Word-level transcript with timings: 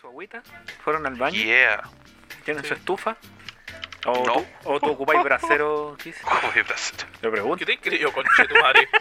su 0.00 0.06
agüita? 0.06 0.42
¿Fueron 0.84 1.06
al 1.06 1.14
baño? 1.16 1.36
Yeah. 1.36 1.82
¿Tienen 2.44 2.62
Sí. 2.62 2.68
su 2.68 2.74
estufa? 2.74 3.16
¿O, 4.06 4.24
No. 4.24 4.32
tú, 4.34 4.46
¿O 4.64 4.80
tú 4.80 4.86
ocupáis 4.90 5.22
brasero, 5.22 5.96
Kiss? 6.02 6.16
Joder, 6.22 6.64
bracero. 6.64 7.08
Lo 7.22 7.30
pregunto. 7.30 7.56
¿Qué 7.58 7.66
te 7.66 7.78
creo, 7.78 8.12
conche 8.12 8.46
tu 8.46 8.54
madre? 8.60 8.88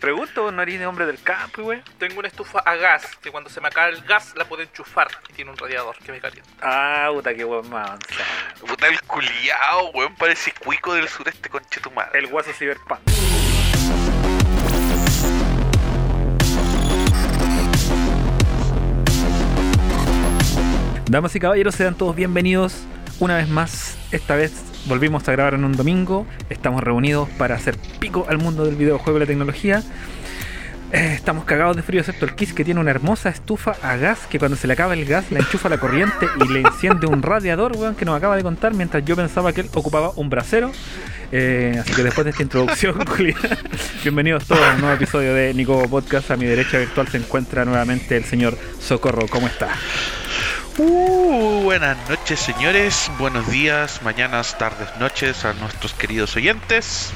Pregunto, 0.00 0.50
¿no 0.50 0.62
eres 0.62 0.80
de 0.80 0.86
hombre 0.86 1.06
del 1.06 1.22
campo, 1.22 1.62
güey? 1.62 1.80
Tengo 1.98 2.18
una 2.18 2.26
estufa 2.26 2.58
a 2.60 2.74
gas 2.74 3.06
que 3.18 3.30
cuando 3.30 3.48
se 3.50 3.60
me 3.60 3.68
acaba 3.68 3.86
el 3.88 4.02
gas 4.02 4.34
la 4.34 4.44
puedo 4.46 4.62
enchufar 4.62 5.06
y 5.28 5.32
tiene 5.34 5.52
un 5.52 5.56
radiador 5.56 5.96
que 5.98 6.10
me 6.10 6.20
calienta. 6.20 6.50
Ah, 6.60 7.08
puta, 7.12 7.32
qué 7.34 7.44
buen 7.44 7.68
más 7.70 7.86
avanzado. 7.88 8.66
Puta 8.66 8.88
el 8.88 9.00
culiao, 9.02 9.90
weón. 9.90 10.16
Parece 10.16 10.52
cuico 10.54 10.94
del 10.94 11.08
sureste, 11.08 11.48
conche 11.50 11.80
tu 11.80 11.90
madre. 11.92 12.18
El 12.18 12.26
guaso 12.26 12.52
cyberpunk. 12.52 12.98
Damas 21.12 21.36
y 21.36 21.40
caballeros, 21.40 21.74
sean 21.74 21.94
todos 21.94 22.16
bienvenidos 22.16 22.84
una 23.20 23.36
vez 23.36 23.46
más. 23.46 23.98
Esta 24.12 24.34
vez 24.34 24.50
volvimos 24.86 25.28
a 25.28 25.32
grabar 25.32 25.52
en 25.52 25.62
un 25.62 25.72
domingo. 25.72 26.26
Estamos 26.48 26.82
reunidos 26.82 27.28
para 27.36 27.54
hacer 27.54 27.76
pico 28.00 28.24
al 28.30 28.38
mundo 28.38 28.64
del 28.64 28.76
videojuego 28.76 29.18
y 29.18 29.20
la 29.20 29.26
tecnología. 29.26 29.82
Eh, 30.90 31.12
estamos 31.12 31.44
cagados 31.44 31.76
de 31.76 31.82
frío, 31.82 32.00
excepto 32.00 32.24
el 32.24 32.34
Kiss 32.34 32.54
que 32.54 32.64
tiene 32.64 32.80
una 32.80 32.92
hermosa 32.92 33.28
estufa 33.28 33.72
a 33.82 33.96
gas 33.96 34.20
que 34.26 34.38
cuando 34.38 34.56
se 34.56 34.66
le 34.66 34.72
acaba 34.72 34.94
el 34.94 35.04
gas 35.04 35.30
la 35.30 35.40
enchufa 35.40 35.68
la 35.68 35.76
corriente 35.76 36.28
y 36.42 36.50
le 36.50 36.60
enciende 36.60 37.06
un 37.06 37.20
radiador, 37.20 37.76
weón, 37.76 37.94
que 37.94 38.06
nos 38.06 38.16
acaba 38.16 38.34
de 38.34 38.42
contar, 38.42 38.72
mientras 38.72 39.04
yo 39.04 39.14
pensaba 39.14 39.52
que 39.52 39.60
él 39.60 39.68
ocupaba 39.74 40.12
un 40.16 40.30
brasero. 40.30 40.72
Eh, 41.30 41.76
así 41.78 41.92
que 41.92 42.04
después 42.04 42.24
de 42.24 42.30
esta 42.30 42.42
introducción, 42.42 42.98
bienvenidos 44.02 44.46
todos 44.46 44.62
a 44.62 44.76
un 44.76 44.80
nuevo 44.80 44.96
episodio 44.96 45.34
de 45.34 45.52
Nico 45.52 45.86
Podcast. 45.90 46.30
A 46.30 46.38
mi 46.38 46.46
derecha 46.46 46.78
virtual 46.78 47.06
se 47.08 47.18
encuentra 47.18 47.66
nuevamente 47.66 48.16
el 48.16 48.24
señor 48.24 48.56
Socorro. 48.80 49.26
¿Cómo 49.28 49.46
está? 49.46 49.68
Uh, 50.78 51.60
buenas 51.64 51.98
noches, 52.08 52.40
señores. 52.40 53.10
Buenos 53.18 53.50
días, 53.50 54.00
mañanas, 54.02 54.56
tardes, 54.56 54.88
noches 54.98 55.44
a 55.44 55.52
nuestros 55.52 55.92
queridos 55.92 56.34
oyentes. 56.34 57.12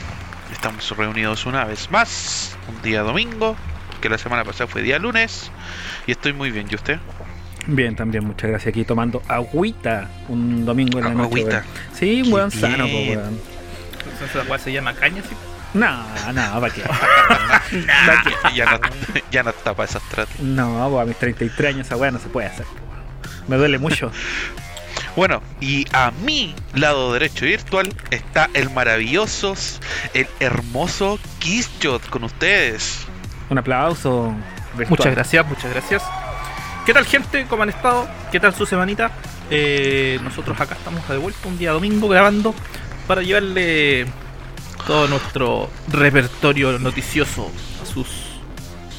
Estamos 0.52 0.94
reunidos 0.94 1.46
una 1.46 1.64
vez 1.64 1.90
más, 1.90 2.54
un 2.68 2.82
día 2.82 3.00
domingo, 3.00 3.56
que 4.02 4.10
la 4.10 4.18
semana 4.18 4.44
pasada 4.44 4.66
fue 4.66 4.82
día 4.82 4.98
lunes. 4.98 5.50
Y 6.06 6.12
estoy 6.12 6.34
muy 6.34 6.50
bien, 6.50 6.66
¿y 6.70 6.74
usted? 6.74 6.98
Bien, 7.66 7.96
también, 7.96 8.26
muchas 8.26 8.50
gracias. 8.50 8.72
Aquí 8.72 8.84
tomando 8.84 9.22
agüita 9.26 10.10
un 10.28 10.66
domingo 10.66 10.98
en 10.98 11.04
la 11.04 11.10
noche. 11.14 11.40
Agüita. 11.40 11.64
Sí, 11.94 12.22
un 12.26 12.34
weón 12.34 12.50
sano, 12.50 12.84
weón. 12.84 13.40
Entonces 14.04 14.48
la 14.48 14.58
se 14.58 14.70
llama 14.70 14.92
caña, 14.92 15.22
sí. 15.22 15.34
No, 15.72 16.04
no, 16.32 16.60
¿para 16.60 16.74
qué? 16.74 16.82
¿Pa' 16.82 18.22
qué? 18.22 18.54
ya, 18.54 18.70
no, 18.70 18.80
ya 19.30 19.42
no 19.42 19.50
está 19.50 19.74
para 19.74 19.88
esas 19.88 20.02
tratas. 20.10 20.38
No, 20.40 20.90
po, 20.90 21.00
a 21.00 21.06
mis 21.06 21.16
33 21.16 21.74
años 21.74 21.86
esa 21.86 21.96
weá 21.96 22.10
no 22.10 22.18
se 22.18 22.28
puede 22.28 22.48
hacer. 22.48 22.66
Me 23.48 23.56
duele 23.56 23.78
mucho. 23.78 24.10
Bueno, 25.14 25.42
y 25.62 25.86
a 25.94 26.10
mi 26.10 26.54
lado 26.74 27.14
derecho 27.14 27.46
virtual 27.46 27.88
está 28.10 28.50
el 28.52 28.68
maravilloso, 28.68 29.54
el 30.12 30.26
hermoso 30.40 31.18
Kissshot 31.38 32.06
con 32.10 32.24
ustedes. 32.24 33.06
Un 33.48 33.56
aplauso. 33.56 34.34
virtual. 34.76 34.90
Muchas 34.90 35.14
gracias, 35.14 35.46
muchas 35.46 35.70
gracias. 35.72 36.02
¿Qué 36.84 36.92
tal, 36.92 37.06
gente? 37.06 37.46
¿Cómo 37.48 37.62
han 37.62 37.70
estado? 37.70 38.06
¿Qué 38.30 38.38
tal 38.38 38.54
su 38.54 38.66
semanita? 38.66 39.10
Eh, 39.50 40.20
nosotros 40.22 40.60
acá 40.60 40.74
estamos 40.74 41.08
de 41.08 41.16
vuelta 41.16 41.48
un 41.48 41.56
día 41.56 41.72
domingo 41.72 42.08
grabando 42.08 42.54
para 43.06 43.22
llevarle 43.22 44.06
todo 44.86 45.08
nuestro 45.08 45.70
repertorio 45.88 46.78
noticioso 46.78 47.50
a 47.82 47.86
sus 47.86 48.06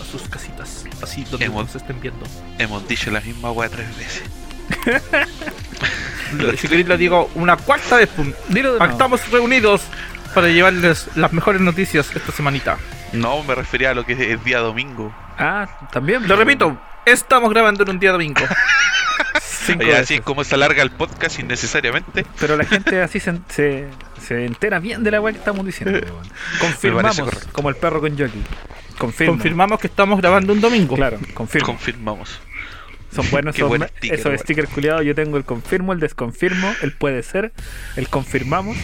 a 0.02 0.12
sus 0.12 0.24
casitas, 0.30 0.57
así 1.02 1.24
donde 1.26 1.46
Hemos- 1.46 1.66
nos 1.66 1.76
estén 1.76 2.00
viendo. 2.02 2.26
Hemos 2.58 2.88
dicho 2.88 3.12
la 3.12 3.22
misma 3.22 3.52
weá 3.52 3.70
tres 3.70 3.88
veces. 3.98 4.24
Si 6.58 6.68
queréis 6.68 6.88
lo 6.88 6.98
digo 6.98 7.30
una 7.36 7.56
cuarta 7.56 7.96
vez. 7.98 8.10
Dilo. 8.50 8.84
Estamos 8.84 9.30
reunidos 9.32 9.84
para 10.36 10.50
llevarles 10.50 11.08
las 11.16 11.32
mejores 11.32 11.62
noticias 11.62 12.14
esta 12.14 12.32
semanita. 12.34 12.78
No, 13.14 13.44
me 13.44 13.56
refería 13.56 13.92
a 13.92 13.94
lo 13.94 14.06
que 14.06 14.34
es 14.34 14.44
día 14.44 14.60
domingo. 14.60 15.16
Ah, 15.38 15.88
también. 15.92 16.28
Lo 16.28 16.36
repito, 16.36 16.78
estamos 17.06 17.50
grabando 17.52 17.84
en 17.84 17.92
un 17.92 18.00
día 18.00 18.12
domingo. 18.12 18.42
Oye, 19.80 19.96
así 19.98 20.16
es 20.16 20.22
como 20.22 20.44
se 20.44 20.56
alarga 20.56 20.82
el 20.84 20.92
podcast 20.92 21.40
innecesariamente. 21.40 22.26
Pero 22.40 22.58
la 22.58 22.66
gente 22.66 23.02
así 23.02 23.20
se, 23.20 23.40
se, 23.50 23.88
se 24.22 24.46
entera 24.46 24.80
bien 24.80 25.04
de 25.04 25.12
la 25.12 25.22
weá 25.22 25.32
que 25.34 25.40
estamos 25.40 25.66
diciendo. 25.66 26.00
Confirmamos, 26.60 27.22
como 27.54 27.70
el 27.70 27.76
perro 27.76 28.02
con 28.02 28.12
jockey. 28.12 28.44
Confirmo. 28.98 29.34
Confirmamos 29.34 29.80
que 29.80 29.88
estamos 29.88 30.20
grabando 30.20 30.54
un 30.54 30.62
domingo. 30.62 30.96
Claro, 30.96 31.20
confirmo. 31.34 31.68
Confirmamos. 31.68 32.40
Son 33.14 33.26
buenos 33.32 33.56
esos, 33.56 33.70
buen 33.70 33.82
me- 33.82 33.88
sticker, 33.88 34.14
esos 34.20 34.26
weón. 34.28 34.40
stickers 34.40 34.70
culiados. 34.70 35.06
Yo 35.06 35.16
tengo 35.16 35.38
el 35.38 35.44
confirmo, 35.46 35.94
el 35.94 36.00
desconfirmo, 36.00 36.74
el 36.82 36.92
puede 36.94 37.24
ser, 37.24 37.52
el 37.96 38.10
confirmamos 38.10 38.76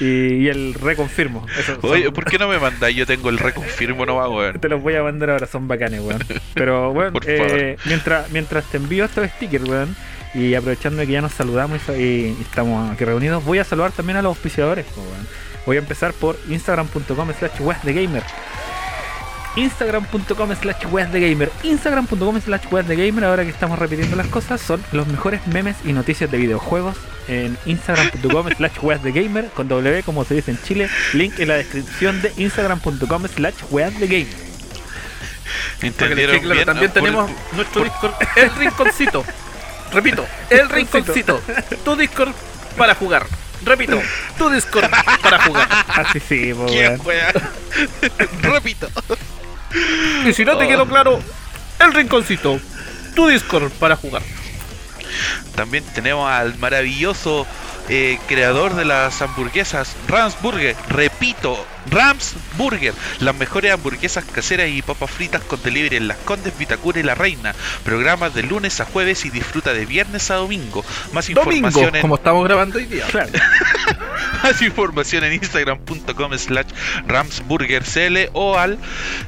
y, 0.00 0.04
y 0.04 0.48
el 0.48 0.74
reconfirmo. 0.74 1.46
Esos 1.58 1.78
son- 1.80 1.90
Oye, 1.90 2.10
¿por 2.12 2.24
qué 2.24 2.38
no 2.38 2.48
me 2.48 2.58
mandáis? 2.58 2.96
Yo 2.96 3.06
tengo 3.06 3.28
el 3.28 3.38
reconfirmo 3.38 4.06
nomás, 4.06 4.28
weón. 4.28 4.60
Te 4.60 4.68
los 4.68 4.82
voy 4.82 4.94
a 4.94 5.02
mandar 5.02 5.30
ahora, 5.30 5.46
son 5.46 5.68
bacanes, 5.68 6.00
weón. 6.00 6.24
Pero, 6.54 6.90
weón, 6.92 7.14
eh, 7.26 7.76
mientras, 7.84 8.30
mientras 8.30 8.64
te 8.64 8.76
envío 8.78 9.04
estos 9.04 9.28
stickers, 9.30 9.64
weón, 9.68 9.94
y 10.34 10.54
aprovechando 10.54 11.04
que 11.06 11.12
ya 11.12 11.20
nos 11.22 11.32
saludamos 11.32 11.80
y, 11.90 12.02
y 12.02 12.36
estamos 12.42 12.90
aquí 12.92 13.04
reunidos, 13.04 13.44
voy 13.44 13.58
a 13.58 13.64
saludar 13.64 13.92
también 13.92 14.16
a 14.18 14.22
los 14.22 14.30
auspiciadores, 14.30 14.86
weón. 14.96 15.26
Voy 15.66 15.76
a 15.76 15.80
empezar 15.80 16.12
por 16.12 16.38
instagram.com 16.48 17.32
slash. 17.38 17.52
Instagram.com 19.56 20.54
slash 20.54 20.84
webdegamer. 20.86 21.50
Instagram.com 21.62 22.40
slash 22.40 22.66
webdegamer, 22.70 23.24
ahora 23.24 23.42
que 23.44 23.50
estamos 23.50 23.78
repitiendo 23.78 24.14
las 24.16 24.26
cosas, 24.28 24.60
son 24.60 24.82
los 24.92 25.06
mejores 25.06 25.46
memes 25.46 25.76
y 25.84 25.92
noticias 25.92 26.30
de 26.30 26.38
videojuegos 26.38 26.96
en 27.28 27.56
instagram.com 27.66 28.48
slash 28.56 28.78
webdegamer, 28.82 29.48
con 29.48 29.66
W 29.68 30.02
como 30.02 30.24
se 30.24 30.34
dice 30.34 30.50
en 30.52 30.62
Chile. 30.62 30.88
Link 31.14 31.38
en 31.40 31.48
la 31.48 31.54
descripción 31.54 32.20
de 32.22 32.32
instagram.com 32.36 33.26
slash 33.34 33.54
webdegamer. 33.70 34.46
¿Entendieron 35.82 36.40
bien? 36.40 36.64
también 36.64 36.90
Por- 36.90 37.02
tenemos 37.02 37.30
nuestro 37.52 37.84
Discord, 37.84 38.14
el 38.36 38.50
rinconcito. 38.56 39.24
Repito, 39.92 40.26
el 40.50 40.68
rinconcito. 40.68 41.40
Tu 41.84 41.96
Discord 41.96 42.32
para 42.76 42.94
jugar. 42.94 43.26
Repito, 43.64 44.00
tu 44.36 44.50
Discord 44.50 44.90
para 45.22 45.42
jugar. 45.44 45.68
Así 45.88 46.20
sí, 46.20 46.52
po, 46.54 46.66
¿Quién, 46.66 47.00
weón. 47.04 47.06
weón? 47.06 48.32
Repito. 48.42 48.88
Y 50.26 50.32
si 50.32 50.44
no 50.44 50.56
te 50.56 50.68
quedó 50.68 50.86
claro, 50.86 51.20
el 51.80 51.92
rinconcito. 51.92 52.58
Tu 53.14 53.28
Discord 53.28 53.70
para 53.72 53.96
jugar. 53.96 54.22
También 55.54 55.84
tenemos 55.94 56.30
al 56.30 56.56
maravilloso 56.58 57.46
eh, 57.88 58.18
creador 58.26 58.74
de 58.74 58.84
las 58.84 59.22
hamburguesas, 59.22 59.94
Rams 60.08 60.36
Burger. 60.42 60.74
Repito, 60.88 61.64
Rams 61.90 62.34
Burger. 62.56 62.94
Las 63.20 63.36
mejores 63.36 63.72
hamburguesas 63.72 64.24
caseras 64.24 64.70
y 64.70 64.80
papas 64.82 65.10
fritas 65.10 65.42
con 65.42 65.62
delivery 65.62 65.96
en 65.96 66.08
Las 66.08 66.16
Condes, 66.18 66.58
Vitacura 66.58 67.00
y 67.00 67.04
La 67.04 67.14
Reina. 67.14 67.54
Programas 67.84 68.34
de 68.34 68.42
lunes 68.42 68.80
a 68.80 68.84
jueves 68.84 69.24
y 69.24 69.30
disfruta 69.30 69.72
de 69.72 69.86
viernes 69.86 70.30
a 70.30 70.34
domingo. 70.36 70.84
Más 71.12 71.26
Domingo, 71.28 71.68
información 71.68 71.96
en, 71.96 72.02
como 72.02 72.16
estamos 72.16 72.44
grabando 72.44 72.76
hoy 72.78 72.84
día. 72.86 73.06
Claro. 73.06 73.30
más 74.42 74.60
información 74.62 75.22
en 75.24 75.34
instagram.com 75.34 76.32
slash 76.36 76.66
ramsburgercl 77.06 78.30
o 78.32 78.58
al 78.58 78.78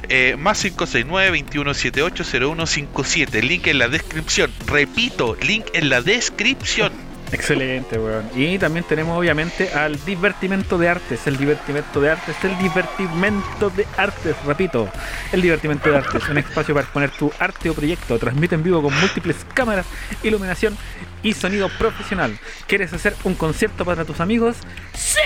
eh, 0.09 0.35
más 0.37 0.65
569-2178-0157. 0.65 3.41
Link 3.41 3.67
en 3.67 3.77
la 3.79 3.87
descripción. 3.87 4.51
Repito, 4.67 5.37
link 5.41 5.65
en 5.73 5.87
la 5.89 6.01
descripción. 6.01 7.08
Excelente, 7.31 7.97
weón. 7.97 8.29
Y 8.35 8.57
también 8.57 8.85
tenemos 8.87 9.17
obviamente 9.17 9.71
al 9.73 10.03
divertimento 10.05 10.77
de 10.77 10.89
artes. 10.89 11.27
El 11.27 11.37
divertimento 11.37 12.01
de 12.01 12.11
artes, 12.11 12.35
el 12.43 12.57
divertimento 12.57 13.69
de 13.69 13.87
artes, 13.97 14.35
repito. 14.45 14.89
El 15.31 15.41
divertimento 15.41 15.89
de 15.89 15.97
artes, 15.97 16.27
un 16.29 16.37
espacio 16.37 16.73
para 16.73 16.85
exponer 16.85 17.11
tu 17.11 17.31
arte 17.39 17.69
o 17.69 17.73
proyecto. 17.73 18.17
Transmite 18.17 18.55
en 18.55 18.63
vivo 18.63 18.81
con 18.81 18.97
múltiples 18.99 19.37
cámaras, 19.53 19.85
iluminación 20.23 20.77
y 21.23 21.33
sonido 21.33 21.69
profesional. 21.77 22.37
¿Quieres 22.67 22.93
hacer 22.93 23.15
un 23.23 23.35
concierto 23.35 23.85
para 23.85 24.05
tus 24.05 24.19
amigos? 24.19 24.57
¡Sí! 24.93 25.19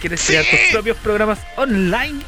¿Quieres 0.00 0.24
crear 0.26 0.44
tus 0.44 0.60
propios 0.72 0.96
programas 0.98 1.38
online? 1.56 2.20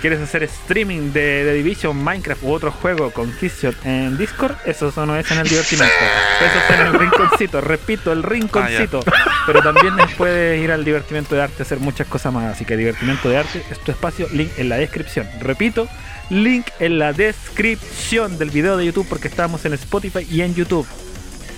¿Quieres 0.00 0.20
hacer 0.20 0.42
streaming 0.44 1.12
de, 1.12 1.44
de 1.44 1.52
Division, 1.52 2.02
Minecraft 2.02 2.42
u 2.42 2.52
otro 2.52 2.70
juego 2.70 3.10
con 3.10 3.30
Kissshot 3.32 3.74
en 3.84 4.16
Discord? 4.16 4.56
Eso 4.64 4.90
no 5.04 5.14
es 5.14 5.30
en 5.30 5.38
el 5.38 5.46
divertimento. 5.46 5.92
Eso 6.40 6.58
está 6.58 6.80
en 6.80 6.86
el 6.86 6.98
rinconcito. 6.98 7.60
Repito, 7.60 8.10
el 8.10 8.22
rinconcito. 8.22 9.00
Pero 9.46 9.62
también 9.62 9.94
puedes 10.16 10.62
ir 10.62 10.72
al 10.72 10.86
divertimento 10.86 11.34
de 11.34 11.42
arte 11.42 11.56
a 11.58 11.62
hacer 11.62 11.80
muchas 11.80 12.06
cosas 12.06 12.32
más. 12.32 12.54
Así 12.54 12.64
que 12.64 12.78
divertimento 12.78 13.28
de 13.28 13.36
arte 13.36 13.62
es 13.70 13.78
tu 13.80 13.90
espacio. 13.90 14.26
Link 14.32 14.50
en 14.56 14.70
la 14.70 14.78
descripción. 14.78 15.28
Repito, 15.38 15.86
link 16.30 16.66
en 16.78 16.98
la 16.98 17.12
descripción 17.12 18.38
del 18.38 18.50
video 18.50 18.78
de 18.78 18.86
YouTube 18.86 19.06
porque 19.06 19.28
estamos 19.28 19.66
en 19.66 19.74
Spotify 19.74 20.26
y 20.30 20.40
en 20.40 20.54
YouTube. 20.54 20.86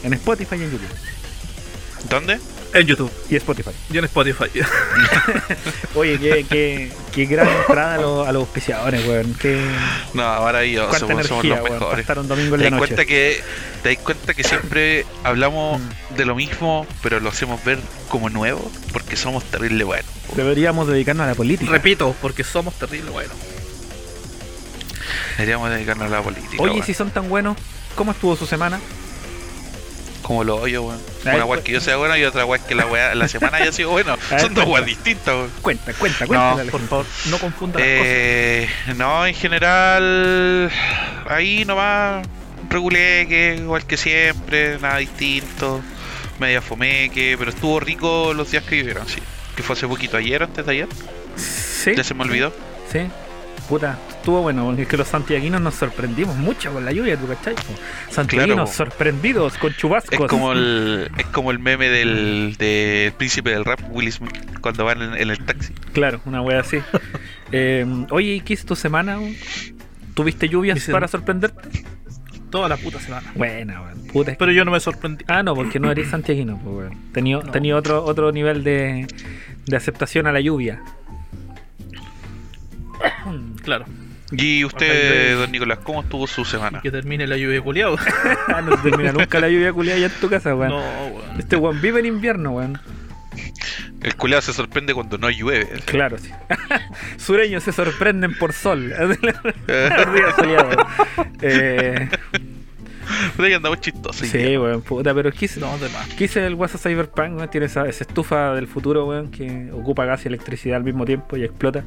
En 0.02 0.14
Spotify 0.14 0.56
y 0.56 0.64
en 0.64 0.72
YouTube. 0.72 0.96
¿Dónde? 2.08 2.40
En 2.74 2.86
YouTube 2.86 3.12
y 3.28 3.36
Spotify. 3.36 3.70
y 3.92 3.98
en 3.98 4.04
Spotify. 4.04 4.44
Oye, 5.94 6.18
qué, 6.18 6.46
qué, 6.48 6.92
qué 7.12 7.24
gran 7.26 7.46
entrada 7.48 7.94
a 7.96 7.98
los, 7.98 8.26
a 8.28 8.32
los 8.32 8.40
auspiciadores, 8.44 9.06
weón. 9.06 9.34
Qué, 9.34 9.62
No, 10.14 10.22
maravilloso, 10.42 10.88
cuánta 10.88 11.06
weón, 11.06 11.24
somos 11.24 11.44
energía, 11.44 11.60
los 11.60 11.70
weón. 11.70 11.80
mejores. 11.80 12.00
estar 12.00 12.18
un 12.18 12.28
domingo 12.28 12.54
en 12.54 12.60
Te 12.62 12.64
la 12.64 12.70
noche. 12.70 12.78
cuenta 12.86 13.04
que 13.04 13.42
te 13.82 13.88
das 13.94 13.98
cuenta 14.04 14.34
que 14.34 14.44
siempre 14.44 15.04
hablamos 15.24 15.80
Mm. 15.82 16.14
de 16.16 16.24
lo 16.24 16.34
mismo, 16.34 16.86
pero 17.02 17.20
lo 17.20 17.28
hacemos 17.28 17.62
ver 17.64 17.78
como 18.08 18.30
nuevo 18.30 18.70
porque 18.92 19.16
somos 19.16 19.44
terrible 19.44 19.84
buenos. 19.84 20.06
Deberíamos 20.34 20.86
dedicarnos 20.88 21.24
a 21.24 21.28
la 21.28 21.34
política. 21.34 21.70
Repito, 21.70 22.14
porque 22.22 22.42
somos 22.44 22.74
terrible 22.74 23.10
buenos. 23.10 23.36
Deberíamos 25.36 25.70
dedicarnos 25.70 26.06
a 26.06 26.10
la 26.10 26.22
política. 26.22 26.62
Oye, 26.62 26.72
weón. 26.74 26.86
si 26.86 26.94
son 26.94 27.10
tan 27.10 27.28
buenos, 27.28 27.56
¿cómo 27.96 28.12
estuvo 28.12 28.36
su 28.36 28.46
semana? 28.46 28.80
Como 30.22 30.44
lo 30.44 30.56
oyo, 30.56 30.82
weón. 30.84 31.00
Una 31.22 31.32
weá 31.34 31.46
pues- 31.46 31.60
que 31.62 31.72
yo 31.72 31.80
sea 31.80 31.96
bueno 31.96 32.16
y 32.16 32.24
otra 32.24 32.44
weá 32.44 32.64
que 32.64 32.74
la 32.74 32.86
weá, 32.86 33.14
la 33.14 33.26
semana 33.28 33.56
haya 33.58 33.72
sido 33.72 33.90
bueno. 33.90 34.16
Son 34.40 34.54
dos 34.54 34.66
weas 34.66 34.86
distintas, 34.86 35.34
weón. 35.34 35.50
Cuenta, 35.62 35.92
cuenta, 35.94 36.26
cuenta. 36.26 36.64
Por 36.70 36.80
favor, 36.88 37.06
no 37.26 37.38
confunda 37.38 37.78
las 37.80 37.88
Eh, 37.88 38.68
no, 38.96 39.26
en 39.26 39.34
general, 39.34 40.70
ahí 41.28 41.64
nomás 41.64 42.26
regulé 42.70 43.26
que 43.28 43.56
igual 43.58 43.84
que 43.86 43.96
siempre, 43.96 44.78
nada 44.78 44.98
distinto, 44.98 45.80
media 46.38 46.62
fomeque, 46.62 47.36
pero 47.38 47.50
estuvo 47.50 47.80
rico 47.80 48.32
los 48.34 48.50
días 48.50 48.64
que 48.64 48.76
vivieron, 48.76 49.08
sí. 49.08 49.20
Que 49.56 49.62
fue 49.62 49.74
hace 49.74 49.86
poquito, 49.86 50.16
ayer, 50.16 50.42
antes 50.42 50.64
de 50.64 50.72
ayer, 50.72 50.88
Sí. 51.36 51.92
ya 51.96 52.04
se 52.04 52.14
me 52.14 52.22
olvidó. 52.22 52.52
Sí. 52.90 53.00
Puta, 53.72 53.98
estuvo 54.10 54.42
bueno, 54.42 54.66
porque 54.66 54.82
es 54.82 54.88
que 54.88 54.98
los 54.98 55.08
santiaguinos 55.08 55.58
nos 55.58 55.74
sorprendimos 55.76 56.36
mucho 56.36 56.70
con 56.74 56.84
la 56.84 56.92
lluvia, 56.92 57.16
¿tú 57.16 57.26
cachai? 57.26 57.54
Santiaguinos 58.10 58.68
Claro, 58.70 58.90
sorprendidos 58.90 59.56
con 59.56 59.72
chubascos. 59.72 60.12
Es 60.20 60.26
como 60.26 60.52
el, 60.52 61.10
es 61.16 61.24
como 61.28 61.50
el 61.50 61.58
meme 61.58 61.88
del, 61.88 62.54
del 62.58 63.12
príncipe 63.12 63.48
del 63.48 63.64
rap, 63.64 63.80
Will 63.88 64.12
Smith, 64.12 64.34
cuando 64.60 64.84
van 64.84 65.00
en, 65.00 65.14
en 65.14 65.30
el 65.30 65.38
taxi. 65.42 65.72
Claro, 65.94 66.20
una 66.26 66.42
wea 66.42 66.60
así. 66.60 66.80
Eh, 67.54 67.86
oye, 68.10 68.34
¿y 68.34 68.40
qué 68.42 68.52
hizo 68.54 68.66
tu 68.66 68.76
semana? 68.76 69.18
¿Tuviste 70.14 70.48
lluvias 70.50 70.86
para 70.90 71.08
sorprenderte? 71.08 71.84
Toda 72.50 72.68
la 72.68 72.76
puta 72.76 73.00
semana. 73.00 73.32
Buena, 73.34 73.80
weón. 73.80 74.06
Puta, 74.06 74.32
es 74.32 74.36
Pero 74.38 74.52
yo 74.52 74.64
no 74.66 74.70
me 74.70 74.80
sorprendí. 74.80 75.24
Ah, 75.28 75.42
no, 75.42 75.54
porque 75.54 75.78
no 75.78 75.90
eres 75.90 76.08
santiaguino, 76.10 76.58
pues, 76.62 76.76
weón. 76.76 77.12
Tenía, 77.12 77.36
No. 77.38 77.50
tenía 77.50 77.76
otro, 77.76 78.04
otro 78.04 78.32
nivel 78.32 78.64
de, 78.64 79.06
de 79.66 79.76
aceptación 79.76 80.26
a 80.26 80.32
la 80.32 80.40
lluvia. 80.40 80.82
Claro. 83.62 83.86
Y 84.32 84.64
usted, 84.64 85.36
don 85.36 85.52
Nicolás, 85.52 85.80
¿cómo 85.82 86.00
estuvo 86.02 86.26
su 86.26 86.44
semana? 86.44 86.80
Que 86.80 86.90
termine 86.90 87.26
la 87.26 87.36
lluvia 87.36 87.60
culiado. 87.60 87.96
Ah, 88.48 88.60
no 88.60 88.76
termina 88.82 89.12
nunca 89.12 89.40
la 89.40 89.48
lluvia 89.48 89.72
culiada 89.72 89.98
ya 89.98 90.06
en 90.06 90.12
tu 90.20 90.28
casa, 90.28 90.54
weón. 90.54 90.70
No, 90.70 91.06
weón. 91.06 91.38
Este 91.38 91.56
weón 91.56 91.80
vive 91.80 92.00
en 92.00 92.06
invierno, 92.06 92.52
weón. 92.52 92.80
El 94.02 94.16
culeado 94.16 94.42
se 94.42 94.52
sorprende 94.52 94.94
cuando 94.94 95.16
no 95.16 95.30
llueve. 95.30 95.68
Claro, 95.84 96.18
sí. 96.18 96.30
Sureños 97.18 97.62
se 97.62 97.72
sorprenden 97.72 98.36
por 98.36 98.52
sol. 98.52 98.88
Los 98.90 99.20
días 99.20 100.34
soleados. 100.36 100.76
Eh, 101.40 102.08
Pero 103.36 103.46
ahí 103.46 103.52
andamos 103.54 103.80
chistosos. 103.80 104.26
sí, 104.28 104.56
weón, 104.56 104.82
puta, 104.82 105.14
pero 105.14 105.30
quise, 105.32 105.60
No, 105.60 105.76
de 105.78 105.88
más. 105.90 106.06
quise 106.08 106.44
el 106.46 106.54
WhatsApp 106.54 106.80
Cyberpunk, 106.82 107.36
weón, 107.36 107.50
tiene 107.50 107.66
esa, 107.66 107.86
esa 107.88 108.04
estufa 108.04 108.54
del 108.54 108.66
futuro, 108.66 109.06
weón, 109.06 109.30
que 109.30 109.70
ocupa 109.72 110.04
gas 110.04 110.24
y 110.24 110.28
electricidad 110.28 110.76
al 110.76 110.84
mismo 110.84 111.04
tiempo 111.04 111.36
y 111.36 111.44
explota. 111.44 111.84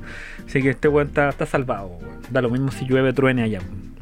Así 0.48 0.62
que 0.62 0.70
este 0.72 0.88
weón 0.88 1.08
está, 1.08 1.30
está 1.30 1.46
salvado, 1.46 1.88
weón. 1.88 2.20
Da 2.30 2.42
lo 2.42 2.50
mismo 2.50 2.72
si 2.72 2.86
llueve, 2.86 3.14
truene 3.14 3.44
allá. 3.44 3.60
weón. 3.60 3.96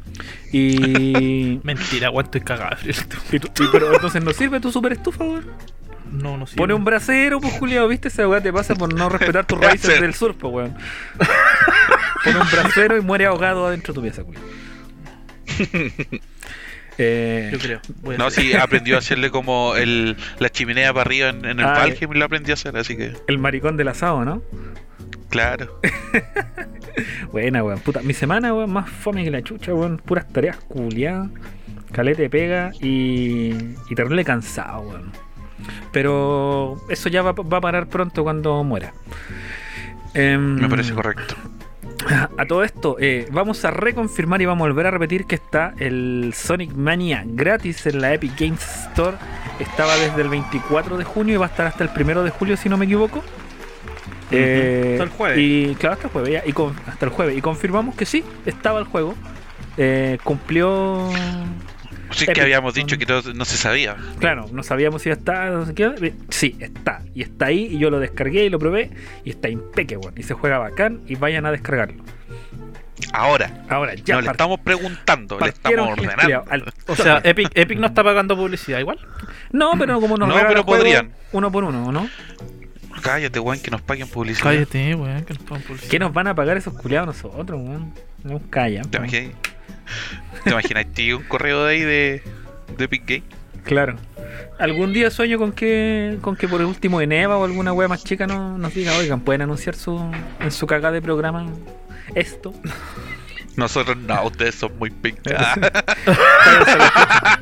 Y, 0.52 1.60
Mentira, 1.64 2.10
weón, 2.10 2.24
estoy 2.26 2.40
cagado. 2.42 2.76
de 2.84 2.92
frío. 2.92 3.04
y 3.32 3.38
tú- 3.40 3.64
y- 3.64 3.68
pero 3.72 3.92
entonces 3.94 4.22
no 4.22 4.32
sirve 4.32 4.60
tu 4.60 4.70
super 4.72 4.92
estufa, 4.92 5.24
weón. 5.24 5.44
No, 6.12 6.36
no 6.36 6.46
sirve. 6.46 6.58
Pone 6.58 6.74
un 6.74 6.84
brasero, 6.84 7.40
pues 7.40 7.54
Julio, 7.54 7.88
¿viste? 7.88 8.08
Esa 8.08 8.28
weá 8.28 8.40
te 8.40 8.52
pasa 8.52 8.74
por 8.76 8.92
no 8.94 9.08
respetar 9.08 9.46
tus 9.46 9.58
raíces 9.58 10.00
del 10.00 10.14
sur, 10.14 10.36
pues 10.36 10.52
weón. 10.54 10.76
Pone 12.24 12.40
un 12.40 12.46
brasero 12.50 12.96
y 12.96 13.00
muere 13.00 13.26
ahogado 13.26 13.66
adentro 13.66 13.92
de 13.92 13.96
tu 13.96 14.02
pieza, 14.02 14.22
Julio. 14.22 14.40
Eh, 16.98 17.50
Yo 17.52 17.58
creo. 17.58 17.80
No, 18.18 18.30
sí, 18.30 18.52
aprendió 18.60 18.96
a 18.96 18.98
hacerle 18.98 19.30
como 19.30 19.74
el, 19.76 20.16
la 20.38 20.48
chimenea 20.48 20.92
para 20.92 21.02
arriba 21.02 21.28
en, 21.30 21.44
en 21.44 21.58
el 21.60 21.64
Ah, 21.66 21.72
Valheim 21.78 22.12
y 22.12 22.18
lo 22.18 22.24
aprendió 22.24 22.52
a 22.52 22.54
hacer, 22.54 22.76
así 22.76 22.96
que, 22.96 23.12
el 23.26 23.38
maricón 23.38 23.76
del 23.76 23.88
asado, 23.88 24.24
¿no? 24.24 24.42
claro. 25.28 25.80
Buena, 27.32 27.64
weón. 27.64 27.80
Puta, 27.80 28.00
mi 28.02 28.14
semana, 28.14 28.54
weón, 28.54 28.72
más 28.72 28.88
fome 28.88 29.24
que 29.24 29.30
la 29.30 29.42
chucha, 29.42 29.74
weón. 29.74 29.98
Puras 29.98 30.28
tareas 30.32 30.56
culiadas. 30.56 31.28
Calete 31.90 32.28
pega 32.30 32.70
y. 32.80 33.52
y 33.90 33.94
terrible 33.96 34.24
cansado, 34.24 34.82
weón. 34.82 35.10
Pero 35.92 36.80
eso 36.88 37.08
ya 37.08 37.22
va, 37.22 37.32
va 37.32 37.58
a 37.58 37.60
parar 37.60 37.88
pronto 37.88 38.22
cuando 38.22 38.62
muera. 38.62 38.92
Em, 40.14 40.56
Me 40.60 40.68
parece 40.68 40.92
correcto. 40.94 41.34
A 42.36 42.46
todo 42.46 42.62
esto, 42.64 42.96
eh, 43.00 43.26
vamos 43.30 43.64
a 43.64 43.70
reconfirmar 43.70 44.42
y 44.42 44.46
vamos 44.46 44.64
a 44.64 44.68
volver 44.68 44.86
a 44.86 44.90
repetir 44.90 45.24
que 45.26 45.34
está 45.36 45.74
el 45.78 46.32
Sonic 46.34 46.72
Mania 46.74 47.22
gratis 47.26 47.86
en 47.86 48.00
la 48.00 48.12
Epic 48.14 48.32
Games 48.38 48.62
Store. 48.90 49.16
Estaba 49.58 49.96
desde 49.96 50.22
el 50.22 50.28
24 50.28 50.96
de 50.98 51.04
junio 51.04 51.34
y 51.34 51.36
va 51.38 51.46
a 51.46 51.48
estar 51.48 51.66
hasta 51.66 51.84
el 51.84 51.90
1 51.98 52.22
de 52.24 52.30
julio, 52.30 52.56
si 52.56 52.68
no 52.68 52.76
me 52.76 52.84
equivoco. 52.86 53.22
Eh, 54.30 54.90
Hasta 54.94 55.04
el 55.04 55.10
jueves. 55.10 55.38
Y 55.38 55.74
claro, 55.76 55.94
hasta 55.94 56.06
el 56.08 56.12
jueves, 56.12 56.30
ya, 56.32 56.42
y 56.44 56.52
con- 56.52 56.74
hasta 56.86 57.06
el 57.06 57.12
jueves. 57.12 57.38
Y 57.38 57.40
confirmamos 57.40 57.94
que 57.94 58.04
sí, 58.04 58.24
estaba 58.46 58.78
el 58.80 58.84
juego. 58.86 59.14
Eh, 59.76 60.18
cumplió. 60.24 61.08
Sí, 62.10 62.24
Epic, 62.24 62.34
que 62.34 62.40
habíamos 62.42 62.74
dicho 62.74 62.96
que 62.98 63.06
no, 63.06 63.20
no 63.34 63.44
se 63.44 63.56
sabía. 63.56 63.96
Claro, 64.18 64.46
no 64.52 64.62
sabíamos 64.62 65.02
si 65.02 65.08
iba 65.08 65.14
a 65.16 65.18
estar, 65.18 65.52
no 65.52 65.66
sé 65.66 65.74
qué. 65.74 66.14
Sí, 66.28 66.56
está. 66.60 67.02
Y 67.14 67.22
está 67.22 67.46
ahí, 67.46 67.68
y 67.72 67.78
yo 67.78 67.90
lo 67.90 67.98
descargué 68.00 68.44
y 68.44 68.50
lo 68.50 68.58
probé. 68.58 68.90
Y 69.24 69.30
está 69.30 69.48
impeque, 69.48 69.96
weón. 69.96 70.14
Y 70.16 70.22
se 70.22 70.34
juega 70.34 70.58
bacán. 70.58 71.00
Y 71.06 71.16
vayan 71.16 71.46
a 71.46 71.50
descargarlo. 71.50 72.02
Ahora, 73.12 73.64
Ahora, 73.68 73.94
ya 73.94 74.14
no 74.16 74.20
le 74.22 74.30
estamos 74.30 74.60
preguntando, 74.60 75.38
le 75.40 75.48
estamos 75.48 75.98
ordenando. 75.98 76.44
al 76.48 76.72
O 76.86 76.94
sea, 76.94 77.20
Epic, 77.24 77.50
Epic 77.54 77.78
no 77.78 77.88
está 77.88 78.04
pagando 78.04 78.36
publicidad 78.36 78.78
igual. 78.78 78.98
No, 79.50 79.72
pero 79.78 80.00
como 80.00 80.16
nos 80.16 80.28
No, 80.28 80.34
pero 80.34 80.62
juego, 80.62 80.78
podrían. 80.82 81.10
uno 81.32 81.50
por 81.50 81.64
uno, 81.64 81.90
¿no? 81.90 82.08
Cállate, 83.02 83.40
weón, 83.40 83.58
que 83.60 83.70
nos 83.70 83.82
paguen 83.82 84.08
publicidad. 84.08 84.44
Cállate, 84.44 84.94
weón, 84.94 85.24
que 85.24 85.34
no 85.34 85.40
pagan 85.40 85.62
publicidad. 85.62 85.90
¿Qué 85.90 85.98
nos 85.98 86.12
van 86.12 86.28
a 86.28 86.34
pagar 86.34 86.56
esos 86.56 86.72
culiados 86.74 87.08
nosotros, 87.08 87.60
weón? 87.60 87.92
No 88.22 88.40
callan. 88.48 88.88
¿Te 88.88 88.98
imaginas? 88.98 89.34
¿Te 90.44 90.50
imaginas 90.50 90.86
tío, 90.92 91.18
un 91.18 91.24
correo 91.24 91.64
de 91.64 91.70
ahí 91.72 91.80
de, 91.80 92.22
de 92.76 92.84
Epic 92.84 93.02
Game? 93.06 93.22
Claro. 93.64 93.96
Algún 94.58 94.92
día 94.92 95.10
sueño 95.10 95.38
con 95.38 95.52
que 95.52 96.18
con 96.20 96.36
que 96.36 96.46
por 96.48 96.60
el 96.60 96.66
último 96.66 97.00
en 97.00 97.12
Eva 97.12 97.36
o 97.38 97.44
alguna 97.44 97.72
wea 97.72 97.88
más 97.88 98.04
chica 98.04 98.26
no, 98.26 98.56
nos 98.58 98.74
diga, 98.74 98.96
oigan, 98.96 99.20
pueden 99.20 99.42
anunciar 99.42 99.74
su 99.74 99.98
en 100.40 100.50
su 100.52 100.66
cagada 100.66 100.92
de 100.92 101.02
programa 101.02 101.46
esto. 102.14 102.52
Nosotros 103.56 103.96
no, 103.96 104.24
ustedes 104.24 104.54
son 104.56 104.76
muy 104.78 104.90
pink. 104.90 105.18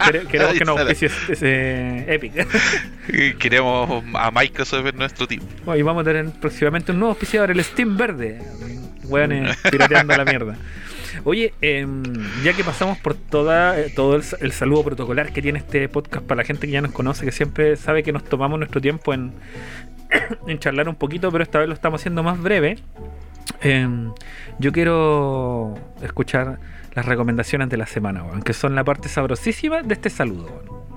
Quere- 0.05 0.27
Queremos 0.27 0.55
que 0.59 0.65
nos 0.65 1.03
ese 1.03 2.15
Epic. 2.15 3.39
Queremos 3.39 4.05
a 4.15 4.31
Microsoft 4.31 4.87
en 4.87 4.97
nuestro 4.97 5.27
team. 5.27 5.43
Y 5.75 5.83
vamos 5.83 6.03
a 6.03 6.05
tener 6.05 6.31
próximamente 6.41 6.93
un 6.93 6.99
nuevo 6.99 7.13
auspiciador, 7.13 7.51
el 7.51 7.63
Steam 7.65 7.97
Verde. 7.97 8.43
Weones 9.05 9.57
pirateando 9.71 10.17
la 10.17 10.25
mierda. 10.25 10.57
Oye, 11.25 11.55
em, 11.61 12.03
ya 12.43 12.53
que 12.53 12.65
pasamos 12.65 12.99
por 12.99 13.15
toda, 13.15 13.79
eh, 13.79 13.93
todo 13.95 14.17
el, 14.17 14.25
el 14.41 14.53
saludo 14.53 14.83
protocolar 14.85 15.33
que 15.33 15.41
tiene 15.41 15.61
este 15.61 15.89
podcast 15.89 16.27
para 16.27 16.39
la 16.43 16.45
gente 16.45 16.67
que 16.67 16.73
ya 16.73 16.81
nos 16.81 16.93
conoce, 16.93 17.25
que 17.25 17.33
siempre 17.33 17.77
sabe 17.77 18.03
que 18.03 18.13
nos 18.13 18.25
tomamos 18.25 18.59
nuestro 18.59 18.81
tiempo 18.81 19.15
en, 19.15 19.33
en 20.47 20.59
charlar 20.59 20.89
un 20.89 20.97
poquito, 20.97 21.31
pero 21.31 21.45
esta 21.45 21.59
vez 21.61 21.69
lo 21.69 21.75
estamos 21.75 22.01
haciendo 22.01 22.23
más 22.23 22.41
breve. 22.41 22.79
em, 23.61 24.13
yo 24.59 24.73
quiero 24.73 25.75
escuchar 26.03 26.59
las 26.95 27.07
recomendaciones 27.07 27.69
de 27.69 27.77
la 27.77 27.87
semana, 27.87 28.25
weón, 28.25 28.43
que 28.43 28.53
son 28.53 28.75
la 28.75 28.85
parte 28.85 29.09
sabrosísima 29.09 29.83
de 29.83 29.95
este 29.95 30.11
saludo. 30.11 30.91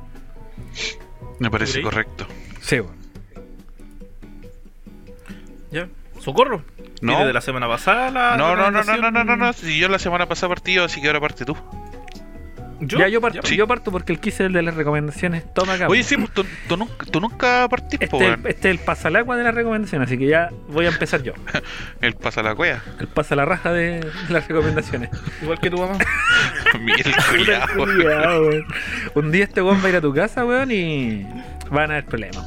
Me 1.39 1.49
parece 1.51 1.81
correcto. 1.81 2.25
Sí, 2.61 2.79
weón. 2.79 2.95
Ya. 5.71 5.87
Socorro. 6.19 6.63
No. 7.01 7.11
¿Viene 7.13 7.27
de 7.27 7.33
la 7.33 7.41
semana 7.41 7.67
pasada 7.67 8.09
la 8.11 8.37
No, 8.37 8.55
no, 8.55 8.71
no, 8.71 8.83
no, 8.83 8.97
no, 8.97 9.11
no, 9.11 9.23
no, 9.23 9.35
no. 9.35 9.53
Si 9.53 9.77
yo 9.77 9.87
la 9.89 9.99
semana 9.99 10.27
pasada 10.27 10.49
partido, 10.49 10.85
así 10.85 11.01
que 11.01 11.07
ahora 11.07 11.19
parte 11.21 11.45
tú. 11.45 11.55
¿Yo? 12.81 12.99
Ya 12.99 13.07
yo 13.07 13.21
parto, 13.21 13.39
Sí. 13.43 13.55
yo 13.55 13.67
parto 13.67 13.89
porque 13.89 14.11
el 14.11 14.19
quise 14.19 14.43
el 14.45 14.51
de 14.51 14.61
las 14.61 14.75
recomendaciones 14.75 15.45
toma 15.53 15.73
acá. 15.75 15.87
Oye, 15.87 16.03
sí, 16.03 16.17
pues 16.17 16.29
tú, 16.31 16.45
tú 16.67 16.75
nunca, 16.75 17.05
tú 17.09 17.21
nunca 17.21 17.67
partís, 17.69 17.97
po, 17.99 18.03
Este, 18.03 18.17
weón. 18.17 18.41
este 18.47 18.69
es 18.69 18.77
el 18.77 18.79
pasa 18.83 19.07
al 19.07 19.15
agua 19.15 19.37
de 19.37 19.45
la 19.45 19.51
recomendación, 19.51 20.01
así 20.01 20.17
que 20.17 20.27
ya 20.27 20.49
voy 20.67 20.85
a 20.85 20.89
empezar 20.89 21.23
yo. 21.23 21.31
El 22.01 22.15
pasa 22.15 22.43
la 22.43 22.53
cueva. 22.53 22.83
El 22.99 23.07
pasa 23.07 23.33
la 23.37 23.45
raja 23.45 23.71
de 23.71 24.05
las 24.29 24.45
recomendaciones. 24.49 25.09
Igual 25.41 25.57
que 25.61 25.69
tu 25.69 25.77
mamá. 25.77 25.97
Miguel 26.81 27.13
weón. 27.77 28.65
Un 29.15 29.31
día 29.31 29.45
este 29.45 29.61
weón 29.61 29.81
va 29.81 29.85
a 29.85 29.89
ir 29.89 29.95
a 29.95 30.01
tu 30.01 30.13
casa, 30.13 30.43
weón, 30.43 30.69
y 30.71 31.25
van 31.71 31.91
a 31.91 31.93
haber 31.93 32.05
problemas. 32.07 32.45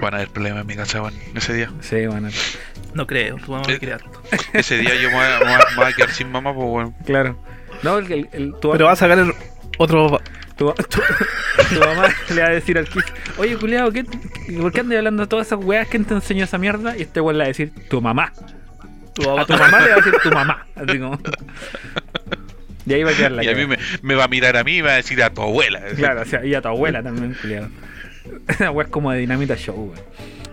Van 0.00 0.14
a 0.14 0.16
haber 0.16 0.28
problemas 0.30 0.62
en 0.62 0.66
mi 0.66 0.76
casa, 0.76 1.02
weón. 1.02 1.14
Ese 1.34 1.52
día. 1.52 1.70
Sí, 1.80 2.06
van 2.06 2.24
a 2.24 2.28
haber. 2.28 2.40
No 2.96 3.06
creo, 3.06 3.36
tu 3.36 3.52
mamá 3.52 3.64
Eh. 3.68 3.72
me 3.72 3.78
quiere 3.78 3.94
harto. 3.94 4.22
Ese 4.52 4.78
día 4.78 4.94
yo 4.94 5.10
me 5.10 5.16
voy 5.16 5.24
a, 5.24 5.38
me 5.40 5.76
voy 5.76 5.84
a- 5.84 5.88
a 5.88 5.92
quedar 5.92 6.10
sin 6.10 6.30
mamá, 6.30 6.54
pues, 6.54 6.66
weón. 6.68 6.92
Claro. 7.04 7.38
No, 7.82 7.98
el, 7.98 8.10
el- 8.10 8.28
el- 8.32 8.54
tu, 8.60 8.70
Pero 8.72 8.86
va 8.86 8.92
a 8.92 8.96
sacar 8.96 9.18
el. 9.18 9.32
Otro. 9.78 10.18
Tu, 10.56 10.72
tu- 10.72 10.84
tu 11.74 11.80
mamá 11.80 12.08
le 12.34 12.40
va 12.40 12.48
a 12.48 12.50
decir 12.52 12.78
al 12.78 12.88
Kiss, 12.88 13.04
oye, 13.36 13.56
culiao, 13.58 13.92
¿qué, 13.92 14.04
¿por 14.58 14.72
qué 14.72 14.80
andas 14.80 14.96
hablando 14.96 15.24
de 15.24 15.28
todas 15.28 15.46
esas 15.48 15.58
weas? 15.62 15.86
¿Quién 15.88 16.06
te 16.06 16.14
enseñó 16.14 16.44
esa 16.44 16.56
mierda? 16.56 16.96
Y 16.96 17.02
este 17.02 17.20
weón 17.20 17.36
le 17.36 17.42
va 17.42 17.44
a 17.44 17.48
decir, 17.48 17.70
tu 17.90 18.00
mamá. 18.00 18.32
A 19.38 19.44
tu 19.44 19.52
mamá 19.52 19.80
le 19.80 19.88
va 19.88 19.94
a 19.94 19.96
decir 19.96 20.14
tu 20.22 20.30
mamá. 20.30 20.66
Así 20.74 20.98
como. 20.98 21.18
Y 22.86 22.94
ahí 22.94 23.02
va 23.02 23.10
a 23.10 23.14
quedar 23.14 23.32
la 23.32 23.44
y 23.44 23.48
a 23.48 23.54
mí 23.54 23.66
me, 23.66 23.78
me 24.02 24.14
va 24.14 24.24
a 24.24 24.28
mirar 24.28 24.56
a 24.56 24.64
mí 24.64 24.76
y 24.78 24.82
me 24.82 24.88
va 24.88 24.94
a 24.94 24.96
decir 24.96 25.22
a 25.22 25.28
tu 25.30 25.42
abuela. 25.42 25.80
Claro, 25.96 26.22
o 26.22 26.24
sea, 26.24 26.44
y 26.44 26.54
a 26.54 26.62
tu 26.62 26.68
abuela 26.68 27.02
también, 27.02 27.34
culiao. 27.40 27.68
Esa 28.48 28.70
wea 28.70 28.86
es 28.86 28.90
como 28.90 29.10
de 29.12 29.18
Dinamita 29.18 29.56
Show, 29.56 29.92
weón. 29.92 30.00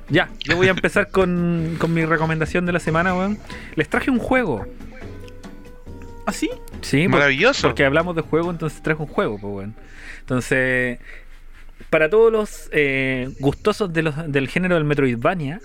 Ya, 0.09 0.29
yo 0.43 0.55
voy 0.57 0.67
a 0.67 0.71
empezar 0.71 1.09
con, 1.09 1.75
con 1.79 1.93
mi 1.93 2.05
recomendación 2.05 2.65
de 2.65 2.73
la 2.73 2.79
semana, 2.79 3.15
weón. 3.15 3.37
Les 3.75 3.87
traje 3.89 4.11
un 4.11 4.19
juego. 4.19 4.65
¿Así? 6.25 6.49
Sí, 6.81 7.03
por- 7.03 7.19
Maravilloso. 7.19 7.67
porque 7.67 7.85
hablamos 7.85 8.15
de 8.15 8.21
juego, 8.21 8.51
entonces 8.51 8.81
traje 8.81 9.01
un 9.01 9.07
juego, 9.07 9.37
pues 9.39 9.51
bueno. 9.53 9.73
Entonces, 10.21 10.99
para 11.89 12.09
todos 12.09 12.31
los 12.31 12.69
eh, 12.71 13.29
gustosos 13.39 13.91
de 13.91 14.03
los, 14.03 14.31
del 14.31 14.47
género 14.47 14.75
del 14.75 14.83
Metroidvania, 14.85 15.59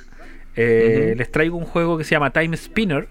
eh, 0.57 1.15
les 1.17 1.31
traigo 1.31 1.57
un 1.57 1.65
juego 1.65 1.97
que 1.99 2.05
se 2.05 2.11
llama 2.13 2.31
Time 2.31 2.57
Spinner. 2.57 3.09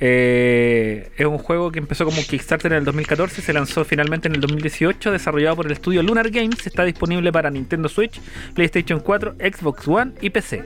Eh, 0.00 1.10
es 1.16 1.26
un 1.26 1.38
juego 1.38 1.72
que 1.72 1.78
empezó 1.78 2.04
como 2.04 2.22
Kickstarter 2.22 2.72
en 2.72 2.78
el 2.78 2.84
2014, 2.84 3.42
se 3.42 3.52
lanzó 3.52 3.84
finalmente 3.84 4.28
en 4.28 4.34
el 4.34 4.40
2018, 4.40 5.10
desarrollado 5.10 5.56
por 5.56 5.66
el 5.66 5.72
estudio 5.72 6.02
Lunar 6.02 6.30
Games, 6.30 6.66
está 6.66 6.84
disponible 6.84 7.32
para 7.32 7.50
Nintendo 7.50 7.88
Switch, 7.88 8.20
PlayStation 8.54 9.00
4, 9.00 9.36
Xbox 9.38 9.88
One 9.88 10.12
y 10.20 10.30
PC 10.30 10.64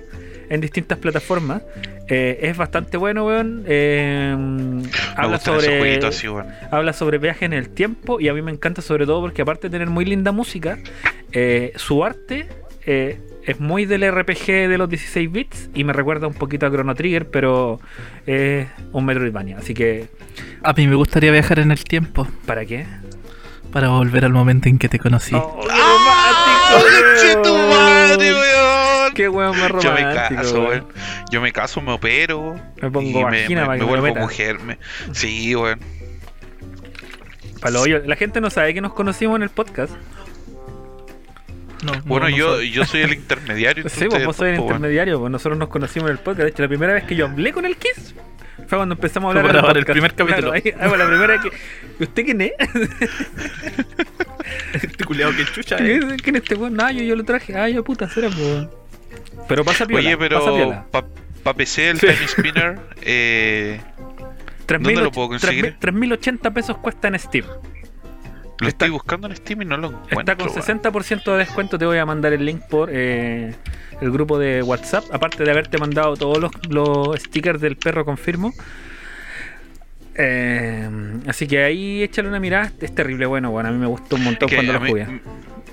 en 0.50 0.60
distintas 0.60 0.98
plataformas. 0.98 1.62
Eh, 2.08 2.40
es 2.42 2.56
bastante 2.56 2.98
bueno, 2.98 3.26
weón. 3.26 3.64
Eh, 3.66 4.36
habla 5.16 5.38
sobre 5.38 6.04
así, 6.04 6.26
habla 6.70 6.92
sobre 6.92 7.16
viaje 7.16 7.46
en 7.46 7.54
el 7.54 7.70
tiempo 7.70 8.20
y 8.20 8.28
a 8.28 8.34
mí 8.34 8.42
me 8.42 8.52
encanta 8.52 8.82
sobre 8.82 9.06
todo 9.06 9.22
porque 9.22 9.42
aparte 9.42 9.68
de 9.68 9.70
tener 9.70 9.88
muy 9.88 10.04
linda 10.04 10.30
música, 10.30 10.78
su 11.76 12.04
arte 12.04 12.48
eh, 12.86 13.18
es 13.44 13.60
muy 13.60 13.84
del 13.86 14.08
RPG 14.10 14.46
de 14.68 14.78
los 14.78 14.88
16 14.88 15.30
bits 15.32 15.70
y 15.74 15.84
me 15.84 15.92
recuerda 15.92 16.26
un 16.26 16.34
poquito 16.34 16.66
a 16.66 16.70
Chrono 16.70 16.94
Trigger, 16.94 17.30
pero 17.30 17.80
es 18.26 18.68
un 18.92 19.04
Metroidvania. 19.04 19.58
Así 19.58 19.74
que, 19.74 20.08
A 20.62 20.72
mí 20.72 20.86
me 20.86 20.94
gustaría 20.94 21.30
viajar 21.32 21.58
en 21.58 21.70
el 21.72 21.82
tiempo 21.84 22.26
¿para 22.46 22.64
qué? 22.64 22.86
para 23.72 23.88
volver 23.88 24.24
al 24.26 24.32
momento 24.32 24.68
en 24.68 24.78
que 24.78 24.88
te 24.88 24.98
conocí. 24.98 25.34
¡Oh, 25.34 25.60
qué 25.62 25.68
¡Ah! 25.70 26.74
romántico, 26.74 27.08
¡Conche 27.14 27.34
tu 27.42 27.54
weón! 27.54 27.68
madre, 27.70 28.32
weón! 28.34 29.14
¡Qué 29.14 29.28
weón 29.28 29.58
más 29.58 29.82
Yo 29.82 29.92
me 29.94 30.00
romántico! 30.02 30.42
caso, 30.42 30.54
weón. 30.60 30.68
weón. 30.68 30.86
Yo 31.30 31.40
me 31.40 31.52
caso, 31.52 31.80
me 31.80 31.92
opero. 31.92 32.54
Me 32.82 32.90
pongo 32.90 33.20
y 33.20 33.22
vagina 33.22 33.62
que 33.64 33.68
me 33.70 33.78
lo 33.78 33.86
vuelvo 33.86 34.06
meta. 34.08 34.20
mujer. 34.20 34.58
me- 34.60 34.78
Sí, 35.12 35.54
weón. 35.56 35.80
Palo 37.60 37.80
hoyo. 37.82 38.02
La 38.04 38.16
gente 38.16 38.40
no 38.40 38.50
sabe 38.50 38.74
que 38.74 38.80
nos 38.80 38.92
conocimos 38.92 39.36
en 39.36 39.42
el 39.42 39.50
podcast. 39.50 39.92
No, 41.82 41.92
no, 41.92 42.02
Bueno, 42.04 42.28
no 42.30 42.36
yo, 42.36 42.54
soy. 42.56 42.70
yo 42.70 42.84
soy 42.84 43.00
el 43.02 43.12
intermediario. 43.14 43.84
Sí, 43.88 43.90
pues 44.00 44.08
ustedes 44.08 44.26
vos 44.26 44.36
sois 44.36 44.50
el 44.52 44.56
po, 44.56 44.62
weón. 44.62 44.76
intermediario, 44.76 45.18
pues 45.20 45.30
nosotros 45.32 45.58
nos 45.58 45.68
conocimos 45.68 46.08
en 46.10 46.16
el 46.16 46.22
podcast. 46.22 46.44
De 46.44 46.48
hecho, 46.50 46.62
la 46.62 46.68
primera 46.68 46.92
vez 46.94 47.04
que 47.04 47.14
yo 47.16 47.26
hablé 47.26 47.52
con 47.52 47.64
el 47.64 47.76
Kiss 47.76 48.14
fue 48.68 48.78
cuando 48.78 48.94
empezamos 48.94 49.34
a 49.34 49.38
hablar 49.38 49.52
grabar 49.52 49.76
el 49.76 49.84
primer 49.84 50.14
capítulo. 50.14 50.50
Claro, 50.50 50.52
ahí- 50.52 50.74
ah, 50.80 50.88
bueno, 50.88 51.04
la 51.04 51.10
primera 51.10 51.32
vez 51.34 51.42
que. 51.98 52.04
¿Usted 52.04 52.24
quién 52.24 52.40
es? 52.40 52.52
Este 54.72 55.04
culiao 55.04 55.30
que 55.36 55.44
chucha, 55.46 55.76
eh. 55.78 56.00
¿Quién 56.22 56.36
es 56.36 56.42
este 56.42 56.54
weón? 56.54 56.78
Ah, 56.80 56.90
yo, 56.92 57.02
yo 57.02 57.14
lo 57.16 57.24
traje. 57.24 57.56
Ah, 57.56 57.68
yo 57.68 57.82
puta, 57.84 58.08
será, 58.08 58.28
pues. 58.28 58.66
Pero 59.48 59.64
pasa 59.64 59.86
piola. 59.86 60.00
Oye, 60.08 60.16
pero 60.18 60.84
para 60.90 61.06
pa 61.42 61.54
PC 61.54 61.90
el 61.90 61.98
Sí. 62.00 62.06
Time 62.06 62.28
Spinner, 62.28 62.78
eh, 63.02 63.80
¿dónde 64.68 64.94
lo 64.94 65.10
puedo 65.10 65.28
conseguir? 65.28 65.76
3080 65.78 66.50
pesos 66.52 66.76
cuesta 66.78 67.08
en 67.08 67.18
Steam. 67.18 67.44
Lo 68.62 68.68
Está- 68.68 68.86
estoy 68.86 68.90
buscando 68.90 69.26
en 69.28 69.36
Steam 69.36 69.62
y 69.62 69.64
no 69.64 69.76
lo 69.76 69.88
encuentro. 69.88 70.20
Está 70.20 70.36
con 70.36 70.46
weón. 70.48 70.62
60% 70.62 71.32
de 71.32 71.38
descuento. 71.38 71.78
Te 71.78 71.86
voy 71.86 71.98
a 71.98 72.06
mandar 72.06 72.32
el 72.32 72.44
link 72.44 72.62
por 72.68 72.88
eh, 72.92 73.54
el 74.00 74.10
grupo 74.10 74.38
de 74.38 74.62
WhatsApp. 74.62 75.04
Aparte 75.12 75.44
de 75.44 75.50
haberte 75.50 75.78
mandado 75.78 76.16
todos 76.16 76.38
los, 76.38 76.50
los 76.68 77.18
stickers 77.20 77.60
del 77.60 77.76
perro, 77.76 78.04
confirmo. 78.04 78.52
Eh, 80.14 80.88
así 81.26 81.46
que 81.46 81.62
ahí 81.64 82.02
échale 82.02 82.28
una 82.28 82.40
mirada. 82.40 82.70
Es 82.80 82.94
terrible, 82.94 83.26
bueno, 83.26 83.50
bueno. 83.50 83.68
A 83.68 83.72
mí 83.72 83.78
me 83.78 83.86
gustó 83.86 84.16
un 84.16 84.24
montón 84.24 84.48
Que 84.48 84.56
cuando 84.56 84.72
lo 84.74 84.80
jugué. 84.80 85.06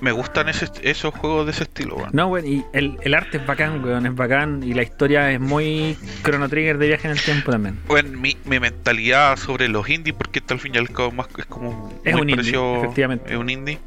Me 0.02 0.12
gustan 0.12 0.50
ese- 0.50 0.70
esos 0.84 1.14
juegos 1.14 1.46
de 1.46 1.52
ese 1.52 1.64
estilo, 1.64 1.96
weón. 1.96 2.10
No, 2.14 2.28
weón, 2.28 2.48
y 2.48 2.64
el, 2.74 2.98
el 3.02 3.14
arte 3.14 3.38
es 3.38 3.46
bacán, 3.46 3.84
weón, 3.84 4.06
es 4.06 4.16
bacán. 4.16 4.62
Y 4.64 4.74
la 4.74 4.84
historia 4.84 5.32
es 5.32 5.40
muy 5.40 5.98
Chrono 6.24 6.48
Trigger 6.50 6.78
de 6.78 6.88
viaje 6.88 7.08
en 7.08 7.12
el 7.14 7.22
tiempo 7.22 7.52
también. 7.52 7.78
Bueno, 7.88 8.18
mi, 8.18 8.38
mi 8.46 8.60
mentalidad 8.60 9.36
sobre 9.38 9.68
los 9.68 9.88
indies, 9.90 10.16
porque 10.18 10.40
esto 10.40 10.54
al 10.54 10.60
fin 10.60 10.76
y 10.76 10.78
al 10.78 10.90
cabo 10.90 11.12
más 11.12 11.28
es 11.38 11.46
como 11.46 11.94
Es 12.04 12.14
muy 12.14 12.22
un 12.22 12.30
indie, 12.30 12.36
parecido- 12.54 12.78
efectivamente. 12.84 13.32
Es 13.34 13.38
un 13.38 13.50
indie. 13.50 13.80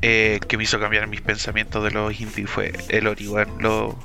eh, 0.00 0.38
que 0.46 0.56
me 0.56 0.62
hizo 0.62 0.78
cambiar 0.78 1.08
mis 1.08 1.20
pensamientos 1.22 1.82
de 1.82 1.90
los 1.90 2.20
indies 2.20 2.48
fue 2.48 2.72
el 2.88 3.08
Ori, 3.08 3.26
weón. 3.26 3.48
Lo... 3.58 3.98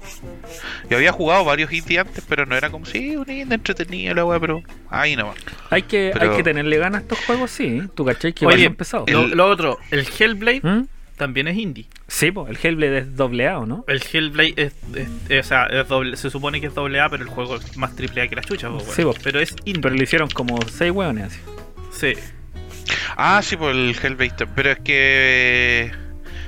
Yo 0.90 0.98
había 0.98 1.12
jugado 1.12 1.46
varios 1.46 1.72
indies 1.72 2.00
antes, 2.02 2.24
pero 2.28 2.48
no 2.48 2.56
era 2.56 2.72
como, 2.72 2.86
sí, 2.88 3.16
un 3.16 3.30
indie 3.30 3.54
entretenido 3.56 4.16
la 4.16 4.26
weá, 4.26 4.40
pero 4.40 4.64
ahí 4.90 5.16
no 5.16 5.34
Hay 5.70 5.84
que, 5.84 6.10
Pero- 6.12 6.32
hay 6.32 6.38
que 6.38 6.44
tenerle 6.44 6.78
ganas 6.80 7.00
a 7.00 7.02
estos 7.04 7.20
juegos, 7.26 7.52
sí. 7.52 7.84
¿Tú 7.94 8.04
cachai 8.06 8.34
que 8.34 8.46
Oye? 8.48 8.76
Lo, 8.92 9.06
El- 9.22 9.32
lo 9.38 9.46
otro, 9.48 9.78
el 9.92 10.08
Hellblade 10.20 10.62
¿Mm? 10.64 10.88
También 11.24 11.48
es 11.48 11.58
indie. 11.58 11.86
Sí, 12.08 12.32
pues 12.32 12.50
el 12.50 12.58
Hellblade 12.62 12.98
es 13.00 13.16
doble 13.16 13.48
A, 13.48 13.60
¿o 13.60 13.66
no? 13.66 13.84
El 13.88 14.02
Hellblade 14.02 14.54
es, 14.58 14.74
es- 14.96 15.08
es- 15.30 15.46
o 15.46 15.48
sea, 15.48 15.66
es 15.66 15.88
doble, 15.88 16.16
se 16.18 16.30
supone 16.30 16.62
que 16.62 16.68
es 16.68 16.76
doble 16.76 17.00
A, 17.00 17.10
pero 17.10 17.24
el 17.24 17.30
juego 17.30 17.56
es 17.56 17.78
más 17.78 17.96
triple 17.96 18.22
A 18.22 18.28
que 18.28 18.36
la 18.36 18.42
chucha, 18.44 18.70
po, 18.70 18.78
weón. 18.78 18.90
Sí, 18.96 19.02
po. 19.04 19.14
pero 19.24 19.40
es 19.40 19.56
indie. 19.66 19.82
Pero 19.82 19.96
le 19.96 20.04
hicieron 20.04 20.30
como 20.30 20.58
seis 20.70 20.92
hueones 20.92 21.26
así. 21.26 21.40
Sí. 21.92 22.14
Ah, 23.18 23.42
sí, 23.44 23.56
por 23.58 23.72
el 23.72 23.96
Hellblade, 24.02 24.48
pero 24.56 24.72
es 24.72 24.80
que... 24.80 25.92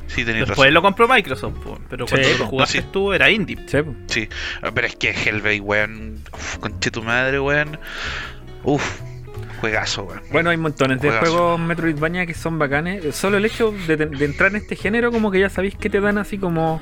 Sí, 0.07 0.23
tenéis 0.23 0.45
Después 0.47 0.57
razón. 0.67 0.73
lo 0.75 0.81
compró 0.83 1.07
Microsoft, 1.07 1.57
po, 1.63 1.79
pero 1.89 2.05
cuando 2.05 2.27
Sí, 2.27 2.35
lo 2.37 2.45
jugaste 2.45 2.81
Sí. 2.81 2.87
tú 2.91 3.11
era 3.11 3.29
indie. 3.31 3.57
Sí, 3.67 3.81
po. 3.81 3.95
Sí, 4.07 4.29
pero 4.73 4.85
es 4.87 4.95
que 4.97 5.09
Hellblade, 5.09 5.59
weón, 5.61 6.19
uf, 6.31 6.57
conche 6.59 6.91
tu 6.91 7.01
madre, 7.01 7.39
weón. 7.39 7.79
Uf, 8.63 9.01
juegazo, 9.65 10.03
weón. 10.03 10.21
Bueno, 10.31 10.49
hay 10.51 10.57
montones 10.57 11.01
de 11.01 11.11
juegos 11.11 11.59
Metroidvania 11.59 12.25
que 12.25 12.33
son 12.33 12.59
bacanes. 12.59 13.15
Solo 13.15 13.37
el 13.37 13.45
hecho 13.45 13.73
de, 13.87 13.97
de 13.97 14.25
entrar 14.25 14.51
en 14.51 14.57
este 14.57 14.75
género, 14.75 15.11
como 15.11 15.31
que 15.31 15.39
ya 15.39 15.49
sabéis 15.49 15.75
que 15.75 15.89
te 15.89 15.99
dan 15.99 16.17
así 16.17 16.37
como. 16.37 16.81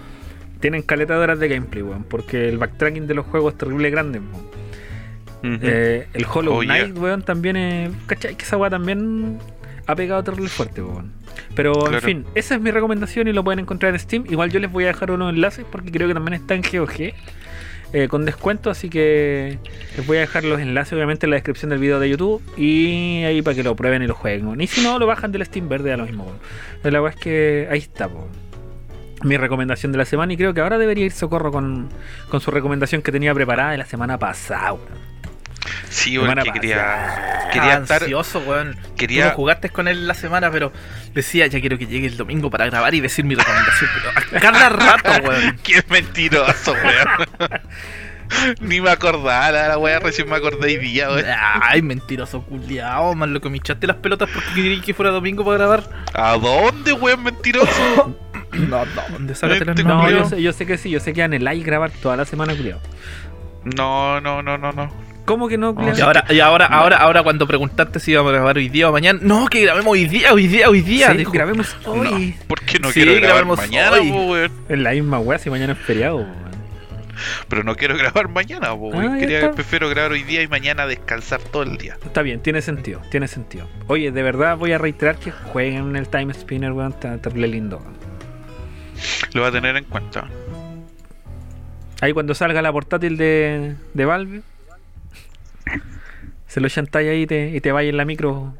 Tienen 0.59 0.81
caleta 0.81 1.35
de 1.35 1.47
gameplay, 1.47 1.83
weón. 1.83 2.03
Porque 2.03 2.47
el 2.47 2.57
backtracking 2.57 3.07
de 3.07 3.13
los 3.13 3.25
juegos 3.25 3.53
es 3.53 3.59
terrible 3.59 3.89
grande, 3.89 4.19
weón. 4.19 4.63
Eh, 5.61 6.07
el 6.13 6.25
Hollow 6.31 6.55
Oh, 6.55 6.63
yeah. 6.63 6.85
Knight, 6.85 6.97
weón, 6.97 7.23
también 7.23 7.55
es. 7.57 7.91
¿Cachai? 8.05 8.35
Que 8.35 8.43
esa 8.43 8.57
weá 8.57 8.69
también 8.69 9.39
ha 9.87 9.95
pegado 9.95 10.23
terrible 10.23 10.49
fuerte, 10.49 10.81
weón. 10.81 11.11
Pero 11.55 11.91
en 11.91 12.01
fin, 12.01 12.25
esa 12.35 12.55
es 12.55 12.61
mi 12.61 12.71
recomendación 12.71 13.27
y 13.27 13.33
lo 13.33 13.43
pueden 13.43 13.59
encontrar 13.59 13.93
en 13.93 13.99
Steam. 13.99 14.25
Igual 14.29 14.51
yo 14.51 14.59
les 14.59 14.71
voy 14.71 14.85
a 14.85 14.87
dejar 14.87 15.11
unos 15.11 15.33
enlaces 15.33 15.65
porque 15.69 15.91
creo 15.91 16.07
que 16.07 16.13
también 16.13 16.33
está 16.33 16.55
en 16.55 16.61
GOG. 16.61 17.13
Eh, 17.93 18.07
con 18.07 18.25
descuento, 18.25 18.69
así 18.69 18.89
que 18.89 19.59
les 19.95 20.07
voy 20.07 20.17
a 20.17 20.21
dejar 20.21 20.43
los 20.43 20.59
enlaces 20.59 20.93
obviamente 20.93 21.27
en 21.27 21.29
la 21.29 21.35
descripción 21.35 21.69
del 21.69 21.79
video 21.79 22.00
de 22.00 22.09
YouTube 22.09 22.41
y 22.57 23.23
ahí 23.23 23.41
para 23.43 23.55
que 23.55 23.63
lo 23.63 23.75
prueben 23.75 24.01
y 24.01 24.07
lo 24.07 24.15
jueguen. 24.15 24.59
Y 24.59 24.67
si 24.67 24.81
no, 24.81 24.97
lo 24.97 25.05
bajan 25.05 25.31
del 25.31 25.45
Steam 25.45 25.69
verde 25.69 25.93
a 25.93 25.97
lo 25.97 26.05
mismo. 26.05 26.31
La 26.83 27.00
verdad 27.00 27.15
es 27.15 27.23
que 27.23 27.67
ahí 27.69 27.79
está, 27.79 28.09
mi 29.23 29.38
recomendación 29.38 29.91
de 29.91 30.00
la 30.00 30.05
semana 30.05 30.33
y 30.33 30.38
creo 30.38 30.53
que 30.53 30.62
ahora 30.62 30.77
debería 30.77 31.05
ir 31.05 31.12
Socorro 31.12 31.51
con, 31.51 31.89
con 32.29 32.41
su 32.41 32.51
recomendación 32.51 33.01
que 33.01 33.12
tenía 33.12 33.33
preparada 33.33 33.71
de 33.71 33.77
la 33.77 33.85
semana 33.85 34.17
pasada. 34.17 34.75
Sí, 35.89 36.17
porque 36.17 36.51
quería, 36.51 37.48
quería 37.53 37.77
estar... 37.77 38.01
ansioso, 38.03 38.39
weón. 38.39 38.75
Quería- 38.98 39.24
Tú 39.25 39.29
no 39.29 39.36
jugaste 39.36 39.70
con 39.70 39.88
él 39.88 40.08
la 40.08 40.13
semana, 40.13 40.51
pero 40.51 40.74
decía, 41.13 41.48
ya 41.48 41.60
quiero 41.62 41.77
que 41.77 41.88
llegue 41.88 42.08
el 42.08 42.17
domingo 42.17 42.50
para 42.50 42.65
grabar 42.65 42.93
y 42.93 43.00
decir 43.01 43.24
mi 43.25 43.36
recomendación. 43.36 43.89
Pero 44.29 44.38
a 44.38 44.41
cada 44.41 44.70
rato, 44.70 45.12
weón. 45.24 45.58
Qué 45.63 45.84
mentiroso, 45.89 46.74
weón. 46.74 47.51
Ni 48.62 48.82
me 48.82 48.89
acordaba, 48.89 49.51
la 49.51 49.77
weá, 49.77 50.00
recién 50.00 50.27
me 50.27 50.36
acordé 50.36 50.72
y 50.72 50.77
día, 50.77 51.10
weón. 51.10 51.25
Ay, 51.62 51.82
mentiroso 51.82 52.41
culiao, 52.41 53.13
man, 53.15 53.32
lo 53.34 53.39
que 53.41 53.50
me 53.50 53.58
echaste 53.58 53.86
las 53.86 53.98
pelotas 53.98 54.29
porque 54.34 54.53
quería 54.55 54.82
que 54.82 54.93
fuera 54.93 55.12
domingo 55.12 55.46
para 55.46 55.58
grabar. 55.58 55.84
¿A 56.13 56.34
dónde, 56.38 56.93
weón, 56.93 57.24
mentiroso? 57.24 58.17
No, 58.53 58.86
no, 58.86 59.01
¿dónde 59.10 59.34
sácate 59.34 59.65
las 59.65 59.75
No, 59.84 59.96
nombres? 59.96 60.15
yo 60.15 60.25
sé, 60.29 60.39
yo 60.43 60.53
sé 60.53 60.67
que 60.67 60.77
sí, 60.77 60.91
yo 60.91 61.00
sé 61.00 61.12
que 61.12 61.24
anheláis 61.24 61.65
grabar 61.65 61.89
toda 61.89 62.15
la 62.17 62.25
semana, 62.25 62.55
culiao. 62.55 62.79
No, 63.75 64.22
no, 64.22 64.43
no, 64.43 64.60
no, 64.60 64.72
no. 64.72 64.93
¿Cómo 65.25 65.47
que 65.47 65.57
no? 65.57 65.73
Y 65.95 66.01
ahora, 66.01 66.25
y 66.29 66.39
ahora, 66.41 66.65
ahora, 66.65 66.97
ahora 66.97 67.23
cuando 67.23 67.47
preguntaste 67.47 67.99
si 67.99 68.11
íbamos 68.11 68.31
a 68.31 68.33
grabar 68.33 68.57
hoy 68.57 68.67
día 68.67 68.89
o 68.89 68.91
mañana, 68.91 69.19
no, 69.21 69.47
que 69.47 69.61
grabemos 69.61 69.93
hoy 69.93 70.05
día, 70.05 70.33
hoy 70.33 70.47
día, 70.47 70.69
hoy 70.69 70.81
día. 70.81 71.11
Sí, 71.11 71.17
dijo. 71.17 71.31
grabemos 71.31 71.75
hoy. 71.85 72.35
No, 72.37 72.45
porque 72.47 72.79
no 72.79 72.89
Sí, 72.91 73.01
quiero 73.03 73.21
grabar 73.21 73.45
mañana, 73.45 74.01
weón. 74.01 74.51
En 74.67 74.83
la 74.83 74.91
misma 74.91 75.19
weá, 75.19 75.39
si 75.39 75.49
mañana 75.49 75.73
es 75.73 75.79
feriado, 75.79 76.17
weón. 76.17 76.43
Pero 77.47 77.63
no 77.63 77.75
quiero 77.75 77.95
grabar 77.97 78.27
mañana, 78.27 78.73
weón. 78.73 79.13
Ah, 79.13 79.17
Quería, 79.17 79.51
prefiero 79.51 79.87
grabar 79.89 80.11
hoy 80.11 80.23
día 80.23 80.41
y 80.41 80.47
mañana 80.49 80.85
descansar 80.87 81.41
todo 81.41 81.63
el 81.63 81.77
día. 81.77 81.97
Está 82.03 82.21
bien, 82.21 82.41
tiene 82.41 82.61
sentido, 82.61 83.01
tiene 83.09 83.29
sentido. 83.29 83.69
Oye, 83.87 84.11
de 84.11 84.23
verdad 84.23 84.57
voy 84.57 84.73
a 84.73 84.77
reiterar 84.77 85.15
que 85.15 85.31
jueguen 85.31 85.95
el 85.95 86.09
Time 86.09 86.33
Spinner, 86.33 86.73
weón, 86.73 86.91
está 86.91 87.17
terrible 87.19 87.47
lindo. 87.47 87.77
weón. 87.77 87.93
Lo 89.33 89.41
va 89.41 89.47
a 89.47 89.51
tener 89.51 89.77
en 89.77 89.85
cuenta. 89.85 90.27
Ahí 92.01 92.11
cuando 92.11 92.33
salga 92.35 92.61
la 92.61 92.71
portátil 92.73 93.15
de, 93.15 93.75
de 93.93 94.05
Valve, 94.05 94.41
se 96.48 96.60
lo 96.62 96.70
chantáis 96.70 97.10
ahí 97.10 97.22
y 97.24 97.27
te, 97.27 97.50
y 97.50 97.62
te 97.62 97.72
vayas 97.72 97.89
en 97.91 97.98
la 97.98 98.05
micro 98.05 98.53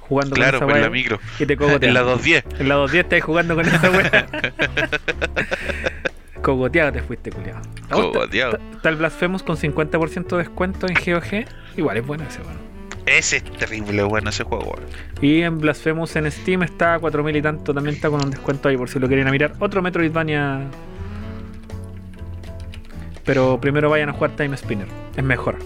jugando 0.00 0.34
Claro, 0.34 0.58
con 0.58 0.68
pues 0.68 0.78
esa 0.78 0.86
en 0.86 0.92
la 0.92 0.96
micro. 0.98 1.18
y 1.38 1.46
te 1.46 1.52
En 1.54 1.58
cogotean. 1.58 1.94
la 1.94 2.00
210. 2.02 2.60
En 2.60 2.68
la 2.68 2.74
210 2.74 3.04
estáis 3.04 3.24
jugando 3.24 3.54
con 3.54 3.66
esa 3.66 3.90
weá. 3.90 4.26
Cogoteado 6.42 6.92
te 6.92 7.02
fuiste, 7.02 7.30
culiado. 7.30 7.60
Cogoteado. 7.88 8.58
Está 8.72 8.88
el 8.88 8.96
Blasphemous 8.96 9.42
con 9.44 9.56
50% 9.56 10.26
de 10.28 10.38
descuento 10.38 10.86
en 10.88 10.94
GOG. 10.94 11.44
Igual 11.76 11.96
es 11.98 12.06
bueno 12.06 12.24
ese, 12.28 12.40
bueno. 12.42 12.58
Ese 13.06 13.36
es 13.38 13.44
terrible 13.44 14.02
bueno 14.02 14.30
ese 14.30 14.42
juego. 14.44 14.74
Y 15.20 15.42
en 15.42 15.58
Blasphemous 15.58 16.14
en 16.16 16.30
Steam 16.30 16.62
está 16.64 16.94
a 16.94 16.98
4000 16.98 17.36
y 17.36 17.42
tanto. 17.42 17.72
También 17.72 17.94
está 17.94 18.10
con 18.10 18.24
un 18.24 18.30
descuento 18.30 18.68
ahí 18.68 18.76
por 18.76 18.88
si 18.88 18.98
lo 18.98 19.06
quieren 19.06 19.28
a 19.28 19.30
mirar. 19.30 19.52
Otro 19.60 19.82
Metroidvania. 19.82 20.62
Pero 23.24 23.60
primero 23.60 23.88
vayan 23.88 24.08
a 24.08 24.12
jugar 24.12 24.32
Time 24.36 24.56
Spinner. 24.56 24.88
Es 25.16 25.22
mejor. 25.24 25.56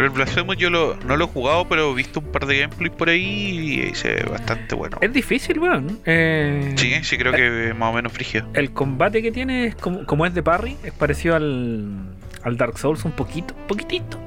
Pero 0.00 0.12
el 0.12 0.16
Blasphemous 0.16 0.56
yo 0.56 0.70
lo, 0.70 0.96
no 1.06 1.14
lo 1.18 1.26
he 1.26 1.28
jugado, 1.28 1.68
pero 1.68 1.92
he 1.92 1.94
visto 1.94 2.20
un 2.20 2.32
par 2.32 2.46
de 2.46 2.60
gameplays 2.60 2.90
por 2.94 3.10
ahí 3.10 3.90
y 3.90 3.94
se 3.94 4.14
ve 4.14 4.22
bastante 4.30 4.74
bueno. 4.74 4.96
Es 5.02 5.12
difícil, 5.12 5.58
weón. 5.58 5.98
Eh, 6.06 6.72
Sí, 6.76 6.94
sí 7.02 7.18
creo 7.18 7.34
que 7.34 7.68
es 7.68 7.76
más 7.76 7.90
o 7.90 7.96
menos 7.96 8.10
frigio. 8.10 8.46
El 8.54 8.70
combate 8.72 9.20
que 9.20 9.30
tiene 9.30 9.66
es 9.66 9.74
como, 9.74 10.06
como 10.06 10.24
es 10.24 10.32
de 10.32 10.42
parry, 10.42 10.78
es 10.84 10.94
parecido 10.94 11.36
al, 11.36 11.98
al 12.42 12.56
Dark 12.56 12.78
Souls 12.78 13.04
un 13.04 13.12
poquito, 13.12 13.54
poquitito. 13.68 14.18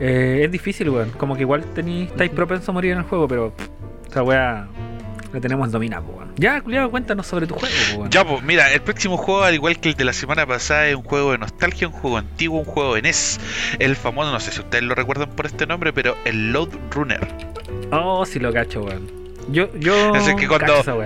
Eh, 0.00 0.40
es 0.44 0.50
difícil, 0.50 0.88
weón. 0.88 1.10
Como 1.10 1.34
que 1.34 1.42
igual 1.42 1.62
tení, 1.74 2.04
estáis 2.04 2.30
propenso 2.30 2.70
a 2.70 2.72
morir 2.72 2.92
en 2.92 2.98
el 3.00 3.04
juego, 3.04 3.28
pero 3.28 3.50
pff, 3.54 3.68
esa 4.08 4.22
weá 4.22 4.66
tenemos 5.40 5.72
weón. 5.72 6.32
Ya, 6.36 6.60
culiado, 6.60 6.90
cuéntanos 6.90 7.26
sobre 7.26 7.46
tu 7.46 7.54
juego, 7.54 7.74
weón. 7.96 8.10
Ya, 8.10 8.24
pues 8.24 8.42
mira, 8.42 8.72
el 8.72 8.80
próximo 8.80 9.16
juego, 9.16 9.42
al 9.42 9.54
igual 9.54 9.78
que 9.78 9.88
el 9.90 9.94
de 9.94 10.04
la 10.04 10.12
semana 10.12 10.46
pasada, 10.46 10.88
es 10.88 10.94
un 10.96 11.02
juego 11.02 11.32
de 11.32 11.38
nostalgia, 11.38 11.88
un 11.88 11.94
juego 11.94 12.18
antiguo, 12.18 12.58
un 12.60 12.64
juego 12.64 12.94
de 12.94 13.02
NES. 13.02 13.40
El 13.78 13.96
famoso, 13.96 14.32
no 14.32 14.40
sé 14.40 14.52
si 14.52 14.60
ustedes 14.60 14.84
lo 14.84 14.94
recuerdan 14.94 15.30
por 15.30 15.46
este 15.46 15.66
nombre, 15.66 15.92
pero 15.92 16.16
el 16.24 16.52
Load 16.52 16.70
Runner. 16.90 17.26
Oh, 17.90 18.24
sí 18.26 18.38
lo 18.38 18.52
cacho, 18.52 18.82
weón. 18.82 19.10
Yo, 19.50 19.68
yo. 19.78 20.12
Que 20.36 20.48
cuando- 20.48 20.66
cacho 20.82 21.02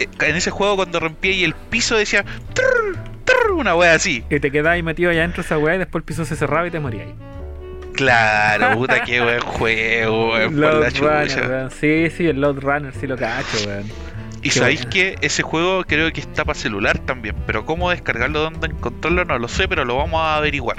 eh, 0.00 0.08
en 0.20 0.36
ese 0.36 0.50
juego, 0.50 0.76
cuando 0.76 0.98
rompía 1.00 1.32
y 1.32 1.44
el 1.44 1.54
piso 1.54 1.96
decía 1.96 2.24
"Trrr, 2.54 2.96
trrr", 3.24 3.52
una 3.52 3.74
wea 3.76 3.94
así. 3.94 4.24
Y 4.30 4.40
te 4.40 4.50
quedáis 4.50 4.82
metido 4.82 5.10
allá 5.10 5.20
dentro 5.22 5.42
de 5.42 5.46
esa 5.46 5.58
weá 5.58 5.74
y 5.74 5.78
después 5.78 6.00
el 6.00 6.04
piso 6.06 6.24
se 6.24 6.36
cerraba 6.36 6.66
y 6.66 6.70
te 6.70 6.80
morías. 6.80 7.08
Claro, 8.04 8.76
puta, 8.78 9.02
qué 9.04 9.20
buen 9.20 9.40
juego, 9.58 10.30
weón, 10.32 10.60
Load 10.60 10.72
Runner, 10.92 10.92
chucha. 11.28 11.48
weón. 11.48 11.70
Sí, 11.70 12.10
sí, 12.10 12.26
el 12.26 12.40
Load 12.40 12.58
Runner 12.60 12.92
sí 12.94 13.06
lo 13.06 13.16
cacho, 13.16 13.58
weón. 13.66 13.84
Y 14.42 14.48
Qué 14.48 14.50
sabéis 14.58 14.80
buena. 14.86 14.90
que 14.90 15.16
ese 15.20 15.42
juego 15.42 15.84
creo 15.84 16.10
que 16.12 16.20
está 16.20 16.44
para 16.46 16.58
celular 16.58 16.98
también, 16.98 17.36
pero 17.46 17.66
cómo 17.66 17.90
descargarlo, 17.90 18.40
dónde 18.40 18.68
encontrarlo, 18.68 19.24
no 19.26 19.38
lo 19.38 19.48
sé, 19.48 19.68
pero 19.68 19.84
lo 19.84 19.96
vamos 19.96 20.20
a 20.22 20.36
averiguar. 20.36 20.78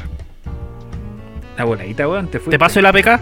La 1.57 1.65
voladita, 1.65 2.07
weón, 2.07 2.27
te 2.27 2.39
fuiste. 2.39 2.51
¿Te 2.51 2.59
paso 2.59 2.79
el 2.79 2.85
APK? 2.87 3.19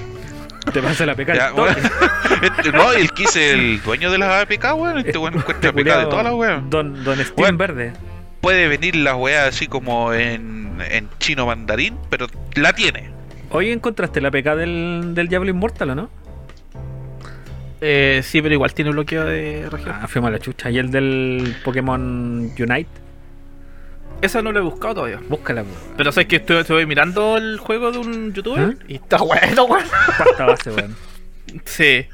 Te 0.74 0.82
paso 0.82 1.06
la 1.06 1.16
peca 1.16 1.34
Ya, 1.34 1.54
weón. 1.54 1.76
Este- 2.42 2.72
no, 2.72 2.94
el 2.94 3.12
que 3.12 3.24
es 3.24 3.36
el 3.36 3.82
dueño 3.82 4.12
de 4.12 4.18
las 4.18 4.44
APK, 4.44 4.64
weón, 4.76 4.98
este 5.00 5.18
weón 5.18 5.36
encuentra 5.36 5.72
APK 5.72 5.78
de 5.84 6.06
todas 6.06 6.24
las 6.24 6.34
weas. 6.34 6.70
Don, 6.70 7.04
don 7.04 7.18
Steam 7.18 7.34
Weón. 7.38 7.58
Verde. 7.58 7.94
Puede 8.40 8.70
venir 8.70 8.96
la 8.96 9.16
wea 9.18 9.48
así 9.48 9.68
como 9.68 10.14
en, 10.14 10.78
en 10.90 11.10
chino 11.20 11.46
mandarín, 11.48 11.98
pero 12.10 12.28
la 12.56 12.72
tiene. 12.72 13.10
Hoy 13.52 13.72
encontraste 13.72 14.22
la 14.22 14.32
PK 14.32 14.56
del, 14.56 15.12
del 15.16 15.28
Diablo 15.28 15.50
Immortal, 15.50 15.90
¿o 15.92 15.96
no? 15.96 16.10
Eh, 17.82 18.22
sí, 18.24 18.42
pero 18.42 18.54
igual 18.54 18.74
tiene 18.74 18.92
bloqueo 18.92 19.26
de 19.26 19.68
región. 19.70 19.96
Ah, 20.02 20.08
fuimos 20.08 20.28
a 20.28 20.32
la 20.32 20.40
chucha. 20.40 20.70
¿Y 20.70 20.78
el 20.78 20.92
del 20.92 21.56
Pokémon 21.64 22.52
Unite? 22.60 22.90
Esa 24.22 24.42
no 24.42 24.52
lo 24.52 24.60
he 24.60 24.62
buscado 24.64 24.96
todavía. 24.96 25.20
Búscala, 25.30 25.64
po. 25.64 25.70
Pero 25.96 26.12
sabes 26.12 26.28
que 26.28 26.36
estoy, 26.38 26.58
estoy 26.58 26.86
mirando 26.86 27.38
el 27.38 27.58
juego 27.58 27.92
de 27.92 28.00
un 28.00 28.34
youtuber 28.34 28.78
¿Ah? 28.80 28.84
y 28.88 28.96
está 28.96 29.18
bueno, 29.24 29.64
weón. 29.66 29.86
Pasta 30.18 30.46
base, 30.46 30.72
weón. 30.72 30.96
Sí. 31.66 32.06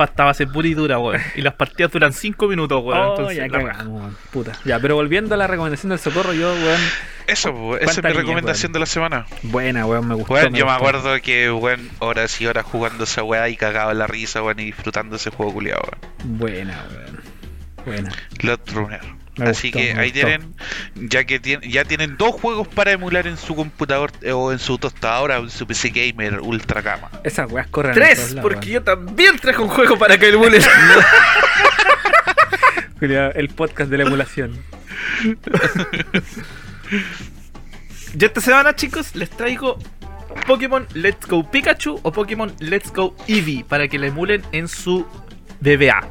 Pasta 0.00 0.24
base 0.24 0.46
pura 0.46 0.66
y 0.66 0.72
dura, 0.72 0.98
weón. 0.98 1.20
Y 1.36 1.42
las 1.42 1.52
partidas 1.52 1.92
duran 1.92 2.14
5 2.14 2.48
minutos, 2.48 2.82
weón. 2.82 2.98
Oh, 2.98 3.10
Entonces, 3.10 3.36
ya 3.36 3.46
la 3.48 3.50
cagamos, 3.50 4.00
weón. 4.00 4.16
Puta. 4.30 4.52
Ya, 4.64 4.80
pero 4.80 4.94
volviendo 4.94 5.34
a 5.34 5.36
la 5.36 5.46
recomendación 5.46 5.90
del 5.90 5.98
socorro, 5.98 6.32
yo, 6.32 6.48
weón. 6.54 6.80
Eso, 7.26 7.76
esa 7.76 7.84
es 7.84 7.84
¿Cuántas 7.84 7.96
mi 7.96 8.02
líneas, 8.02 8.16
recomendación 8.16 8.70
weón? 8.70 8.72
de 8.72 8.78
la 8.80 8.86
semana. 8.86 9.26
Buena, 9.42 9.84
weón, 9.84 10.08
me 10.08 10.14
gustó. 10.14 10.32
Weón, 10.32 10.54
yo 10.54 10.64
me 10.64 10.72
acuerdo 10.72 11.20
que, 11.20 11.52
weón, 11.52 11.90
horas 11.98 12.40
y 12.40 12.46
horas 12.46 12.64
jugando 12.64 13.04
esa 13.04 13.22
weá 13.22 13.46
y 13.50 13.56
cagado 13.58 13.90
en 13.90 13.98
la 13.98 14.06
risa, 14.06 14.42
weón, 14.42 14.58
y 14.60 14.64
disfrutando 14.64 15.16
ese 15.16 15.28
juego 15.28 15.52
culiado, 15.52 15.82
weón. 15.82 16.38
Buena, 16.38 16.82
weón. 16.90 17.20
Buena. 17.84 18.10
Lot 18.40 18.70
Runner. 18.72 19.19
Me 19.40 19.50
Así 19.50 19.68
gustó, 19.70 19.78
que 19.78 19.92
ahí 19.92 20.10
gustó. 20.10 20.26
tienen, 20.26 20.54
ya 21.10 21.24
que 21.24 21.40
tienen, 21.40 21.70
ya 21.70 21.84
tienen 21.84 22.16
dos 22.16 22.34
juegos 22.40 22.68
para 22.68 22.92
emular 22.92 23.26
en 23.26 23.36
su 23.36 23.54
computador 23.56 24.12
eh, 24.22 24.32
o 24.32 24.52
en 24.52 24.58
su 24.58 24.78
tostadora 24.78 25.40
o 25.40 25.44
en 25.44 25.50
su 25.50 25.66
PC 25.66 25.90
gamer 25.90 26.40
ultra 26.40 26.80
gama. 26.82 27.10
Esas 27.24 27.50
weas 27.50 27.66
corren. 27.68 27.92
en 27.92 27.96
Tres, 27.96 28.32
lados, 28.32 28.42
porque 28.50 28.70
yo 28.70 28.82
también 28.82 29.38
traje 29.38 29.60
un 29.60 29.68
juego 29.68 29.98
para 29.98 30.18
que 30.18 30.28
emulen. 30.28 30.62
Culiao, 32.98 33.32
El 33.34 33.48
podcast 33.48 33.90
de 33.90 33.98
la 33.98 34.04
emulación. 34.04 34.58
Ya 38.14 38.26
esta 38.26 38.40
semana, 38.40 38.74
chicos, 38.74 39.14
les 39.14 39.30
traigo 39.30 39.78
Pokémon 40.46 40.84
Let's 40.94 41.26
Go 41.28 41.48
Pikachu 41.48 42.00
o 42.02 42.10
Pokémon 42.10 42.52
Let's 42.58 42.92
Go 42.92 43.14
Eevee 43.28 43.62
para 43.64 43.86
que 43.86 44.00
la 44.00 44.08
emulen 44.08 44.42
en 44.50 44.66
su 44.66 45.06
BBA. 45.60 46.10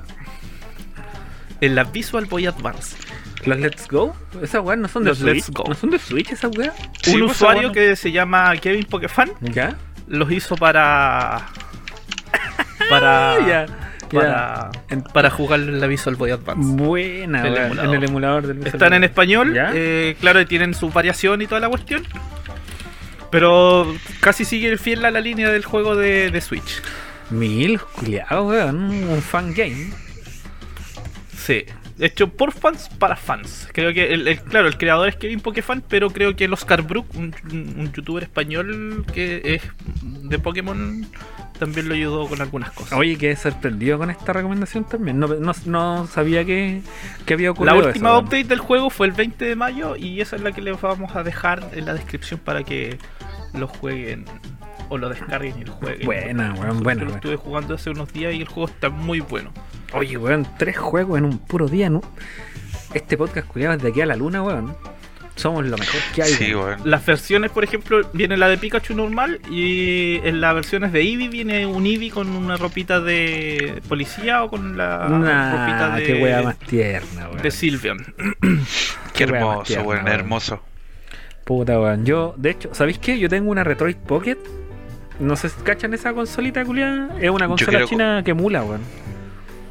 En 1.59 1.75
la 1.75 1.83
Visual 1.83 2.23
Boy 2.25 2.45
Advance. 2.47 2.95
¿Los 3.45 3.59
Let's 3.59 3.87
Go? 3.87 4.15
Esas 4.41 4.61
weas 4.63 4.79
no 4.79 4.87
son 4.87 5.03
de 5.03 5.09
Los 5.11 5.19
Switch. 5.19 5.35
Let's 5.35 5.49
Go. 5.51 5.63
¿No 5.67 5.75
son 5.75 5.89
de 5.91 5.99
Switch 5.99 6.31
esas 6.31 6.55
weas? 6.57 6.73
Sí, 7.01 7.15
un 7.15 7.21
pues, 7.21 7.31
usuario 7.37 7.69
bueno. 7.69 7.73
que 7.73 7.95
se 7.95 8.11
llama 8.11 8.55
Kevin 8.57 8.83
Pokefan 8.85 9.31
¿Ya? 9.41 9.75
los 10.07 10.31
hizo 10.31 10.55
para. 10.55 11.47
para. 12.89 13.37
Ya. 13.47 13.65
Para, 14.11 14.71
En- 14.89 15.03
para 15.03 15.29
jugar 15.29 15.59
en 15.59 15.79
la 15.79 15.85
Visual 15.85 16.15
Boy 16.15 16.31
Advance. 16.31 16.67
Buena, 16.83 17.47
El 17.47 17.77
en 17.77 17.93
el 17.93 18.03
emulador 18.05 18.47
del 18.47 18.65
Están 18.65 18.93
en 18.93 19.03
español, 19.03 19.53
¿Ya? 19.53 19.69
eh, 19.75 20.17
claro, 20.19 20.43
tienen 20.47 20.73
su 20.73 20.89
variación 20.89 21.43
y 21.43 21.45
toda 21.47 21.61
la 21.61 21.69
cuestión. 21.69 22.03
Pero 23.29 23.95
casi 24.19 24.45
sigue 24.45 24.75
fiel 24.77 25.05
a 25.05 25.11
la 25.11 25.19
línea 25.21 25.49
del 25.51 25.63
juego 25.63 25.95
de, 25.95 26.31
de 26.31 26.41
Switch. 26.41 26.81
Mil, 27.29 27.79
culiao, 27.79 28.47
weón. 28.47 28.77
Un 28.79 29.21
fan 29.21 29.53
game. 29.53 29.91
Sí. 31.37 31.65
Hecho 31.99 32.29
por 32.29 32.51
fans 32.53 32.89
para 32.97 33.15
fans. 33.17 33.67
Creo 33.73 33.93
que, 33.93 34.13
el, 34.13 34.27
el- 34.27 34.39
claro, 34.41 34.67
el 34.67 34.77
creador 34.77 35.09
es 35.09 35.15
Kevin 35.17 35.41
Pokefan, 35.41 35.83
pero 35.87 36.09
creo 36.09 36.35
que 36.35 36.45
el 36.45 36.53
Oscar 36.53 36.81
Brook, 36.83 37.05
un, 37.15 37.91
youtuber 37.93 38.23
español 38.23 39.05
que 39.13 39.41
es 39.55 39.63
de 40.01 40.39
Pokémon, 40.39 41.05
también 41.59 41.89
lo 41.89 41.95
ayudó 41.95 42.27
con 42.27 42.41
algunas 42.41 42.71
cosas. 42.71 42.93
Oye, 42.97 43.17
quedé 43.17 43.35
sorprendido 43.35 43.97
con 43.97 44.09
esta 44.09 44.31
recomendación 44.31 44.85
también. 44.85 45.19
No, 45.19 45.27
no, 45.27 45.51
no 45.65 46.07
sabía 46.07 46.45
que, 46.45 46.81
que 47.25 47.33
había 47.33 47.47
La 47.47 47.51
ocurrido 47.51 47.75
última 47.87 48.09
eso, 48.09 48.15
weón. 48.17 48.25
update 48.25 48.43
del 48.45 48.59
juego 48.59 48.89
fue 48.89 49.07
el 49.07 49.13
20 49.13 49.43
de 49.45 49.55
mayo 49.57 49.95
y 49.97 50.21
esa 50.21 50.37
es 50.37 50.41
la 50.41 50.53
que 50.53 50.61
les 50.61 50.79
vamos 50.79 51.15
a 51.17 51.23
dejar 51.23 51.69
en 51.73 51.85
la 51.85 51.93
descripción 51.93 52.39
para 52.39 52.63
que 52.63 52.97
lo 53.53 53.67
jueguen 53.67 54.23
o 54.87 54.97
lo 54.97 55.09
descarguen 55.09 55.59
y 55.59 55.65
lo 55.65 55.73
jueguen. 55.73 56.05
Buena, 56.05 56.53
weón, 56.53 56.77
Yo 56.77 56.83
buena, 56.83 57.01
lo 57.01 57.05
buena. 57.07 57.15
estuve 57.15 57.35
jugando 57.35 57.75
hace 57.75 57.89
unos 57.89 58.11
días 58.13 58.33
y 58.33 58.41
el 58.41 58.47
juego 58.47 58.69
está 58.69 58.89
muy 58.89 59.19
bueno. 59.19 59.51
Oye, 59.93 60.17
weón, 60.17 60.47
tres 60.57 60.77
juegos 60.77 61.17
en 61.17 61.25
un 61.25 61.39
puro 61.39 61.67
día, 61.67 61.89
¿no? 61.89 62.01
Este 62.93 63.17
podcast, 63.17 63.47
culiado, 63.47 63.75
desde 63.75 63.89
aquí 63.89 64.01
a 64.01 64.05
la 64.05 64.15
luna, 64.15 64.41
weón. 64.43 64.75
Somos 65.35 65.65
lo 65.65 65.77
mejor 65.77 66.01
que 66.13 66.21
hay, 66.23 66.29
Sí, 66.31 66.53
weón. 66.53 66.65
weón. 66.79 66.89
Las 66.89 67.05
versiones, 67.05 67.49
por 67.51 67.63
ejemplo, 67.63 68.01
viene 68.13 68.35
la 68.37 68.49
de 68.49 68.57
Pikachu 68.57 68.93
normal 68.93 69.39
y 69.49 70.17
en 70.23 70.41
las 70.41 70.53
versiones 70.53 70.91
de 70.91 71.01
Eevee 71.01 71.29
viene 71.29 71.65
un 71.65 71.85
Eevee 71.85 72.11
con 72.11 72.29
una 72.29 72.57
ropita 72.57 72.99
de 72.99 73.81
policía 73.87 74.43
o 74.43 74.49
con 74.49 74.77
la 74.77 75.07
ropita 75.07 75.17
Nah, 75.89 75.95
de, 75.95 76.03
qué 76.03 76.21
wea 76.21 76.41
más 76.43 76.59
tierna, 76.59 77.29
weón. 77.29 77.41
de 77.41 77.51
Sylveon. 77.51 77.97
Qué 78.17 78.53
Qué 79.13 79.23
hermoso, 79.23 79.63
tierna, 79.63 79.85
weón, 79.87 80.03
weón. 80.05 80.19
hermoso. 80.19 80.61
Puta, 81.45 81.79
weón. 81.79 82.05
Yo, 82.05 82.35
de 82.37 82.49
hecho, 82.51 82.69
¿sabéis 82.73 82.99
qué? 82.99 83.17
Yo 83.17 83.29
tengo 83.29 83.49
una 83.49 83.63
Retroid 83.63 83.95
Pocket. 83.95 84.37
No 85.19 85.35
sé 85.35 85.49
si 85.49 85.61
cachan 85.63 85.93
esa 85.93 86.13
consolita, 86.13 86.63
culiada. 86.65 87.09
Es 87.19 87.29
una 87.29 87.47
consola 87.47 87.69
quiero 87.71 87.87
china 87.87 88.21
que 88.23 88.31
emula, 88.31 88.63
weón. 88.63 88.81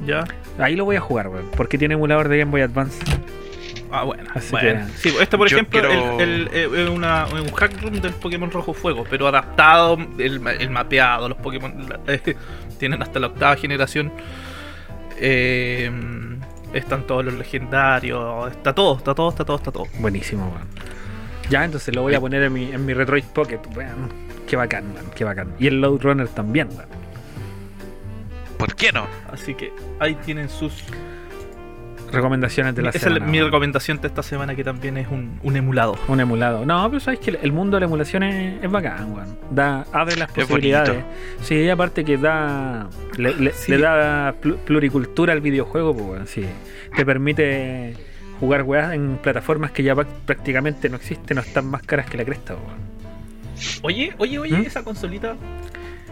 ¿Ya? 0.06 0.24
Ahí 0.58 0.76
lo 0.76 0.84
voy 0.84 0.96
a 0.96 1.00
jugar, 1.00 1.28
weón. 1.28 1.50
Porque 1.56 1.76
tiene 1.78 1.94
emulador 1.94 2.28
de 2.28 2.38
Game 2.38 2.50
Boy 2.50 2.60
Advance. 2.62 3.02
Ah, 3.90 4.04
bueno. 4.04 4.24
Así 4.34 4.50
bueno. 4.52 4.86
que- 4.86 4.92
Sí, 5.10 5.16
esto, 5.20 5.38
por 5.38 5.48
Yo 5.48 5.56
ejemplo, 5.56 5.80
quiero- 5.80 6.20
el, 6.20 6.48
el- 6.52 6.74
eh, 6.74 6.88
una- 6.90 7.26
un 7.26 7.50
hack 7.52 7.80
room 7.82 8.00
del 8.00 8.12
Pokémon 8.12 8.50
Rojo 8.50 8.74
Fuego, 8.74 9.04
pero 9.08 9.26
adaptado, 9.28 9.96
el, 10.18 10.40
ma- 10.40 10.52
el 10.52 10.70
mapeado, 10.70 11.28
los 11.28 11.38
Pokémon 11.38 11.88
la- 11.88 12.00
eh, 12.14 12.36
tienen 12.78 13.02
hasta 13.02 13.18
la 13.18 13.28
octava 13.28 13.56
generación. 13.56 14.12
Eh, 15.16 15.90
están 16.72 17.06
todos 17.06 17.24
los 17.24 17.34
legendarios, 17.34 18.50
está 18.52 18.74
todo, 18.74 18.98
está 18.98 19.14
todo, 19.14 19.30
está 19.30 19.44
todo, 19.44 19.56
está 19.56 19.72
todo. 19.72 19.84
Buenísimo, 19.98 20.46
weón. 20.48 20.68
Ya, 21.50 21.64
entonces 21.64 21.94
lo 21.94 22.02
voy 22.02 22.14
a 22.14 22.20
poner 22.20 22.42
en 22.42 22.52
mi, 22.52 22.70
en 22.70 22.84
mi 22.84 22.92
Retroid 22.92 23.24
Pocket. 23.24 23.60
Weón. 23.74 24.12
Qué 24.46 24.56
bacán, 24.56 24.84
weón. 24.94 25.06
Qué 25.16 25.24
bacán. 25.24 25.54
Y 25.58 25.66
el 25.66 25.80
Load 25.80 26.02
Runner 26.02 26.28
también, 26.28 26.68
weón. 26.68 26.88
¿Por 28.58 28.74
qué 28.74 28.92
no? 28.92 29.06
Así 29.32 29.54
que 29.54 29.72
ahí 30.00 30.14
tienen 30.16 30.48
sus 30.48 30.84
Recomendaciones 32.10 32.74
de 32.74 32.80
la 32.80 32.88
Esa 32.88 33.00
semana. 33.00 33.26
es 33.26 33.30
mi 33.30 33.38
recomendación 33.42 34.00
de 34.00 34.08
esta 34.08 34.22
semana 34.22 34.54
que 34.54 34.64
también 34.64 34.96
es 34.96 35.08
un, 35.08 35.38
un 35.42 35.56
emulado. 35.56 35.94
Un 36.08 36.20
emulado. 36.20 36.64
No, 36.64 36.88
pero 36.88 37.00
sabes 37.00 37.20
que 37.20 37.38
el 37.42 37.52
mundo 37.52 37.76
de 37.76 37.80
la 37.80 37.84
emulación 37.86 38.22
es, 38.22 38.64
es 38.64 38.70
bacán, 38.70 39.12
weón. 39.12 39.38
Da, 39.50 39.84
abre 39.92 40.16
las 40.16 40.30
Es 40.30 40.46
posibilidades. 40.46 41.04
Sí, 41.42 41.68
aparte 41.68 42.06
que 42.06 42.16
da. 42.16 42.88
Le, 43.18 43.34
le- 43.34 43.52
Sí. 43.52 43.72
le 43.72 43.78
da 43.78 44.34
plu- 44.40 44.56
pluricultura 44.56 45.34
al 45.34 45.42
videojuego, 45.42 45.92
pues, 45.94 46.06
weón. 46.08 46.26
Sí. 46.26 46.46
Te 46.96 47.04
permite 47.04 47.94
jugar 48.40 48.62
weas 48.62 48.94
en 48.94 49.18
plataformas 49.18 49.72
que 49.72 49.82
ya 49.82 49.94
prácticamente 49.94 50.88
no 50.88 50.96
existen 50.96 51.36
o 51.36 51.40
están 51.42 51.66
más 51.66 51.82
caras 51.82 52.08
que 52.08 52.16
la 52.16 52.24
cresta, 52.24 52.54
weón. 52.54 52.78
Oye, 53.82 54.14
oye, 54.16 54.38
oye, 54.38 54.56
¿Mm? 54.56 54.62
esa 54.62 54.82
consolita 54.82 55.34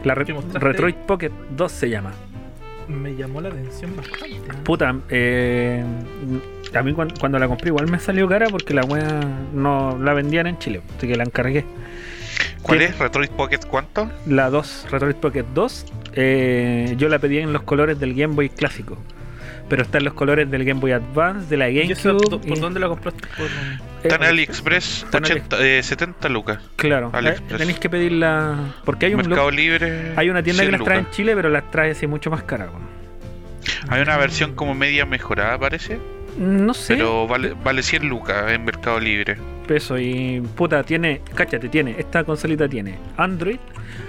La 0.04 0.14
Re-. 0.14 0.26
Retroid 0.52 0.94
Pocket 1.06 1.32
2 1.56 1.72
se 1.72 1.88
llama. 1.88 2.12
Me 2.88 3.14
llamó 3.14 3.40
la 3.40 3.49
atención 3.49 3.94
bastante. 3.96 4.40
Puta, 4.64 4.94
eh, 5.09 5.83
a 6.75 6.83
mí 6.83 6.92
cuan- 6.92 7.12
cuando, 7.18 7.38
la 7.38 7.49
compré 7.49 7.68
igual 7.68 7.88
me 7.90 7.99
salió 7.99 8.29
cara 8.29 8.46
porque 8.49 8.75
la 8.75 8.83
wea 8.85 9.20
no 9.53 9.99
la 9.99 10.12
vendían 10.14 10.46
en 10.46 10.59
Chile, 10.59 10.81
así 10.96 11.07
que 11.09 11.16
la 11.16 11.25
encargué. 11.25 11.64
¿Cuál 12.62 12.79
¿Qué? 12.79 12.85
es? 12.87 12.99
¿Retroid 12.99 13.31
Pocket 13.31 13.61
cuánto? 13.68 14.11
La 14.27 14.51
2, 14.51 14.87
Retroid 14.90 15.14
Pocket 15.16 15.44
2, 15.55 15.87
eh, 16.14 16.94
yo 16.99 17.09
la 17.09 17.18
pedí 17.18 17.38
en 17.38 17.53
los 17.53 17.62
colores 17.62 17.99
del 17.99 18.14
Game 18.14 18.35
Boy 18.35 18.49
clásico. 18.49 18.99
Pero 19.68 19.83
está 19.83 19.98
en 19.98 20.05
los 20.05 20.14
colores 20.14 20.48
del 20.50 20.64
Game 20.64 20.81
Boy 20.81 20.92
Advance, 20.92 21.48
de 21.48 21.57
la 21.57 21.68
¿Y 21.68 21.81
eso, 21.90 22.11
GameCube. 22.16 22.38
¿Por 22.48 22.57
y- 22.57 22.61
dónde 22.61 22.79
la 22.81 22.88
compraste? 22.88 23.26
Por- 23.37 23.46
eh, 23.46 23.79
Está 24.05 24.14
en 24.16 24.22
AliExpress, 24.24 25.02
Está 25.05 25.18
en 25.18 25.24
80, 25.24 25.66
eh, 25.66 25.83
70 25.83 26.29
lucas. 26.29 26.59
Claro, 26.76 27.09
eh, 27.12 27.16
AliExpress. 27.18 27.59
tenéis 27.59 27.79
que 27.81 27.90
pedirla. 27.90 28.74
Porque 28.85 29.07
hay 29.07 29.14
un 29.14 29.18
Mercado 29.22 29.50
lo- 29.50 29.57
Libre. 29.57 30.12
hay 30.16 30.31
una 30.31 30.42
tienda 30.42 30.62
que 30.62 30.68
100 30.68 30.72
las 30.79 30.85
trae 30.85 30.98
en. 31.00 31.11
Chile, 31.11 31.35
pero 31.35 31.48
las 31.48 31.68
trae 31.72 31.90
así 31.90 32.07
mucho 32.07 32.31
más 32.31 32.44
cara. 32.44 32.68
Hay 33.88 34.00
una 34.02 34.16
versión 34.16 34.55
como 34.55 34.74
media 34.74 35.05
mejorada, 35.07 35.59
parece. 35.59 35.98
No 36.38 36.72
sé. 36.74 36.94
Pero 36.94 37.26
vale, 37.26 37.55
vale 37.64 37.83
100 37.83 38.09
lucas 38.09 38.52
en 38.52 38.64
Mercado 38.64 39.00
Libre. 39.00 39.37
Peso 39.66 39.98
y 39.98 40.40
puta 40.57 40.83
tiene, 40.83 41.20
cáchate, 41.35 41.68
tiene, 41.68 41.96
esta 41.98 42.24
consolita 42.24 42.68
tiene 42.68 42.98
Android, 43.16 43.59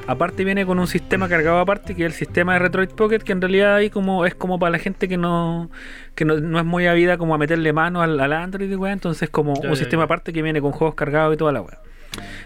aparte 0.08 0.44
viene 0.44 0.66
con 0.66 0.80
un 0.80 0.88
sistema 0.88 1.28
cargado 1.28 1.60
aparte 1.60 1.96
que 1.96 2.04
es 2.06 2.08
el 2.08 2.14
sistema 2.14 2.54
de 2.54 2.60
Retroid 2.60 2.90
Pocket 2.90 3.20
que 3.20 3.32
en 3.32 3.42
realidad 3.42 3.76
ahí 3.76 3.90
como 3.90 4.26
es 4.26 4.36
como 4.36 4.58
para 4.60 4.72
la 4.72 4.80
gente 4.80 5.08
que 5.08 5.18
no 5.18 5.70
que 6.16 6.26
no, 6.26 6.40
no 6.40 6.60
es 6.60 6.66
muy 6.66 6.88
avida 6.88 7.18
como 7.18 7.36
a 7.36 7.38
meterle 7.38 7.74
mano 7.74 8.02
al, 8.02 8.20
al 8.20 8.34
Android 8.34 8.70
y 8.72 8.76
weá, 8.76 8.94
entonces 8.94 9.30
como 9.30 9.54
Ya, 9.62 9.70
un 9.70 9.76
ya, 9.76 9.80
sistema 9.80 10.02
ya. 10.02 10.06
aparte 10.06 10.32
que 10.34 10.42
viene 10.42 10.62
con 10.62 10.72
juegos 10.72 10.96
cargados 10.96 11.34
y 11.34 11.38
toda 11.38 11.52
la 11.52 11.62
weá. 11.62 11.80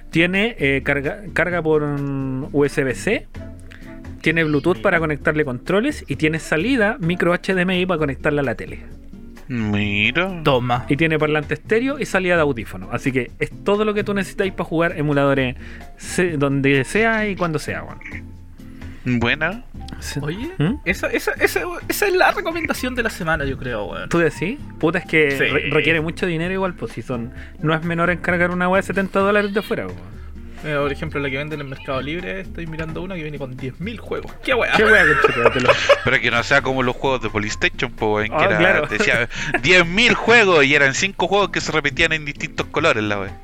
Tiene 0.09 0.55
eh, 0.59 0.81
carga, 0.83 1.21
carga 1.33 1.61
por 1.61 1.83
USB-C, 1.83 3.27
tiene 4.21 4.43
Bluetooth 4.43 4.81
para 4.81 4.99
conectarle 4.99 5.45
controles 5.45 6.03
y 6.07 6.17
tiene 6.17 6.39
salida 6.39 6.97
micro 6.99 7.33
HDMI 7.33 7.85
para 7.85 7.97
conectarla 7.99 8.41
a 8.41 8.45
la 8.45 8.55
tele. 8.55 8.79
Mira. 9.47 10.41
Toma. 10.43 10.85
Y 10.89 10.97
tiene 10.97 11.17
parlante 11.19 11.53
estéreo 11.55 11.99
y 11.99 12.05
salida 12.05 12.35
de 12.35 12.41
audífono. 12.41 12.89
Así 12.91 13.11
que 13.11 13.31
es 13.39 13.51
todo 13.63 13.85
lo 13.85 13.93
que 13.93 14.03
tú 14.03 14.13
necesitáis 14.13 14.53
para 14.53 14.65
jugar 14.65 14.97
emuladores 14.97 15.55
se- 15.97 16.37
donde 16.37 16.83
sea 16.83 17.27
y 17.27 17.35
cuando 17.35 17.59
sea, 17.59 17.83
weón. 17.83 17.99
Buena. 19.03 19.63
Oye, 20.21 20.51
¿Mm? 20.59 20.75
esa, 20.85 21.07
esa, 21.07 21.31
esa, 21.33 21.61
esa 21.87 22.07
es 22.07 22.13
la 22.13 22.31
recomendación 22.31 22.93
de 22.95 23.03
la 23.03 23.09
semana, 23.09 23.45
yo 23.45 23.57
creo, 23.57 23.85
weón. 23.85 24.09
¿Tú 24.09 24.19
decís? 24.19 24.59
Puta, 24.79 24.99
es 24.99 25.05
que 25.05 25.31
Sí. 25.31 25.37
re- 25.39 25.69
requiere 25.71 26.01
mucho 26.01 26.25
dinero 26.27 26.53
igual, 26.53 26.73
pues 26.75 26.91
si 26.93 27.01
son... 27.01 27.31
No 27.61 27.73
es 27.73 27.83
menor 27.83 28.09
encargar 28.11 28.51
una 28.51 28.69
weá 28.69 28.81
de 28.81 28.87
70 28.87 29.19
dólares 29.19 29.53
de 29.53 29.59
afuera, 29.59 29.87
weón. 29.87 30.20
Mira, 30.63 30.79
por 30.79 30.91
ejemplo, 30.91 31.19
la 31.19 31.29
que 31.29 31.37
venden 31.37 31.59
en 31.59 31.65
el 31.67 31.69
Mercado 31.75 32.01
Libre, 32.01 32.41
estoy 32.41 32.67
mirando 32.67 33.01
una 33.01 33.15
que 33.15 33.23
viene 33.23 33.39
con 33.39 33.57
10.000 33.57 33.97
juegos. 33.97 34.31
¡Qué 34.43 34.53
weá! 34.53 34.71
¿Qué 34.77 34.83
weá, 34.85 35.03
Pero 36.03 36.19
que 36.21 36.29
no 36.31 36.43
sea 36.43 36.61
como 36.61 36.83
los 36.83 36.95
juegos 36.95 37.21
de 37.23 37.29
PlayStation, 37.29 37.91
pues, 37.91 38.27
en 38.29 38.31
que 38.37 38.43
Ah, 38.43 38.45
era, 38.45 38.57
claro. 38.59 38.87
decía 38.87 39.27
10.000 39.63 40.13
juegos 40.13 40.63
y 40.65 40.75
eran 40.75 40.93
5 40.93 41.27
juegos 41.27 41.49
que 41.49 41.61
se 41.61 41.71
repetían 41.71 42.13
en 42.13 42.25
distintos 42.25 42.67
colores, 42.67 43.03
la 43.03 43.19
wea. 43.19 43.37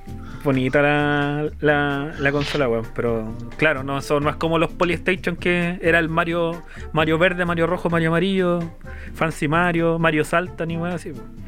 Bonita 0.43 0.81
la, 0.81 1.49
la, 1.59 2.13
la 2.19 2.31
consola, 2.31 2.69
weón. 2.69 2.85
Pero 2.95 3.35
claro, 3.57 3.83
no, 3.83 3.99
son, 4.01 4.23
no 4.23 4.29
es 4.29 4.35
como 4.35 4.59
los 4.59 4.69
Polystation 4.71 5.35
que 5.35 5.79
era 5.81 5.99
el 5.99 6.07
Mario 6.09 6.63
Mario 6.93 7.17
verde, 7.17 7.43
Mario 7.45 7.65
rojo, 7.67 7.89
Mario 7.89 8.09
amarillo, 8.09 8.59
Fancy 9.15 9.47
Mario, 9.47 9.97
Mario 9.99 10.23
Salta, 10.23 10.65
ni 10.65 10.77
weá 10.77 10.93
así, 10.93 11.11
weón. 11.11 11.46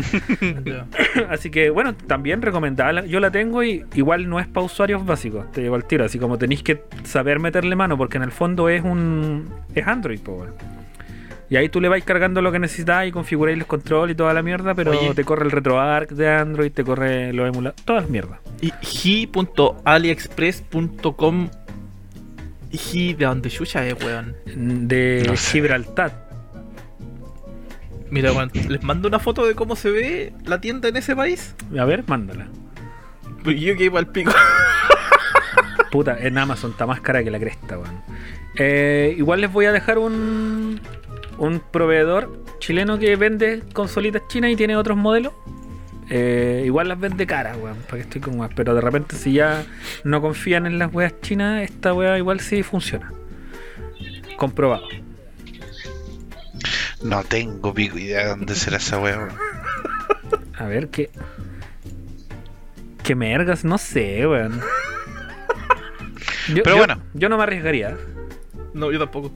Así 1.28 1.50
que 1.50 1.70
bueno, 1.70 1.94
también 1.94 2.42
recomendada. 2.42 3.04
Yo 3.06 3.20
la 3.20 3.30
tengo 3.30 3.62
y 3.62 3.84
igual 3.94 4.28
no 4.28 4.40
es 4.40 4.46
para 4.46 4.66
usuarios 4.66 5.04
básicos. 5.04 5.50
Te 5.52 5.62
llevo 5.62 5.74
al 5.76 5.84
tiro. 5.84 6.04
Así 6.04 6.18
como 6.18 6.38
tenéis 6.38 6.62
que 6.62 6.82
saber 7.04 7.38
meterle 7.40 7.76
mano 7.76 7.96
porque 7.96 8.16
en 8.16 8.24
el 8.24 8.32
fondo 8.32 8.68
es 8.68 8.82
un 8.82 9.48
es 9.74 9.86
Android, 9.86 10.20
po, 10.20 10.32
weón. 10.32 10.54
Y 11.48 11.56
ahí 11.56 11.68
tú 11.68 11.80
le 11.80 11.88
vais 11.88 12.04
cargando 12.04 12.40
lo 12.42 12.52
que 12.52 12.60
necesitas 12.60 13.08
y 13.08 13.10
configuráis 13.10 13.58
los 13.58 13.66
controles 13.66 14.14
y 14.14 14.16
toda 14.16 14.32
la 14.32 14.40
mierda, 14.40 14.72
pero 14.76 14.92
Oye. 14.92 15.14
te 15.14 15.24
corre 15.24 15.46
el 15.46 15.50
RetroArch 15.50 16.10
de 16.10 16.28
Android, 16.28 16.70
te 16.70 16.84
corre 16.84 17.32
los 17.32 17.48
emuladores, 17.48 17.84
todas 17.84 18.02
las 18.04 18.10
mierdas. 18.10 18.38
Y 18.60 18.72
hi.aliexpress.com 18.80 21.48
Hi, 22.70 23.14
¿de 23.14 23.24
dónde 23.24 23.50
chucha 23.50 23.84
es, 23.84 23.96
weón? 24.00 24.36
De 24.86 25.24
No 25.26 25.34
sé. 25.36 25.54
Gibraltar. 25.54 26.29
Mira, 28.10 28.32
weón, 28.32 28.50
les 28.68 28.82
mando 28.82 29.08
una 29.08 29.18
foto 29.18 29.46
de 29.46 29.54
cómo 29.54 29.76
se 29.76 29.90
ve 29.90 30.32
la 30.44 30.60
tienda 30.60 30.88
en 30.88 30.96
ese 30.96 31.14
país. 31.14 31.54
A 31.78 31.84
ver, 31.84 32.04
mándala. 32.06 32.48
Pues 33.44 33.60
yo 33.60 33.76
que 33.76 33.84
iba 33.84 33.98
al 33.98 34.08
pico. 34.08 34.32
Puta, 35.90 36.16
en 36.18 36.36
Amazon 36.38 36.72
está 36.72 36.86
más 36.86 37.00
cara 37.00 37.22
que 37.22 37.30
la 37.30 37.38
cresta, 37.38 37.78
weón. 37.78 38.02
Eh, 38.56 39.14
igual 39.16 39.40
les 39.40 39.52
voy 39.52 39.66
a 39.66 39.72
dejar 39.72 39.98
un, 39.98 40.80
un 41.38 41.62
proveedor 41.70 42.44
chileno 42.58 42.98
que 42.98 43.14
vende 43.16 43.62
consolitas 43.72 44.22
chinas 44.28 44.50
y 44.50 44.56
tiene 44.56 44.76
otros 44.76 44.96
modelos. 44.96 45.32
Eh, 46.12 46.64
igual 46.66 46.88
las 46.88 46.98
vende 46.98 47.24
caras, 47.24 47.56
weón, 47.56 47.76
para 47.82 47.98
que 47.98 48.00
estoy 48.00 48.20
con 48.20 48.38
weas. 48.38 48.52
Pero 48.56 48.74
de 48.74 48.80
repente, 48.80 49.16
si 49.16 49.32
ya 49.34 49.64
no 50.02 50.20
confían 50.20 50.66
en 50.66 50.78
las 50.78 50.92
weas 50.92 51.20
chinas, 51.20 51.62
esta 51.62 51.94
wea 51.94 52.18
igual 52.18 52.40
sí 52.40 52.62
funciona. 52.64 53.12
Comprobado. 54.36 54.88
No 57.02 57.22
tengo 57.24 57.72
pico 57.72 57.98
idea 57.98 58.24
de 58.24 58.28
dónde 58.30 58.54
será 58.54 58.76
esa 58.76 58.98
wea. 58.98 59.16
weón. 59.18 59.30
A 60.58 60.64
ver 60.66 60.88
qué. 60.88 61.10
¿Qué 63.02 63.14
mergas? 63.14 63.64
No 63.64 63.78
sé, 63.78 64.26
weón. 64.26 64.60
Yo, 66.48 66.62
Pero 66.62 66.70
yo- 66.70 66.76
bueno. 66.78 67.02
Yo 67.14 67.28
no 67.28 67.36
me 67.36 67.42
arriesgaría. 67.44 67.96
No, 68.74 68.90
yo 68.92 68.98
tampoco. 68.98 69.32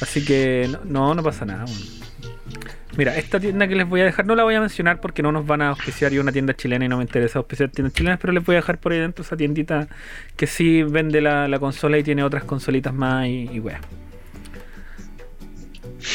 Así 0.00 0.24
que 0.24 0.68
no, 0.70 0.80
no, 0.84 1.14
no 1.14 1.22
pasa 1.22 1.44
nada. 1.44 1.64
weón. 1.64 2.00
Mira, 2.96 3.16
esta 3.16 3.38
tienda 3.40 3.66
que 3.68 3.76
les 3.76 3.88
voy 3.88 4.00
a 4.00 4.04
dejar, 4.04 4.26
no 4.26 4.34
la 4.34 4.42
voy 4.42 4.56
a 4.56 4.60
mencionar 4.60 5.00
porque 5.00 5.22
no 5.22 5.30
nos 5.32 5.46
van 5.46 5.62
a 5.62 5.68
auspiciar 5.70 6.10
yo 6.12 6.20
una 6.20 6.32
tienda 6.32 6.54
chilena 6.54 6.84
y 6.84 6.88
no 6.88 6.96
me 6.98 7.04
interesa 7.04 7.38
auspiciar 7.38 7.70
tiendas 7.70 7.94
chilenas, 7.94 8.18
pero 8.20 8.32
les 8.32 8.44
voy 8.44 8.56
a 8.56 8.58
dejar 8.58 8.78
por 8.78 8.92
ahí 8.92 8.98
dentro 8.98 9.24
esa 9.24 9.36
tiendita 9.36 9.88
que 10.36 10.46
sí 10.48 10.82
vende 10.82 11.20
la, 11.20 11.46
la 11.48 11.58
consola 11.60 11.96
y 11.98 12.02
tiene 12.02 12.24
otras 12.24 12.44
consolitas 12.44 12.92
más 12.92 13.26
y, 13.26 13.48
y 13.52 13.60
wea. 13.60 13.80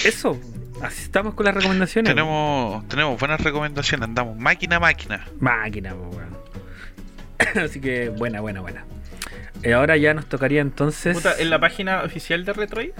Eso, 0.03 0.37
así 0.81 1.03
estamos 1.03 1.33
con 1.33 1.45
las 1.45 1.55
recomendaciones. 1.55 2.09
Tenemos, 2.11 2.88
tenemos 2.88 3.19
buenas 3.19 3.41
recomendaciones, 3.41 4.07
andamos 4.07 4.38
máquina 4.38 4.77
a 4.77 4.79
máquina. 4.79 5.25
Máquina, 5.39 5.93
po, 5.93 6.09
weón. 6.15 6.35
Así 7.65 7.81
que 7.81 8.09
buena, 8.09 8.41
buena, 8.41 8.61
buena. 8.61 8.85
Eh, 9.63 9.73
ahora 9.73 9.97
ya 9.97 10.13
nos 10.13 10.25
tocaría 10.27 10.61
entonces. 10.61 11.15
Puta, 11.17 11.33
en 11.39 11.49
la 11.49 11.59
página 11.59 12.03
oficial 12.03 12.45
de 12.45 12.53
Retroid 12.53 12.91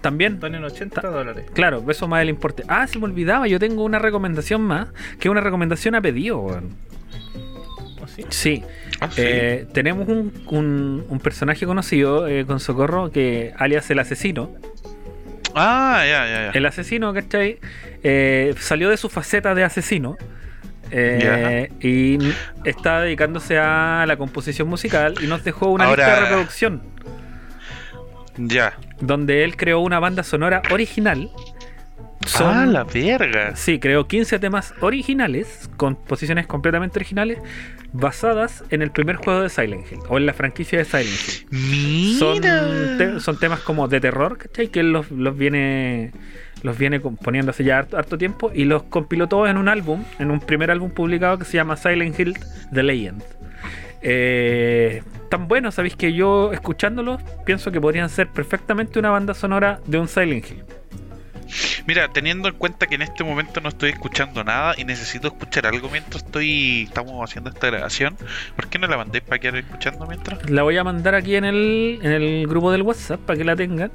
También. 0.00 0.34
están 0.34 0.54
en 0.54 0.64
80 0.64 1.00
dólares. 1.02 1.46
Claro, 1.54 1.82
eso 1.88 2.06
más 2.08 2.22
el 2.22 2.28
importe. 2.28 2.62
Ah, 2.68 2.86
se 2.86 2.98
me 2.98 3.06
olvidaba, 3.06 3.46
yo 3.48 3.58
tengo 3.58 3.84
una 3.84 3.98
recomendación 3.98 4.62
más, 4.62 4.88
que 5.18 5.28
es 5.28 5.30
una 5.30 5.40
recomendación 5.40 5.94
a 5.94 6.00
pedido, 6.00 6.38
weón. 6.40 6.76
¿O 8.02 8.06
sí? 8.06 8.24
Sí, 8.28 8.64
Ah, 9.00 9.08
sí. 9.10 9.22
eh, 9.24 9.66
tenemos 9.72 10.08
un, 10.08 10.32
un- 10.46 11.04
un 11.08 11.18
personaje 11.20 11.66
conocido 11.66 12.26
eh, 12.28 12.44
con 12.46 12.60
Socorro, 12.60 13.10
que 13.10 13.54
alias 13.56 13.90
el 13.90 13.98
asesino. 13.98 14.50
Ah, 15.58 16.04
ya, 16.06 16.26
ya, 16.26 16.42
ya. 16.46 16.50
El 16.52 16.66
asesino, 16.66 17.12
¿cachai? 17.12 17.58
Eh, 18.02 18.54
salió 18.58 18.88
de 18.90 18.96
su 18.96 19.08
faceta 19.08 19.54
de 19.54 19.64
asesino. 19.64 20.16
eh, 20.90 21.70
y 21.80 22.16
está 22.64 23.02
dedicándose 23.02 23.58
a 23.58 24.04
la 24.08 24.16
composición 24.16 24.68
musical 24.68 25.14
y 25.20 25.26
nos 25.26 25.44
dejó 25.44 25.66
una 25.70 25.84
Ahora- 25.84 26.04
lista 26.06 26.14
de 26.14 26.26
reproducción 26.28 26.82
Ya. 28.38 28.72
donde 29.00 29.44
él 29.44 29.56
creó 29.56 29.80
una 29.80 29.98
banda 30.00 30.22
sonora 30.22 30.62
original. 30.70 31.30
Son- 32.26 32.54
Ah, 32.56 32.66
la 32.66 32.84
verga. 32.84 33.56
Sí, 33.56 33.78
creó 33.78 34.06
15 34.06 34.38
temas 34.38 34.74
originales, 34.80 35.70
composiciones 35.76 36.46
completamente 36.46 36.98
originales, 36.98 37.38
basadas 37.92 38.64
en 38.70 38.82
el 38.82 38.90
primer 38.90 39.16
juego 39.16 39.40
de 39.40 39.48
Silent 39.48 39.90
Hill, 39.90 40.00
o 40.08 40.18
en 40.18 40.26
la 40.26 40.34
franquicia 40.34 40.78
de 40.78 40.84
Silent 40.84 41.48
Hill. 41.52 42.16
Son, 42.18 42.40
te- 42.40 43.20
son 43.20 43.38
temas 43.38 43.60
como 43.60 43.88
de 43.88 44.00
terror, 44.00 44.36
¿cachai? 44.36 44.68
Que 44.68 44.80
él 44.80 44.92
los, 44.92 45.10
los 45.10 45.36
viene 45.36 46.12
los 46.64 46.76
viene 46.76 47.00
componiendo 47.00 47.50
hace 47.52 47.62
ya 47.62 47.78
harto, 47.78 47.96
harto 47.96 48.18
tiempo 48.18 48.50
y 48.52 48.64
los 48.64 48.82
compiló 48.82 49.28
todos 49.28 49.48
en 49.48 49.56
un 49.58 49.68
álbum, 49.68 50.02
en 50.18 50.32
un 50.32 50.40
primer 50.40 50.72
álbum 50.72 50.90
publicado 50.90 51.38
que 51.38 51.44
se 51.44 51.52
llama 51.52 51.76
Silent 51.76 52.18
Hill 52.18 52.34
The 52.74 52.82
Legend. 52.82 53.22
Eh, 54.02 55.02
tan 55.28 55.48
buenos, 55.48 55.74
sabéis 55.76 55.94
que 55.96 56.12
yo 56.12 56.52
escuchándolos 56.52 57.20
pienso 57.46 57.70
que 57.70 57.80
podrían 57.80 58.08
ser 58.10 58.28
perfectamente 58.28 58.98
una 58.98 59.10
banda 59.10 59.34
sonora 59.34 59.80
de 59.86 59.98
un 59.98 60.08
Silent 60.08 60.44
Hill. 60.50 60.64
Mira, 61.86 62.08
teniendo 62.08 62.48
en 62.48 62.54
cuenta 62.54 62.86
que 62.86 62.96
en 62.96 63.02
este 63.02 63.24
momento 63.24 63.60
no 63.60 63.68
estoy 63.68 63.90
escuchando 63.90 64.44
nada 64.44 64.74
y 64.76 64.84
necesito 64.84 65.28
escuchar 65.28 65.66
algo 65.66 65.88
mientras 65.90 66.22
estoy 66.24 66.82
estamos 66.82 67.28
haciendo 67.28 67.50
esta 67.50 67.68
grabación, 67.68 68.16
¿por 68.56 68.68
qué 68.68 68.78
no 68.78 68.86
la 68.86 68.96
mandé 68.96 69.20
para 69.20 69.38
quedar 69.38 69.56
escuchando 69.56 70.06
mientras? 70.06 70.48
La 70.50 70.62
voy 70.62 70.76
a 70.76 70.84
mandar 70.84 71.14
aquí 71.14 71.36
en 71.36 71.44
el, 71.44 71.98
en 72.02 72.12
el 72.12 72.46
grupo 72.46 72.70
del 72.72 72.82
WhatsApp 72.82 73.20
para 73.20 73.38
que 73.38 73.44
la 73.44 73.56
tengan. 73.56 73.90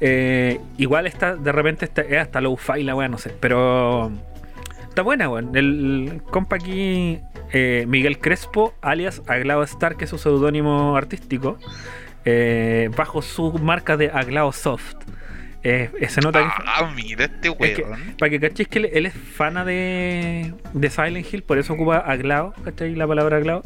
Eh, 0.00 0.60
igual 0.78 1.06
está, 1.06 1.36
de 1.36 1.52
repente 1.52 1.84
está, 1.84 2.02
es 2.02 2.18
hasta 2.18 2.40
low 2.40 2.56
fi 2.56 2.82
la 2.82 2.94
weá, 2.94 3.08
no 3.08 3.18
sé, 3.18 3.30
pero 3.40 4.10
está 4.88 5.02
buena, 5.02 5.28
weón. 5.28 5.56
El 5.56 6.22
compa 6.30 6.56
aquí, 6.56 7.20
eh, 7.52 7.84
Miguel 7.88 8.18
Crespo, 8.18 8.74
alias 8.82 9.22
Aglao 9.26 9.62
Star, 9.62 9.96
que 9.96 10.04
es 10.04 10.10
su 10.10 10.18
seudónimo 10.18 10.96
artístico, 10.96 11.58
eh, 12.24 12.90
bajo 12.96 13.22
su 13.22 13.52
marca 13.54 13.96
de 13.96 14.10
Aglao 14.10 14.52
Soft. 14.52 14.96
Eh, 15.64 15.90
se 16.08 16.20
nota 16.20 16.40
que 16.42 16.48
Ah, 16.66 16.92
mira 16.94 17.26
este 17.26 17.48
Es 17.48 17.76
que, 17.76 17.82
weón. 17.82 18.00
para 18.18 18.30
que 18.30 18.40
cachéis 18.40 18.68
que 18.68 18.78
él, 18.80 18.90
él 18.92 19.06
es 19.06 19.14
fana 19.14 19.64
de, 19.64 20.52
de 20.72 20.90
Silent 20.90 21.24
Hill, 21.32 21.42
por 21.44 21.56
eso 21.58 21.74
ocupa 21.74 21.98
aglao, 21.98 22.52
¿cachai? 22.64 22.96
La 22.96 23.06
palabra 23.06 23.36
aglao. 23.36 23.62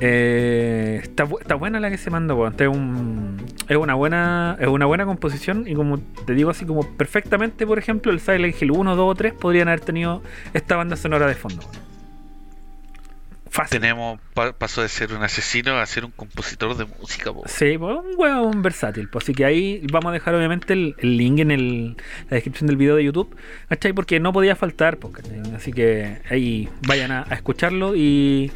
Eh, 0.00 1.00
está, 1.02 1.26
está 1.40 1.54
buena 1.54 1.80
la 1.80 1.90
que 1.90 1.96
se 1.98 2.10
mandó, 2.10 2.36
weón. 2.36 2.54
Es, 2.58 2.68
un- 2.68 3.36
es 3.68 3.76
una 3.76 3.94
buena 3.94 4.56
es 4.60 4.68
una 4.68 4.86
buena 4.86 5.04
composición 5.06 5.64
y 5.66 5.74
como 5.74 5.98
te 5.98 6.34
digo 6.34 6.50
así 6.50 6.66
como 6.66 6.82
perfectamente, 6.96 7.66
por 7.66 7.78
ejemplo, 7.78 8.12
el 8.12 8.20
Silent 8.20 8.60
Hill 8.60 8.70
1, 8.72 8.94
2 8.96 9.10
o 9.10 9.14
3 9.14 9.32
podrían 9.32 9.68
haber 9.68 9.80
tenido 9.80 10.22
esta 10.52 10.76
banda 10.76 10.96
sonora 10.96 11.26
de 11.26 11.34
fondo. 11.34 11.62
weón. 11.62 11.87
Fácil. 13.50 13.80
Tenemos 13.80 14.20
pa- 14.34 14.52
pasó 14.52 14.82
de 14.82 14.88
ser 14.88 15.12
un 15.14 15.22
asesino 15.22 15.76
a 15.78 15.86
ser 15.86 16.04
un 16.04 16.10
compositor 16.10 16.76
de 16.76 16.84
música, 16.84 17.32
po. 17.32 17.42
Sí, 17.46 17.76
pues, 17.78 17.96
un 17.96 18.12
hueón 18.16 18.62
versátil. 18.62 19.08
Pues, 19.08 19.24
así 19.24 19.32
que 19.34 19.44
ahí 19.44 19.86
vamos 19.90 20.10
a 20.10 20.12
dejar 20.12 20.34
obviamente 20.34 20.72
el, 20.74 20.94
el 20.98 21.16
link 21.16 21.38
en 21.40 21.50
el- 21.50 21.96
la 22.30 22.34
descripción 22.36 22.66
del 22.66 22.76
video 22.76 22.96
de 22.96 23.04
YouTube. 23.04 23.34
¿Cachai? 23.68 23.92
Porque 23.92 24.20
no 24.20 24.32
podía 24.32 24.54
faltar. 24.56 24.98
Así 25.56 25.72
que 25.72 26.18
ahí 26.30 26.68
vayan 26.86 27.10
a, 27.12 27.24
a 27.28 27.34
escucharlo 27.34 27.94
y... 27.96 28.50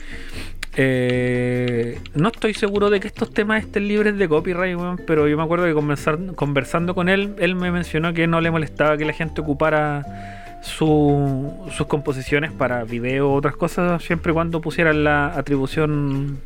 eh, 0.77 1.99
no 2.15 2.29
estoy 2.29 2.55
seguro 2.55 2.89
de 2.91 3.01
que 3.01 3.07
estos 3.09 3.33
temas 3.33 3.63
estén 3.65 3.89
libres 3.89 4.17
de 4.17 4.29
copyright, 4.29 4.79
pero 5.07 5.29
yo 5.29 5.37
me 5.37 5.43
acuerdo 5.43 5.67
que 5.67 5.75
conversar- 5.75 6.35
conversando 6.35 6.95
con 6.95 7.09
él, 7.09 7.35
él 7.39 7.55
me 7.55 7.71
mencionó 7.71 8.13
que 8.15 8.27
no 8.27 8.41
le 8.41 8.51
molestaba 8.51 8.97
que 8.97 9.05
la 9.05 9.13
gente 9.13 9.41
ocupara 9.43 10.42
su- 10.63 11.69
sus 11.77 11.87
composiciones 11.87 12.53
para 12.53 12.85
video 12.85 13.33
otras 13.33 13.57
cosas, 13.57 14.03
siempre 14.03 14.33
y 14.33 14.35
cuando 14.35 14.61
pusieran 14.61 15.05
la 15.05 15.27
atribución 15.37 16.39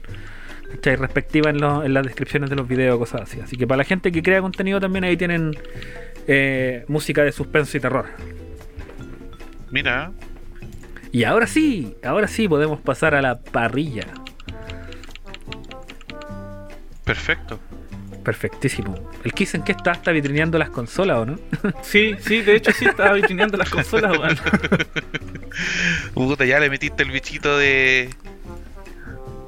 ¿cachai? 0.72 0.96
respectiva 0.96 1.50
en, 1.50 1.60
lo- 1.60 1.84
en 1.84 1.94
las 1.94 2.04
descripciones 2.04 2.50
de 2.50 2.56
los 2.56 2.66
videos, 2.66 2.98
cosas 2.98 3.22
así. 3.22 3.40
Así 3.40 3.56
que 3.56 3.66
para 3.66 3.78
la 3.78 3.84
gente 3.84 4.10
que 4.12 4.22
crea 4.22 4.40
contenido 4.40 4.80
también 4.80 5.04
ahí 5.04 5.16
tienen 5.16 5.56
eh, 6.26 6.84
música 6.88 7.22
de 7.22 7.30
suspenso 7.32 7.76
y 7.76 7.80
terror. 7.80 8.06
Mira, 9.70 10.10
Y 11.12 11.24
ahora 11.24 11.46
sí, 11.46 11.94
ahora 12.04 12.26
sí 12.28 12.48
podemos 12.48 12.80
pasar 12.80 13.14
a 13.14 13.22
la 13.22 13.38
parrilla. 13.40 14.04
perfecto. 17.04 17.60
Perfectísimo. 18.26 18.98
El 19.22 19.32
Kiss 19.32 19.54
en 19.54 19.62
qué 19.62 19.70
está, 19.70 19.92
está 19.92 20.10
vitrineando 20.10 20.58
las 20.58 20.70
consolas, 20.70 21.18
¿o 21.18 21.26
no? 21.26 21.38
Sí, 21.82 22.16
sí, 22.18 22.42
de 22.42 22.56
hecho 22.56 22.72
sí 22.72 22.84
estaba 22.84 23.12
vitrineando 23.12 23.56
las 23.56 23.70
consolas, 23.70 24.18
weón. 24.18 24.36
Puta, 26.14 26.44
ya 26.44 26.58
le 26.58 26.68
metiste 26.68 27.04
el 27.04 27.12
bichito 27.12 27.56
de. 27.56 28.10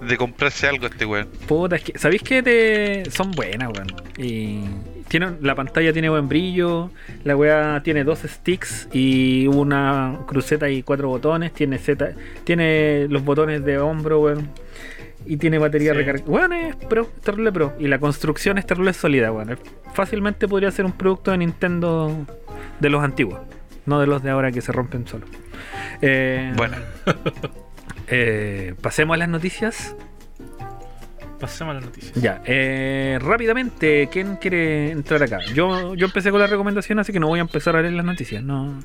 de 0.01 0.17
comprarse 0.17 0.69
algo 0.69 0.87
a 0.87 0.91
este 0.91 1.05
weón. 1.05 1.27
Puta, 1.49 1.75
es 1.75 1.83
que, 1.83 1.99
¿sabéis 1.99 2.23
que 2.23 2.41
te... 2.41 3.11
son 3.11 3.33
buenas, 3.33 3.69
weón? 3.73 3.89
Y 4.17 4.61
tienen, 5.09 5.39
la 5.41 5.57
pantalla 5.57 5.93
tiene 5.93 6.09
buen 6.09 6.29
brillo, 6.29 6.93
la 7.25 7.35
weá 7.35 7.83
tiene 7.83 8.05
dos 8.05 8.21
sticks 8.21 8.89
y 8.93 9.49
una 9.49 10.21
cruceta 10.29 10.71
y 10.71 10.85
cuatro 10.85 11.09
botones, 11.09 11.53
tiene 11.53 11.79
Z, 11.79 12.13
tiene 12.45 13.09
los 13.09 13.25
botones 13.25 13.65
de 13.65 13.81
hombro, 13.81 14.21
weón. 14.21 14.51
Y 15.31 15.37
tiene 15.37 15.59
batería 15.59 15.93
Sí. 15.93 15.99
recargada. 15.99 16.31
Weón, 16.31 16.53
es 16.55 16.75
pro, 16.77 17.05
terrible 17.23 17.53
pro. 17.53 17.75
Y 17.79 17.87
la 17.89 17.99
construcción 17.99 18.57
es 18.59 18.67
terrible 18.67 18.93
sólida. 18.95 19.31
Es- 19.51 19.59
Fácilmente 19.95 20.49
podría 20.49 20.71
ser 20.71 20.85
un 20.87 20.93
producto 20.93 21.31
de 21.33 21.39
Nintendo 21.39 22.27
de 22.81 22.89
los 22.91 23.03
antiguos, 23.05 23.41
no 23.87 24.01
de 24.01 24.07
los 24.07 24.23
de 24.23 24.31
ahora 24.31 24.51
que 24.53 24.61
se 24.61 24.73
rompen 24.73 25.07
solo. 25.07 25.27
Eh, 26.03 26.53
Bueno, 26.57 26.77
eh, 28.09 28.75
pasemos 28.81 29.15
a 29.15 29.19
las 29.19 29.29
noticias. 29.29 29.95
Pasemos 31.41 31.73
a 31.73 31.75
las 31.75 31.85
noticias. 31.85 32.15
Ya, 32.21 32.43
eh, 32.47 33.19
rápidamente, 33.21 34.09
¿quién 34.11 34.37
quiere 34.37 34.91
entrar 34.91 35.23
acá? 35.23 35.39
Yo, 35.55 35.95
yo 35.95 36.07
empecé 36.07 36.31
con 36.31 36.41
la 36.41 36.47
recomendación, 36.49 36.99
así 36.99 37.13
que 37.13 37.21
no 37.21 37.29
voy 37.29 37.39
a 37.39 37.43
empezar 37.43 37.77
a 37.77 37.83
leer 37.83 37.95
las 37.95 38.05
noticias. 38.07 38.43
No. 38.43 38.81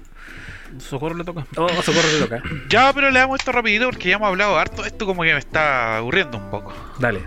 Socorro 0.79 1.15
le 1.15 1.23
toca. 1.23 1.45
Oh, 1.55 1.69
socorro 1.81 2.07
de 2.07 2.19
loca. 2.19 2.43
ya, 2.69 2.91
pero 2.93 3.11
le 3.11 3.19
damos 3.19 3.39
esto 3.39 3.51
rapidito 3.51 3.85
porque 3.85 4.09
ya 4.09 4.15
hemos 4.15 4.27
hablado 4.27 4.57
harto. 4.57 4.85
Esto 4.85 5.05
como 5.05 5.23
que 5.23 5.33
me 5.33 5.39
está 5.39 5.97
aburriendo 5.97 6.37
un 6.37 6.49
poco. 6.49 6.73
Dale. 6.99 7.21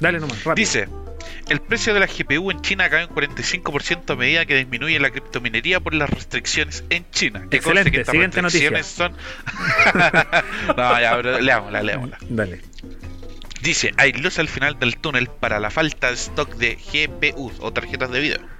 Dale 0.00 0.18
nomás, 0.18 0.44
rápido. 0.44 0.54
Dice, 0.54 0.88
el 1.48 1.60
precio 1.60 1.94
de 1.94 2.00
la 2.00 2.06
GPU 2.06 2.50
en 2.50 2.60
China 2.60 2.88
cae 2.88 3.04
un 3.04 3.10
45% 3.10 4.10
a 4.12 4.16
medida 4.16 4.46
que 4.46 4.56
disminuye 4.56 4.98
la 4.98 5.10
criptominería 5.10 5.80
por 5.80 5.94
las 5.94 6.10
restricciones 6.10 6.84
en 6.90 7.04
China. 7.10 7.46
Que 7.50 7.58
Excelente, 7.58 7.90
que 7.90 8.00
estas 8.00 8.12
siguiente 8.12 8.40
restricciones 8.40 8.86
son... 8.86 9.12
no, 10.76 11.00
ya, 11.00 11.16
pero 11.16 11.40
leámosla, 11.40 11.82
leámosla. 11.82 12.18
Dale. 12.28 12.60
Dice, 13.62 13.92
hay 13.96 14.12
luz 14.12 14.38
al 14.40 14.48
final 14.48 14.78
del 14.78 14.96
túnel 14.96 15.28
para 15.28 15.60
la 15.60 15.70
falta 15.70 16.08
de 16.08 16.14
stock 16.14 16.52
de 16.56 16.76
GPUs 16.76 17.54
o 17.60 17.72
tarjetas 17.72 18.10
de 18.10 18.20
video. 18.20 18.51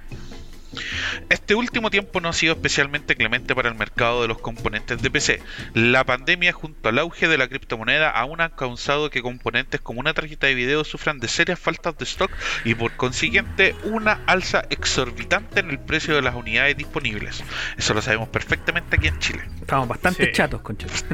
Este 1.29 1.55
último 1.55 1.89
tiempo 1.89 2.19
no 2.21 2.29
ha 2.29 2.33
sido 2.33 2.53
especialmente 2.53 3.15
clemente 3.15 3.55
para 3.55 3.69
el 3.69 3.75
mercado 3.75 4.21
de 4.21 4.27
los 4.27 4.39
componentes 4.39 5.01
de 5.01 5.09
PC. 5.11 5.41
La 5.73 6.03
pandemia 6.03 6.51
junto 6.53 6.89
al 6.89 6.99
auge 6.99 7.27
de 7.27 7.37
la 7.37 7.47
criptomoneda 7.47 8.09
aún 8.09 8.41
han 8.41 8.51
causado 8.51 9.09
que 9.09 9.21
componentes 9.21 9.81
como 9.81 9.99
una 9.99 10.13
tarjeta 10.13 10.47
de 10.47 10.55
video 10.55 10.83
sufran 10.83 11.19
de 11.19 11.27
serias 11.27 11.59
faltas 11.59 11.97
de 11.97 12.05
stock 12.05 12.31
y 12.65 12.75
por 12.75 12.91
consiguiente 12.93 13.75
una 13.83 14.19
alza 14.25 14.63
exorbitante 14.69 15.59
en 15.59 15.69
el 15.69 15.79
precio 15.79 16.15
de 16.15 16.21
las 16.21 16.35
unidades 16.35 16.77
disponibles. 16.77 17.43
Eso 17.77 17.93
lo 17.93 18.01
sabemos 18.01 18.29
perfectamente 18.29 18.95
aquí 18.97 19.07
en 19.07 19.19
Chile. 19.19 19.43
Estamos 19.61 19.87
bastante 19.87 20.25
Sí. 20.25 20.31
chatos, 20.31 20.61
conchetos. 20.61 21.05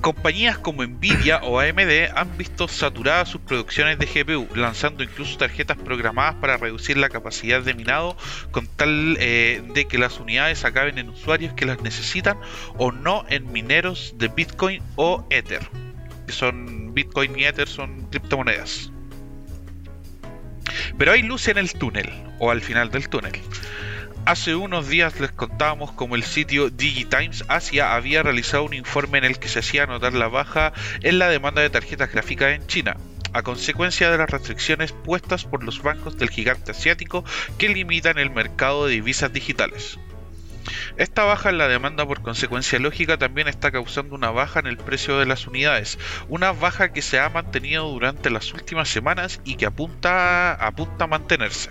Compañías 0.00 0.58
como 0.58 0.84
Nvidia 0.84 1.38
o 1.42 1.60
AMD 1.60 2.10
han 2.14 2.36
visto 2.36 2.68
saturadas 2.68 3.28
sus 3.28 3.40
producciones 3.40 3.98
de 3.98 4.06
GPU, 4.06 4.48
lanzando 4.54 5.02
incluso 5.02 5.38
tarjetas 5.38 5.76
programadas 5.78 6.34
para 6.36 6.56
reducir 6.56 6.96
la 6.96 7.08
capacidad 7.08 7.62
de 7.62 7.74
minado 7.74 8.16
con 8.50 8.66
tal 8.66 9.16
eh, 9.20 9.62
de 9.74 9.86
que 9.86 9.98
las 9.98 10.20
unidades 10.20 10.64
acaben 10.64 10.98
en 10.98 11.08
usuarios 11.08 11.54
que 11.54 11.64
las 11.64 11.80
necesitan 11.82 12.38
o 12.76 12.92
no 12.92 13.24
en 13.28 13.50
mineros 13.52 14.14
de 14.16 14.28
Bitcoin 14.28 14.82
o 14.96 15.26
Ether. 15.30 15.66
Que 16.26 16.32
son 16.32 16.94
Bitcoin 16.94 17.38
y 17.38 17.44
Ether 17.44 17.68
son 17.68 18.06
criptomonedas. 18.10 18.90
Pero 20.98 21.12
hay 21.12 21.22
luz 21.22 21.48
en 21.48 21.58
el 21.58 21.72
túnel, 21.72 22.10
o 22.38 22.50
al 22.50 22.60
final 22.60 22.90
del 22.90 23.08
túnel. 23.08 23.32
Hace 24.26 24.54
unos 24.54 24.88
días 24.88 25.20
les 25.20 25.32
contábamos 25.32 25.92
como 25.92 26.16
el 26.16 26.22
sitio 26.22 26.70
Digitimes 26.70 27.44
Asia 27.48 27.94
había 27.94 28.22
realizado 28.22 28.64
un 28.64 28.72
informe 28.72 29.18
en 29.18 29.24
el 29.24 29.38
que 29.38 29.48
se 29.48 29.58
hacía 29.58 29.84
notar 29.84 30.14
la 30.14 30.28
baja 30.28 30.72
en 31.02 31.18
la 31.18 31.28
demanda 31.28 31.60
de 31.60 31.68
tarjetas 31.68 32.10
gráficas 32.10 32.54
en 32.54 32.66
China, 32.66 32.96
a 33.34 33.42
consecuencia 33.42 34.10
de 34.10 34.16
las 34.16 34.30
restricciones 34.30 34.92
puestas 34.92 35.44
por 35.44 35.62
los 35.62 35.82
bancos 35.82 36.16
del 36.16 36.30
gigante 36.30 36.70
asiático 36.70 37.22
que 37.58 37.68
limitan 37.68 38.16
el 38.16 38.30
mercado 38.30 38.86
de 38.86 38.94
divisas 38.94 39.30
digitales. 39.30 39.98
Esta 40.96 41.24
baja 41.24 41.50
en 41.50 41.58
la 41.58 41.68
demanda 41.68 42.06
por 42.06 42.22
consecuencia 42.22 42.78
lógica 42.78 43.18
también 43.18 43.48
está 43.48 43.70
causando 43.72 44.14
una 44.14 44.30
baja 44.30 44.58
en 44.58 44.68
el 44.68 44.78
precio 44.78 45.18
de 45.18 45.26
las 45.26 45.46
unidades, 45.46 45.98
una 46.28 46.52
baja 46.52 46.94
que 46.94 47.02
se 47.02 47.20
ha 47.20 47.28
mantenido 47.28 47.90
durante 47.90 48.30
las 48.30 48.54
últimas 48.54 48.88
semanas 48.88 49.42
y 49.44 49.56
que 49.56 49.66
apunta, 49.66 50.54
apunta 50.54 51.04
a 51.04 51.08
mantenerse. 51.08 51.68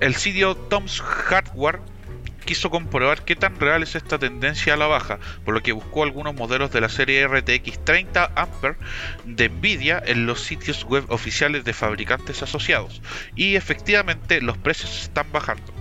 El 0.00 0.14
sitio 0.14 0.54
Tom's 0.54 1.00
Hardware 1.00 1.80
quiso 2.44 2.70
comprobar 2.70 3.24
qué 3.24 3.36
tan 3.36 3.58
real 3.58 3.82
es 3.82 3.94
esta 3.94 4.18
tendencia 4.18 4.74
a 4.74 4.76
la 4.76 4.86
baja, 4.86 5.18
por 5.44 5.54
lo 5.54 5.62
que 5.62 5.72
buscó 5.72 6.02
algunos 6.02 6.34
modelos 6.34 6.72
de 6.72 6.80
la 6.80 6.88
serie 6.88 7.26
RTX 7.26 7.84
30 7.84 8.32
Ampere 8.34 8.76
de 9.24 9.48
Nvidia 9.48 10.02
en 10.04 10.26
los 10.26 10.42
sitios 10.42 10.84
web 10.84 11.04
oficiales 11.08 11.64
de 11.64 11.72
fabricantes 11.72 12.42
asociados, 12.42 13.00
y 13.36 13.56
efectivamente 13.56 14.40
los 14.40 14.58
precios 14.58 15.02
están 15.02 15.30
bajando. 15.32 15.72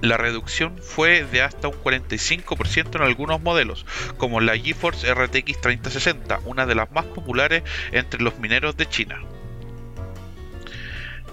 La 0.00 0.16
reducción 0.16 0.78
fue 0.78 1.24
de 1.24 1.42
hasta 1.42 1.66
un 1.66 1.74
45% 1.74 2.96
en 2.96 3.02
algunos 3.02 3.40
modelos, 3.40 3.84
como 4.16 4.40
la 4.40 4.56
GeForce 4.56 5.12
RTX 5.12 5.60
3060, 5.60 6.40
una 6.44 6.66
de 6.66 6.76
las 6.76 6.92
más 6.92 7.04
populares 7.06 7.64
entre 7.90 8.22
los 8.22 8.38
mineros 8.38 8.76
de 8.76 8.88
China. 8.88 9.20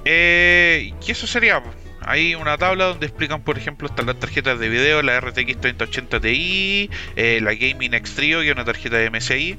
Eh, 0.06 0.94
y 1.06 1.12
eso 1.12 1.28
sería. 1.28 1.62
Hay 2.02 2.36
una 2.36 2.56
tabla 2.58 2.86
donde 2.86 3.08
explican, 3.08 3.42
por 3.42 3.58
ejemplo, 3.58 3.88
están 3.88 4.06
las 4.06 4.20
tarjetas 4.20 4.60
de 4.60 4.70
video, 4.70 5.02
la 5.02 5.20
RTX 5.20 5.60
3080 5.60 6.20
Ti, 6.20 6.90
eh, 7.16 7.40
la 7.42 7.56
Gaming 7.56 7.96
X 7.96 8.14
Trio, 8.14 8.42
que 8.42 8.50
es 8.50 8.54
una 8.54 8.64
tarjeta 8.64 8.98
de 8.98 9.10
MSI, 9.10 9.58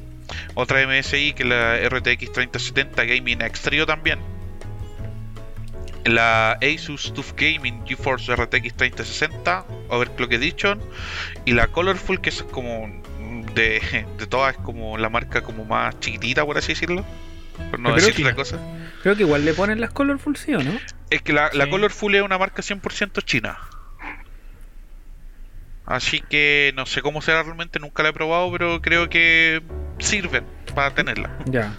otra 0.55 0.87
MSI 0.87 1.33
que 1.33 1.43
es 1.43 1.49
la 1.49 1.77
RTX 1.89 2.33
3070 2.33 3.05
Gaming 3.05 3.43
X 3.43 3.63
Trio 3.63 3.85
también. 3.87 4.21
la 6.05 6.53
Asus 6.63 7.13
TUF 7.15 7.33
Gaming 7.37 7.85
GeForce 7.85 8.37
RTX 8.37 8.75
3060 8.75 9.65
Overclock 9.89 10.33
Edition 10.35 10.81
y 11.45 11.53
la 11.53 11.67
Colorful 11.67 12.21
que 12.21 12.31
es 12.31 12.45
como 12.45 12.89
de, 13.55 14.07
de 14.19 14.27
todas 14.29 14.55
es 14.55 14.63
como 14.63 14.99
la 14.99 15.09
marca 15.09 15.43
como 15.43 15.65
más 15.65 15.99
chiquitita 15.99 16.47
por 16.47 16.59
así 16.59 16.75
decirlo 16.75 17.05
por 17.71 17.81
no 17.81 17.95
decir 17.95 18.25
otra 18.25 18.35
cosa 18.35 18.59
Creo 19.03 19.15
que 19.15 19.23
igual 19.23 19.45
le 19.45 19.55
ponen 19.55 19.81
las 19.81 19.91
Colorful, 19.93 20.37
¿sí 20.37 20.55
o 20.55 20.63
no? 20.63 20.73
es 21.11 21.23
que 21.23 21.33
la, 21.33 21.51
la. 21.53 21.69
Colorful 21.71 22.15
es 22.15 22.23
una 22.23 22.39
marca 22.39 22.63
100% 22.63 23.23
china 23.25 23.59
así 25.85 26.21
que 26.21 26.73
no 26.75 26.87
sé 26.87 27.03
cómo 27.03 27.23
será 27.23 27.43
realmente 27.43 27.79
nunca 27.79 28.03
la 28.03 28.09
he 28.09 28.13
probado 28.13 28.51
pero 28.51 28.83
creo 28.83 29.09
que 29.09 29.63
sirven 29.99 30.45
para 30.75 30.95
tenerla 30.95 31.31
Ya. 31.47 31.75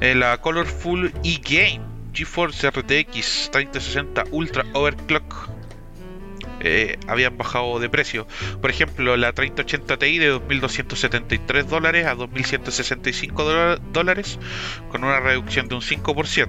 Eh, 0.00 0.14
la 0.14 0.38
Colorful 0.40 1.12
E-Game 1.24 1.80
GeForce 2.12 2.70
RTX 2.70 3.50
3060 3.52 4.24
Ultra 4.30 4.64
Overclock 4.72 5.50
eh, 6.60 6.98
habían 7.06 7.36
bajado 7.38 7.78
de 7.80 7.88
precio. 7.88 8.26
Por 8.60 8.70
ejemplo, 8.70 9.16
la 9.16 9.32
3080 9.32 9.96
Ti 9.98 10.18
de 10.18 10.34
2.273 10.34 11.64
dólares 11.64 12.06
a 12.06 12.14
2.165 12.14 13.34
dola- 13.44 13.78
dólares 13.92 14.38
con 14.90 15.04
una 15.04 15.20
reducción 15.20 15.68
de 15.68 15.74
un 15.76 15.82
5%. 15.82 16.48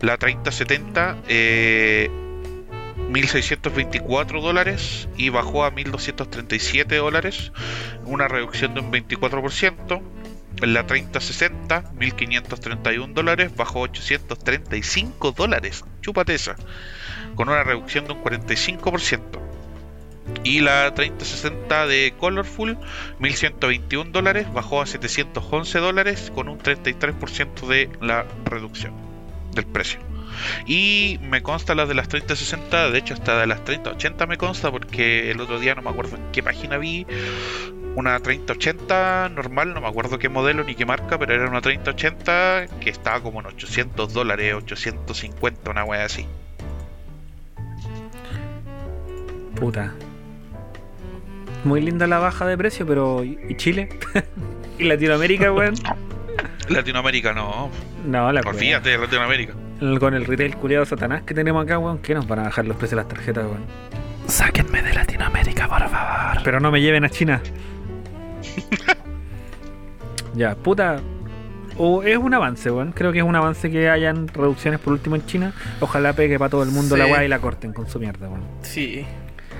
La 0.00 0.16
3070 0.18 1.16
eh, 1.28 2.10
1.624 3.10 4.40
dólares 4.40 5.08
y 5.16 5.28
bajó 5.28 5.64
a 5.64 5.72
1.237 5.72 6.96
dólares, 6.96 7.52
una 8.04 8.28
reducción 8.28 8.74
de 8.74 8.80
un 8.80 8.90
24%. 8.92 10.02
La 10.62 10.86
3060, 10.86 11.92
1531 11.98 13.12
dólares, 13.12 13.54
bajó 13.54 13.80
835 13.80 15.32
dólares. 15.32 15.84
Chúpate 16.00 16.34
esa. 16.34 16.56
Con 17.36 17.48
una 17.48 17.62
reducción 17.62 18.06
de 18.06 18.14
un 18.14 18.24
45%. 18.24 19.20
Y 20.42 20.60
la 20.60 20.92
3060 20.92 21.86
de 21.86 22.14
Colorful, 22.18 22.76
1121 23.20 24.10
dólares, 24.10 24.52
bajó 24.52 24.82
a 24.82 24.86
711 24.86 25.78
dólares 25.78 26.32
con 26.34 26.48
un 26.48 26.58
33% 26.58 27.66
de 27.68 27.90
la 28.00 28.26
reducción 28.44 28.92
del 29.54 29.66
precio. 29.66 30.00
Y 30.66 31.18
me 31.22 31.42
consta 31.42 31.74
las 31.74 31.88
de 31.88 31.94
las 31.94 32.08
3060, 32.08 32.90
de 32.90 32.98
hecho 32.98 33.14
hasta 33.14 33.38
de 33.38 33.46
las 33.46 33.64
3080 33.64 34.26
me 34.26 34.36
consta 34.36 34.70
porque 34.70 35.30
el 35.30 35.40
otro 35.40 35.58
día 35.58 35.74
no 35.74 35.82
me 35.82 35.90
acuerdo 35.90 36.16
en 36.16 36.30
qué 36.32 36.42
página 36.42 36.76
vi 36.76 37.06
una 37.94 38.20
3080 38.20 39.30
normal, 39.30 39.72
no 39.72 39.80
me 39.80 39.88
acuerdo 39.88 40.18
qué 40.18 40.28
modelo 40.28 40.62
ni 40.64 40.74
qué 40.74 40.84
marca, 40.84 41.18
pero 41.18 41.34
era 41.34 41.48
una 41.48 41.62
3080 41.62 42.66
que 42.80 42.90
estaba 42.90 43.22
como 43.22 43.40
en 43.40 43.46
800 43.46 44.12
dólares, 44.12 44.54
850, 44.54 45.70
una 45.70 45.84
wea 45.84 46.04
así. 46.04 46.26
Puta. 49.56 49.92
Muy 51.64 51.80
linda 51.80 52.06
la 52.06 52.18
baja 52.18 52.46
de 52.46 52.56
precio, 52.56 52.86
pero. 52.86 53.24
¿Y 53.24 53.56
Chile? 53.56 53.88
¿Y 54.78 54.84
Latinoamérica, 54.84 55.52
weón? 55.52 55.74
Latinoamérica 56.68 57.32
no, 57.32 57.70
No, 58.06 58.32
la 58.32 58.40
olvídate 58.40 58.90
de 58.90 58.98
Latinoamérica. 58.98 59.54
Con 59.98 60.14
el 60.14 60.24
retail 60.24 60.56
culiado 60.56 60.84
satanás 60.84 61.22
que 61.22 61.34
tenemos 61.34 61.64
acá, 61.64 61.78
weón, 61.78 61.98
que 61.98 62.14
nos 62.14 62.26
van 62.26 62.40
a 62.40 62.42
bajar 62.44 62.66
los 62.66 62.76
precios 62.76 62.98
de 62.98 63.04
las 63.04 63.08
tarjetas, 63.08 63.44
weón. 63.44 63.64
Sáquenme 64.26 64.82
de 64.82 64.92
Latinoamérica, 64.94 65.68
por 65.68 65.88
favor. 65.88 66.42
Pero 66.44 66.60
no 66.60 66.70
me 66.70 66.80
lleven 66.80 67.04
a 67.04 67.10
China. 67.10 67.40
ya, 70.34 70.54
puta. 70.54 71.00
O 71.78 72.02
es 72.02 72.16
un 72.16 72.32
avance, 72.32 72.70
weón. 72.70 72.92
Creo 72.92 73.12
que 73.12 73.18
es 73.18 73.24
un 73.24 73.36
avance 73.36 73.70
que 73.70 73.88
hayan 73.90 74.28
reducciones 74.28 74.80
por 74.80 74.92
último 74.92 75.16
en 75.16 75.26
China. 75.26 75.52
Ojalá 75.80 76.14
pegue 76.14 76.38
para 76.38 76.48
todo 76.48 76.62
el 76.62 76.70
mundo 76.70 76.96
la 76.96 77.06
weá 77.06 77.24
y 77.24 77.28
la 77.28 77.38
corten 77.38 77.72
con 77.72 77.88
su 77.88 78.00
mierda, 78.00 78.28
weón. 78.28 78.44
Sí, 78.62 79.04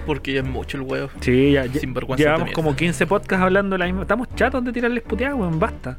porque 0.07 0.33
ya 0.33 0.40
es 0.40 0.47
mucho 0.47 0.77
el 0.79 0.85
huevo. 0.85 1.11
Sí, 1.21 1.53
ya, 1.53 1.66
ya- 1.66 1.81
llevamos 2.16 2.51
como 2.53 2.75
15 2.77 3.07
podcasts 3.07 3.42
hablando 3.42 3.75
de 3.75 3.79
la 3.81 3.87
misma. 3.87 4.03
Estamos 4.03 4.29
chatos 4.35 4.64
de 4.64 4.73
tirarles 4.73 5.03
puteadas, 5.03 5.37
weón. 5.37 5.59
Basta. 5.59 5.99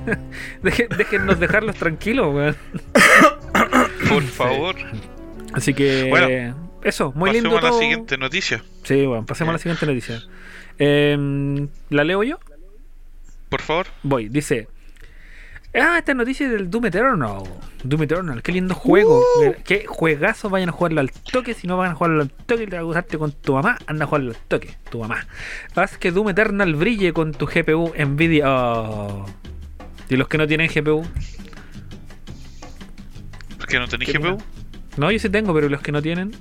Deje- 0.62 0.88
déjennos 0.96 1.38
dejarlos 1.38 1.76
tranquilos, 1.76 2.34
weón. 2.34 2.56
Por 4.08 4.22
favor, 4.22 4.74
Así 5.52 5.72
que. 5.74 6.08
Bueno, 6.10 6.26
eso, 6.82 7.12
muy 7.14 7.30
pasemos 7.30 7.34
lindo 7.52 7.58
a 7.58 7.62
la 7.62 7.68
todo. 7.70 7.78
siguiente 7.80 8.18
noticia. 8.18 8.62
Sí, 8.82 9.06
bueno, 9.06 9.24
pasemos 9.26 9.50
a 9.50 9.52
la 9.52 9.58
siguiente 9.58 9.86
noticia. 9.86 10.22
¿La 11.90 12.04
leo 12.04 12.22
yo? 12.22 12.38
Por 13.48 13.60
favor. 13.62 13.86
Voy, 14.02 14.28
dice. 14.28 14.68
Ah, 15.74 15.98
esta 15.98 16.14
noticia 16.14 16.46
es 16.46 16.52
del 16.52 16.70
Doom 16.70 16.86
Eternal. 16.86 17.42
Doom 17.82 18.02
Eternal, 18.04 18.42
qué 18.42 18.52
lindo 18.52 18.74
juego. 18.74 19.18
Uh. 19.18 19.54
Qué 19.64 19.86
juegazo, 19.86 20.48
vayan 20.48 20.68
a 20.68 20.72
jugarlo 20.72 21.00
al 21.00 21.10
toque. 21.10 21.52
Si 21.54 21.66
no 21.66 21.76
van 21.76 21.90
a 21.90 21.94
jugarlo 21.94 22.22
al 22.22 22.30
toque 22.30 22.62
y 22.62 22.66
te 22.66 22.76
va 22.76 22.82
a 22.82 22.84
gustarte 22.84 23.18
con 23.18 23.32
tu 23.32 23.54
mamá, 23.54 23.76
anda 23.86 24.04
a 24.04 24.06
jugarlo 24.06 24.30
al 24.30 24.36
toque, 24.48 24.76
tu 24.90 25.00
mamá. 25.00 25.26
Haz 25.74 25.98
que 25.98 26.12
Doom 26.12 26.28
Eternal 26.28 26.74
brille 26.74 27.12
con 27.12 27.32
tu 27.32 27.46
GPU 27.46 27.92
Nvidia. 27.98 28.44
Oh. 28.48 29.26
Y 30.08 30.16
los 30.16 30.28
que 30.28 30.38
no 30.38 30.46
tienen 30.46 30.70
GPU. 30.72 31.04
¿Por 33.58 33.66
qué 33.66 33.78
no 33.78 33.88
tenéis 33.88 34.12
GPU? 34.12 34.38
No, 34.96 35.10
yo 35.10 35.18
sí 35.18 35.28
tengo, 35.28 35.52
pero 35.52 35.68
los 35.68 35.80
que 35.80 35.90
no 35.90 36.00
tienen. 36.00 36.32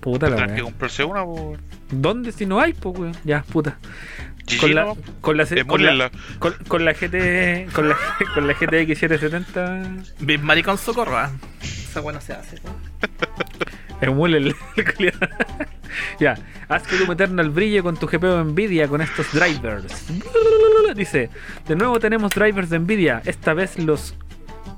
Puta 0.00 0.30
la 0.30 0.54
que 0.54 0.62
comprarse 0.62 1.04
una. 1.04 1.24
¿Dónde 1.90 2.32
si 2.32 2.46
no 2.46 2.58
hay, 2.58 2.72
pues? 2.72 3.18
Ya, 3.24 3.42
puta. 3.42 3.78
Con 4.58 4.74
la, 4.74 4.94
con 5.20 5.36
la, 5.36 5.46
con 5.66 5.82
la, 5.98 6.10
con, 6.38 6.54
con 6.66 6.84
la 6.84 6.92
GT 6.92 7.72
con 7.72 7.88
la, 7.88 7.96
con 8.34 8.46
la 8.46 8.54
GTX 8.54 8.98
770 8.98 10.04
Bien 10.20 10.44
maricón 10.44 10.78
socorro. 10.78 11.16
ah. 11.16 11.30
Esa 11.62 12.00
no 12.00 12.20
se 12.20 12.32
hace. 12.32 12.56
¿no? 12.64 12.90
emule 14.00 14.38
el, 14.38 14.54
el 14.76 14.94
culiao. 14.94 15.12
ya 16.18 16.38
haz 16.68 16.82
que 16.84 16.96
Doom 16.96 17.12
Eternal 17.12 17.50
brille 17.50 17.82
con 17.82 17.96
tu 17.96 18.06
GPU 18.06 18.44
Nvidia 18.44 18.88
con 18.88 19.00
estos 19.00 19.32
drivers 19.32 20.06
dice 20.96 21.30
de 21.66 21.76
nuevo 21.76 21.98
tenemos 22.00 22.32
drivers 22.32 22.70
de 22.70 22.78
Nvidia 22.78 23.22
esta 23.24 23.54
vez 23.54 23.78
los 23.78 24.14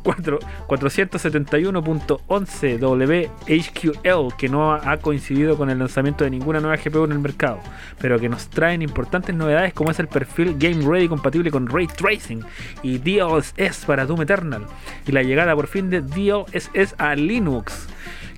4 0.03 0.39
471.11 0.67 2.79
WHQL 2.81 4.37
que 4.37 4.49
no 4.49 4.73
ha 4.75 4.97
coincidido 4.99 5.57
con 5.57 5.71
el 5.71 5.79
lanzamiento 5.79 6.25
de 6.25 6.31
ninguna 6.31 6.61
nueva 6.61 6.77
GPU 6.77 7.05
en 7.05 7.13
el 7.13 7.19
mercado, 7.19 7.61
pero 8.01 8.19
que 8.19 8.29
nos 8.29 8.49
traen 8.49 8.83
importantes 8.83 9.35
novedades 9.35 9.73
como 9.75 9.91
es 9.91 9.99
el 9.99 10.09
perfil 10.09 10.57
Game 10.59 10.85
Ready 10.87 11.09
compatible 11.09 11.51
con 11.51 11.67
Ray 11.69 11.87
Tracing 11.87 12.45
y 12.83 12.99
DLSS 12.99 13.85
para 13.87 14.07
Doom 14.07 14.23
Eternal 14.23 14.67
y 15.07 15.13
la 15.13 15.23
llegada 15.23 15.55
por 15.55 15.67
fin 15.67 15.91
de 15.91 16.01
DLSS 16.01 16.95
a 16.99 17.15
Linux. 17.15 17.87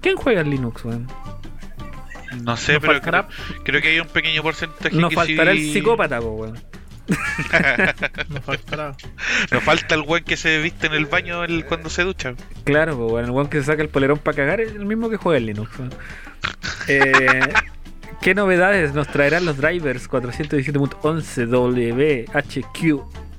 ¿Quién 0.01 0.17
juega 0.17 0.43
en 0.43 0.51
Linux, 0.51 0.85
weón? 0.85 1.07
No 2.43 2.57
sé, 2.57 2.81
pero 2.81 3.01
creo, 3.63 3.81
que 3.81 3.89
hay 3.89 4.01
un 4.01 4.09
pequeño 4.09 4.43
porcentaje 4.43 4.95
Nos 4.97 5.11
que 5.11 5.17
faltará 5.17 5.53
sí- 5.53 5.69
el 5.69 5.73
psicópata, 5.73 6.21
weón. 6.21 6.59
Nos 9.51 9.63
falta 9.63 9.95
el 9.95 10.03
weón 10.03 10.25
que 10.25 10.37
se 10.37 10.59
viste 10.61 10.87
en 10.87 10.95
el 10.95 11.07
baño 11.07 11.45
el- 11.45 11.65
cuando 11.67 11.91
se 11.91 12.03
ducha. 12.03 12.35
Claro, 12.65 12.97
pues 12.97 13.11
bueno, 13.11 13.27
el 13.29 13.33
weón 13.33 13.49
que 13.49 13.59
se 13.61 13.67
saca 13.67 13.83
el 13.83 13.89
polerón 13.89 14.19
para 14.19 14.37
cagar 14.37 14.61
es 14.61 14.73
el 14.73 14.87
mismo 14.87 15.11
que 15.11 15.17
juega 15.17 15.39
en 15.39 15.47
Linux. 15.47 15.71
Eh, 16.89 17.41
¿Qué 18.21 18.35
novedades 18.35 18.95
nos 18.95 19.09
traerán 19.09 19.45
los 19.45 19.57
drivers 19.59 20.09
417.11 20.09 21.47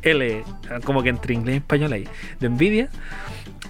WHQL? 0.03 0.43
ah, 0.69 0.79
Como 0.83 1.03
que 1.03 1.09
entre 1.09 1.33
inglés 1.33 1.55
y 1.55 1.57
español 1.57 1.93
ahí. 1.93 2.07
De 2.39 2.49
Nvidia. 2.49 2.89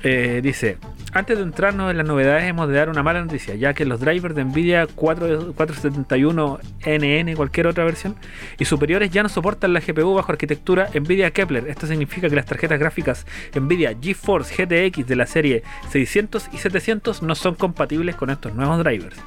Eh, 0.03 0.41
dice, 0.43 0.77
antes 1.13 1.37
de 1.37 1.43
entrarnos 1.43 1.89
en 1.89 1.97
las 1.97 2.05
novedades 2.05 2.43
hemos 2.43 2.67
de 2.67 2.75
dar 2.75 2.89
una 2.89 3.01
mala 3.01 3.21
noticia, 3.23 3.55
ya 3.55 3.73
que 3.73 3.85
los 3.85 3.99
drivers 3.99 4.35
de 4.35 4.43
Nvidia 4.45 4.85
4, 4.93 5.53
471NN, 5.55 7.35
cualquier 7.35 7.65
otra 7.67 7.83
versión, 7.85 8.15
y 8.59 8.65
superiores 8.65 9.09
ya 9.09 9.23
no 9.23 9.29
soportan 9.29 9.73
la 9.73 9.79
GPU 9.79 10.13
bajo 10.13 10.31
arquitectura 10.31 10.89
Nvidia 10.93 11.31
Kepler. 11.31 11.67
Esto 11.67 11.87
significa 11.87 12.29
que 12.29 12.35
las 12.35 12.45
tarjetas 12.45 12.77
gráficas 12.79 13.25
Nvidia 13.59 13.95
GeForce 13.99 14.53
GTX 14.65 15.07
de 15.07 15.15
la 15.15 15.25
serie 15.25 15.63
600 15.89 16.49
y 16.53 16.57
700 16.57 17.23
no 17.23 17.33
son 17.33 17.55
compatibles 17.55 18.15
con 18.15 18.29
estos 18.29 18.53
nuevos 18.53 18.83
drivers. 18.83 19.17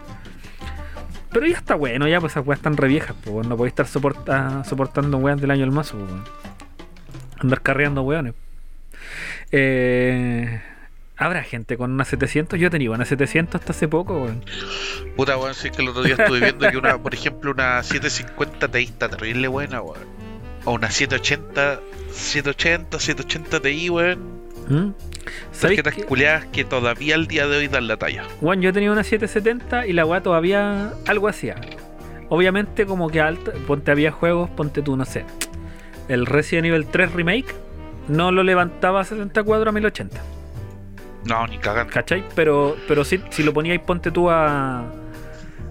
Pero 1.33 1.47
ya 1.47 1.57
está 1.57 1.75
bueno, 1.75 2.07
ya 2.07 2.21
pues 2.21 2.33
esas 2.35 2.47
weas 2.47 2.59
están 2.61 2.77
re 2.77 2.87
viejas, 2.89 3.17
pues 3.25 3.47
no 3.49 3.57
podéis 3.57 3.73
estar 3.73 3.87
soporta- 3.87 4.63
soportando 4.65 5.19
weas 5.19 5.41
del 5.41 5.51
año 5.51 5.63
del 5.63 5.73
mazo, 5.73 5.99
pues. 5.99 6.11
Andar 7.41 7.61
carreando 7.63 8.03
weones. 8.03 8.35
Eh, 9.51 10.61
¿Habrá 11.17 11.43
gente 11.43 11.77
con 11.77 11.91
una 11.91 12.05
700? 12.05 12.61
Yo 12.61 12.71
tenía 12.71 12.93
una 12.93 13.05
700 13.05 13.61
hasta 13.61 13.73
hace 13.73 13.89
poco, 13.89 14.23
weón. 14.23 14.45
Puta, 15.17 15.37
weón, 15.37 15.55
sí 15.55 15.71
que 15.71 15.83
el 15.83 15.89
otro 15.89 16.05
día 16.05 16.15
estuve 16.15 16.39
viendo 16.41 16.71
que 16.71 16.77
una, 16.77 16.97
por 16.99 17.13
ejemplo, 17.13 17.51
una 17.51 17.83
750 17.83 18.69
Ti 18.69 18.79
está 18.85 19.09
terrible 19.09 19.49
buena, 19.49 19.81
weón. 19.83 20.07
O 20.65 20.73
una 20.75 20.91
780, 20.91 21.81
780, 22.13 22.99
780 23.01 23.61
Ti, 23.61 23.91
weón. 23.91 24.19
¿Mm? 24.69 24.93
¿Sabéis 25.51 25.83
Tarjetas 25.83 25.95
qué? 25.95 26.05
culeadas 26.05 26.47
que 26.47 26.65
todavía 26.65 27.17
al 27.17 27.27
día 27.27 27.49
de 27.49 27.57
hoy 27.57 27.69
dan 27.69 27.89
la 27.89 27.97
talla. 27.97 28.25
Weón, 28.41 28.63
yo 28.63 28.73
tenía 28.73 28.93
una 28.93 29.03
770 29.03 29.89
y 29.89 29.95
la 29.95 30.07
weá 30.07 30.23
todavía 30.23 30.93
algo 31.07 31.27
hacía. 31.27 31.57
Obviamente 32.29 32.87
como 32.87 33.09
que 33.09 33.21
alta, 33.21 33.53
ponte 33.67 33.91
había 33.91 34.13
juegos, 34.13 34.51
ponte 34.51 34.83
tú, 34.83 34.97
no 34.97 35.05
sé. 35.05 35.25
El 36.09 36.27
Resident 36.27 36.67
Evil 36.67 36.87
3 36.87 37.13
Remake 37.13 37.55
no 38.09 38.33
lo 38.33 38.43
levantaba 38.43 39.01
a 39.01 39.05
64 39.05 39.69
a 39.69 39.73
1080. 39.73 40.21
No, 41.25 41.47
ni 41.47 41.59
cagando. 41.59 41.93
¿Cachai? 41.93 42.25
Pero, 42.35 42.77
pero 42.87 43.05
si, 43.05 43.21
si 43.31 43.43
lo 43.43 43.53
poníais, 43.53 43.81
ponte 43.81 44.11
tú 44.11 44.31
a, 44.31 44.85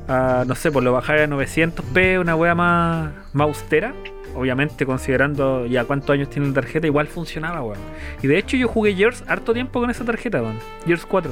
a. 0.07 0.43
No 0.45 0.55
sé, 0.55 0.71
pues 0.71 0.83
lo 0.85 0.93
bajáis 0.93 1.21
a 1.21 1.27
900p, 1.27 2.19
una 2.19 2.35
wea 2.35 2.55
más, 2.55 3.11
más 3.33 3.47
austera. 3.47 3.93
Obviamente, 4.35 4.85
considerando 4.85 5.65
ya 5.65 5.85
cuántos 5.85 6.11
años 6.11 6.29
tiene 6.29 6.49
la 6.49 6.53
tarjeta, 6.53 6.85
igual 6.85 7.07
funcionaba, 7.07 7.63
weón. 7.63 7.79
Y 8.21 8.27
de 8.27 8.37
hecho, 8.37 8.55
yo 8.55 8.67
jugué 8.67 8.93
Gears 8.93 9.23
harto 9.27 9.51
tiempo 9.51 9.79
con 9.79 9.89
esa 9.89 10.05
tarjeta, 10.05 10.41
weón. 10.41 10.59
Gears 10.85 11.07
4. 11.07 11.31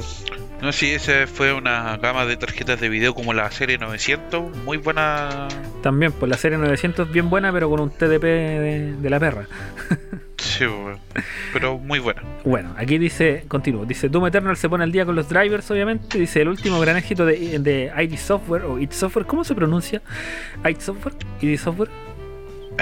No, 0.60 0.72
sí, 0.72 0.92
esa 0.92 1.26
fue 1.28 1.52
una 1.52 1.96
gama 1.98 2.26
de 2.26 2.36
tarjetas 2.36 2.80
de 2.80 2.88
video 2.88 3.14
como 3.14 3.32
la 3.32 3.48
serie 3.52 3.78
900, 3.78 4.56
muy 4.64 4.78
buena. 4.78 5.46
También, 5.82 6.10
pues 6.10 6.28
la 6.28 6.36
serie 6.36 6.58
900 6.58 7.06
es 7.06 7.12
bien 7.12 7.30
buena, 7.30 7.52
pero 7.52 7.70
con 7.70 7.78
un 7.78 7.90
TDP 7.90 8.22
de, 8.22 8.94
de 8.98 9.10
la 9.10 9.20
perra. 9.20 9.46
Sí, 10.46 10.64
weón. 10.64 10.98
pero 11.52 11.78
muy 11.78 11.98
buena. 11.98 12.22
Bueno, 12.44 12.74
aquí 12.76 12.98
dice, 12.98 13.44
continúo, 13.48 13.84
dice 13.84 14.08
Doom 14.08 14.26
Eternal 14.26 14.56
se 14.56 14.68
pone 14.68 14.84
al 14.84 14.92
día 14.92 15.04
con 15.04 15.16
los 15.16 15.28
drivers, 15.28 15.70
obviamente. 15.70 16.18
Dice 16.18 16.42
el 16.42 16.48
último 16.48 16.78
gran 16.80 16.96
éxito 16.96 17.26
de, 17.26 17.58
de 17.58 17.92
ID 18.02 18.16
Software 18.16 18.62
o 18.62 18.78
id 18.78 18.90
Software, 18.90 19.26
¿cómo 19.26 19.44
se 19.44 19.54
pronuncia? 19.54 20.00
id 20.68 20.78
Software, 20.78 21.14
id 21.40 21.58
Software. 21.58 21.90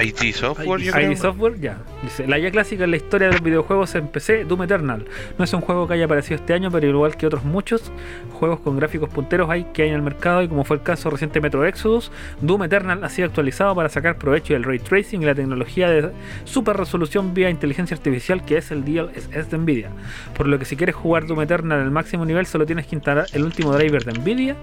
IT 0.01 0.33
Software, 0.33 0.81
yo 0.81 0.91
ID 0.91 0.93
creo. 0.93 1.15
Software, 1.15 1.59
ya. 1.59 1.77
Dice, 2.03 2.27
la 2.27 2.37
ya 2.37 2.51
clásica 2.51 2.83
en 2.83 2.91
la 2.91 2.97
historia 2.97 3.27
de 3.27 3.33
los 3.33 3.41
videojuegos 3.41 3.95
en 3.95 4.07
PC, 4.07 4.45
Doom 4.45 4.63
Eternal. 4.63 5.05
No 5.37 5.45
es 5.45 5.53
un 5.53 5.61
juego 5.61 5.87
que 5.87 5.93
haya 5.93 6.05
aparecido 6.05 6.35
este 6.35 6.53
año, 6.53 6.69
pero 6.71 6.87
igual 6.87 7.15
que 7.15 7.25
otros 7.25 7.43
muchos 7.43 7.91
juegos 8.33 8.59
con 8.59 8.77
gráficos 8.77 9.09
punteros 9.09 9.49
hay 9.49 9.65
que 9.73 9.83
hay 9.83 9.89
en 9.89 9.95
el 9.95 10.01
mercado 10.01 10.41
y 10.41 10.47
como 10.47 10.63
fue 10.63 10.77
el 10.77 10.83
caso 10.83 11.09
reciente 11.09 11.41
Metro 11.41 11.65
Exodus, 11.65 12.11
Doom 12.41 12.63
Eternal 12.63 13.03
ha 13.03 13.09
sido 13.09 13.27
actualizado 13.27 13.75
para 13.75 13.89
sacar 13.89 14.17
provecho 14.17 14.53
del 14.53 14.63
ray 14.63 14.79
tracing 14.79 15.21
y 15.21 15.25
la 15.25 15.35
tecnología 15.35 15.89
de 15.89 16.11
super 16.43 16.75
resolución 16.75 17.33
vía 17.33 17.49
inteligencia 17.49 17.95
artificial 17.95 18.43
que 18.45 18.57
es 18.57 18.71
el 18.71 18.83
DLSS 18.83 19.49
de 19.49 19.57
Nvidia. 19.57 19.89
Por 20.35 20.47
lo 20.47 20.59
que 20.59 20.65
si 20.65 20.75
quieres 20.75 20.95
jugar 20.95 21.25
Doom 21.25 21.41
Eternal 21.41 21.79
al 21.79 21.91
máximo 21.91 22.25
nivel 22.25 22.45
solo 22.45 22.65
tienes 22.65 22.87
que 22.87 22.95
instalar 22.95 23.27
el 23.33 23.43
último 23.43 23.73
driver 23.73 24.03
de 24.03 24.19
Nvidia, 24.19 24.55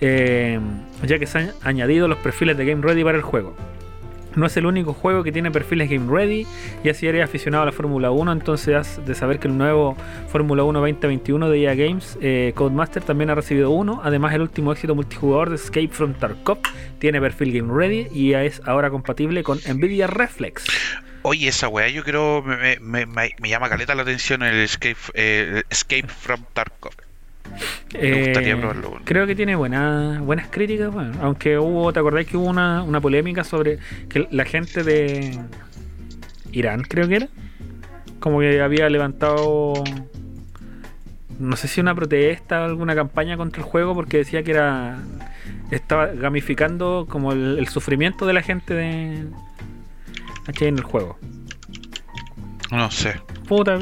eh, 0.00 0.58
ya 1.06 1.18
que 1.18 1.26
se 1.26 1.38
han 1.38 1.50
añadido 1.62 2.08
los 2.08 2.18
perfiles 2.18 2.56
de 2.56 2.64
Game 2.64 2.82
Ready 2.82 3.04
para 3.04 3.18
el 3.18 3.22
juego. 3.22 3.54
No 4.36 4.46
es 4.46 4.56
el 4.56 4.66
único 4.66 4.92
juego 4.92 5.22
que 5.22 5.32
tiene 5.32 5.50
perfiles 5.50 5.90
Game 5.90 6.10
Ready. 6.10 6.46
Y 6.84 6.88
así 6.88 7.06
eres 7.06 7.24
aficionado 7.24 7.62
a 7.62 7.66
la 7.66 7.72
Fórmula 7.72 8.10
1, 8.10 8.32
entonces 8.32 8.74
has 8.74 9.06
de 9.06 9.14
saber 9.14 9.38
que 9.38 9.48
el 9.48 9.56
nuevo 9.56 9.96
Fórmula 10.28 10.64
1 10.64 10.80
2021 10.80 11.48
de 11.48 11.62
EA 11.62 11.74
Games, 11.74 12.18
eh, 12.20 12.52
Codemaster, 12.54 13.02
también 13.02 13.30
ha 13.30 13.34
recibido 13.34 13.70
uno. 13.70 14.00
Además, 14.04 14.34
el 14.34 14.42
último 14.42 14.72
éxito 14.72 14.94
multijugador 14.94 15.50
de 15.50 15.56
Escape 15.56 15.88
from 15.88 16.14
Tarkov 16.14 16.58
tiene 16.98 17.20
perfil 17.20 17.52
Game 17.52 17.72
Ready 17.72 18.08
y 18.12 18.34
es 18.34 18.60
ahora 18.64 18.90
compatible 18.90 19.42
con 19.42 19.58
Nvidia 19.58 20.06
Reflex. 20.06 20.64
Oye, 21.22 21.48
esa 21.48 21.68
weá, 21.68 21.88
yo 21.88 22.02
creo 22.02 22.42
me, 22.42 22.78
me 22.80 23.48
llama 23.48 23.68
caleta 23.68 23.94
la 23.94 24.02
atención 24.02 24.42
el 24.42 24.56
Escape, 24.56 24.96
eh, 25.14 25.62
Escape 25.70 26.08
from 26.08 26.44
Tarkov. 26.52 26.94
Me 27.92 28.24
gustaría 28.24 28.54
Eh, 28.54 28.56
probarlo, 28.56 28.90
bueno. 28.90 29.04
Creo 29.04 29.26
que 29.26 29.34
tiene 29.34 29.54
buenas 29.54 30.20
buenas 30.20 30.48
críticas, 30.48 30.92
bueno, 30.92 31.12
aunque 31.20 31.58
hubo, 31.58 31.92
¿te 31.92 32.00
acordáis 32.00 32.26
que 32.26 32.36
hubo 32.36 32.46
una, 32.46 32.82
una 32.82 33.00
polémica 33.00 33.44
sobre 33.44 33.78
que 34.08 34.26
la 34.30 34.44
gente 34.44 34.82
de 34.82 35.38
Irán, 36.52 36.82
creo 36.82 37.06
que 37.08 37.16
era? 37.16 37.28
Como 38.18 38.40
que 38.40 38.60
había 38.62 38.88
levantado, 38.88 39.74
no 41.38 41.56
sé 41.56 41.68
si 41.68 41.80
una 41.80 41.94
protesta 41.94 42.62
o 42.62 42.64
alguna 42.64 42.94
campaña 42.94 43.36
contra 43.36 43.62
el 43.62 43.68
juego 43.68 43.94
porque 43.94 44.18
decía 44.18 44.42
que 44.42 44.52
era, 44.52 44.98
estaba 45.70 46.06
gamificando 46.06 47.06
como 47.08 47.32
el, 47.32 47.58
el 47.58 47.68
sufrimiento 47.68 48.26
de 48.26 48.32
la 48.32 48.42
gente 48.42 48.74
de 48.74 49.26
en 50.60 50.78
el 50.78 50.84
juego. 50.84 51.18
No 52.70 52.90
sé. 52.90 53.20
Puta, 53.46 53.78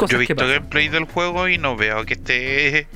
cosas 0.00 0.12
Yo 0.16 0.22
he 0.22 0.26
que 0.26 0.32
visto 0.34 0.44
pasan. 0.46 0.58
gameplay 0.60 0.88
del 0.88 1.04
juego 1.04 1.48
y 1.48 1.58
no 1.58 1.76
veo 1.76 2.04
que 2.04 2.14
esté 2.14 2.86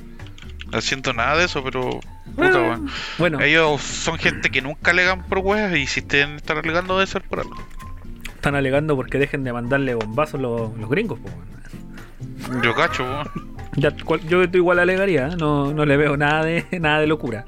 haciendo 0.73 1.13
nada 1.13 1.37
de 1.39 1.45
eso, 1.45 1.63
pero. 1.63 2.01
Puta, 2.35 2.81
Bueno, 3.19 3.41
Ellos 3.41 3.81
son 3.83 4.19
gente 4.19 4.51
que 4.51 4.61
nunca 4.63 4.91
alegan 4.91 5.23
por 5.25 5.39
weas 5.39 5.77
y 5.77 5.87
si 5.87 6.01
estén 6.01 6.37
estar 6.37 6.57
alegando 6.59 6.95
debe 6.99 7.07
ser 7.07 7.23
por 7.23 7.41
algo. 7.41 7.57
están 8.35 8.55
alegando 8.55 8.97
porque 8.97 9.19
dejen 9.19 9.45
de 9.45 9.53
mandarle 9.53 9.95
bombazos 9.95 10.41
los, 10.41 10.77
los 10.77 10.91
gringos. 10.91 11.19
po, 11.21 11.29
weón. 11.29 12.63
Yo 12.63 12.75
cacho, 12.75 13.05
weón. 13.05 13.29
Yo 14.29 14.43
igual 14.45 14.79
alegaría, 14.79 15.29
¿eh? 15.29 15.37
no, 15.39 15.73
no 15.75 15.85
le 15.85 15.97
veo 15.97 16.17
nada 16.17 16.45
de 16.45 16.65
nada 16.81 17.01
de 17.01 17.07
locura. 17.07 17.45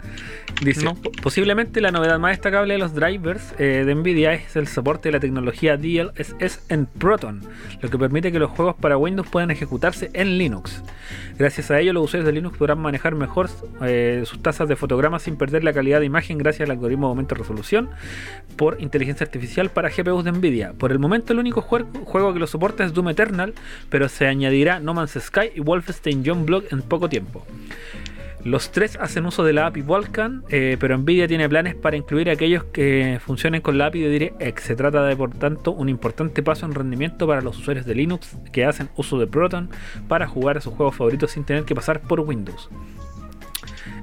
Dice, 0.63 0.85
No. 0.85 0.95
"Po- 0.95 1.13
posiblemente 1.23 1.81
la 1.83 1.91
novedad 1.91 2.19
más 2.19 2.31
destacable 2.33 2.75
de 2.75 2.79
los 2.79 2.95
drivers 2.95 3.55
eh, 3.59 3.85
de 3.87 3.95
Nvidia 3.95 4.33
es 4.33 4.57
el 4.57 4.67
soporte 4.67 5.09
de 5.09 5.13
la 5.13 5.21
tecnología 5.21 5.77
DLSS 5.77 6.61
en 6.71 6.87
Proton, 6.87 7.43
lo 7.83 7.91
que 7.91 7.99
permite 7.99 8.33
que 8.33 8.39
los 8.39 8.51
juegos 8.51 8.75
para 8.75 8.97
Windows 8.97 9.29
puedan 9.29 9.51
ejecutarse 9.51 10.11
en 10.15 10.39
Linux. 10.39 10.83
Gracias 11.39 11.71
a 11.71 11.79
ello, 11.79 11.93
los 11.93 12.05
usuarios 12.05 12.25
de 12.27 12.33
Linux 12.33 12.57
podrán 12.57 12.79
manejar 12.79 13.15
mejor 13.15 13.51
eh, 13.83 14.23
sus 14.25 14.43
tasas 14.43 14.67
de 14.69 14.77
fotogramas 14.77 15.23
sin 15.23 15.37
perder 15.37 15.63
la 15.63 15.75
calidad 15.75 16.01
de 16.01 16.07
imagen 16.07 16.39
gracias 16.39 16.67
al 16.69 16.73
algoritmo 16.75 17.09
de 17.09 17.11
aumento 17.11 17.35
de 17.35 17.41
resolución 17.43 17.91
por 18.57 18.79
inteligencia 18.81 19.25
artificial 19.27 19.69
para 19.69 19.91
GPUs 19.91 20.25
de 20.25 20.33
Nvidia. 20.33 20.73
Por 20.73 20.91
el 20.91 20.99
momento, 20.99 21.35
el 21.35 21.39
único 21.39 21.61
juego, 21.61 21.87
juego 22.05 22.33
que 22.33 22.39
lo 22.39 22.47
soporta 22.47 22.83
es 22.85 22.95
Doom 22.95 23.11
Eternal, 23.11 23.53
pero 23.91 24.09
se 24.09 24.27
añadirá 24.27 24.81
No 24.81 24.95
Man's 24.95 25.19
Sky 25.21 25.51
y 25.55 25.61
Wolfenstein 25.61 26.25
Youngblood 26.25 26.65
en 26.71 26.81
poco 26.81 27.11
tiempo. 27.11 27.45
Los 28.47 28.71
tres 28.71 28.97
hacen 29.01 29.27
uso 29.27 29.43
de 29.43 29.53
la 29.53 29.67
API 29.67 29.83
Vulkan, 29.83 30.45
eh, 30.51 30.77
pero 30.79 30.97
Nvidia 30.97 31.27
tiene 31.27 31.49
planes 31.49 31.75
para 31.75 31.97
incluir 31.97 32.31
aquellos 32.31 32.63
que 32.65 33.19
funcionen 33.25 33.61
con 33.61 33.77
la 33.77 33.87
API 33.87 34.01
de 34.03 34.09
DirectX. 34.09 34.63
Se 34.63 34.77
trata 34.77 35.03
de, 35.05 35.17
por 35.17 35.31
tanto, 35.33 35.73
un 35.73 35.89
importante 35.89 36.45
paso 36.45 36.65
en 36.65 36.73
rendimiento 36.75 37.27
para 37.27 37.41
los 37.41 37.59
usuarios 37.59 37.87
de 37.87 37.97
Linux 37.97 38.37
que 38.53 38.65
hacen 38.65 38.89
uso 38.97 39.19
de 39.19 39.27
Proton 39.27 39.69
para 40.07 40.29
jugar 40.29 40.59
a 40.59 40.61
sus 40.61 40.73
juegos 40.75 40.95
favoritos 40.95 41.33
sin 41.33 41.43
tener 41.43 41.65
que 41.65 41.75
pasar 41.75 42.01
por 42.03 42.21
Windows. 42.21 42.69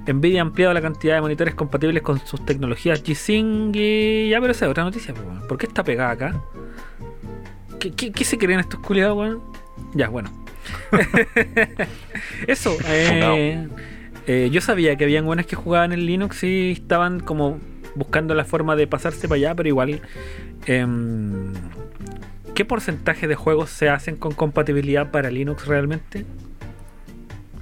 Nvidia 0.05 0.41
ha 0.41 0.43
ampliado 0.43 0.73
la 0.73 0.81
cantidad 0.81 1.15
de 1.15 1.21
monitores 1.21 1.55
compatibles 1.55 2.03
con 2.03 2.19
sus 2.25 2.45
tecnologías 2.45 3.01
G-Sync 3.01 3.73
y... 3.77 4.27
Ya, 4.29 4.41
pero 4.41 4.51
esa 4.51 4.65
es 4.65 4.71
otra 4.71 4.83
noticia. 4.83 5.13
¿por 5.47 5.57
qué 5.57 5.67
está 5.67 5.85
pegada 5.85 6.11
acá? 6.11 6.41
¿Qué, 7.79 7.91
qué- 7.91 8.11
qué 8.11 8.25
se 8.25 8.37
creen 8.37 8.59
estos 8.59 8.81
culiados, 8.81 9.17
weón? 9.17 9.39
Ya, 9.93 10.09
bueno. 10.09 10.29
Eso, 12.47 12.75
eh, 12.87 13.67
eh, 14.28 14.49
yo 14.51 14.61
sabía 14.61 14.95
que 14.95 15.03
habían 15.03 15.26
buenas 15.26 15.45
que 15.45 15.55
jugaban 15.55 15.91
en 15.91 16.05
Linux 16.05 16.43
y 16.43 16.71
estaban 16.71 17.19
como 17.19 17.59
buscando 17.95 18.34
la 18.34 18.45
forma 18.45 18.76
de 18.76 18.88
pasarse 18.88 19.28
para 19.28 19.38
allá, 19.38 19.55
pero 19.55 19.69
igual... 19.69 20.01
em, 20.65 21.53
¿Qué 22.55 22.65
porcentaje 22.65 23.28
de 23.28 23.34
juegos 23.34 23.71
se 23.71 23.89
hacen 23.89 24.15
con 24.15 24.34
compatibilidad 24.34 25.09
para 25.09 25.32
Linux 25.32 25.65
realmente? 25.65 26.24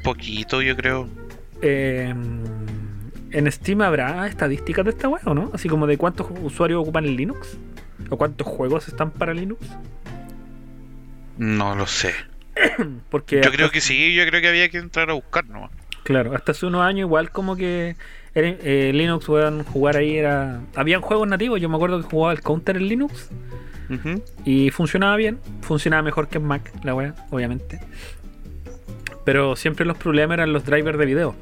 Poquito, 0.04 0.62
yo 0.62 0.76
creo. 0.76 1.08
Eh, 1.62 2.14
en 3.32 3.52
Steam 3.52 3.82
habrá 3.82 4.28
estadísticas 4.28 4.84
de 4.84 4.92
esta 4.92 5.08
web, 5.08 5.22
¿o 5.26 5.34
no? 5.34 5.50
Así 5.54 5.70
como 5.70 5.88
de 5.88 5.98
cuántos 5.98 6.28
usuarios 6.42 6.82
ocupan 6.82 7.06
el 7.06 7.16
Linux. 7.16 7.58
¿O 8.10 8.18
cuántos 8.18 8.46
juegos 8.46 8.90
están 8.90 9.12
para 9.12 9.34
Linux? 9.34 9.66
No 11.38 11.76
lo 11.76 11.88
sé. 11.88 12.14
Porque 13.10 13.42
Yo 13.42 13.52
creo 13.52 13.72
que 13.72 13.80
sí, 13.80 14.14
yo 14.14 14.26
creo 14.26 14.42
que 14.42 14.50
había 14.50 14.68
que 14.70 14.78
entrar 14.78 15.10
a 15.10 15.14
buscar 15.14 15.46
nomás. 15.48 15.72
Claro, 16.04 16.36
hasta 16.36 16.52
hace 16.52 16.66
unos 16.66 16.82
años 16.82 17.08
igual 17.08 17.32
como 17.32 17.56
que 17.56 17.96
eh, 18.34 18.92
Linux 18.94 19.26
puedan 19.26 19.64
jugar 19.64 19.98
ahí 19.98 20.18
era... 20.18 20.62
Habían 20.76 21.02
juegos 21.02 21.28
nativos, 21.28 21.60
yo 21.62 21.70
me 21.70 21.76
acuerdo 21.76 22.02
que 22.02 22.08
jugaba 22.08 22.34
el 22.34 22.42
Counter 22.42 22.78
en 22.78 22.88
Linux 22.88 23.30
y 24.46 24.70
funcionaba 24.70 25.18
bien, 25.18 25.40
funcionaba 25.62 26.02
mejor 26.02 26.30
que 26.30 26.38
en 26.38 26.46
Mac, 26.46 26.72
la 26.84 26.96
wea, 26.96 27.14
obviamente. 27.30 27.80
Pero 29.26 29.56
siempre 29.56 29.86
los 29.86 29.98
problemas 29.98 30.36
eran 30.36 30.54
los 30.54 30.66
drivers 30.66 30.98
de 30.98 31.06
video. 31.06 31.36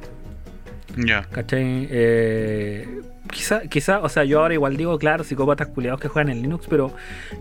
Ya. 0.98 1.24
¿Cachai? 1.32 1.88
Eh, 1.92 3.02
quizá, 3.32 3.62
quizá, 3.68 4.00
o 4.00 4.10
sea, 4.10 4.24
yo 4.24 4.42
ahora 4.42 4.56
igual 4.56 4.76
digo, 4.78 4.98
claro, 4.98 5.24
psicópatas 5.24 5.68
culiados 5.68 6.00
que 6.02 6.08
juegan 6.08 6.32
en 6.32 6.42
Linux, 6.42 6.66
pero 6.68 6.92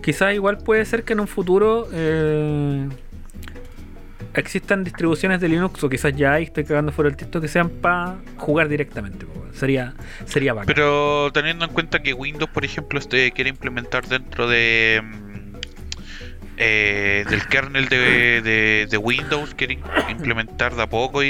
quizá 0.01 0.33
igual 0.33 0.59
puede 0.59 0.85
ser 0.85 1.03
que 1.03 1.13
en 1.13 1.21
un 1.21 1.27
futuro 1.27 1.87
eh, 1.91 2.87
existan 4.33 4.83
distribuciones 4.83 5.39
de 5.41 5.49
Linux, 5.49 5.83
o 5.83 5.89
quizás 5.89 6.15
ya 6.15 6.33
hay, 6.33 6.43
estoy 6.45 6.63
cagando 6.63 6.91
fuera 6.91 7.09
el 7.09 7.15
texto, 7.17 7.41
que 7.41 7.47
sean 7.47 7.69
para 7.69 8.17
jugar 8.37 8.67
directamente. 8.69 9.25
Sería, 9.53 9.93
sería 10.25 10.53
bacán. 10.53 10.67
Pero 10.67 11.31
teniendo 11.33 11.65
en 11.65 11.71
cuenta 11.71 12.01
que 12.01 12.13
Windows, 12.13 12.49
por 12.51 12.63
ejemplo, 12.63 12.99
este 12.99 13.31
quiere 13.31 13.49
implementar 13.49 14.07
dentro 14.07 14.47
de 14.47 15.01
mm, 15.03 15.55
eh, 16.57 17.25
del 17.29 17.47
kernel 17.47 17.87
de, 17.89 18.41
de- 18.41 18.87
de 18.89 18.97
Windows, 18.97 19.53
quiere 19.55 19.79
implementar 20.09 20.75
de 20.75 20.81
a 20.83 20.87
poco 20.87 21.23
y, 21.23 21.29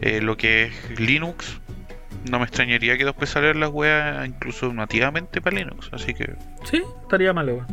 eh, 0.00 0.20
lo 0.22 0.36
que 0.36 0.64
es 0.64 1.00
Linux. 1.00 1.60
No 2.30 2.38
me 2.38 2.44
extrañaría 2.44 2.98
que 2.98 3.04
después 3.04 3.30
salieran 3.30 3.60
las 3.60 3.70
weas 3.70 4.26
incluso 4.26 4.72
nativamente 4.72 5.40
para 5.40 5.56
Linux. 5.56 5.88
Así 5.92 6.12
que 6.12 6.34
Sí, 6.64 6.82
estaría 7.02 7.32
mal, 7.32 7.46
weón. 7.48 7.66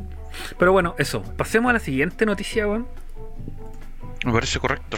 Pero 0.60 0.72
bueno, 0.72 0.96
eso. 1.00 1.22
Pasemos 1.38 1.70
a 1.70 1.74
la 1.74 1.80
siguiente 1.80 2.26
noticia, 2.26 2.68
weón. 2.68 2.88
Me 4.24 4.32
parece 4.32 4.60
correcto. 4.60 4.98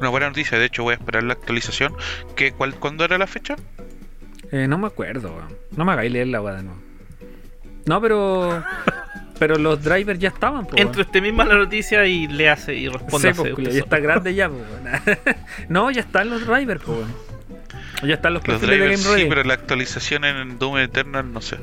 Una 0.00 0.08
buena 0.08 0.28
noticia, 0.28 0.58
de 0.58 0.66
hecho 0.66 0.82
voy 0.82 0.92
a 0.92 0.96
esperar 0.96 1.22
la 1.22 1.34
actualización. 1.34 1.94
¿Qué, 2.34 2.52
cuál, 2.52 2.74
¿Cuándo 2.74 3.04
era 3.04 3.18
la 3.18 3.26
fecha? 3.26 3.56
Eh, 4.50 4.66
no 4.68 4.78
me 4.78 4.86
acuerdo, 4.86 5.32
weón. 5.32 5.56
No 5.76 5.84
me 5.84 5.92
hagáis 5.92 6.12
leer 6.12 6.26
la 6.26 6.42
weá 6.42 6.56
de 6.56 6.62
nuevo. 6.64 6.80
No, 7.86 8.00
pero. 8.00 8.64
pero 9.38 9.56
los 9.56 9.82
drivers 9.82 10.18
ya 10.18 10.28
estaban, 10.28 10.66
po, 10.66 10.76
Entra 10.76 11.02
usted 11.02 11.22
misma 11.22 11.44
a 11.44 11.46
la 11.46 11.54
noticia 11.56 12.04
y 12.06 12.28
le 12.28 12.48
hace 12.48 12.74
y 12.74 12.88
responde 12.88 13.32
Sí, 13.32 13.40
a 13.40 13.54
pues, 13.54 13.74
ya 13.74 13.80
está 13.80 13.98
grande 13.98 14.34
ya, 14.34 14.48
weón. 14.48 14.66
No, 15.68 15.90
ya 15.90 16.00
están 16.00 16.30
los 16.30 16.46
drivers, 16.46 16.82
po, 16.82 16.92
weón. 16.92 17.14
Ya 18.02 18.14
están 18.14 18.34
los 18.34 18.46
Los 18.46 18.58
perfiles 18.58 18.78
de 18.78 18.86
drivers 18.86 19.06
Game 19.06 19.20
sí, 19.20 19.26
pero 19.28 19.44
la 19.44 19.54
actualización 19.54 20.24
en 20.24 20.58
Doom 20.58 20.78
Eternal 20.78 21.32
no 21.32 21.40
sé. 21.40 21.58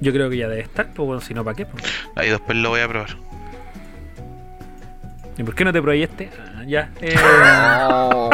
Yo 0.00 0.12
creo 0.12 0.30
que 0.30 0.36
ya 0.36 0.48
debe 0.48 0.62
estar, 0.62 0.92
pues 0.94 1.06
bueno, 1.06 1.20
si 1.20 1.34
no, 1.34 1.44
¿para 1.44 1.56
qué? 1.56 1.66
po? 1.66 1.76
Ahí 2.14 2.28
después 2.28 2.56
lo 2.58 2.68
voy 2.68 2.80
a 2.80 2.88
probar. 2.88 3.16
¿Y 5.38 5.42
por 5.44 5.54
qué 5.54 5.64
no 5.64 5.72
te 5.72 5.80
probé 5.80 6.02
este? 6.02 6.30
Ah, 6.56 6.64
ya. 6.66 6.90
Eh, 7.00 7.14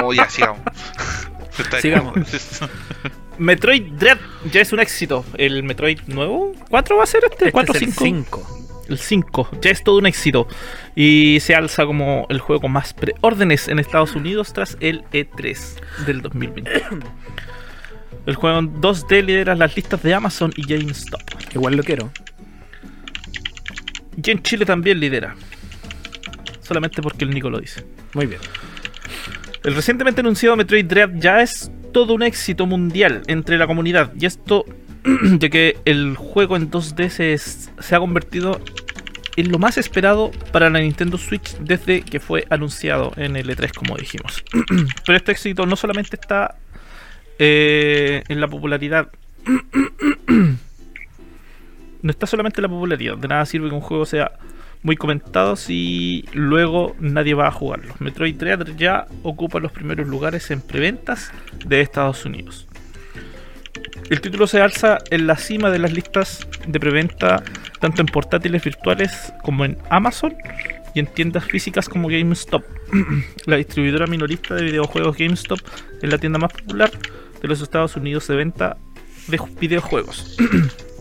Oh, 0.02 0.12
ya, 0.12 0.28
sigamos. 0.28 0.60
Sigamos. 1.80 2.14
Metroid 3.38 3.92
Dread 3.92 4.18
ya 4.52 4.60
es 4.60 4.72
un 4.72 4.80
éxito. 4.80 5.24
¿El 5.36 5.62
Metroid 5.62 6.00
nuevo? 6.06 6.52
¿4 6.70 6.98
va 6.98 7.04
a 7.04 7.06
ser 7.06 7.22
este? 7.30 7.46
este 7.48 7.58
¿4 7.58 7.76
es 7.76 7.82
el 7.82 7.92
5? 7.92 8.42
5. 8.46 8.84
El 8.88 8.98
5. 8.98 9.50
Ya 9.60 9.70
es 9.70 9.84
todo 9.84 9.98
un 9.98 10.06
éxito. 10.06 10.48
Y 10.96 11.38
se 11.40 11.54
alza 11.54 11.86
como 11.86 12.26
el 12.28 12.40
juego 12.40 12.62
con 12.62 12.72
más 12.72 12.92
preórdenes 12.92 13.68
en 13.68 13.78
Estados 13.78 14.14
Unidos 14.14 14.52
tras 14.52 14.76
el 14.80 15.04
E3 15.12 15.58
del 16.06 16.22
2020. 16.22 16.82
El 18.26 18.34
juego 18.34 18.58
en 18.58 18.80
2D 18.80 19.22
lidera 19.22 19.54
las 19.54 19.76
listas 19.76 20.02
de 20.02 20.14
Amazon 20.14 20.52
y 20.56 20.66
GameStop. 20.66 21.20
Igual 21.54 21.76
lo 21.76 21.82
quiero. 21.82 22.10
Y 24.22 24.30
en 24.30 24.42
Chile 24.42 24.64
también 24.64 24.98
lidera. 25.00 25.34
Solamente 26.64 27.00
porque 27.02 27.24
el 27.24 27.30
Nico 27.30 27.48
lo 27.50 27.60
dice. 27.60 27.84
Muy 28.14 28.26
bien. 28.26 28.40
El 29.62 29.74
recientemente 29.74 30.20
anunciado 30.20 30.56
Metroid 30.56 30.84
Dread 30.84 31.10
ya 31.16 31.40
es 31.40 31.70
todo 31.92 32.14
un 32.14 32.22
éxito 32.22 32.66
mundial 32.66 33.22
entre 33.28 33.56
la 33.56 33.66
comunidad. 33.66 34.12
Y 34.18 34.26
esto, 34.26 34.64
ya 35.38 35.48
que 35.48 35.78
el 35.84 36.16
juego 36.16 36.56
en 36.56 36.70
2D 36.70 37.08
se, 37.10 37.32
es- 37.32 37.70
se 37.78 37.94
ha 37.94 37.98
convertido 37.98 38.60
en 39.36 39.50
lo 39.50 39.58
más 39.58 39.78
esperado 39.78 40.30
para 40.52 40.70
la 40.70 40.78
Nintendo 40.80 41.18
Switch 41.18 41.56
desde 41.58 42.02
que 42.02 42.20
fue 42.20 42.46
anunciado 42.50 43.12
en 43.16 43.36
el 43.36 43.48
E3, 43.48 43.72
como 43.74 43.96
dijimos. 43.96 44.44
Pero 45.06 45.16
este 45.16 45.32
éxito 45.32 45.66
no 45.66 45.76
solamente 45.76 46.16
está 46.20 46.56
eh, 47.38 48.22
en 48.28 48.40
la 48.40 48.48
popularidad. 48.48 49.08
no 52.02 52.10
está 52.10 52.26
solamente 52.26 52.60
en 52.60 52.62
la 52.62 52.68
popularidad. 52.68 53.16
De 53.16 53.28
nada 53.28 53.46
sirve 53.46 53.68
que 53.68 53.74
un 53.74 53.80
juego 53.80 54.04
sea 54.06 54.32
muy 54.84 54.96
comentado 54.96 55.56
si 55.56 56.24
luego 56.34 56.94
nadie 57.00 57.34
va 57.34 57.48
a 57.48 57.50
jugarlo. 57.50 57.94
Metroid 57.98 58.36
Dread 58.36 58.76
ya 58.76 59.06
ocupa 59.22 59.58
los 59.58 59.72
primeros 59.72 60.06
lugares 60.06 60.50
en 60.50 60.60
preventas 60.60 61.32
de 61.66 61.80
Estados 61.80 62.24
Unidos. 62.26 62.68
El 64.10 64.20
título 64.20 64.46
se 64.46 64.60
alza 64.60 64.98
en 65.10 65.26
la 65.26 65.36
cima 65.36 65.70
de 65.70 65.78
las 65.78 65.92
listas 65.92 66.46
de 66.68 66.78
preventa 66.78 67.42
tanto 67.80 68.02
en 68.02 68.06
portátiles 68.06 68.62
virtuales 68.62 69.32
como 69.42 69.64
en 69.64 69.78
Amazon 69.88 70.34
y 70.94 71.00
en 71.00 71.06
tiendas 71.06 71.44
físicas 71.46 71.88
como 71.88 72.08
GameStop. 72.08 72.62
la 73.46 73.56
distribuidora 73.56 74.06
minorista 74.06 74.54
de 74.54 74.64
videojuegos 74.64 75.16
GameStop 75.16 75.60
es 76.02 76.10
la 76.10 76.18
tienda 76.18 76.38
más 76.38 76.52
popular 76.52 76.90
de 77.40 77.48
los 77.48 77.62
Estados 77.62 77.96
Unidos 77.96 78.28
de 78.28 78.36
venta 78.36 78.76
de 79.28 79.38
ju- 79.38 79.58
videojuegos. 79.58 80.36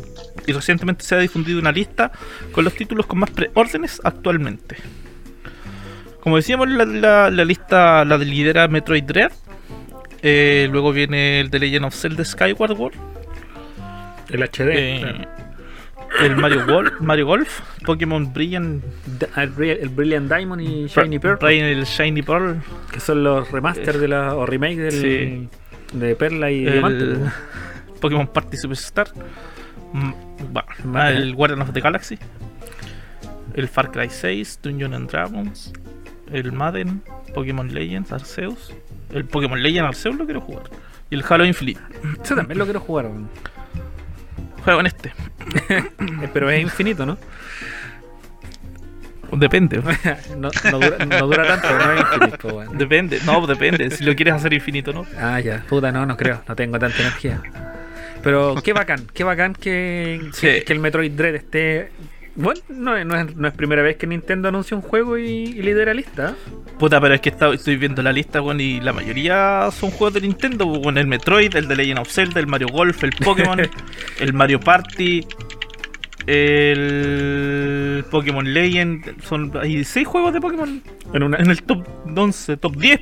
y 0.47 0.53
recientemente 0.53 1.03
se 1.03 1.15
ha 1.15 1.19
difundido 1.19 1.59
una 1.59 1.71
lista 1.71 2.11
con 2.51 2.63
los 2.63 2.73
títulos 2.73 3.05
con 3.05 3.19
más 3.19 3.29
preórdenes 3.31 3.99
actualmente. 4.03 4.77
Como 6.21 6.37
decíamos, 6.37 6.69
la, 6.69 6.85
la- 6.85 7.29
la 7.29 7.45
lista 7.45 8.05
la 8.05 8.17
lidera 8.17 8.67
Metroid 8.67 9.03
Dread. 9.03 9.31
Eh, 10.21 10.69
luego 10.71 10.93
viene 10.93 11.41
el 11.41 11.49
de 11.49 11.59
Legend 11.59 11.85
of 11.85 11.95
Zelda 11.95 12.23
Skyward 12.23 12.71
World. 12.71 12.97
El 14.29 14.41
HD. 14.43 14.69
eh, 14.71 14.99
claro. 15.01 15.29
El 16.21 16.35
Mario, 16.37 16.65
Gol- 16.67 16.93
Mario 17.01 17.25
Golf. 17.25 17.61
Pokémon 17.85 18.31
Brilliant. 18.31 18.83
El, 19.35 19.53
Bri- 19.53 19.77
el 19.81 19.89
Brilliant 19.89 20.31
Diamond 20.31 20.61
y 20.61 20.85
Shiny 20.87 21.17
Pearl, 21.19 21.39
el 21.49 21.83
Shiny 21.85 22.21
Pearl. 22.21 22.61
que 22.91 22.99
son 22.99 23.23
los 23.23 23.51
remasters 23.51 23.99
de 23.99 24.07
la, 24.07 24.35
o 24.35 24.45
remake 24.45 24.77
del, 24.77 24.91
Sí. 24.93 25.49
de 25.97 26.15
Perla 26.15 26.51
y 26.51 26.65
Diamante. 26.65 27.03
El 27.03 27.13
po. 27.17 27.99
Pokémon 27.99 28.27
Party 28.27 28.57
Superstar. 28.57 29.07
Mm, 29.93 30.11
bueno, 30.51 30.99
ah, 30.99 31.11
el 31.11 31.35
Guardian 31.35 31.61
of 31.61 31.71
the 31.71 31.81
Galaxy. 31.81 32.17
El 33.53 33.67
Far 33.67 33.91
Cry 33.91 34.09
6, 34.09 34.59
Dungeons 34.63 34.95
and 34.95 35.09
Dragons. 35.09 35.73
El 36.31 36.51
Madden, 36.51 37.01
Pokémon 37.33 37.71
Legends, 37.73 38.11
Arceus. 38.11 38.73
El 39.11 39.25
Pokémon 39.25 39.61
Legends 39.61 39.89
Arceus 39.89 40.15
lo 40.15 40.25
quiero 40.25 40.41
jugar. 40.41 40.63
Y 41.09 41.15
el 41.15 41.23
Halo 41.27 41.45
Infinite. 41.45 41.79
Ese 42.23 42.35
también 42.35 42.57
lo 42.57 42.65
quiero 42.65 42.79
jugar. 42.79 43.07
Juego 44.63 44.79
en 44.79 44.85
este. 44.87 45.13
Pero 46.33 46.49
es 46.49 46.61
infinito, 46.61 47.05
¿no? 47.05 47.17
Depende. 49.31 49.81
no, 50.37 50.49
no 50.71 50.79
dura, 50.79 51.05
no 51.05 51.27
dura 51.27 51.47
tanto, 51.47 51.77
no 51.77 51.91
es 51.91 52.01
infinito. 52.01 52.73
Depende. 52.73 53.19
No, 53.25 53.45
depende. 53.45 53.91
Si 53.91 54.03
lo 54.03 54.15
quieres 54.15 54.35
hacer 54.35 54.53
infinito, 54.53 54.93
¿no? 54.93 55.05
Ah, 55.19 55.39
ya, 55.39 55.63
puta, 55.67 55.91
no, 55.91 56.05
no 56.05 56.15
creo, 56.17 56.41
no 56.47 56.55
tengo 56.55 56.79
tanta 56.79 56.99
energía. 56.99 57.41
Pero 58.23 58.55
qué 58.63 58.73
bacán, 58.73 59.05
qué 59.13 59.23
bacán 59.23 59.53
que, 59.53 60.21
que, 60.39 60.57
Sí. 60.59 60.65
que 60.65 60.73
el 60.73 60.79
Metroid 60.79 61.11
Dread 61.11 61.35
esté. 61.35 61.89
Bueno, 62.35 62.59
no, 62.69 62.97
es- 62.97 63.05
no 63.05 63.15
es, 63.15 63.35
no 63.35 63.47
es 63.47 63.53
primera 63.53 63.83
vez 63.83 63.97
que 63.97 64.07
Nintendo 64.07 64.47
anuncia 64.49 64.75
un 64.75 64.81
juego 64.81 65.19
y, 65.19 65.25
y 65.25 65.61
lidera 65.61 65.93
lista. 65.93 66.35
Puta, 66.79 66.99
pero 66.99 67.13
es 67.13 67.21
que 67.21 67.29
está- 67.29 67.53
estoy 67.53 67.75
viendo 67.77 68.01
la 68.01 68.11
lista, 68.11 68.41
weón, 68.41 68.59
y 68.59 68.79
la 68.81 68.91
mayoría 68.93 69.69
son 69.71 69.91
juegos 69.91 70.15
de 70.15 70.21
Nintendo, 70.21 70.65
weón. 70.65 70.97
El 70.97 71.05
Metroid, 71.05 71.55
el 71.55 71.67
de 71.67 71.75
Legend 71.75 71.99
of 71.99 72.09
Zelda, 72.09 72.39
el 72.39 72.47
Mario 72.47 72.69
Golf, 72.71 73.03
el 73.03 73.11
Pokémon, 73.11 73.59
el 74.19 74.33
Mario 74.33 74.59
Party, 74.59 75.21
el 76.25 78.03
Pokémon 78.09 78.51
Legend. 78.53 79.21
Son 79.23 79.51
hay 79.61 79.83
6 79.83 80.07
juegos 80.07 80.33
de 80.33 80.41
Pokémon 80.41 80.81
En 81.13 81.23
una, 81.23 81.37
en 81.37 81.49
el 81.51 81.61
top 81.63 81.85
11, 82.15 82.57
top 82.57 82.75
10. 82.77 82.99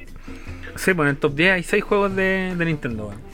sí, 0.76 0.94
pues 0.94 1.06
en 1.08 1.08
el 1.12 1.18
top 1.18 1.36
10 1.36 1.52
hay 1.54 1.64
6 1.64 1.84
juegos 1.84 2.16
de, 2.16 2.54
de 2.58 2.66
Nintendo. 2.66 3.08
weón. 3.08 3.31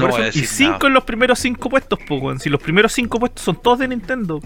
No 0.00 0.08
voy 0.08 0.20
a 0.20 0.24
Y 0.24 0.26
decir 0.26 0.46
5 0.46 0.72
nada. 0.72 0.86
en 0.88 0.94
los 0.94 1.04
primeros 1.04 1.38
5 1.38 1.68
puestos, 1.70 1.98
pues, 2.06 2.22
weón. 2.22 2.40
Si 2.40 2.48
los 2.50 2.60
primeros 2.60 2.92
5 2.92 3.18
puestos 3.18 3.44
son 3.44 3.60
todos 3.62 3.78
de 3.78 3.88
Nintendo. 3.88 4.40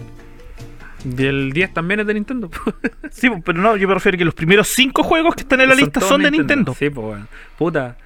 Y 1.17 1.25
el 1.25 1.51
10 1.53 1.73
también 1.73 2.01
es 2.01 2.07
de 2.07 2.13
Nintendo. 2.13 2.49
Sí, 3.11 3.29
pero 3.43 3.59
no, 3.59 3.75
yo 3.77 3.87
me 3.87 3.93
refiero 3.95 4.15
a 4.15 4.19
que 4.19 4.25
los 4.25 4.33
primeros 4.35 4.67
5 4.67 5.01
juegos 5.03 5.33
que 5.35 5.41
están 5.41 5.59
en 5.61 5.69
la 5.69 5.75
lista 5.75 5.99
son 6.01 6.21
de 6.21 6.31
Nintendo. 6.31 6.75
Sí, 6.77 6.89
pues, 6.89 7.05
weón. 7.07 7.27
Puta. 7.57 7.97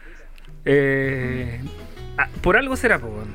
Eh, 0.66 1.60
ah, 2.18 2.28
por 2.41 2.58
algo 2.58 2.76
será, 2.76 3.00
pues, 3.00 3.12
weón. 3.14 3.28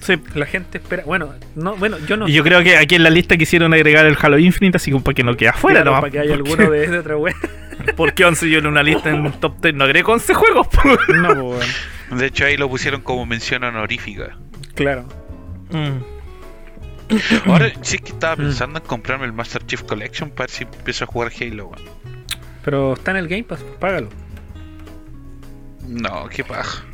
Sí. 0.00 0.14
La 0.34 0.46
gente 0.46 0.78
espera. 0.78 1.02
Bueno, 1.04 1.34
no, 1.56 1.76
bueno, 1.76 1.98
yo 2.06 2.16
no. 2.16 2.26
Y 2.28 2.32
yo 2.32 2.42
creo 2.42 2.62
que 2.62 2.76
aquí 2.76 2.94
en 2.94 3.02
la 3.02 3.10
lista 3.10 3.36
quisieron 3.36 3.74
agregar 3.74 4.06
el 4.06 4.16
Halo 4.20 4.38
Infinite, 4.38 4.76
así 4.76 4.90
como 4.90 5.04
para 5.04 5.14
que 5.14 5.22
no 5.24 5.36
quede 5.36 5.50
afuera, 5.50 5.82
Claro, 5.82 5.90
nomás. 5.90 6.00
para 6.02 6.10
que 6.12 6.18
haya 6.20 6.36
Porque- 6.38 6.50
alguno 6.52 6.70
de, 6.70 6.86
de 6.90 6.98
otra 6.98 7.16
web. 7.16 7.34
¿Por 7.96 8.14
qué 8.14 8.24
11 8.24 8.48
yo 8.50 8.58
en 8.58 8.66
una 8.66 8.82
lista 8.82 9.10
en 9.10 9.20
un 9.26 9.32
top 9.32 9.60
10 9.60 9.74
no 9.74 9.84
agrego 9.84 10.12
11 10.12 10.34
juegos? 10.34 10.68
no, 11.08 11.28
pues, 11.28 11.38
weón. 12.10 12.18
De 12.18 12.26
hecho, 12.26 12.44
ahí 12.44 12.56
lo 12.56 12.68
pusieron 12.68 13.02
como 13.02 13.24
mención 13.26 13.62
honorífica. 13.64 14.36
Claro. 14.74 15.04
Mm. 15.70 16.02
Ahora 17.50 17.72
sí 17.82 17.98
que 17.98 18.12
estaba 18.12 18.34
Mm. 18.36 18.38
pensando 18.38 18.78
en 18.80 18.84
comprarme 18.86 19.26
el 19.26 19.32
Master 19.32 19.64
Chief 19.66 19.82
Collection 19.82 20.30
para 20.30 20.46
ver 20.46 20.50
si 20.50 20.64
empiezo 20.64 21.04
a 21.04 21.06
jugar 21.06 21.32
Halo. 21.40 21.66
weón. 21.68 21.82
Pero 22.64 22.92
está 22.94 23.10
en 23.12 23.16
el 23.18 23.28
Game 23.28 23.44
Pass, 23.44 23.64
págalo. 23.78 24.08
No, 25.86 26.28
qué 26.28 26.44
paja. 26.44 26.84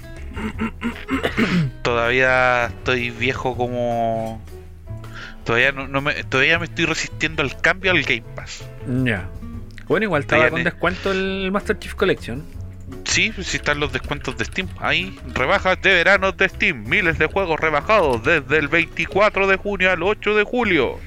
Todavía 1.83 2.67
estoy 2.67 3.11
viejo 3.11 3.57
como. 3.57 4.43
Todavía 5.45 5.73
no, 5.73 5.87
no 5.87 6.01
me, 6.01 6.13
todavía 6.25 6.59
me 6.59 6.65
estoy 6.65 6.87
resistiendo 6.87 7.43
al 7.43 7.61
cambio 7.61 7.91
al 7.93 8.03
Game 8.03 8.25
Pass. 8.35 8.65
Ya. 9.05 9.29
Bueno, 9.87 10.05
igual 10.05 10.23
estaba 10.23 10.49
con 10.51 10.59
ne- 10.59 10.65
descuento 10.65 11.13
el 11.13 11.51
Master 11.53 11.79
Chief 11.79 11.95
Collection. 11.95 12.43
Sí, 13.05 13.33
si 13.41 13.57
están 13.57 13.81
los 13.81 13.93
descuentos 13.93 14.37
de 14.37 14.45
Steam. 14.45 14.69
Ahí, 14.79 15.19
rebajas 15.35 15.81
de 15.83 15.93
verano 15.95 16.33
de 16.33 16.49
Steam. 16.49 16.85
Miles 16.89 17.19
de 17.19 17.27
juegos 17.27 17.59
rebajados 17.59 18.23
desde 18.25 18.59
el 18.59 18.69
24 18.69 19.47
de 19.47 19.57
junio 19.57 19.91
al 19.91 20.03
8 20.03 20.35
de 20.37 20.45
julio. 20.45 20.99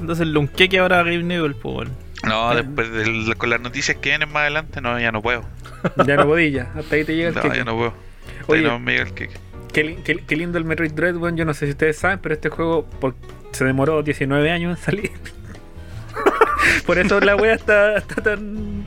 Entonces 0.00 0.26
el 0.26 0.50
que 0.50 0.78
ahora 0.78 0.98
Game 1.02 1.22
Newell, 1.22 1.54
pues 1.54 1.74
bueno. 1.74 1.90
No, 2.24 2.52
Eh. 2.52 2.56
después 2.62 2.90
de, 2.90 3.34
con 3.36 3.50
las 3.50 3.60
noticias 3.60 3.96
que 3.98 4.10
vienen 4.10 4.28
más 4.32 4.42
adelante, 4.42 4.80
no, 4.80 4.98
ya 4.98 5.12
no 5.12 5.22
puedo. 5.22 5.44
Ya 6.06 6.16
no 6.16 6.26
podía, 6.26 6.48
ya. 6.64 6.72
hasta 6.80 6.96
ahí 6.96 7.04
te 7.04 7.14
llega 7.14 7.28
el 7.28 7.34
No, 7.34 7.42
queque. 7.42 7.56
ya 7.58 7.64
no 7.64 7.76
puedo. 7.76 7.94
Hasta 8.40 8.52
Oye. 8.52 8.62
ahí 8.62 8.66
no 8.66 8.78
me 8.78 8.92
llega 8.92 9.04
el 9.04 9.14
queque. 9.14 9.34
Qué, 9.72 9.84
li- 9.84 9.96
qué- 10.04 10.24
qué 10.26 10.36
lindo 10.36 10.56
el 10.58 10.64
Metroid 10.64 10.92
Dread, 10.92 11.16
weón. 11.16 11.36
Yo 11.36 11.44
no 11.44 11.52
sé 11.52 11.66
si 11.66 11.72
ustedes 11.72 11.98
saben, 11.98 12.18
pero 12.20 12.34
este 12.34 12.48
juego 12.48 12.86
por- 13.00 13.14
se 13.52 13.64
demoró 13.64 14.02
19 14.02 14.50
años 14.50 14.78
en 14.78 14.84
salir. 14.84 15.10
por 16.86 16.98
eso 16.98 17.20
la 17.20 17.36
wea 17.36 17.54
está, 17.54 17.96
está 17.98 18.22
tan. 18.22 18.84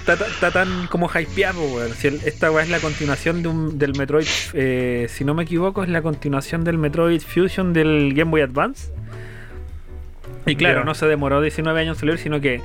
Está, 0.00 0.16
ta- 0.16 0.26
está 0.28 0.50
tan 0.50 0.86
como 0.86 1.08
hypeado, 1.10 1.62
weón. 1.62 1.92
Si 1.94 2.08
el- 2.08 2.20
esta 2.24 2.50
wea 2.50 2.64
es 2.64 2.70
la 2.70 2.78
continuación 2.80 3.42
de 3.42 3.48
un, 3.48 3.78
del 3.78 3.94
Metroid. 3.96 4.26
eh, 4.54 5.06
si 5.10 5.24
no 5.24 5.34
me 5.34 5.42
equivoco, 5.42 5.82
es 5.82 5.88
la 5.90 6.02
continuación 6.02 6.64
del 6.64 6.78
Metroid 6.78 7.20
Fusion 7.20 7.72
del 7.72 8.12
Game 8.14 8.30
Boy 8.30 8.40
Advance. 8.40 8.92
Y 10.46 10.56
claro, 10.56 10.84
no 10.84 10.94
se 10.94 11.06
demoró 11.06 11.40
19 11.42 11.80
años 11.80 11.96
en 11.98 12.00
salir, 12.00 12.18
sino 12.18 12.40
que 12.40 12.60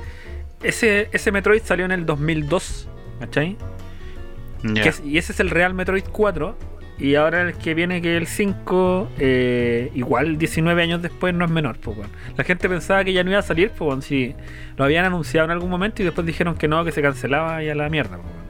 ese, 0.62 1.08
ese 1.12 1.30
Metroid 1.30 1.60
salió 1.62 1.84
en 1.84 1.92
el 1.92 2.06
2002, 2.06 2.88
¿cachai? 3.20 3.56
Es- 4.88 5.02
y 5.04 5.18
ese 5.18 5.32
es 5.32 5.40
el 5.40 5.50
Real 5.50 5.74
Metroid 5.74 6.04
4. 6.10 6.56
Y 6.98 7.14
ahora 7.14 7.42
el 7.42 7.54
que 7.54 7.74
viene 7.74 8.00
que 8.00 8.16
es 8.16 8.22
el 8.22 8.26
5, 8.26 9.08
eh, 9.18 9.90
igual 9.94 10.38
19 10.38 10.82
años 10.82 11.02
después 11.02 11.34
no 11.34 11.44
es 11.44 11.50
menor, 11.50 11.78
pues. 11.78 11.98
La 12.36 12.44
gente 12.44 12.68
pensaba 12.68 13.04
que 13.04 13.12
ya 13.12 13.22
no 13.22 13.30
iba 13.30 13.38
a 13.38 13.42
salir, 13.42 13.70
pues, 13.70 13.80
weón, 13.80 14.02
si 14.02 14.34
lo 14.76 14.84
habían 14.84 15.04
anunciado 15.04 15.44
en 15.44 15.50
algún 15.50 15.68
momento 15.68 16.00
y 16.00 16.06
después 16.06 16.26
dijeron 16.26 16.56
que 16.56 16.68
no, 16.68 16.84
que 16.84 16.92
se 16.92 17.02
cancelaba 17.02 17.62
y 17.62 17.68
a 17.68 17.74
la 17.74 17.90
mierda, 17.90 18.16
pues. 18.16 18.46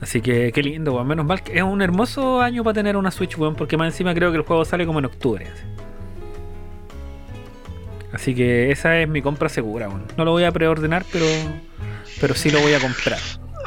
Así 0.00 0.20
que 0.20 0.52
qué 0.52 0.62
lindo. 0.62 1.02
Menos 1.04 1.24
mal 1.24 1.42
que 1.42 1.56
es 1.56 1.62
un 1.62 1.80
hermoso 1.80 2.40
año 2.40 2.62
para 2.62 2.74
tener 2.74 2.96
una 2.96 3.10
Switch, 3.10 3.36
porque 3.36 3.76
más 3.76 3.92
encima 3.92 4.14
creo 4.14 4.30
que 4.30 4.36
el 4.36 4.42
juego 4.42 4.64
sale 4.64 4.84
como 4.84 4.98
en 4.98 5.04
octubre. 5.06 5.46
Así, 5.46 5.62
Así 8.12 8.34
que 8.34 8.70
esa 8.72 8.98
es 8.98 9.08
mi 9.08 9.22
compra 9.22 9.48
segura, 9.48 9.88
weón. 9.88 10.04
No 10.16 10.24
lo 10.24 10.32
voy 10.32 10.44
a 10.44 10.52
preordenar, 10.52 11.04
pero, 11.12 11.26
pero 12.20 12.34
sí 12.34 12.50
lo 12.50 12.60
voy 12.60 12.74
a 12.74 12.80
comprar. 12.80 13.18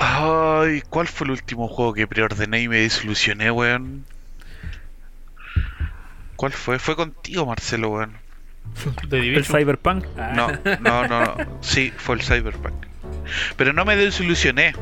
Ay, 0.01 0.81
¿cuál 0.89 1.07
fue 1.07 1.25
el 1.25 1.31
último 1.31 1.67
juego 1.67 1.93
que 1.93 2.07
preordené 2.07 2.61
y 2.61 2.67
me 2.69 2.77
desilusioné, 2.77 3.51
weón? 3.51 4.05
¿Cuál 6.37 6.53
fue? 6.53 6.79
Fue 6.79 6.95
contigo, 6.95 7.45
Marcelo, 7.45 7.89
weón. 7.89 8.13
El. 9.11 9.45
Cyberpunk. 9.45 10.05
Ah, 10.17 10.31
No, 10.35 10.47
no, 10.79 11.07
no, 11.07 11.25
no. 11.25 11.35
Sí, 11.61 11.91
fue 11.97 12.15
el 12.15 12.21
Cyberpunk. 12.21 12.85
Pero 13.57 13.73
no 13.73 13.83
me 13.83 13.97
desilusioné. 13.97 14.73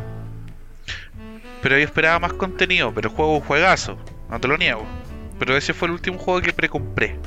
Pero 1.64 1.78
yo 1.78 1.84
esperaba 1.84 2.20
más 2.20 2.34
contenido, 2.34 2.94
pero 2.94 3.10
el 3.10 3.16
juego 3.16 3.38
es 3.38 3.42
un 3.42 3.48
juegazo, 3.48 3.98
no 4.30 4.40
te 4.40 4.48
lo 4.48 4.58
niego. 4.58 4.86
Pero 5.40 5.58
ese 5.58 5.74
fue 5.74 5.88
el 5.88 5.94
último 5.96 6.20
juego 6.20 6.42
que 6.42 6.54
precompré. 6.54 7.18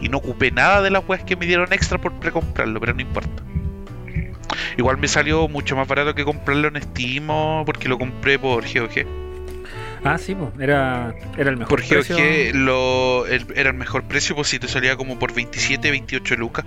Y 0.00 0.10
no 0.10 0.18
ocupé 0.18 0.50
nada 0.50 0.82
de 0.82 0.90
las 0.90 1.08
weas 1.08 1.24
que 1.24 1.36
me 1.36 1.46
dieron 1.46 1.72
extra 1.72 1.96
por 1.98 2.12
precomprarlo, 2.20 2.78
pero 2.80 2.92
no 2.92 3.00
importa. 3.00 3.42
Igual 4.76 4.98
me 4.98 5.08
salió 5.08 5.48
mucho 5.48 5.76
más 5.76 5.86
barato 5.88 6.14
que 6.14 6.24
comprarlo 6.24 6.68
en 6.68 6.80
Steam 6.82 7.28
o 7.30 7.62
porque 7.64 7.88
lo 7.88 7.98
compré 7.98 8.38
por 8.38 8.64
GOG. 8.64 9.06
Ah, 10.04 10.18
sí, 10.18 10.34
pues, 10.34 10.50
era, 10.60 11.14
era 11.38 11.50
el 11.50 11.56
mejor 11.56 11.70
Por 11.80 11.86
precio. 11.88 12.16
GOG 12.16 12.54
lo, 12.54 13.26
el- 13.26 13.46
era 13.56 13.70
el 13.70 13.76
mejor 13.76 14.04
precio, 14.04 14.34
pues 14.34 14.48
si 14.48 14.58
te 14.58 14.68
salía 14.68 14.96
como 14.96 15.18
por 15.18 15.32
27, 15.34 15.90
28 15.90 16.36
lucas. 16.36 16.64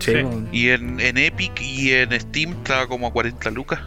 Sí. 0.00 0.12
Y 0.52 0.70
en, 0.70 1.00
en 1.00 1.16
Epic 1.18 1.60
y 1.62 1.92
en 1.92 2.18
Steam 2.20 2.50
estaba 2.52 2.86
como 2.88 3.06
a 3.06 3.12
40 3.12 3.50
lucas. 3.52 3.80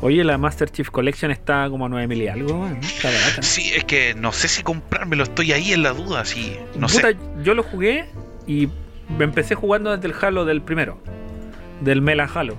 Oye, 0.00 0.22
la 0.24 0.36
Master 0.36 0.68
Chief 0.68 0.90
Collection 0.90 1.30
está 1.30 1.68
como 1.70 1.86
a 1.86 1.88
9 1.88 2.06
mil 2.08 2.20
y 2.20 2.28
algo, 2.28 2.52
weón. 2.60 2.78
Está 2.82 3.08
barata. 3.10 3.42
Sí, 3.42 3.72
es 3.74 3.84
que 3.84 4.14
no 4.14 4.32
sé 4.32 4.48
si 4.48 4.62
comprármelo, 4.62 5.22
estoy 5.22 5.52
ahí 5.52 5.72
en 5.72 5.82
la 5.84 5.90
duda, 5.92 6.24
sí. 6.24 6.56
No 6.76 6.88
Puta, 6.88 7.10
sé. 7.10 7.16
yo 7.42 7.54
lo 7.54 7.62
jugué 7.62 8.06
y 8.46 8.68
me 9.16 9.24
empecé 9.24 9.54
jugando 9.54 9.96
desde 9.96 10.08
el 10.08 10.14
Halo 10.20 10.44
del 10.44 10.60
primero. 10.60 10.98
Del 11.84 12.00
Mela 12.02 12.28
Halo. 12.32 12.56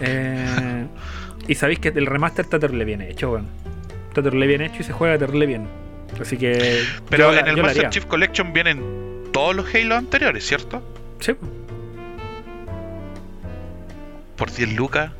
Eh, 0.00 0.86
y 1.48 1.54
sabéis 1.54 1.78
que 1.80 1.88
el 1.88 2.06
remaster 2.06 2.44
está 2.44 2.58
terrible 2.58 2.84
bien 2.84 3.00
hecho, 3.02 3.32
weón. 3.32 3.46
Está 4.08 4.22
terrible 4.22 4.46
bien 4.46 4.60
hecho 4.62 4.76
y 4.80 4.84
se 4.84 4.92
juega 4.92 5.18
terrible 5.18 5.46
bien. 5.46 5.66
Así 6.20 6.36
que. 6.36 6.82
Pero 7.08 7.28
yo 7.30 7.32
la- 7.32 7.40
en 7.40 7.48
el 7.48 7.62
Master. 7.62 7.90
Chief 7.90 8.04
Collection 8.06 8.52
vienen 8.52 8.82
todos 9.32 9.54
los 9.54 9.72
Halo 9.74 9.96
anteriores, 9.96 10.44
¿cierto? 10.46 10.82
Sí, 11.20 11.32
Por 14.36 14.50
10 14.52 14.74
lucas. 14.74 15.10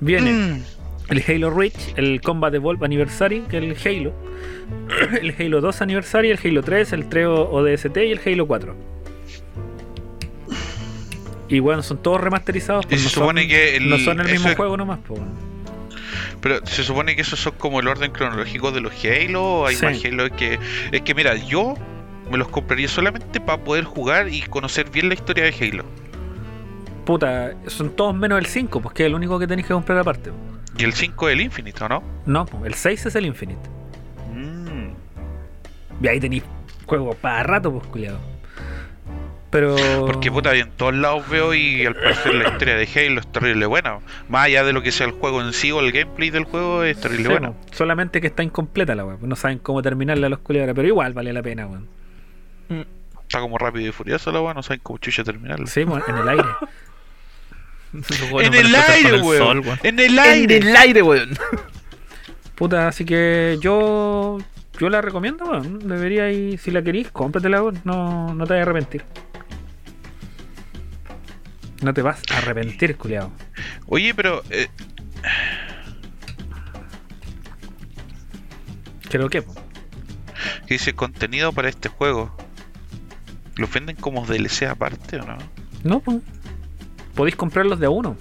viene 0.00 0.32
Mm. 0.32 0.62
el 1.10 1.22
Halo 1.28 1.50
Reach, 1.50 1.94
el 1.96 2.20
Combat 2.20 2.52
Evolve 2.54 2.84
Anniversary, 2.84 3.42
que 3.48 3.58
es 3.58 3.62
el 3.86 3.96
Halo. 3.98 4.12
El 5.22 5.34
Halo 5.38 5.60
2 5.60 5.80
Anniversary, 5.82 6.30
el 6.32 6.38
Halo 6.42 6.62
3, 6.62 6.92
el 6.92 7.08
3 7.08 7.26
ODST 7.28 7.96
y 8.04 8.10
el 8.12 8.20
Halo 8.26 8.46
4. 8.48 8.74
Y 11.48 11.60
bueno, 11.60 11.82
son 11.82 11.98
todos 12.02 12.20
remasterizados. 12.20 12.84
Y 12.86 12.88
pues 12.88 13.00
se 13.02 13.06
no 13.06 13.10
supone 13.10 13.42
son, 13.42 13.48
que 13.50 13.76
el- 13.76 13.88
no 13.88 13.98
son 13.98 14.20
el 14.20 14.28
mismo 14.30 14.48
es- 14.48 14.56
juego 14.56 14.76
nomás, 14.76 14.98
pues. 15.06 15.20
Pero 16.40 16.64
se 16.66 16.82
supone 16.84 17.14
que 17.16 17.22
esos 17.22 17.38
son 17.40 17.54
como 17.58 17.80
el 17.80 17.88
orden 17.88 18.10
cronológico 18.12 18.72
de 18.72 18.80
los 18.80 18.92
Halo. 19.04 19.66
Hay 19.66 19.76
Sí. 19.76 19.84
más 19.84 20.04
Halo 20.04 20.30
que. 20.36 20.58
Es 20.92 21.02
que 21.02 21.14
mira, 21.14 21.34
yo 21.36 21.74
me 22.30 22.36
los 22.38 22.48
compraría 22.48 22.88
solamente 22.88 23.40
para 23.40 23.62
poder 23.62 23.84
jugar 23.84 24.28
y 24.28 24.42
conocer 24.42 24.90
bien 24.90 25.08
la 25.08 25.14
historia 25.14 25.44
de 25.44 25.54
Halo. 25.54 25.84
Puta, 27.04 27.52
son 27.68 27.90
todos 27.94 28.14
menos 28.14 28.38
el 28.38 28.46
5, 28.46 28.80
pues 28.80 28.94
que 28.94 29.04
es 29.04 29.06
el 29.06 29.14
único 29.14 29.38
que 29.38 29.46
tenéis 29.46 29.68
que 29.68 29.74
comprar 29.74 29.98
aparte. 29.98 30.30
po. 30.30 30.36
Y 30.78 30.84
el 30.84 30.92
5 30.92 31.28
del 31.28 31.40
Infinite, 31.40 31.84
¿o 31.84 31.88
no? 31.88 32.02
No, 32.26 32.44
po, 32.46 32.66
el 32.66 32.74
6 32.74 33.06
es 33.06 33.14
el 33.14 33.26
Infinite. 33.26 33.60
Mm. 34.34 34.88
Y 36.04 36.08
ahí 36.08 36.20
tenéis 36.20 36.42
juegos 36.84 37.16
para 37.16 37.42
rato, 37.44 37.72
pues, 37.72 37.86
culiado. 37.86 38.18
Pero. 39.56 39.74
Porque 40.04 40.30
puta, 40.30 40.54
en 40.54 40.70
todos 40.72 40.94
lados 40.94 41.26
veo 41.30 41.54
y 41.54 41.86
al 41.86 41.94
parecer 41.94 42.34
la 42.34 42.50
historia 42.50 42.76
de 42.76 42.86
Halo 42.94 43.20
es 43.20 43.26
terrible 43.32 43.64
buena. 43.64 44.00
Más 44.28 44.44
allá 44.44 44.64
de 44.64 44.74
lo 44.74 44.82
que 44.82 44.92
sea 44.92 45.06
el 45.06 45.12
juego 45.12 45.40
en 45.40 45.54
sí 45.54 45.72
o 45.72 45.80
el 45.80 45.92
gameplay 45.92 46.28
del 46.28 46.44
juego 46.44 46.82
es 46.84 47.00
terrible 47.00 47.24
Sí, 47.24 47.30
bueno. 47.30 47.56
solamente 47.70 48.20
que 48.20 48.26
está 48.26 48.42
incompleta 48.42 48.94
la 48.94 49.06
weá. 49.06 49.16
No 49.22 49.34
saben 49.34 49.58
cómo 49.58 49.80
terminarla 49.80 50.26
a 50.26 50.28
los 50.30 50.40
culiados, 50.40 50.74
pero 50.74 50.86
igual 50.86 51.14
vale 51.14 51.32
la 51.32 51.42
pena, 51.42 51.66
weón. 51.66 51.88
Está 53.22 53.40
como 53.40 53.56
rápido 53.56 53.88
y 53.88 53.92
furioso 53.92 54.30
la 54.30 54.42
weá, 54.42 54.52
no 54.52 54.62
saben 54.62 54.80
cómo 54.82 54.98
chucha 54.98 55.24
terminarlo. 55.24 55.66
Sí, 55.68 55.86
po, 55.86 55.96
en 56.06 56.16
el 56.18 56.28
aire. 56.28 56.44
En 57.94 58.52
el 58.52 58.74
aire, 58.74 59.08
el 59.08 59.22
weón. 59.22 59.64
sol. 59.64 59.78
En 59.82 59.98
el 59.98 60.18
aire. 60.18 60.56
En 60.58 60.68
el 60.68 60.76
aire, 60.76 61.00
weón. 61.02 61.30
Puta, 62.56 62.88
así 62.88 63.06
que 63.06 63.56
yo. 63.62 64.36
Yo 64.78 64.90
la 64.90 65.00
recomiendo, 65.00 65.46
weón. 65.46 65.78
Debería 65.88 66.30
ir, 66.30 66.58
si 66.58 66.70
la 66.70 66.82
querís, 66.82 67.10
cómpratela, 67.10 67.62
weón. 67.62 67.80
No, 67.84 68.34
no 68.34 68.44
te 68.46 68.52
vas 68.52 68.58
a 68.58 68.62
arrepentir. 68.62 69.02
No 71.82 71.92
te 71.94 72.02
vas 72.02 72.20
a 72.32 72.38
arrepentir, 72.38 72.96
culiado. 72.96 73.30
Oye, 73.86 74.14
pero 74.14 74.42
eh, 74.50 74.68
Creo 79.08 79.28
que, 79.28 79.42
que 79.42 80.74
dice 80.74 80.94
contenido 80.94 81.52
para 81.52 81.68
este 81.68 81.88
juego. 81.88 82.34
¿Los 83.56 83.72
venden 83.72 83.96
como 83.96 84.26
DLC 84.26 84.64
aparte 84.64 85.18
o 85.20 85.24
no? 85.26 85.38
No, 85.84 86.00
pues. 86.00 86.18
Podéis 87.14 87.36
comprarlos 87.36 87.78
de 87.78 87.86
a 87.86 87.90
uno. 87.90 88.16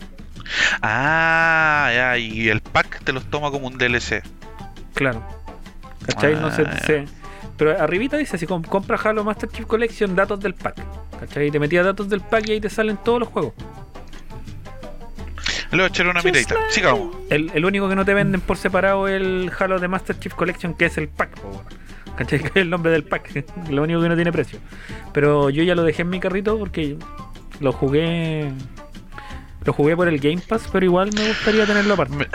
Ah, 0.82 1.92
ya, 1.94 2.18
y 2.18 2.48
el 2.50 2.62
pack 2.62 3.04
te 3.04 3.12
los 3.12 3.26
toma 3.30 3.52
como 3.52 3.68
un 3.68 3.78
DLC. 3.78 4.24
Claro. 4.94 5.26
¿Cachai? 6.06 6.36
no 6.36 6.52
sé, 6.52 6.64
Ah. 6.66 7.06
Pero 7.58 7.80
arribita 7.82 8.18
dice, 8.18 8.38
si 8.38 8.46
com- 8.46 8.64
compras 8.64 9.06
Halo 9.06 9.24
Master 9.24 9.50
Chief 9.50 9.66
Collection, 9.66 10.16
datos 10.16 10.40
del 10.40 10.54
pack. 10.56 10.76
¿Cachai? 11.20 11.50
Te 11.52 11.60
metías 11.60 11.86
datos 11.86 12.10
del 12.10 12.22
pack 12.22 12.50
y 12.50 12.52
ahí 12.54 12.60
te 12.62 12.70
salen 12.70 12.98
todos 12.98 13.20
los 13.22 13.30
juegos. 13.30 13.54
Le 15.72 15.78
voy 15.78 15.84
a 15.86 15.88
echar 15.88 16.08
una 16.08 16.22
miradita. 16.22 16.56
like- 16.56 16.72
Sigamos. 16.72 17.16
El, 17.30 17.52
el 17.54 17.66
único 17.66 17.90
que 17.90 17.96
no 17.96 18.06
te 18.06 18.14
venden 18.14 18.42
por 18.42 18.58
separado 18.58 19.08
es 19.08 19.16
el 19.22 19.52
Halo 19.58 19.80
de 19.80 19.88
Master 19.88 20.18
Chief 20.20 20.34
Collection, 20.34 20.74
que 20.74 20.86
es 20.86 20.98
el 20.98 21.08
pack. 21.10 21.32
¿Cachai? 22.18 22.40
Que 22.44 22.48
es 22.48 22.56
el 22.58 22.70
nombre 22.70 22.92
del 22.92 23.04
pack. 23.04 23.46
lo 23.70 23.84
único 23.84 24.02
que 24.02 24.10
no 24.10 24.16
tiene 24.16 24.32
precio. 24.32 24.60
Pero 25.14 25.50
yo 25.50 25.64
ya 25.64 25.76
lo 25.76 25.84
dejé 25.84 26.04
en 26.04 26.10
mi 26.10 26.20
carrito 26.20 26.58
porque 26.58 26.98
lo 27.60 27.72
jugué. 27.72 28.52
Lo 29.66 29.74
jugué 29.74 29.96
por 29.96 30.08
el 30.08 30.20
Game 30.20 30.42
Pass, 30.48 30.70
pero 30.72 30.86
igual 30.86 31.10
me 31.14 31.28
gustaría 31.28 31.66
tenerlo 31.66 31.96
aparte. 31.96 32.16
Me- 32.16 32.28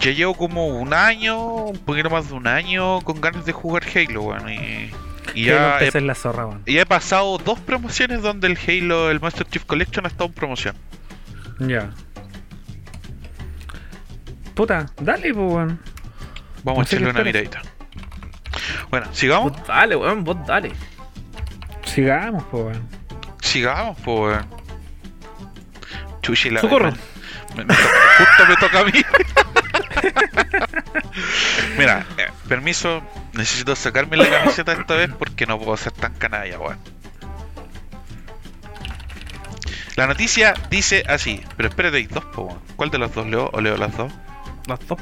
Ya 0.00 0.12
llevo 0.12 0.34
como 0.34 0.66
un 0.66 0.94
año, 0.94 1.38
un 1.66 1.78
poquito 1.78 2.08
más 2.08 2.28
de 2.28 2.34
un 2.34 2.46
año 2.46 3.00
con 3.02 3.20
ganas 3.20 3.44
de 3.44 3.52
jugar 3.52 3.82
Halo, 3.94 4.22
weón. 4.22 4.48
Y, 4.50 4.90
y 5.34 5.44
ya, 5.44 5.78
he, 5.78 5.90
en 5.96 6.06
la 6.06 6.14
zorra, 6.14 6.46
weón. 6.46 6.62
ya 6.66 6.80
he 6.80 6.86
pasado 6.86 7.36
dos 7.38 7.60
promociones 7.60 8.22
donde 8.22 8.46
el 8.46 8.58
Halo, 8.66 9.10
el 9.10 9.20
Master 9.20 9.46
Chief 9.46 9.64
Collection 9.66 10.06
ha 10.06 10.08
estado 10.08 10.26
en 10.26 10.32
promoción. 10.32 10.74
Ya. 11.60 11.90
Puta, 14.54 14.86
dale, 15.00 15.34
pues, 15.34 15.52
weón. 15.52 15.80
Vamos 16.64 16.78
No 16.78 16.80
a 16.80 16.84
echarle 16.84 17.10
una 17.10 17.22
miradita. 17.22 17.62
Bueno, 18.90 19.06
sigamos. 19.12 19.52
Vos 19.52 19.66
dale, 19.66 19.96
weón, 19.96 20.24
vos 20.24 20.36
dale. 20.46 20.72
Sigamos, 21.84 22.42
pues, 22.50 22.64
weón. 22.64 22.88
Sigamos, 23.42 23.98
pues, 24.04 24.18
weón. 24.18 24.59
Chuchi, 26.22 26.50
la 26.50 26.60
Socorro. 26.60 26.92
me- 27.56 27.64
me 27.64 27.74
to- 27.74 27.82
justo 28.18 28.46
me 28.48 28.56
toca 28.56 28.80
a 28.80 28.84
mí. 28.84 28.92
Mira, 31.78 32.04
eh, 32.18 32.28
permiso, 32.48 33.02
necesito 33.32 33.74
sacarme 33.76 34.16
la 34.16 34.28
camiseta 34.28 34.72
esta 34.72 34.94
vez 34.94 35.10
porque 35.18 35.46
no 35.46 35.58
puedo 35.58 35.76
ser 35.76 35.92
tan 35.92 36.12
canalla, 36.14 36.58
weón. 36.58 36.78
La 39.96 40.06
noticia 40.06 40.54
dice 40.70 41.04
así, 41.08 41.42
pero 41.56 41.68
espérate, 41.68 41.96
hay 41.98 42.06
dos, 42.06 42.24
po, 42.26 42.42
weón. 42.42 42.60
¿Cuál 42.76 42.90
de 42.90 42.98
los 42.98 43.12
dos 43.14 43.26
leo 43.26 43.50
o 43.52 43.60
leo 43.60 43.76
las 43.76 43.96
dos? 43.96 44.12
Las 44.66 44.78
dos. 44.86 44.98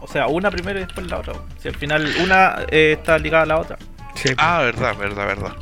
O 0.00 0.08
sea, 0.08 0.26
una 0.28 0.50
primero 0.50 0.78
y 0.78 0.84
después 0.84 1.06
la 1.08 1.18
otra. 1.18 1.32
weón. 1.34 1.46
Si 1.60 1.68
al 1.68 1.76
final 1.76 2.14
una 2.20 2.56
eh, 2.70 2.96
está 2.98 3.18
ligada 3.18 3.42
a 3.44 3.46
la 3.46 3.58
otra. 3.58 3.78
Sí. 4.14 4.30
Ah, 4.38 4.60
verdad, 4.60 4.96
verdad, 4.96 5.26
verdad. 5.26 5.52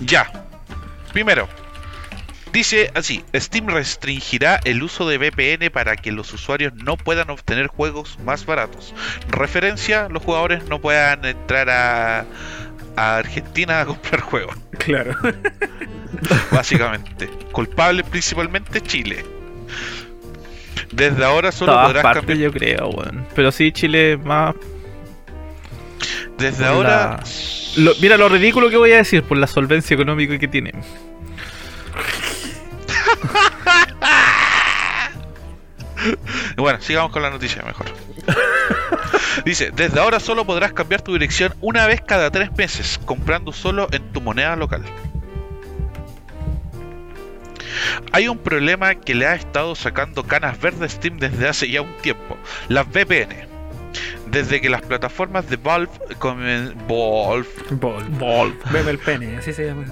Ya. 0.00 0.30
Primero, 1.12 1.48
dice 2.52 2.90
así: 2.94 3.24
Steam 3.34 3.66
restringirá 3.68 4.60
el 4.64 4.82
uso 4.82 5.08
de 5.08 5.18
VPN 5.18 5.70
para 5.70 5.96
que 5.96 6.12
los 6.12 6.32
usuarios 6.32 6.72
no 6.74 6.96
puedan 6.96 7.30
obtener 7.30 7.66
juegos 7.68 8.18
más 8.24 8.46
baratos. 8.46 8.94
Referencia: 9.28 10.08
los 10.08 10.22
jugadores 10.22 10.64
no 10.68 10.80
puedan 10.80 11.24
entrar 11.24 11.68
a, 11.70 12.24
a 12.96 13.16
Argentina 13.18 13.80
a 13.80 13.86
comprar 13.86 14.20
juegos. 14.20 14.56
Claro. 14.78 15.14
Básicamente. 16.52 17.28
Culpable 17.52 18.04
principalmente 18.04 18.80
Chile. 18.80 19.24
Desde 20.92 21.24
ahora 21.24 21.52
solo 21.52 21.72
Todas 21.72 21.86
podrás 21.86 22.02
partes, 22.02 22.20
cambiar. 22.26 22.38
yo 22.38 22.52
creo, 22.52 22.88
weón. 22.90 23.26
Pero 23.34 23.52
sí, 23.52 23.70
Chile 23.72 24.16
más. 24.16 24.54
Desde 26.36 26.58
por 26.64 26.66
ahora. 26.66 26.90
la- 26.90 27.82
Lo- 27.82 27.92
mira 28.00 28.16
lo 28.16 28.28
ridículo 28.28 28.68
que 28.70 28.76
voy 28.76 28.92
a 28.92 28.96
decir 28.96 29.22
por 29.22 29.36
la 29.38 29.46
solvencia 29.46 29.94
económica 29.94 30.36
que 30.38 30.48
tiene. 30.48 30.72
Bueno, 36.56 36.80
sigamos 36.80 37.12
con 37.12 37.22
la 37.22 37.30
noticia 37.30 37.62
mejor. 37.62 37.86
Dice, 39.44 39.70
desde 39.74 40.00
ahora 40.00 40.20
solo 40.20 40.44
podrás 40.44 40.72
cambiar 40.72 41.02
tu 41.02 41.12
dirección 41.12 41.54
una 41.60 41.86
vez 41.86 42.00
cada 42.00 42.30
tres 42.30 42.50
meses, 42.56 42.98
comprando 43.04 43.52
solo 43.52 43.88
en 43.92 44.12
tu 44.12 44.20
moneda 44.20 44.56
local. 44.56 44.82
Hay 48.12 48.28
un 48.28 48.38
problema 48.38 48.94
que 48.94 49.14
le 49.14 49.26
ha 49.26 49.34
estado 49.34 49.74
sacando 49.74 50.24
canas 50.24 50.60
verdes 50.60 50.92
Steam 50.92 51.18
desde 51.18 51.48
hace 51.48 51.70
ya 51.70 51.82
un 51.82 51.94
tiempo, 51.98 52.36
las 52.68 52.86
VPN. 52.86 53.48
Desde 54.26 54.60
que 54.60 54.70
las 54.70 54.82
plataformas 54.82 55.48
de 55.48 55.56
Valve 55.56 55.90
comen... 56.18 56.74
Valve. 56.86 57.48
Bol. 57.70 58.56
Bebe 58.70 58.92
el 58.92 58.98
pene, 58.98 59.36
así 59.38 59.52
se 59.52 59.66
llama. 59.66 59.84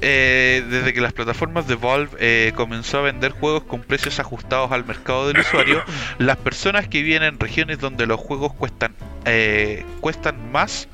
Eh, 0.00 0.64
desde 0.68 0.92
que 0.92 1.00
las 1.00 1.12
plataformas 1.12 1.66
de 1.66 1.74
Valve 1.74 2.10
eh, 2.18 2.52
comenzó 2.54 2.98
a 2.98 3.02
vender 3.02 3.32
juegos 3.32 3.64
con 3.64 3.80
precios 3.82 4.18
ajustados 4.18 4.72
al 4.72 4.84
mercado 4.84 5.28
del 5.28 5.40
usuario, 5.40 5.82
las 6.18 6.36
personas 6.36 6.88
que 6.88 7.02
viven 7.02 7.22
en 7.22 7.38
regiones 7.38 7.78
donde 7.78 8.06
los 8.06 8.18
juegos 8.18 8.52
cuestan 8.54 8.94
eh, 9.26 9.84
cuestan 10.00 10.50
más 10.50 10.88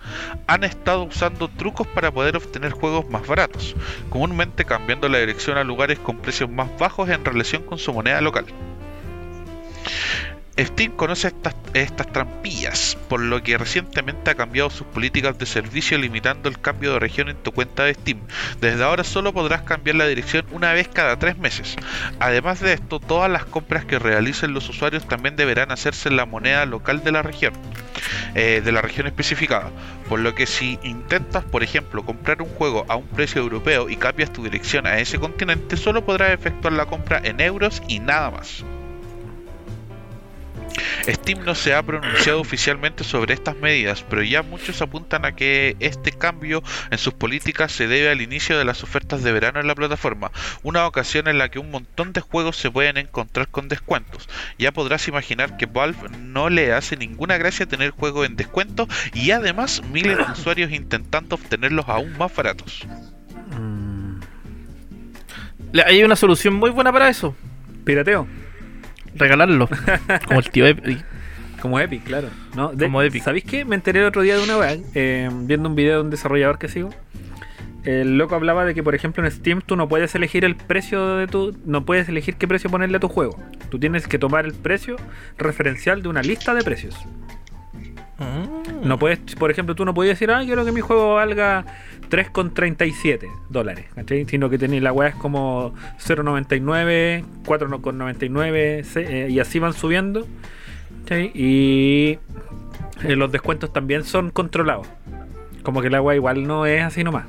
han 0.49 0.65
estado 0.65 1.05
usando 1.05 1.49
trucos 1.49 1.87
para 1.87 2.11
poder 2.11 2.37
obtener 2.37 2.73
juegos 2.73 3.09
más 3.09 3.27
baratos, 3.27 3.77
comúnmente 4.11 4.65
cambiando 4.65 5.09
la 5.09 5.19
dirección 5.19 5.57
a 5.59 5.65
lugares 5.65 5.99
con 5.99 6.19
precios 6.19 6.51
más 6.51 6.69
bajos 6.79 7.09
en 7.09 7.25
relación 7.25 7.63
con 7.63 7.79
su 7.79 7.93
moneda 7.93 8.21
local. 8.21 8.47
Steam 10.59 10.93
conoce 10.93 11.29
estas, 11.29 11.55
estas 11.75 12.11
trampillas, 12.13 12.97
por 13.09 13.21
lo 13.21 13.43
que 13.43 13.59
recientemente 13.59 14.31
ha 14.31 14.35
cambiado 14.35 14.71
sus 14.71 14.87
políticas 14.87 15.39
de 15.39 15.45
servicio 15.45 15.99
limitando 15.99 16.49
el 16.49 16.59
cambio 16.59 16.95
de 16.95 16.99
región 16.99 17.29
en 17.29 17.37
tu 17.37 17.53
cuenta 17.53 17.85
de 17.85 17.93
Steam. 17.93 18.21
Desde 18.61 18.83
ahora 18.83 19.05
solo 19.05 19.35
podrás 19.35 19.63
cambiar 19.63 19.97
la 19.97 20.07
dirección 20.07 20.47
una 20.53 20.73
vez 20.73 20.89
cada 20.89 21.19
tres 21.19 21.37
meses. 21.37 21.77
Además 22.21 22.61
de 22.61 22.73
esto, 22.73 23.01
todas 23.01 23.31
las 23.31 23.45
compras 23.45 23.85
que 23.85 23.99
realicen 23.99 24.55
los 24.55 24.69
usuarios 24.71 25.07
también 25.07 25.37
deberán 25.37 25.73
hacerse 25.73 26.09
en 26.09 26.17
la 26.17 26.25
moneda 26.25 26.65
local 26.65 27.05
de 27.05 27.13
la 27.13 27.21
región, 27.21 27.53
eh, 28.35 28.63
de 28.65 28.73
la 28.73 28.81
región 28.81 29.07
especificada. 29.07 29.71
Por 30.09 30.21
lo 30.21 30.35
que 30.35 30.47
si 30.47 30.79
intentas, 30.83 31.45
por 31.45 31.63
ejemplo, 31.63 32.05
comprar 32.07 32.41
un 32.41 32.49
juego 32.49 32.87
a 32.89 32.97
un 32.97 33.07
precio 33.09 33.43
europeo 33.43 33.91
y 33.91 33.97
cambias 33.97 34.33
tu 34.33 34.43
dirección 34.43 34.87
a 34.87 34.99
ese 35.01 35.19
continente, 35.19 35.77
solo 35.77 36.07
podrás 36.07 36.31
efectuar 36.31 36.73
la 36.73 36.87
compra 36.87 37.21
en 37.23 37.41
euros 37.41 37.83
y 37.89 37.99
nada 37.99 38.31
más. 38.31 38.65
Steam 41.07 41.45
no 41.45 41.55
se 41.55 41.75
ha 41.75 41.83
pronunciado 41.83 42.41
oficialmente 42.41 43.05
sobre 43.05 43.35
estas 43.35 43.57
medidas, 43.57 44.05
pero 44.09 44.23
ya 44.23 44.43
muchos 44.43 44.83
apuntan 44.83 45.25
a 45.25 45.33
que 45.33 45.77
este 45.81 46.13
cambio 46.13 46.63
en 46.91 46.99
sus 46.99 47.15
políticas 47.15 47.73
se 47.73 47.87
debe 47.87 48.11
al 48.11 48.21
inicio 48.21 48.59
de 48.59 48.65
las 48.65 48.83
ofertas 48.83 49.23
de 49.23 49.33
verano 49.33 49.61
en 49.61 49.67
la 49.67 49.75
plataforma, 49.75 50.31
una 50.63 50.87
ocasión 50.87 51.29
en 51.29 51.39
la 51.39 51.49
que 51.49 51.59
un 51.59 51.71
montón 51.71 52.13
de 52.13 52.21
juegos 52.21 52.57
se 52.57 52.71
pueden 52.71 52.97
encontrar 52.97 53.49
con 53.49 53.69
descuentos. 53.69 54.29
Ya 54.59 54.73
podrás 54.73 55.09
imaginar 55.09 55.57
que 55.57 55.67
Valve 55.67 56.09
no 56.21 56.51
le 56.51 56.73
hace 56.73 56.97
ninguna 56.97 57.37
gracia 57.39 57.67
tener 57.67 57.91
juegos 57.91 58.27
en 58.27 58.37
descuento 58.37 58.89
y 59.15 59.31
además 59.31 59.83
miles 59.93 60.17
de 60.17 60.25
usuarios 60.33 60.73
intentando 60.73 61.37
obtenerlos 61.37 61.89
aún 61.89 62.17
más 62.19 62.35
baratos. 62.35 62.87
Mm, 63.57 64.21
Hay 65.85 66.03
una 66.03 66.17
solución 66.17 66.55
muy 66.55 66.71
buena 66.71 66.93
para 66.93 67.09
eso. 67.09 67.35
Pirateo. 67.85 68.27
Regalarlo. 69.19 69.69
Como 70.27 70.41
el 70.41 70.51
tío 70.51 70.67
Epi. 70.67 70.99
Como 71.61 71.81
Epic, 71.81 72.05
claro. 72.05 72.29
¿no? 72.55 72.73
De- 72.73 72.85
Como 72.87 73.03
Epic. 73.03 73.23
¿Sabéis 73.23 73.45
qué? 73.45 73.65
Me 73.65 73.75
enteré 73.77 74.01
el 74.01 74.07
otro 74.07 74.23
día 74.23 74.37
de 74.37 74.45
una 74.45 74.59
weá, 74.59 74.77
eh, 74.95 75.31
viendo 75.33 75.69
un 75.69 75.75
video 75.75 75.97
de 75.97 76.03
un 76.03 76.11
desarrollador 76.11 76.59
que 76.59 76.69
sigo. 76.69 76.91
El 77.85 78.19
loco 78.19 78.35
hablaba 78.35 78.65
de 78.65 78.75
que, 78.75 78.83
por 78.83 78.95
ejemplo, 78.97 79.25
en 79.25 79.31
Steam 79.31 79.63
tú 79.65 79.77
no 79.77 79.89
puedes 79.89 80.15
elegir 80.17 80.45
el 80.45 80.57
precio 80.57 81.17
de 81.17 81.29
tu. 81.29 81.57
No 81.65 81.85
puedes 81.85 82.09
elegir 82.09 82.35
qué 82.37 82.49
precio 82.49 82.69
ponerle 82.69 82.97
a 82.97 83.01
tu 83.01 83.09
juego. 83.09 83.39
Tú 83.71 83.79
tienes 83.79 84.09
que 84.09 84.19
tomar 84.19 84.45
el 84.45 84.55
precio 84.55 84.97
referencial 85.39 86.03
de 86.03 86.09
una 86.09 86.21
lista 86.23 86.53
de 86.55 86.63
precios. 86.65 86.97
Mm. 88.19 88.66
No 88.87 88.99
puedes, 88.99 89.19
por 89.37 89.51
ejemplo, 89.51 89.75
tú 89.75 89.85
no 89.85 89.93
podías 89.95 90.15
decir, 90.19 90.31
ah, 90.31 90.43
quiero 90.45 90.65
que 90.65 90.73
mi 90.73 90.81
juego 90.81 91.15
valga 91.15 91.65
3,37 92.11 93.29
dólares, 93.49 93.87
¿cachai? 93.95 94.25
Sino 94.27 94.49
que 94.49 94.59
tenéis 94.59 94.83
la 94.83 94.93
weá 94.93 95.09
es 95.09 95.15
como 95.17 95.75
0,99, 95.99 97.25
4,99 97.45 98.85
se- 98.85 99.27
eh, 99.27 99.31
y 99.31 99.41
así 99.41 99.59
van 99.59 99.73
subiendo. 99.73 100.27
¿cachai? 101.03 101.31
Y 101.35 102.19
eh, 103.05 103.17
los 103.17 103.31
descuentos 103.33 103.73
también 103.73 104.05
son 104.05 104.31
controlados. 104.31 104.87
Como 105.63 105.83
que 105.83 105.91
la 105.91 106.01
weá 106.01 106.15
igual 106.17 106.47
no 106.47 106.67
es 106.67 106.83
así 106.83 107.03
nomás. 107.05 107.27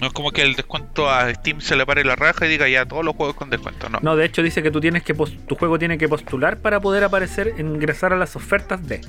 No 0.00 0.08
es 0.08 0.12
como 0.12 0.32
que 0.32 0.42
el 0.42 0.54
descuento 0.56 1.08
a 1.08 1.32
Steam 1.32 1.60
se 1.60 1.76
le 1.76 1.86
pare 1.86 2.04
la 2.04 2.16
raja 2.16 2.46
y 2.46 2.48
diga 2.48 2.68
ya 2.68 2.84
todos 2.84 3.04
los 3.04 3.14
juegos 3.14 3.36
con 3.36 3.48
descuento, 3.48 3.88
no. 3.88 4.00
No, 4.02 4.16
de 4.16 4.24
hecho 4.24 4.42
dice 4.42 4.60
que 4.62 4.70
tú 4.72 4.80
tienes 4.80 5.04
que 5.04 5.14
tu 5.14 5.54
juego 5.54 5.78
tiene 5.78 5.98
que 5.98 6.08
postular 6.08 6.58
para 6.58 6.80
poder 6.80 7.04
aparecer, 7.04 7.54
ingresar 7.58 8.12
a 8.12 8.16
las 8.16 8.34
ofertas 8.34 8.86
de. 8.86 9.00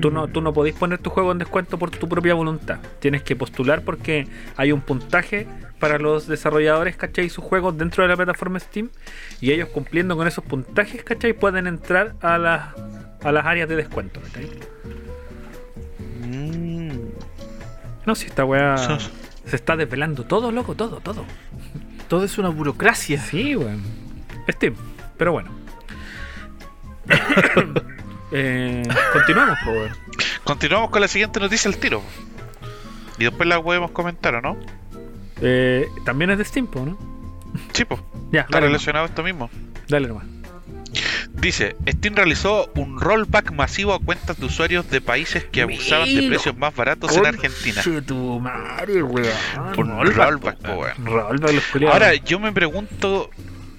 Mm. 0.00 0.02
Tú 0.02 0.10
no, 0.10 0.28
tú 0.28 0.40
no 0.40 0.52
podéis 0.52 0.74
poner 0.76 0.98
tu 0.98 1.10
juego 1.10 1.30
en 1.32 1.38
descuento 1.38 1.78
por 1.78 1.90
tu 1.90 2.08
propia 2.08 2.34
voluntad. 2.34 2.78
Tienes 3.00 3.22
que 3.22 3.36
postular 3.36 3.82
porque 3.82 4.26
hay 4.56 4.72
un 4.72 4.80
puntaje 4.80 5.46
para 5.78 5.98
los 5.98 6.26
desarrolladores, 6.26 6.96
¿cachai? 6.96 7.28
Sus 7.30 7.44
juegos 7.44 7.76
dentro 7.76 8.02
de 8.02 8.08
la 8.08 8.16
plataforma 8.16 8.58
Steam. 8.60 8.88
Y 9.40 9.52
ellos 9.52 9.68
cumpliendo 9.68 10.16
con 10.16 10.26
esos 10.26 10.44
puntajes, 10.44 11.04
¿cachai? 11.04 11.32
Pueden 11.34 11.66
entrar 11.66 12.14
a 12.22 12.38
las, 12.38 12.68
a 13.22 13.32
las 13.32 13.44
áreas 13.46 13.68
de 13.68 13.76
descuento, 13.76 14.20
¿cachai? 14.20 14.50
Mm. 16.26 16.90
No, 18.06 18.14
si 18.14 18.26
esta 18.26 18.44
weá 18.44 18.76
Sos- 18.78 19.10
se 19.46 19.56
está 19.56 19.76
desvelando 19.76 20.24
todo, 20.24 20.50
loco, 20.52 20.74
todo, 20.74 21.00
todo. 21.00 21.24
Todo 22.08 22.24
es 22.24 22.38
una 22.38 22.48
burocracia. 22.48 23.20
Sí, 23.20 23.54
weón. 23.56 23.82
Steam, 24.50 24.74
pero 25.16 25.32
bueno. 25.32 25.50
eh, 28.32 28.82
continuamos, 29.12 29.58
weón. 29.66 29.90
Continuamos 30.44 30.90
con 30.90 31.00
la 31.00 31.08
siguiente 31.08 31.40
noticia 31.40 31.68
al 31.70 31.76
tiro. 31.76 32.02
Y 33.18 33.24
después 33.24 33.48
la 33.48 33.62
podemos 33.62 33.90
comentar, 33.90 34.34
¿o 34.36 34.40
no? 34.40 34.56
Eh, 35.42 35.86
También 36.04 36.30
es 36.30 36.38
de 36.38 36.44
Steam, 36.44 36.68
¿no? 36.74 36.98
Sí, 37.72 37.84
pues. 37.84 38.00
Ya, 38.32 38.42
Está 38.42 38.58
nomás. 38.58 38.68
relacionado 38.70 39.04
a 39.06 39.08
esto 39.08 39.22
mismo. 39.22 39.50
Dale 39.88 40.08
nomás. 40.08 40.24
Dice, 41.32 41.76
Steam 41.88 42.14
realizó 42.16 42.70
un 42.74 43.00
rollback 43.00 43.52
masivo 43.52 43.94
a 43.94 43.98
cuentas 44.00 44.38
de 44.38 44.46
usuarios 44.46 44.90
de 44.90 45.00
países 45.00 45.44
que 45.44 45.62
abusaban 45.62 46.12
de 46.14 46.28
precios 46.28 46.56
más 46.56 46.74
baratos 46.74 47.16
en 47.16 47.24
Argentina. 47.26 47.82
Tu 48.06 48.40
madre, 48.40 49.02
weón. 49.02 49.28
Por 49.74 49.86
un 49.86 50.04
rollback, 50.14 50.58
po, 50.58 50.72
weón. 50.74 51.06
Rollback, 51.06 51.52
los 51.52 51.64
culiados. 51.66 51.94
Ahora, 51.94 52.14
yo 52.14 52.40
me 52.40 52.52
pregunto, 52.52 53.30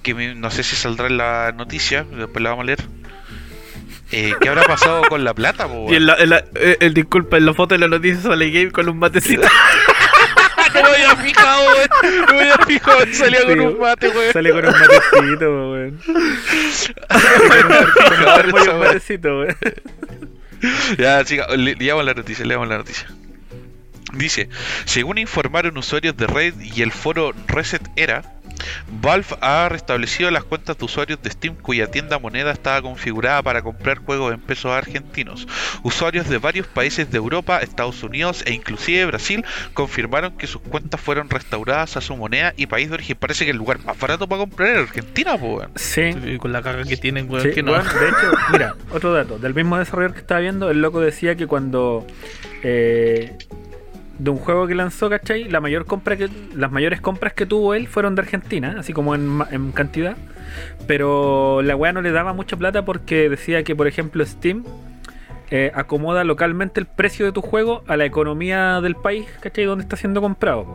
que 0.02 0.14
me- 0.14 0.34
no 0.34 0.50
sé 0.50 0.62
si 0.64 0.74
saldrá 0.76 1.06
en 1.06 1.18
la 1.18 1.52
noticia, 1.56 2.04
después 2.04 2.42
la 2.42 2.50
vamos 2.50 2.64
a 2.64 2.66
leer. 2.66 2.84
Eh, 4.12 4.32
¿Qué 4.40 4.48
habrá 4.48 4.62
pasado 4.64 5.02
con 5.08 5.24
la 5.24 5.34
plata, 5.34 5.66
po, 5.66 5.86
Y 5.90 5.96
en 5.96 6.06
la, 6.06 6.14
en 6.16 6.30
la- 6.30 6.44
eh, 6.54 6.76
el 6.80 6.94
disculpa, 6.94 7.38
en 7.38 7.46
la 7.46 7.54
foto 7.54 7.74
de 7.74 7.78
la 7.78 7.88
noticia 7.88 8.20
sale 8.22 8.50
Game 8.50 8.70
con 8.70 8.88
un 8.88 8.98
matecito. 8.98 9.42
No 10.74 10.82
me 10.88 10.88
había 10.88 11.16
fijado, 11.16 11.62
weón. 11.66 11.88
No 12.26 12.34
me 12.34 12.40
había 12.40 12.58
fijado, 12.66 12.98
salía 13.12 13.42
con 13.44 13.60
un 13.60 13.78
mate, 13.78 14.08
weón. 14.08 14.32
Sale 14.32 14.50
con 14.50 14.64
un 14.66 14.72
matecito, 14.72 15.70
weón. 15.70 16.00
Con 18.50 18.68
un- 18.68 18.78
matecito, 18.80 19.38
weón. 19.40 19.56
Ya, 20.98 21.24
chica, 21.24 21.46
le, 21.56 21.74
leamos 21.74 22.04
la 22.04 22.14
noticia, 22.14 22.44
leamos 22.44 22.68
la 22.68 22.78
noticia. 22.78 23.08
Dice, 24.14 24.48
según 24.84 25.18
informaron 25.18 25.76
usuarios 25.78 26.16
de 26.16 26.26
Reddit 26.26 26.76
y 26.76 26.82
el 26.82 26.92
foro 26.92 27.32
Reset 27.48 27.82
Era, 27.96 28.22
Valve 29.00 29.26
ha 29.40 29.68
restablecido 29.68 30.30
las 30.30 30.44
cuentas 30.44 30.78
de 30.78 30.84
usuarios 30.84 31.22
de 31.22 31.30
Steam 31.30 31.54
cuya 31.56 31.90
tienda 31.90 32.18
moneda 32.18 32.52
estaba 32.52 32.82
configurada 32.82 33.42
para 33.42 33.62
comprar 33.62 33.98
juegos 33.98 34.32
en 34.34 34.40
pesos 34.40 34.72
argentinos. 34.72 35.46
Usuarios 35.82 36.28
de 36.28 36.38
varios 36.38 36.66
países 36.66 37.10
de 37.10 37.18
Europa, 37.18 37.58
Estados 37.58 38.02
Unidos 38.02 38.42
e 38.46 38.52
inclusive 38.52 39.06
Brasil 39.06 39.44
confirmaron 39.74 40.36
que 40.36 40.46
sus 40.46 40.60
cuentas 40.62 41.00
fueron 41.00 41.28
restauradas 41.30 41.96
a 41.96 42.00
su 42.00 42.16
moneda 42.16 42.52
y 42.56 42.66
país 42.66 42.88
de 42.88 42.94
origen. 42.94 43.16
Parece 43.18 43.44
que 43.44 43.50
el 43.50 43.56
lugar 43.56 43.78
más 43.84 43.98
barato 43.98 44.28
para 44.28 44.40
comprar 44.40 44.70
es 44.70 44.88
Argentina, 44.88 45.34
weón. 45.34 45.70
Sí. 45.76 46.02
Y 46.24 46.38
con 46.38 46.52
la 46.52 46.62
caga 46.62 46.84
que 46.84 46.96
tienen, 46.96 47.30
weón, 47.30 47.42
Sí, 47.42 47.52
que 47.52 47.62
no. 47.62 47.72
de 47.72 47.80
hecho, 47.80 48.32
mira, 48.52 48.74
otro 48.92 49.12
dato. 49.12 49.38
Del 49.38 49.54
mismo 49.54 49.78
desarrollador 49.78 50.14
que 50.14 50.20
estaba 50.20 50.40
viendo, 50.40 50.70
el 50.70 50.80
loco 50.80 51.00
decía 51.00 51.36
que 51.36 51.46
cuando 51.46 52.06
eh, 52.62 53.36
de 54.22 54.30
un 54.30 54.38
juego 54.38 54.68
que 54.68 54.74
lanzó, 54.76 55.10
¿cachai? 55.10 55.44
La 55.44 55.60
mayor 55.60 55.84
compra 55.84 56.16
que, 56.16 56.28
las 56.54 56.70
mayores 56.70 57.00
compras 57.00 57.32
que 57.32 57.44
tuvo 57.44 57.74
él 57.74 57.88
fueron 57.88 58.14
de 58.14 58.22
Argentina, 58.22 58.76
así 58.78 58.92
como 58.92 59.16
en, 59.16 59.72
cantidad. 59.72 60.16
Pero 60.86 61.60
la 61.62 61.74
weá 61.74 61.92
no 61.92 62.02
le 62.02 62.12
daba 62.12 62.32
mucha 62.32 62.56
plata 62.56 62.84
porque 62.84 63.28
decía 63.28 63.64
que, 63.64 63.74
por 63.74 63.88
ejemplo, 63.88 64.24
Steam 64.24 64.64
eh, 65.50 65.72
acomoda 65.74 66.22
localmente 66.22 66.78
el 66.78 66.86
precio 66.86 67.26
de 67.26 67.32
tu 67.32 67.42
juego 67.42 67.82
a 67.88 67.96
la 67.96 68.04
economía 68.04 68.80
del 68.80 68.94
país, 68.94 69.26
¿cachai? 69.40 69.64
Donde 69.64 69.82
está 69.82 69.96
siendo 69.96 70.20
comprado. 70.20 70.66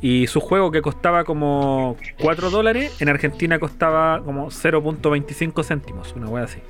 Y 0.00 0.28
su 0.28 0.38
juego 0.38 0.70
que 0.70 0.80
costaba 0.80 1.24
como 1.24 1.96
4 2.20 2.50
dólares, 2.50 3.00
en 3.00 3.08
Argentina 3.08 3.58
costaba 3.58 4.22
como 4.22 4.50
0.25 4.50 5.64
céntimos, 5.64 6.12
una 6.14 6.28
wea 6.28 6.44
así. 6.44 6.60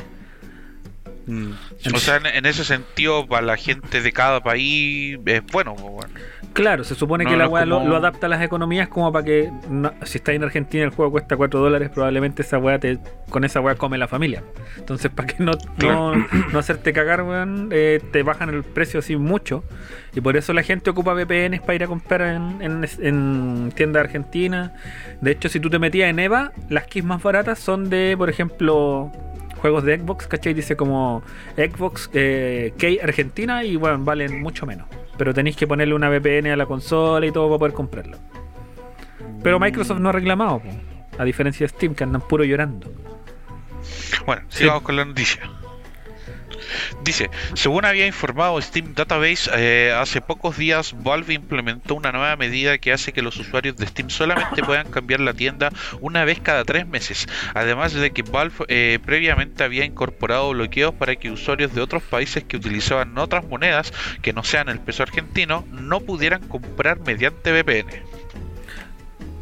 Mm. 1.27 1.53
O 1.95 1.99
sea, 1.99 2.17
en, 2.17 2.27
en 2.27 2.47
ese 2.47 2.65
sentido, 2.65 3.27
para 3.27 3.43
la 3.47 3.57
gente 3.57 4.01
de 4.03 4.13
cada 4.13 4.43
país 4.43 5.19
es 5.25 5.43
bueno. 5.53 5.75
pues, 5.75 5.91
bueno. 5.93 6.15
Claro, 6.53 6.85
se 6.85 6.95
supone 6.95 7.25
No, 7.25 7.31
que 7.31 7.35
no 7.37 7.39
la 7.39 7.45
es 7.47 7.51
weá 7.51 7.65
lo, 7.65 7.79
como- 7.79 7.89
lo 7.91 7.97
adapta 7.97 8.27
a 8.27 8.29
las 8.29 8.41
economías 8.41 8.87
como 8.89 9.11
para 9.13 9.25
que 9.25 9.51
no- 9.69 9.93
si 10.05 10.19
estás 10.19 10.37
en 10.37 10.45
Argentina 10.45 10.83
y 10.83 10.85
el 10.85 10.91
juego 10.91 11.11
cuesta 11.11 11.37
4 11.37 11.59
dólares, 11.59 11.91
probablemente 11.93 12.43
esa 12.43 12.59
weá 12.59 12.79
te, 12.79 12.99
con 13.29 13.43
esa 13.45 13.61
weá 13.61 13.75
come 13.75 13.99
la 13.99 14.07
familia. 14.07 14.45
Entonces, 14.77 15.11
para 15.11 15.27
que 15.27 15.43
no, 15.43 15.53
no, 15.79 16.15
no 16.53 16.59
hacerte 16.59 16.93
cagar, 16.93 17.23
weón, 17.23 17.71
eh, 17.73 18.01
te 18.13 18.23
bajan 18.23 18.51
el 18.51 18.63
precio 18.63 19.01
así 19.01 19.17
mucho. 19.17 19.65
Y 20.15 20.21
por 20.21 20.37
eso 20.37 20.53
la 20.53 20.63
gente 20.63 20.91
ocupa 20.91 21.13
VPNs 21.15 21.61
para 21.63 21.75
ir 21.75 21.83
a 21.85 21.87
comprar 21.89 22.21
en, 22.21 22.63
en, 22.63 22.87
en 23.01 23.73
tiendas 23.75 24.05
argentinas. 24.05 24.71
De 25.21 25.33
hecho, 25.33 25.49
si 25.49 25.59
tú 25.59 25.71
te 25.71 25.81
metías 25.81 26.09
en 26.09 26.21
EVA, 26.21 26.53
las 26.69 26.85
keys 26.87 27.05
más 27.05 27.21
baratas 27.21 27.59
son 27.59 27.91
de, 27.91 28.15
por 28.17 28.31
ejemplo, 28.31 29.11
juegos 29.65 29.85
de 29.85 29.99
Xbox, 29.99 30.27
¿cachai? 30.27 30.53
Dice 30.53 30.77
como 30.77 31.23
Xbox 31.57 32.11
eh, 32.13 32.75
Key 32.77 32.99
Argentina 33.03 33.65
y 33.65 33.77
bueno, 33.77 33.99
valen 34.05 34.43
mucho 34.43 34.67
menos. 34.67 34.87
Pero 35.17 35.33
tenéis 35.33 35.57
que 35.57 35.67
ponerle 35.67 35.95
una 35.95 36.11
VPN 36.11 36.49
a 36.49 36.57
la 36.57 36.67
consola 36.67 37.25
y 37.25 37.33
todo 37.33 37.49
para 37.49 37.59
poder 37.61 37.73
comprarlo. 37.73 38.19
Pero 39.43 39.59
Microsoft 39.59 40.01
no 40.01 40.11
ha 40.11 40.13
reclamado, 40.13 40.59
po, 40.59 40.69
a 41.19 41.25
diferencia 41.25 41.65
de 41.65 41.69
Steam, 41.69 41.95
que 41.95 42.05
andan 42.05 42.21
puro 42.21 42.45
llorando. 42.45 42.93
Bueno, 44.27 44.43
sigamos 44.51 44.83
con 44.83 44.97
la 44.97 45.07
noticia. 45.07 45.51
Dice, 47.03 47.31
según 47.55 47.85
había 47.85 48.07
informado 48.07 48.61
Steam 48.61 48.95
Database, 48.95 49.51
eh, 49.55 49.93
hace 49.93 50.21
pocos 50.21 50.57
días 50.57 50.95
Valve 51.03 51.35
implementó 51.35 51.95
una 51.95 52.13
nueva 52.13 52.37
medida 52.37 52.79
que 52.79 52.93
hace 52.93 53.13
que 53.13 53.23
los 53.23 53.37
usuarios 53.37 53.77
de 53.77 53.87
Steam 53.87 54.11
solamente 54.11 54.63
puedan 54.63 54.91
cambiar 54.91 55.21
la 55.21 55.35
tienda 55.35 55.71
una 56.01 56.25
vez 56.25 56.41
cada 56.41 56.65
tres 56.65 56.87
meses. 56.87 57.27
Además 57.55 57.93
de 57.93 58.11
que 58.11 58.23
Valve 58.23 58.55
eh, 58.69 58.99
previamente 59.05 59.65
había 59.65 59.85
incorporado 59.85 60.51
bloqueos 60.51 60.95
para 60.95 61.17
que 61.17 61.31
usuarios 61.31 61.75
de 61.75 61.81
otros 61.81 62.03
países 62.03 62.45
que 62.45 62.57
utilizaban 62.57 63.17
otras 63.19 63.47
monedas 63.47 63.93
que 64.23 64.33
no 64.33 64.43
sean 64.45 64.69
el 64.69 64.81
peso 64.81 65.03
argentino 65.03 65.65
no 65.71 66.01
pudieran 66.01 66.47
comprar 66.49 67.01
mediante 67.01 67.53
VPN. 67.53 68.03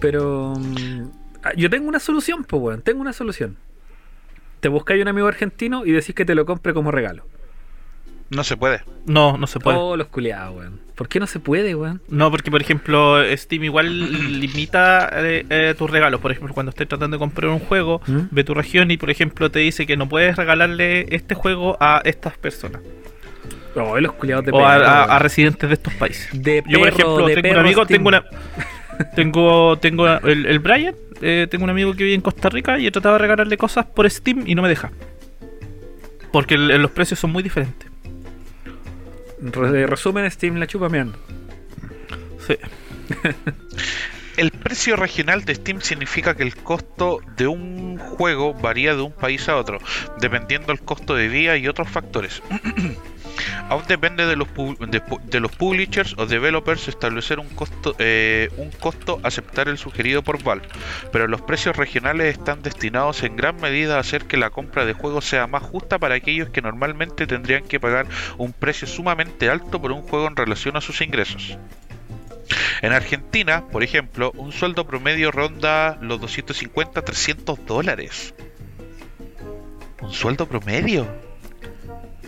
Pero 0.01 0.55
mm, 0.59 1.11
ah, 1.45 1.53
yo 1.57 1.71
tengo 1.71 1.89
una 1.89 2.01
solución, 2.01 2.45
pues 2.45 2.63
weón, 2.63 2.83
tengo 2.83 3.01
una 3.01 3.13
solución. 3.13 3.57
Te 4.63 4.69
buscáis 4.69 5.03
un 5.03 5.09
amigo 5.09 5.27
argentino 5.27 5.85
y 5.85 5.91
decís 5.91 6.15
que 6.15 6.25
te 6.25 6.35
lo 6.35 6.47
compre 6.47 6.73
como 6.73 6.91
regalo. 6.91 7.27
No 8.31 8.45
se 8.45 8.57
puede. 8.57 8.81
No, 9.05 9.37
no 9.37 9.47
se 9.47 9.59
puede. 9.61 9.77
Oh, 9.77 9.97
los 9.97 10.07
culiados, 10.07 10.57
weón. 10.57 10.81
¿Por 10.95 11.09
qué 11.09 11.19
no 11.21 11.27
se 11.27 11.39
puede, 11.41 11.75
weón? 11.75 12.01
No, 12.09 12.31
porque 12.31 12.51
por 12.51 12.63
ejemplo 12.63 13.19
Steam 13.37 13.65
igual 13.65 13.91
limita 14.41 15.11
eh, 15.17 15.45
eh, 15.51 15.75
tus 15.77 15.91
regalos. 15.91 16.21
Por 16.21 16.31
ejemplo, 16.31 16.55
cuando 16.55 16.71
estés 16.71 16.87
tratando 16.89 17.17
de 17.17 17.19
comprar 17.19 17.51
un 17.51 17.59
juego, 17.59 18.01
¿Mm? 18.07 18.21
ve 18.31 18.45
tu 18.45 18.55
región 18.55 18.91
y 18.93 18.97
por 18.97 19.11
ejemplo 19.11 19.51
te 19.51 19.59
dice 19.59 19.85
que 19.85 19.97
no 19.97 20.09
puedes 20.09 20.37
regalarle 20.37 21.07
este 21.15 21.35
juego 21.35 21.77
a 21.81 22.01
estas 22.05 22.39
personas. 22.39 22.81
Oh, 23.75 23.99
los 23.99 24.13
culiados 24.13 24.45
de 24.47 24.53
o 24.53 24.65
a, 24.67 24.73
perro, 24.75 24.87
a- 24.87 24.99
weón. 25.01 25.11
a 25.11 25.19
residentes 25.19 25.69
de 25.69 25.75
estos 25.75 25.93
países. 25.95 26.29
De 26.33 26.63
Yo 26.69 26.79
por 26.79 26.89
perro, 26.91 26.97
ejemplo 26.97 27.27
de 27.27 27.35
tengo 27.43 27.55
un 27.55 27.59
amigo, 27.61 27.85
Steam. 27.85 27.99
tengo 27.99 28.09
una... 28.09 28.25
Tengo, 29.17 29.79
tengo 29.79 30.07
el, 30.07 30.47
el 30.47 30.59
Brian, 30.61 30.95
eh, 31.23 31.47
tengo 31.51 31.65
un 31.65 31.71
amigo 31.71 31.93
que 31.95 32.05
vive 32.05 32.15
en 32.15 32.21
Costa 32.21 32.49
Rica 32.51 32.79
y 32.79 32.87
he 32.87 32.91
tratado 32.91 33.15
de 33.15 33.21
regalarle 33.21 33.57
cosas 33.57 33.87
por 33.87 34.09
Steam 34.11 34.45
y 34.47 34.55
no 34.55 34.63
me 34.63 34.69
deja. 34.69 34.91
Porque 36.33 36.55
el- 36.55 36.69
los 36.83 36.91
precios 36.91 37.19
son 37.21 37.31
muy 37.33 37.43
diferentes. 37.43 37.89
Re- 39.41 39.87
resumen, 39.87 40.31
Steam 40.31 40.57
la 40.57 40.67
chupa 40.67 40.89
meando. 40.89 41.19
Sí. 42.47 42.57
El 44.39 44.51
precio 44.51 44.97
regional 44.97 45.45
de 45.45 45.55
Steam 45.55 45.83
significa 45.83 46.35
que 46.35 46.43
el 46.43 46.57
costo 46.57 47.21
de 47.37 47.47
un 47.47 47.99
juego 47.99 48.55
varía 48.55 48.95
de 48.97 49.03
un 49.03 49.13
país 49.13 49.47
a 49.51 49.57
otro, 49.59 49.79
dependiendo 50.21 50.69
del 50.69 50.81
costo 50.81 51.15
de 51.15 51.29
vida 51.29 51.59
y 51.59 51.69
otros 51.69 51.91
factores. 51.91 52.43
Aún 53.69 53.85
depende 53.89 54.27
de 54.27 54.37
los, 54.37 54.49
de 55.25 55.41
los 55.41 55.53
publishers 55.53 56.15
o 56.19 56.27
developers 56.27 56.89
establecer 56.89 57.39
un 57.39 57.49
costo, 57.49 57.95
eh, 57.99 58.51
un 58.57 58.71
costo 58.71 59.21
aceptar 59.23 59.69
el 59.69 59.79
sugerido 59.79 60.23
por 60.23 60.43
Valve, 60.43 60.69
pero 61.11 61.27
los 61.27 61.41
precios 61.41 61.77
regionales 61.77 62.37
están 62.37 62.63
destinados 62.63 63.23
en 63.23 63.37
gran 63.37 63.57
medida 63.57 63.97
a 63.97 64.01
hacer 64.01 64.27
que 64.27 64.37
la 64.37 64.51
compra 64.51 64.85
de 64.85 64.93
juegos 64.93 65.25
sea 65.25 65.47
más 65.47 65.63
justa 65.63 65.99
para 65.99 66.17
aquellos 66.17 66.51
que 66.51 66.63
normalmente 66.63 67.27
tendrían 67.27 67.65
que 67.65 67.81
pagar 67.81 68.07
un 68.39 68.53
precio 68.53 68.87
sumamente 68.87 69.49
alto 69.49 69.81
por 69.81 69.93
un 69.93 70.03
juego 70.03 70.27
en 70.27 70.37
relación 70.37 70.77
a 70.77 70.81
sus 70.81 71.01
ingresos. 71.01 71.57
En 72.83 72.93
Argentina, 72.93 73.65
por 73.71 73.83
ejemplo, 73.83 74.33
un 74.37 74.53
sueldo 74.53 74.87
promedio 74.87 75.31
ronda 75.31 75.99
los 76.01 76.21
250-300 76.21 77.59
dólares. 77.65 78.35
¿Un 80.01 80.13
sueldo 80.13 80.47
promedio? 80.47 81.32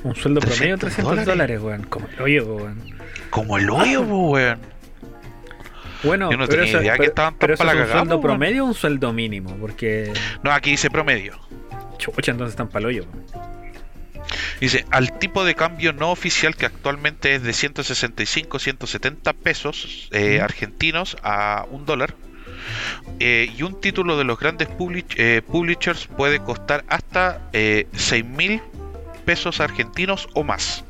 Un 0.05 0.15
sueldo 0.15 0.41
promedio 0.41 0.77
300 0.79 0.95
300 0.95 1.25
dólares, 1.27 1.61
weón. 1.61 1.83
Como 1.85 2.07
el 2.09 2.21
hoyo, 2.23 2.47
weón. 2.55 2.95
Como 3.31 3.59
el 3.59 3.69
hoyo, 3.71 4.05
po, 4.07 4.31
weón. 4.31 4.59
Bueno, 6.03 6.31
Yo 6.31 6.37
no 6.37 6.47
pero 6.47 6.63
tenía 6.63 6.71
eso- 6.71 6.83
idea 6.83 6.93
que 6.93 6.99
pero- 6.99 7.09
estaban 7.11 7.33
tan 7.33 7.39
pero 7.39 7.55
eso 7.55 7.61
pa' 7.61 7.65
la 7.65 7.73
es 7.73 7.77
un 7.77 7.83
cagada, 7.85 7.99
sueldo 8.01 8.15
weón. 8.17 8.23
promedio 8.23 8.65
o 8.65 8.67
un 8.69 8.75
sueldo 8.75 9.13
mínimo, 9.13 9.57
porque 9.59 10.13
No, 10.43 10.53
aquí 10.53 10.71
dice 10.73 10.91
promedio. 10.91 11.39
chucha, 11.99 12.31
entonces 12.33 12.53
están 12.53 12.69
pa'l 12.69 12.85
hoyo. 12.87 13.07
weón. 13.11 13.25
Dice, 14.61 14.85
al 14.91 15.19
tipo 15.19 15.45
de 15.45 15.55
cambio 15.55 15.93
no 15.93 16.11
oficial 16.11 16.55
que 16.57 16.67
actualmente 16.67 17.35
es 17.35 17.43
de 17.43 17.53
165-170 17.53 19.33
pesos 19.35 20.09
eh, 20.13 20.41
argentinos 20.41 21.17
a 21.23 21.67
un 21.71 21.85
dólar. 21.87 22.15
eh, 23.21 23.51
y 23.57 23.63
un 23.63 23.81
título 23.81 24.17
de 24.17 24.25
los 24.25 24.39
grandes 24.39 24.69
publish- 24.69 25.15
eh, 25.19 25.43
publishers 25.47 26.07
puede 26.07 26.39
costar 26.41 26.83
hasta 26.89 27.49
eh, 27.53 27.87
6 27.93 28.25
mil 28.25 28.61
pesos 29.25 29.61
argentinos 29.61 30.29
o 30.35 30.45
más. 30.45 30.85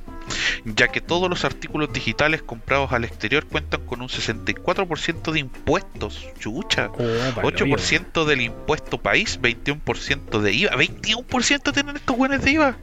Ya 0.65 0.89
que 0.89 1.01
todos 1.01 1.29
los 1.29 1.45
artículos 1.45 1.93
digitales 1.93 2.43
comprados 2.43 2.93
al 2.93 3.05
exterior 3.05 3.45
cuentan 3.45 3.85
con 3.85 4.01
un 4.01 4.09
64% 4.09 5.33
de 5.33 5.39
impuestos. 5.39 6.27
Chucha. 6.39 6.89
Oh, 6.93 6.97
pa'l 7.35 7.45
hoyo, 7.45 7.67
8% 7.67 8.25
del 8.25 8.41
impuesto 8.41 8.99
país, 8.99 9.39
21% 9.41 10.41
de 10.41 10.53
IVA. 10.53 10.73
21% 10.73 11.73
tienen 11.73 11.97
estos 11.97 12.17
buenos 12.17 12.43
de 12.43 12.53
IVA. 12.53 12.77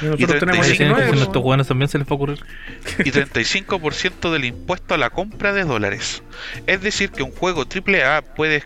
Y 0.00 0.06
nosotros 0.06 0.36
y 0.36 0.40
tenemos 0.40 0.66
35, 0.66 0.66
19, 0.66 1.02
a 1.02 1.10
weón. 1.10 1.22
estos 1.22 1.42
hueones 1.42 1.68
también 1.68 1.88
se 1.88 1.98
les 1.98 2.06
va 2.06 2.10
a 2.10 2.14
ocurrir. 2.14 2.44
y 2.98 3.10
35% 3.10 4.32
del 4.32 4.44
impuesto 4.44 4.94
a 4.94 4.98
la 4.98 5.10
compra 5.10 5.52
de 5.52 5.64
dólares. 5.64 6.22
Es 6.66 6.82
decir, 6.82 7.10
que 7.10 7.22
un 7.22 7.32
juego 7.32 7.64
AAA 7.64 8.22
puede 8.22 8.56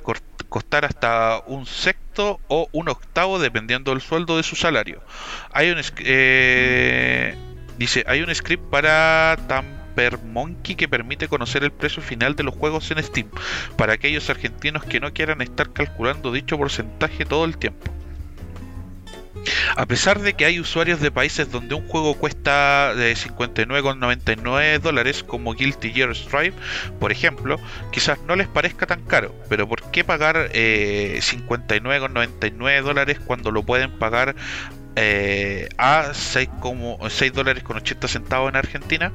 costar 0.50 0.84
hasta 0.84 1.42
un 1.46 1.64
sexto 1.64 2.38
o 2.48 2.68
un 2.72 2.90
octavo 2.90 3.38
dependiendo 3.38 3.92
del 3.92 4.02
sueldo 4.02 4.36
de 4.36 4.42
su 4.42 4.56
salario. 4.56 5.02
Hay 5.52 5.70
un 5.70 5.80
eh, 6.00 7.34
dice, 7.78 8.04
hay 8.06 8.20
un 8.20 8.34
script 8.34 8.64
para 8.68 9.38
Tamper 9.48 10.18
Monkey 10.18 10.74
que 10.74 10.88
permite 10.88 11.28
conocer 11.28 11.64
el 11.64 11.70
precio 11.70 12.02
final 12.02 12.36
de 12.36 12.42
los 12.42 12.54
juegos 12.54 12.90
en 12.90 13.02
Steam 13.02 13.28
para 13.78 13.94
aquellos 13.94 14.28
argentinos 14.28 14.84
que 14.84 15.00
no 15.00 15.14
quieran 15.14 15.40
estar 15.40 15.72
calculando 15.72 16.32
dicho 16.32 16.58
porcentaje 16.58 17.24
todo 17.24 17.46
el 17.46 17.56
tiempo. 17.56 17.90
A 19.76 19.86
pesar 19.86 20.20
de 20.20 20.34
que 20.34 20.44
hay 20.44 20.60
usuarios 20.60 21.00
de 21.00 21.10
países 21.10 21.50
donde 21.50 21.74
un 21.74 21.86
juego 21.88 22.14
cuesta 22.14 22.94
de 22.94 23.14
59,99 23.14 24.80
dólares 24.80 25.22
como 25.22 25.54
Guilty 25.54 25.92
Gear 25.92 26.14
Strive, 26.14 26.54
por 26.98 27.12
ejemplo, 27.12 27.58
quizás 27.90 28.18
no 28.26 28.36
les 28.36 28.48
parezca 28.48 28.86
tan 28.86 29.02
caro, 29.02 29.34
pero 29.48 29.68
¿por 29.68 29.90
qué 29.90 30.04
pagar 30.04 30.50
eh, 30.52 31.18
59,99 31.22 32.82
dólares 32.82 33.18
cuando 33.24 33.50
lo 33.50 33.62
pueden 33.62 33.90
pagar 33.98 34.34
eh, 34.96 35.68
a 35.78 36.12
6, 36.14 36.48
como, 36.60 36.98
6 37.08 37.32
dólares 37.32 37.62
con 37.62 37.76
80 37.76 38.08
centavos 38.08 38.48
en 38.50 38.56
Argentina? 38.56 39.12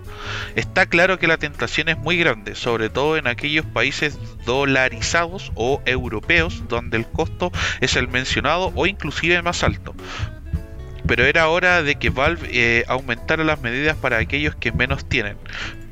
Está 0.55 0.85
claro 0.85 1.19
que 1.19 1.27
la 1.27 1.37
tentación 1.37 1.89
es 1.89 1.97
muy 1.97 2.17
grande, 2.17 2.55
sobre 2.55 2.89
todo 2.89 3.17
en 3.17 3.27
aquellos 3.27 3.65
países 3.65 4.17
dolarizados 4.45 5.51
o 5.55 5.81
europeos 5.85 6.63
donde 6.67 6.97
el 6.97 7.05
costo 7.05 7.51
es 7.81 7.95
el 7.95 8.07
mencionado 8.07 8.71
o 8.75 8.85
inclusive 8.85 9.41
más 9.41 9.63
alto 9.63 9.95
pero 11.07 11.25
era 11.25 11.47
hora 11.49 11.83
de 11.83 11.95
que 11.95 12.09
Valve 12.09 12.47
eh, 12.51 12.83
aumentara 12.87 13.43
las 13.43 13.61
medidas 13.61 13.95
para 13.95 14.17
aquellos 14.17 14.55
que 14.55 14.71
menos 14.71 15.05
tienen. 15.07 15.37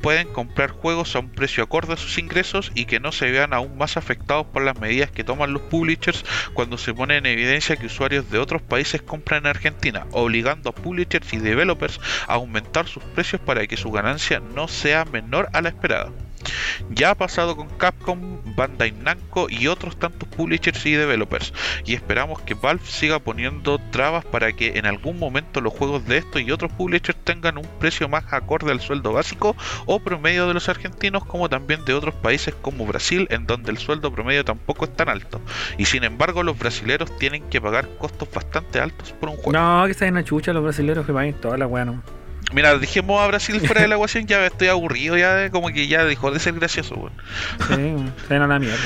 Pueden 0.04 0.28
comprar 0.28 0.68
juegos 0.68 1.16
a 1.16 1.20
un 1.20 1.30
precio 1.30 1.64
acorde 1.64 1.94
a 1.94 1.96
sus 1.96 2.18
ingresos 2.18 2.70
y 2.74 2.84
que 2.84 3.00
no 3.00 3.10
se 3.10 3.30
vean 3.30 3.54
aún 3.54 3.78
más 3.78 3.96
afectados 3.96 4.44
por 4.44 4.62
las 4.62 4.78
medidas 4.78 5.10
que 5.10 5.24
toman 5.24 5.54
los 5.54 5.62
publishers 5.62 6.26
cuando 6.52 6.76
se 6.76 6.92
pone 6.92 7.16
en 7.16 7.24
evidencia 7.24 7.76
que 7.76 7.86
usuarios 7.86 8.30
de 8.30 8.38
otros 8.38 8.60
países 8.60 9.00
compran 9.00 9.44
en 9.44 9.46
Argentina, 9.46 10.06
obligando 10.12 10.68
a 10.68 10.74
publishers 10.74 11.32
y 11.32 11.38
developers 11.38 11.98
a 12.28 12.34
aumentar 12.34 12.86
sus 12.86 13.02
precios 13.02 13.40
para 13.40 13.66
que 13.66 13.78
su 13.78 13.90
ganancia 13.90 14.40
no 14.40 14.68
sea 14.68 15.06
menor 15.06 15.48
a 15.54 15.62
la 15.62 15.70
esperada. 15.70 16.12
Ya 16.90 17.10
ha 17.10 17.14
pasado 17.14 17.56
con 17.56 17.68
Capcom, 17.68 18.40
Bandai 18.56 18.92
Namco 18.92 19.46
y 19.48 19.66
otros 19.66 19.96
tantos 19.98 20.28
publishers 20.28 20.84
y 20.86 20.92
developers. 20.92 21.52
Y 21.84 21.94
esperamos 21.94 22.40
que 22.42 22.54
Valve 22.54 22.84
siga 22.84 23.18
poniendo 23.18 23.78
trabas 23.90 24.24
para 24.24 24.52
que 24.52 24.78
en 24.78 24.86
algún 24.86 25.18
momento 25.18 25.60
los 25.60 25.72
juegos 25.72 26.06
de 26.06 26.18
estos 26.18 26.42
y 26.42 26.50
otros 26.50 26.72
publishers 26.72 27.18
tengan 27.24 27.58
un 27.58 27.68
precio 27.78 28.08
más 28.08 28.24
acorde 28.32 28.72
al 28.72 28.80
sueldo 28.80 29.12
básico 29.12 29.56
o 29.86 30.00
promedio 30.00 30.46
de 30.48 30.54
los 30.54 30.68
argentinos, 30.68 31.24
como 31.24 31.48
también 31.48 31.84
de 31.84 31.94
otros 31.94 32.14
países 32.14 32.54
como 32.60 32.86
Brasil, 32.86 33.26
en 33.30 33.46
donde 33.46 33.70
el 33.70 33.78
sueldo 33.78 34.12
promedio 34.12 34.44
tampoco 34.44 34.84
es 34.84 34.96
tan 34.96 35.08
alto. 35.08 35.40
Y 35.78 35.86
sin 35.86 36.04
embargo, 36.04 36.42
los 36.42 36.58
brasileros 36.58 37.16
tienen 37.18 37.48
que 37.48 37.60
pagar 37.60 37.88
costos 37.98 38.28
bastante 38.32 38.80
altos 38.80 39.12
por 39.12 39.28
un 39.28 39.36
juego. 39.36 39.52
No, 39.52 39.86
que 39.86 39.94
se 39.94 40.08
una 40.08 40.24
chucha 40.24 40.52
los 40.52 40.62
brasileños 40.62 41.06
que 41.06 41.12
paguen 41.12 41.34
toda 41.34 41.58
la 41.58 41.66
weá. 41.66 41.84
Mira, 42.52 42.78
dijimos 42.78 43.20
a 43.20 43.26
Brasil 43.26 43.60
fuera 43.60 43.82
de 43.82 43.88
la 43.88 43.94
ecuación, 43.96 44.26
ya 44.26 44.44
estoy 44.46 44.68
aburrido, 44.68 45.16
ya 45.16 45.50
como 45.50 45.68
que 45.68 45.88
ya 45.88 46.04
dejó 46.04 46.30
de 46.30 46.38
ser 46.38 46.54
gracioso, 46.54 46.94
weón. 46.96 47.12
Sí, 47.68 47.74
weón, 47.74 48.12
se 48.28 48.34
ven 48.34 48.42
a 48.42 48.46
la 48.46 48.58
mierda. 48.58 48.76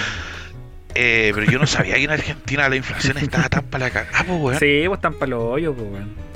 Eh, 0.95 1.33
pero 1.35 1.51
yo 1.51 1.59
no 1.59 1.67
sabía 1.67 1.95
que 1.95 2.05
en 2.05 2.11
Argentina 2.11 2.69
la 2.69 2.77
inflación 2.77 3.19
estaba 3.19 3.49
tan 3.49 3.65
para 3.65 3.87
la 3.87 3.91
cagada, 3.91 4.25
pues, 4.25 4.41
weón. 4.41 4.59
Sí, 4.59 4.83
pues 4.87 4.99
están 4.99 5.15
para 5.15 5.31
los 5.31 5.43
hoyos, 5.43 5.75
pues, 5.77 5.91
weón. 5.91 6.29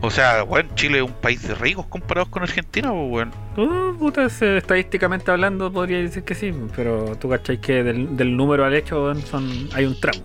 O 0.00 0.10
sea, 0.10 0.44
weón, 0.44 0.68
Chile 0.74 0.98
es 0.98 1.04
un 1.04 1.14
país 1.14 1.42
de 1.46 1.54
ricos 1.54 1.86
comparados 1.86 2.28
con 2.28 2.42
Argentina, 2.42 2.90
pues, 2.90 3.10
weón. 3.10 3.32
Uh, 3.56 3.96
puta, 3.98 4.26
estadísticamente 4.26 5.30
hablando 5.30 5.72
podría 5.72 5.98
decir 5.98 6.24
que 6.24 6.34
sí, 6.34 6.52
pero 6.76 7.16
tú 7.16 7.28
cachai 7.28 7.60
que 7.60 7.82
del, 7.82 8.16
del 8.16 8.36
número 8.36 8.64
al 8.64 8.74
hecho 8.74 9.02
weón, 9.02 9.22
son, 9.22 9.68
hay 9.74 9.86
un 9.86 9.98
tramo. 9.98 10.20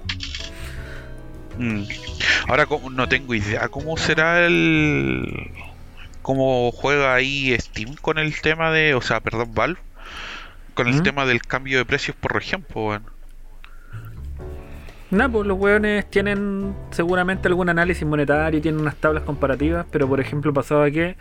Mm. 1.58 1.84
Ahora 2.48 2.68
no 2.92 3.08
tengo 3.08 3.34
idea 3.34 3.68
cómo 3.68 3.98
será 3.98 4.46
el... 4.46 5.52
cómo 6.22 6.72
juega 6.72 7.14
ahí 7.14 7.56
Steam 7.60 7.96
con 7.96 8.18
el 8.18 8.40
tema 8.42 8.72
de... 8.72 8.94
O 8.96 9.02
sea, 9.02 9.20
perdón, 9.20 9.54
Valve. 9.54 9.80
Con 10.74 10.88
el 10.88 10.96
¿Mm? 10.96 11.04
tema 11.04 11.26
del 11.26 11.42
cambio 11.42 11.78
de 11.78 11.86
precios 11.86 12.16
por 12.16 12.34
región, 12.34 12.66
pues, 12.68 13.02
weón. 13.02 13.20
Nada, 15.12 15.30
pues 15.30 15.48
los 15.48 15.58
weones 15.58 16.08
tienen 16.10 16.76
seguramente 16.92 17.48
algún 17.48 17.68
análisis 17.68 18.06
monetario, 18.06 18.62
tienen 18.62 18.80
unas 18.80 18.96
tablas 18.96 19.24
comparativas, 19.24 19.88
pero 19.90 20.08
por 20.08 20.20
ejemplo 20.20 20.54
pasaba 20.54 20.92
que 20.92 21.16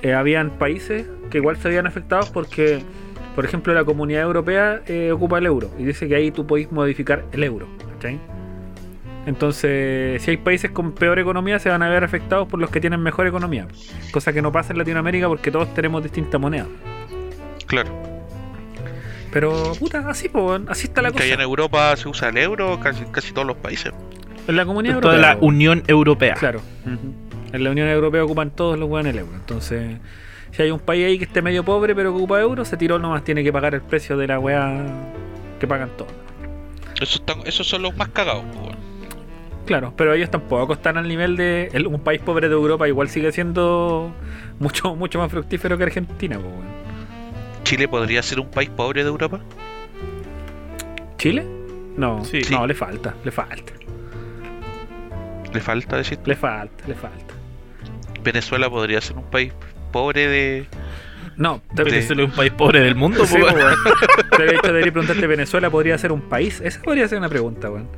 eh, 0.00 0.14
habían 0.14 0.50
países 0.50 1.06
que 1.30 1.38
igual 1.38 1.58
se 1.58 1.68
habían 1.68 1.86
afectados 1.86 2.30
porque, 2.30 2.82
por 3.34 3.44
ejemplo, 3.44 3.74
la 3.74 3.84
comunidad 3.84 4.22
europea 4.22 4.80
eh, 4.86 5.12
ocupa 5.12 5.36
el 5.36 5.46
euro 5.46 5.70
y 5.78 5.84
dice 5.84 6.08
que 6.08 6.14
ahí 6.14 6.30
tú 6.30 6.46
podéis 6.46 6.72
modificar 6.72 7.26
el 7.32 7.44
euro, 7.44 7.68
¿cachai? 7.92 8.18
Entonces, 9.26 10.22
si 10.22 10.30
hay 10.30 10.36
países 10.36 10.70
con 10.70 10.92
peor 10.92 11.18
economía, 11.18 11.58
se 11.58 11.68
van 11.68 11.82
a 11.82 11.88
ver 11.88 12.04
afectados 12.04 12.46
por 12.46 12.60
los 12.60 12.70
que 12.70 12.80
tienen 12.80 13.00
mejor 13.00 13.26
economía, 13.26 13.66
cosa 14.12 14.32
que 14.32 14.40
no 14.40 14.52
pasa 14.52 14.72
en 14.72 14.78
Latinoamérica 14.78 15.26
porque 15.26 15.50
todos 15.50 15.74
tenemos 15.74 16.02
distinta 16.02 16.38
moneda. 16.38 16.66
Claro. 17.66 17.90
Pero, 19.32 19.72
puta, 19.78 20.08
así, 20.08 20.28
pues, 20.28 20.44
weón, 20.44 20.66
así 20.68 20.86
está 20.86 21.02
la 21.02 21.10
Que 21.10 21.24
allá 21.24 21.32
en 21.32 21.38
cosa. 21.38 21.42
Europa 21.42 21.96
se 21.96 22.08
usa 22.08 22.28
el 22.28 22.38
euro, 22.38 22.78
casi, 22.80 23.04
casi 23.06 23.32
todos 23.32 23.46
los 23.46 23.56
países. 23.56 23.92
En 24.46 24.56
la 24.56 24.64
comunidad 24.64 24.94
de 24.94 24.96
europea. 24.98 25.20
la 25.20 25.34
weón. 25.34 25.44
Unión 25.54 25.82
Europea. 25.88 26.34
Claro. 26.34 26.62
En 27.52 27.64
la 27.64 27.70
Unión 27.70 27.88
Europea 27.88 28.24
ocupan 28.24 28.50
todos 28.50 28.78
los 28.78 28.88
weones 28.88 29.12
el 29.12 29.18
euro. 29.20 29.34
Entonces, 29.34 29.98
si 30.52 30.62
hay 30.62 30.70
un 30.70 30.78
país 30.78 31.04
ahí 31.04 31.18
que 31.18 31.24
esté 31.24 31.42
medio 31.42 31.64
pobre 31.64 31.94
pero 31.96 32.12
que 32.12 32.18
ocupa 32.18 32.40
euro, 32.40 32.64
se 32.64 32.76
tiró 32.76 32.98
nomás 33.00 33.24
tiene 33.24 33.42
que 33.42 33.52
pagar 33.52 33.74
el 33.74 33.82
precio 33.82 34.16
de 34.16 34.28
la 34.28 34.38
weá 34.38 34.86
que 35.58 35.66
pagan 35.66 35.90
todos. 35.98 36.12
Eso 37.00 37.18
están, 37.18 37.40
esos 37.44 37.66
son 37.66 37.82
los 37.82 37.94
más 37.96 38.08
cagados, 38.10 38.44
pues, 38.52 38.68
weón. 38.68 38.85
Claro, 39.66 39.92
pero 39.96 40.14
ellos 40.14 40.30
tampoco 40.30 40.72
están 40.74 40.96
al 40.96 41.06
nivel 41.08 41.36
de. 41.36 41.68
el- 41.72 41.86
un 41.88 42.00
país 42.00 42.20
pobre 42.20 42.48
de 42.48 42.54
Europa 42.54 42.86
igual 42.88 43.08
sigue 43.08 43.32
siendo 43.32 44.12
mucho 44.60 44.94
mucho 44.94 45.18
más 45.18 45.30
fructífero 45.30 45.76
que 45.76 45.84
Argentina, 45.84 46.36
pues, 46.38 46.48
weón. 46.52 46.66
¿Chile 47.64 47.88
podría 47.88 48.22
ser 48.22 48.38
un 48.40 48.48
país 48.48 48.70
pobre 48.70 49.02
de 49.02 49.08
Europa? 49.08 49.40
¿Chile? 51.18 51.44
No, 51.96 52.24
Sí. 52.24 52.40
no, 52.50 52.66
le 52.66 52.74
falta, 52.74 53.14
le 53.24 53.30
falta, 53.32 53.72
Le 55.52 55.60
falta 55.60 55.96
decir. 55.96 56.18
le 56.24 56.36
falta, 56.36 56.86
le 56.86 56.94
falta. 56.94 57.34
Venezuela 58.22 58.68
podría 58.68 59.00
ser 59.00 59.16
un 59.16 59.24
país 59.24 59.52
pobre 59.92 60.28
de. 60.28 60.66
No, 61.36 61.60
te, 61.74 61.82
ese 61.82 61.98
es 61.98 62.10
un 62.18 62.30
país 62.30 62.52
pobre 62.52 62.80
del 62.80 62.94
mundo, 62.94 63.24
Sí, 63.26 63.36
po, 63.38 63.46
había 63.48 64.52
hecho 64.52 64.66
debería 64.68 64.92
preguntarte, 64.92 65.26
¿Venezuela 65.26 65.70
podría 65.70 65.96
ser 65.98 66.12
un 66.12 66.22
país? 66.22 66.60
Esa 66.62 66.80
podría 66.82 67.08
ser 67.08 67.18
una 67.18 67.28
pregunta, 67.28 67.70
weón. 67.70 67.88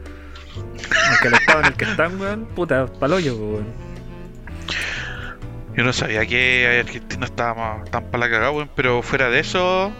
Aunque 1.11 1.29
el 1.29 1.35
estado 1.35 1.61
en 1.61 1.67
el 1.67 1.75
que 1.75 1.85
están, 1.85 2.21
weón, 2.21 2.47
puta, 2.55 2.87
paloyo, 2.87 3.37
weón. 3.37 3.67
Yo 5.77 5.85
no 5.85 5.93
sabía 5.93 6.27
que 6.27 6.81
Argentina 6.85 7.25
estaba 7.25 7.85
tan 7.91 8.05
para 8.07 8.27
la 8.27 8.31
cagada, 8.31 8.51
weón, 8.51 8.71
pero 8.75 9.03
fuera 9.03 9.29
de 9.31 9.41
eso. 9.41 9.93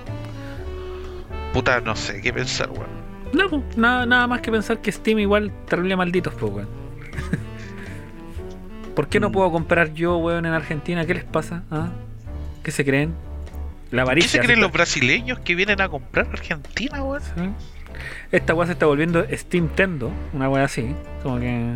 Puta, 1.53 1.81
no 1.81 1.95
sé 1.97 2.21
qué 2.21 2.33
pensar, 2.33 2.71
weón. 2.71 2.99
No, 3.33 3.63
nada, 3.77 4.07
nada 4.07 4.27
más 4.27 4.41
que 4.41 4.51
pensar 4.51 4.81
que 4.81 4.91
Steam 4.91 5.19
igual 5.19 5.53
terrible 5.69 5.97
malditos, 5.97 6.35
pues, 6.35 6.53
weón. 6.53 6.69
¿Por 8.95 9.09
qué 9.09 9.21
no 9.21 9.29
Mm. 9.29 9.33
puedo 9.33 9.53
comprar 9.53 9.93
yo, 9.95 10.17
weón, 10.19 10.47
en 10.47 10.53
Argentina? 10.53 11.07
¿Qué 11.07 11.15
les 11.15 11.25
pasa? 11.25 11.63
¿Ah? 11.71 11.89
¿Qué 12.63 12.71
se 12.71 12.85
creen? 12.85 13.15
La 13.91 14.03
¿Qué 14.03 14.05
avaricia. 14.09 14.41
se 14.41 14.47
creen 14.47 14.61
los 14.61 14.73
brasileños 14.73 15.39
que 15.41 15.55
vienen 15.55 15.81
a 15.81 15.89
comprar 15.89 16.27
Argentina, 16.33 17.03
weón? 17.03 17.23
¿Sí? 17.23 17.31
Esta 18.33 18.55
weá 18.55 18.67
se 18.67 18.73
está 18.73 18.87
volviendo 18.87 19.27
Steam 19.33 19.69
Tendo, 19.69 20.11
una 20.33 20.49
weá 20.49 20.65
así, 20.65 20.95
como 21.23 21.39
que. 21.39 21.75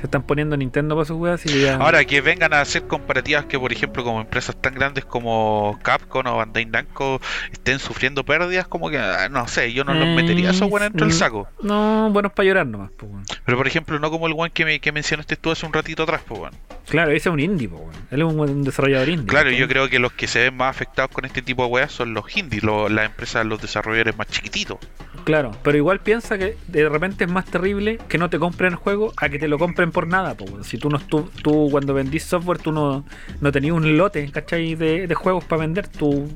Se 0.00 0.06
están 0.06 0.22
poniendo 0.22 0.56
Nintendo 0.56 0.94
para 0.94 1.04
sus 1.04 1.16
weas 1.16 1.44
y 1.46 1.62
ya. 1.62 1.76
Ahora 1.76 2.04
que 2.04 2.20
vengan 2.20 2.52
a 2.54 2.60
hacer 2.60 2.86
comparativas 2.86 3.44
que, 3.46 3.58
por 3.58 3.72
ejemplo, 3.72 4.04
como 4.04 4.20
empresas 4.20 4.56
tan 4.60 4.74
grandes 4.74 5.04
como 5.04 5.78
Capcom 5.82 6.26
o 6.26 6.36
Bandai 6.36 6.66
Namco 6.66 7.20
estén 7.52 7.78
sufriendo 7.78 8.24
pérdidas, 8.24 8.68
como 8.68 8.90
que, 8.90 8.98
ah, 8.98 9.28
no 9.28 9.46
sé, 9.48 9.72
yo 9.72 9.84
no 9.84 9.94
los 9.94 10.08
metería 10.08 10.50
esos 10.50 10.70
weones 10.70 10.90
dentro 10.90 11.06
del 11.06 11.14
Mm, 11.14 11.18
saco. 11.18 11.48
No, 11.62 12.10
buenos 12.12 12.32
para 12.32 12.46
llorar 12.46 12.66
nomás, 12.66 12.90
pues, 12.96 13.10
weón. 13.10 13.24
Pero, 13.44 13.58
por 13.58 13.66
ejemplo, 13.66 13.98
no 13.98 14.10
como 14.10 14.26
el 14.28 14.34
one 14.36 14.50
que, 14.50 14.64
me, 14.64 14.78
que 14.80 14.92
mencionaste 14.92 15.36
tú 15.36 15.50
hace 15.50 15.66
un 15.66 15.72
ratito 15.72 16.04
atrás, 16.04 16.20
pues, 16.26 16.40
weón. 16.40 16.54
Claro, 16.88 17.10
ese 17.10 17.28
es 17.28 17.32
un 17.32 17.40
indie, 17.40 17.68
pues. 17.68 17.82
Él 18.10 18.20
es 18.22 18.26
un, 18.26 18.38
un 18.40 18.62
desarrollador 18.64 19.08
indie. 19.08 19.26
Claro, 19.26 19.50
yo 19.50 19.68
creo 19.68 19.88
que 19.88 19.98
los 19.98 20.12
que 20.12 20.26
se 20.26 20.38
ven 20.44 20.56
más 20.56 20.70
afectados 20.70 21.10
con 21.10 21.24
este 21.24 21.42
tipo 21.42 21.64
de 21.64 21.68
weas 21.70 21.92
son 21.92 22.14
los 22.14 22.34
indies, 22.36 22.62
lo- 22.62 22.88
las 22.88 23.06
empresas, 23.06 23.44
los 23.44 23.60
desarrolladores 23.60 24.16
más 24.16 24.28
chiquititos. 24.28 24.78
Claro, 25.24 25.50
pero 25.62 25.76
igual 25.76 26.00
piensa 26.00 26.38
que 26.38 26.56
de 26.68 26.88
repente 26.88 27.24
es 27.24 27.30
más 27.30 27.44
terrible 27.44 27.98
que 28.08 28.16
no 28.16 28.30
te 28.30 28.38
compren 28.38 28.72
el 28.72 28.76
juego 28.76 29.12
a 29.18 29.28
que 29.28 29.38
te 29.38 29.48
lo 29.48 29.58
compren 29.58 29.87
por 29.92 30.06
nada, 30.06 30.34
weón. 30.38 30.64
Si 30.64 30.78
tú 30.78 30.88
no 30.90 30.98
tú, 30.98 31.28
tú 31.42 31.68
cuando 31.70 31.94
vendís 31.94 32.24
software, 32.24 32.58
tú 32.58 32.72
no, 32.72 33.04
no 33.40 33.52
tenías 33.52 33.74
un 33.74 33.96
lote, 33.96 34.30
¿cachai? 34.30 34.74
De, 34.74 35.06
de 35.06 35.14
juegos 35.14 35.44
para 35.44 35.60
vender, 35.60 35.88
tú. 35.88 36.28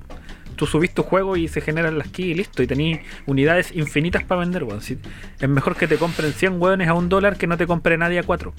Tú 0.56 0.66
subís 0.66 0.92
tu 0.92 1.02
juego 1.02 1.36
y 1.36 1.48
se 1.48 1.60
generan 1.60 1.96
las 1.98 2.08
keys 2.08 2.28
y 2.28 2.34
listo. 2.34 2.62
Y 2.62 2.66
tenés 2.66 3.00
unidades 3.26 3.72
infinitas 3.74 4.22
para 4.24 4.40
vender, 4.40 4.64
weón. 4.64 4.80
Si- 4.82 4.98
es 5.40 5.48
mejor 5.48 5.76
que 5.76 5.88
te 5.88 5.96
compren 5.96 6.32
100 6.32 6.60
weones 6.60 6.88
a 6.88 6.94
un 6.94 7.08
dólar 7.08 7.36
que 7.36 7.46
no 7.46 7.56
te 7.56 7.66
compre 7.66 7.96
nadie 7.98 8.18
a 8.18 8.22
4. 8.22 8.52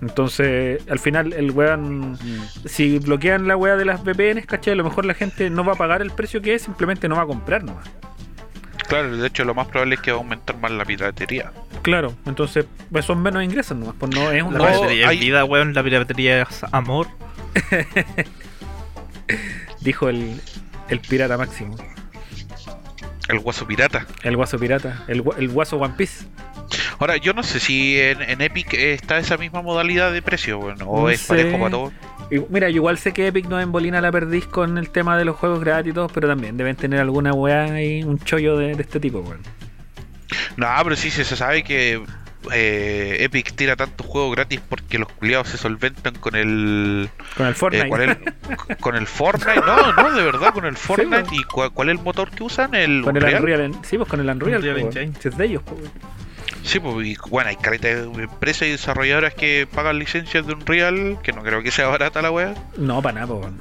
Entonces, 0.00 0.82
al 0.90 0.98
final, 0.98 1.32
el 1.32 1.52
weón. 1.52 2.18
Si 2.64 2.98
bloquean 2.98 3.46
la 3.46 3.56
weá 3.56 3.76
de 3.76 3.84
las 3.84 4.02
VPNs, 4.02 4.46
¿cachai? 4.46 4.72
A 4.72 4.76
lo 4.76 4.84
mejor 4.84 5.04
la 5.04 5.14
gente 5.14 5.48
no 5.48 5.64
va 5.64 5.74
a 5.74 5.76
pagar 5.76 6.02
el 6.02 6.10
precio 6.10 6.42
que 6.42 6.54
es, 6.54 6.62
simplemente 6.62 7.08
no 7.08 7.16
va 7.16 7.22
a 7.22 7.26
comprar 7.26 7.62
nomás. 7.62 7.88
Claro, 8.88 9.16
de 9.16 9.26
hecho, 9.26 9.44
lo 9.44 9.54
más 9.54 9.68
probable 9.68 9.94
es 9.94 10.00
que 10.00 10.10
va 10.12 10.18
a 10.18 10.20
aumentar 10.20 10.56
más 10.58 10.70
la 10.70 10.84
piratería. 10.84 11.52
Claro, 11.82 12.14
entonces, 12.26 12.66
pues 12.90 13.04
son 13.04 13.22
menos 13.22 13.42
ingresos 13.42 13.76
nomás. 13.76 13.94
Pues 13.98 14.14
no 14.14 14.30
es 14.30 14.42
un 14.42 14.52
La 14.52 14.58
No, 14.58 14.64
piratería 14.66 15.08
hay- 15.08 15.16
es 15.18 15.22
vida, 15.22 15.44
weón. 15.44 15.72
La 15.74 15.82
piratería 15.82 16.42
es 16.42 16.64
amor. 16.72 17.08
Dijo 19.80 20.08
el, 20.08 20.40
el 20.88 21.00
pirata 21.00 21.36
máximo. 21.36 21.76
El 23.28 23.38
guaso 23.38 23.66
pirata. 23.66 24.06
El 24.22 24.36
guaso 24.36 24.58
pirata. 24.58 25.04
El, 25.08 25.22
el 25.38 25.48
guaso 25.48 25.76
One 25.78 25.94
Piece. 25.96 26.26
Ahora, 26.98 27.16
yo 27.16 27.32
no 27.32 27.42
sé 27.42 27.60
si 27.60 27.98
en, 28.00 28.22
en 28.22 28.40
Epic 28.40 28.72
está 28.74 29.18
esa 29.18 29.36
misma 29.36 29.60
modalidad 29.62 30.12
de 30.12 30.22
precio, 30.22 30.58
bueno, 30.58 30.86
o 30.88 31.02
No 31.02 31.10
es 31.10 31.20
sé. 31.20 31.28
parejo 31.28 31.58
para 31.58 31.70
todos. 31.70 31.92
Y, 32.34 32.40
mira, 32.48 32.68
yo 32.70 32.76
igual 32.76 32.98
sé 32.98 33.12
que 33.12 33.26
Epic 33.26 33.46
no 33.46 33.60
embolina 33.60 34.00
la 34.00 34.10
perdiz 34.10 34.46
con 34.46 34.78
el 34.78 34.90
tema 34.90 35.16
de 35.18 35.24
los 35.24 35.36
juegos 35.36 35.60
gratis 35.60 35.90
y 35.90 35.94
todo, 35.94 36.08
pero 36.08 36.28
también 36.28 36.56
deben 36.56 36.76
tener 36.76 37.00
alguna 37.00 37.32
weá 37.32 37.64
ahí, 37.64 38.02
un 38.02 38.18
chollo 38.18 38.56
de, 38.56 38.74
de 38.74 38.82
este 38.82 38.98
tipo, 39.00 39.20
weón. 39.20 39.40
No, 40.56 40.66
pero 40.82 40.96
sí 40.96 41.10
se 41.10 41.24
se 41.24 41.36
sabe 41.36 41.62
que 41.62 42.02
eh, 42.52 43.16
Epic 43.20 43.52
tira 43.54 43.76
tantos 43.76 44.06
juegos 44.06 44.34
gratis 44.34 44.60
porque 44.68 44.98
los 44.98 45.08
culiados 45.12 45.48
se 45.48 45.58
solventan 45.58 46.14
con 46.16 46.34
el. 46.34 47.08
Con 47.36 47.46
el 47.46 47.54
Fortnite. 47.54 47.86
eh, 47.86 47.88
¿cuál 47.88 48.02
es 48.02 48.08
el- 48.70 48.76
con 48.80 48.96
el 48.96 49.06
Fortnite. 49.06 49.60
No, 49.60 49.92
no, 49.92 50.12
de 50.12 50.22
verdad, 50.24 50.52
con 50.52 50.64
el 50.64 50.76
Fortnite. 50.76 51.24
pues. 51.24 51.40
¿Y 51.40 51.44
cuál 51.44 51.88
es 51.90 51.98
el 51.98 52.02
motor 52.02 52.30
que 52.30 52.42
usan? 52.42 52.74
El 52.74 53.02
Con 53.02 53.16
el 53.16 53.24
Unreal. 53.24 53.72
Sí, 53.82 53.96
pues 53.96 54.08
con 54.08 54.20
el 54.20 54.28
Unreal. 54.28 54.58
Unreal 54.58 54.80
pues. 54.80 54.96
Engine. 54.96 55.18
Es 55.22 55.36
de 55.36 55.44
ellos, 55.44 55.62
pues, 55.64 55.80
weón. 55.82 55.92
Sí, 56.64 56.78
pues, 56.80 57.06
y, 57.06 57.16
bueno, 57.28 57.50
hay 57.50 57.56
caleta 57.56 57.88
de 57.88 58.02
empresas 58.22 58.68
y 58.68 58.70
desarrolladoras 58.72 59.34
que 59.34 59.66
pagan 59.72 59.98
licencias 59.98 60.46
de 60.46 60.52
Unreal, 60.54 61.18
que 61.22 61.32
no 61.32 61.42
creo 61.42 61.62
que 61.62 61.70
sea 61.70 61.88
barata 61.88 62.22
la 62.22 62.30
wea. 62.30 62.54
No, 62.76 63.02
para 63.02 63.20
nada, 63.20 63.34
pues. 63.34 63.52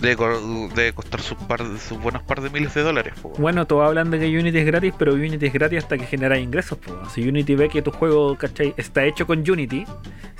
Debe, 0.00 0.16
co- 0.16 0.68
debe 0.74 0.92
costar 0.92 1.20
sus, 1.20 1.36
par, 1.38 1.60
sus 1.78 1.98
buenos 2.00 2.22
par 2.22 2.40
de 2.40 2.50
miles 2.50 2.74
de 2.74 2.82
dólares. 2.82 3.14
pues. 3.22 3.38
Bueno, 3.38 3.66
todos 3.66 3.86
hablan 3.86 4.10
de 4.10 4.18
que 4.18 4.26
Unity 4.38 4.58
es 4.58 4.66
gratis, 4.66 4.92
pero 4.98 5.14
Unity 5.14 5.46
es 5.46 5.52
gratis 5.52 5.78
hasta 5.78 5.96
que 5.96 6.06
genera 6.06 6.38
ingresos. 6.38 6.78
po. 6.78 7.08
Si 7.10 7.26
Unity 7.28 7.54
ve 7.54 7.68
que 7.68 7.80
tu 7.82 7.90
juego 7.90 8.36
¿cachai? 8.36 8.74
está 8.76 9.04
hecho 9.04 9.26
con 9.26 9.48
Unity, 9.48 9.84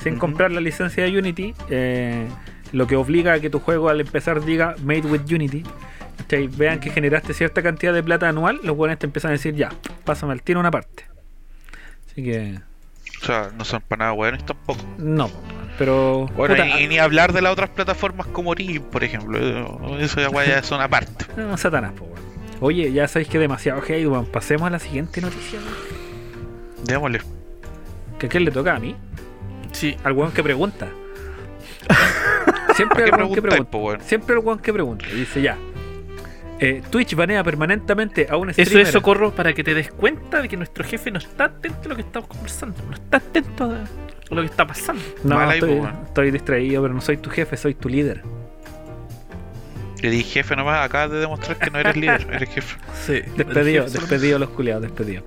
sin 0.02 0.18
comprar 0.18 0.50
la 0.50 0.60
licencia 0.60 1.04
de 1.04 1.16
Unity, 1.18 1.54
eh, 1.70 2.26
lo 2.72 2.86
que 2.86 2.96
obliga 2.96 3.34
a 3.34 3.40
que 3.40 3.48
tu 3.50 3.60
juego 3.60 3.88
al 3.88 4.00
empezar 4.00 4.44
diga 4.44 4.74
Made 4.82 5.02
with 5.02 5.22
Unity. 5.32 5.62
¿cachai? 6.18 6.48
Vean 6.48 6.80
que 6.80 6.90
generaste 6.90 7.32
cierta 7.32 7.62
cantidad 7.62 7.92
de 7.94 8.02
plata 8.02 8.28
anual, 8.28 8.60
los 8.64 8.76
buenos 8.76 8.98
te 8.98 9.06
empiezan 9.06 9.30
a 9.30 9.32
decir 9.32 9.54
ya, 9.54 9.70
pásame 10.04 10.32
al 10.32 10.42
tiro 10.42 10.58
una 10.60 10.70
parte. 10.70 11.06
Así 12.14 12.22
que, 12.22 12.58
O 13.22 13.26
sea, 13.26 13.50
no 13.58 13.64
son 13.64 13.82
para 13.82 13.98
nada 14.06 14.12
buenos 14.12 14.46
tampoco. 14.46 14.80
no, 14.98 15.28
pero. 15.78 16.26
Bueno, 16.36 16.54
puta, 16.54 16.80
y, 16.80 16.84
y 16.84 16.88
ni 16.88 16.98
hablar 16.98 17.32
de 17.32 17.42
las 17.42 17.52
otras 17.52 17.70
plataformas 17.70 18.28
como 18.28 18.54
Rim, 18.54 18.82
por 18.84 19.02
ejemplo. 19.02 19.98
Eso 19.98 20.20
ya 20.20 20.44
ya 20.46 20.62
son 20.62 20.80
aparte. 20.80 21.26
No, 21.36 21.56
Satanás, 21.56 21.92
po, 21.92 22.04
weón. 22.04 22.22
Oye, 22.60 22.92
ya 22.92 23.08
sabéis 23.08 23.28
que 23.28 23.38
demasiado 23.40 23.82
hate, 23.82 24.06
weón. 24.06 24.26
Pasemos 24.26 24.66
a 24.68 24.70
la 24.70 24.78
siguiente 24.78 25.20
noticia, 25.20 25.58
weón. 25.58 26.84
Démosle. 26.84 27.20
¿Que 28.20 28.26
a 28.26 28.28
quién 28.28 28.44
le 28.44 28.52
toca 28.52 28.76
a 28.76 28.78
mí? 28.78 28.94
Sí. 29.72 29.96
Al 30.04 30.12
weón 30.12 30.30
que 30.30 30.42
pregunta. 30.44 30.88
Siempre 32.76 33.04
¿Qué 33.04 33.10
al 33.10 33.20
weón 33.20 33.34
que 33.34 33.42
pregunta. 33.42 34.04
Siempre 34.04 34.34
el 34.36 34.40
weón 34.44 34.58
que 34.60 34.72
pregunta. 34.72 35.04
Y 35.12 35.16
dice 35.16 35.42
ya. 35.42 35.58
Eh, 36.60 36.82
Twitch 36.90 37.14
banea 37.14 37.42
permanentemente 37.42 38.26
a 38.30 38.36
un 38.36 38.50
Eso 38.50 38.62
streamer. 38.62 38.86
es 38.86 38.92
socorro 38.92 39.34
para 39.34 39.52
que 39.52 39.64
te 39.64 39.74
des 39.74 39.90
cuenta 39.90 40.40
de 40.40 40.48
que 40.48 40.56
nuestro 40.56 40.84
jefe 40.84 41.10
no 41.10 41.18
está 41.18 41.44
atento 41.44 41.80
a 41.86 41.88
lo 41.88 41.96
que 41.96 42.02
estamos 42.02 42.28
conversando. 42.28 42.76
No 42.88 42.94
está 42.94 43.16
atento 43.16 43.64
a 43.64 44.34
lo 44.34 44.40
que 44.40 44.46
está 44.46 44.66
pasando. 44.66 45.02
No, 45.24 45.50
estoy, 45.50 46.30
distraído, 46.30 46.82
pero 46.82 46.94
no 46.94 47.00
soy 47.00 47.16
tu 47.16 47.30
jefe, 47.30 47.56
soy 47.56 47.74
tu 47.74 47.88
líder. 47.88 48.22
Le 50.00 50.10
dije 50.10 50.42
jefe 50.42 50.54
nomás, 50.54 50.84
acabas 50.84 51.12
de 51.12 51.18
demostrar 51.18 51.56
que 51.56 51.70
no 51.70 51.78
eres 51.78 51.96
líder, 51.96 52.26
eres 52.32 52.50
jefe. 52.50 52.76
Sí. 53.06 53.22
Despedido, 53.36 53.84
despedido 53.84 54.38
los 54.38 54.50
culiados, 54.50 54.82
despedido. 54.82 55.24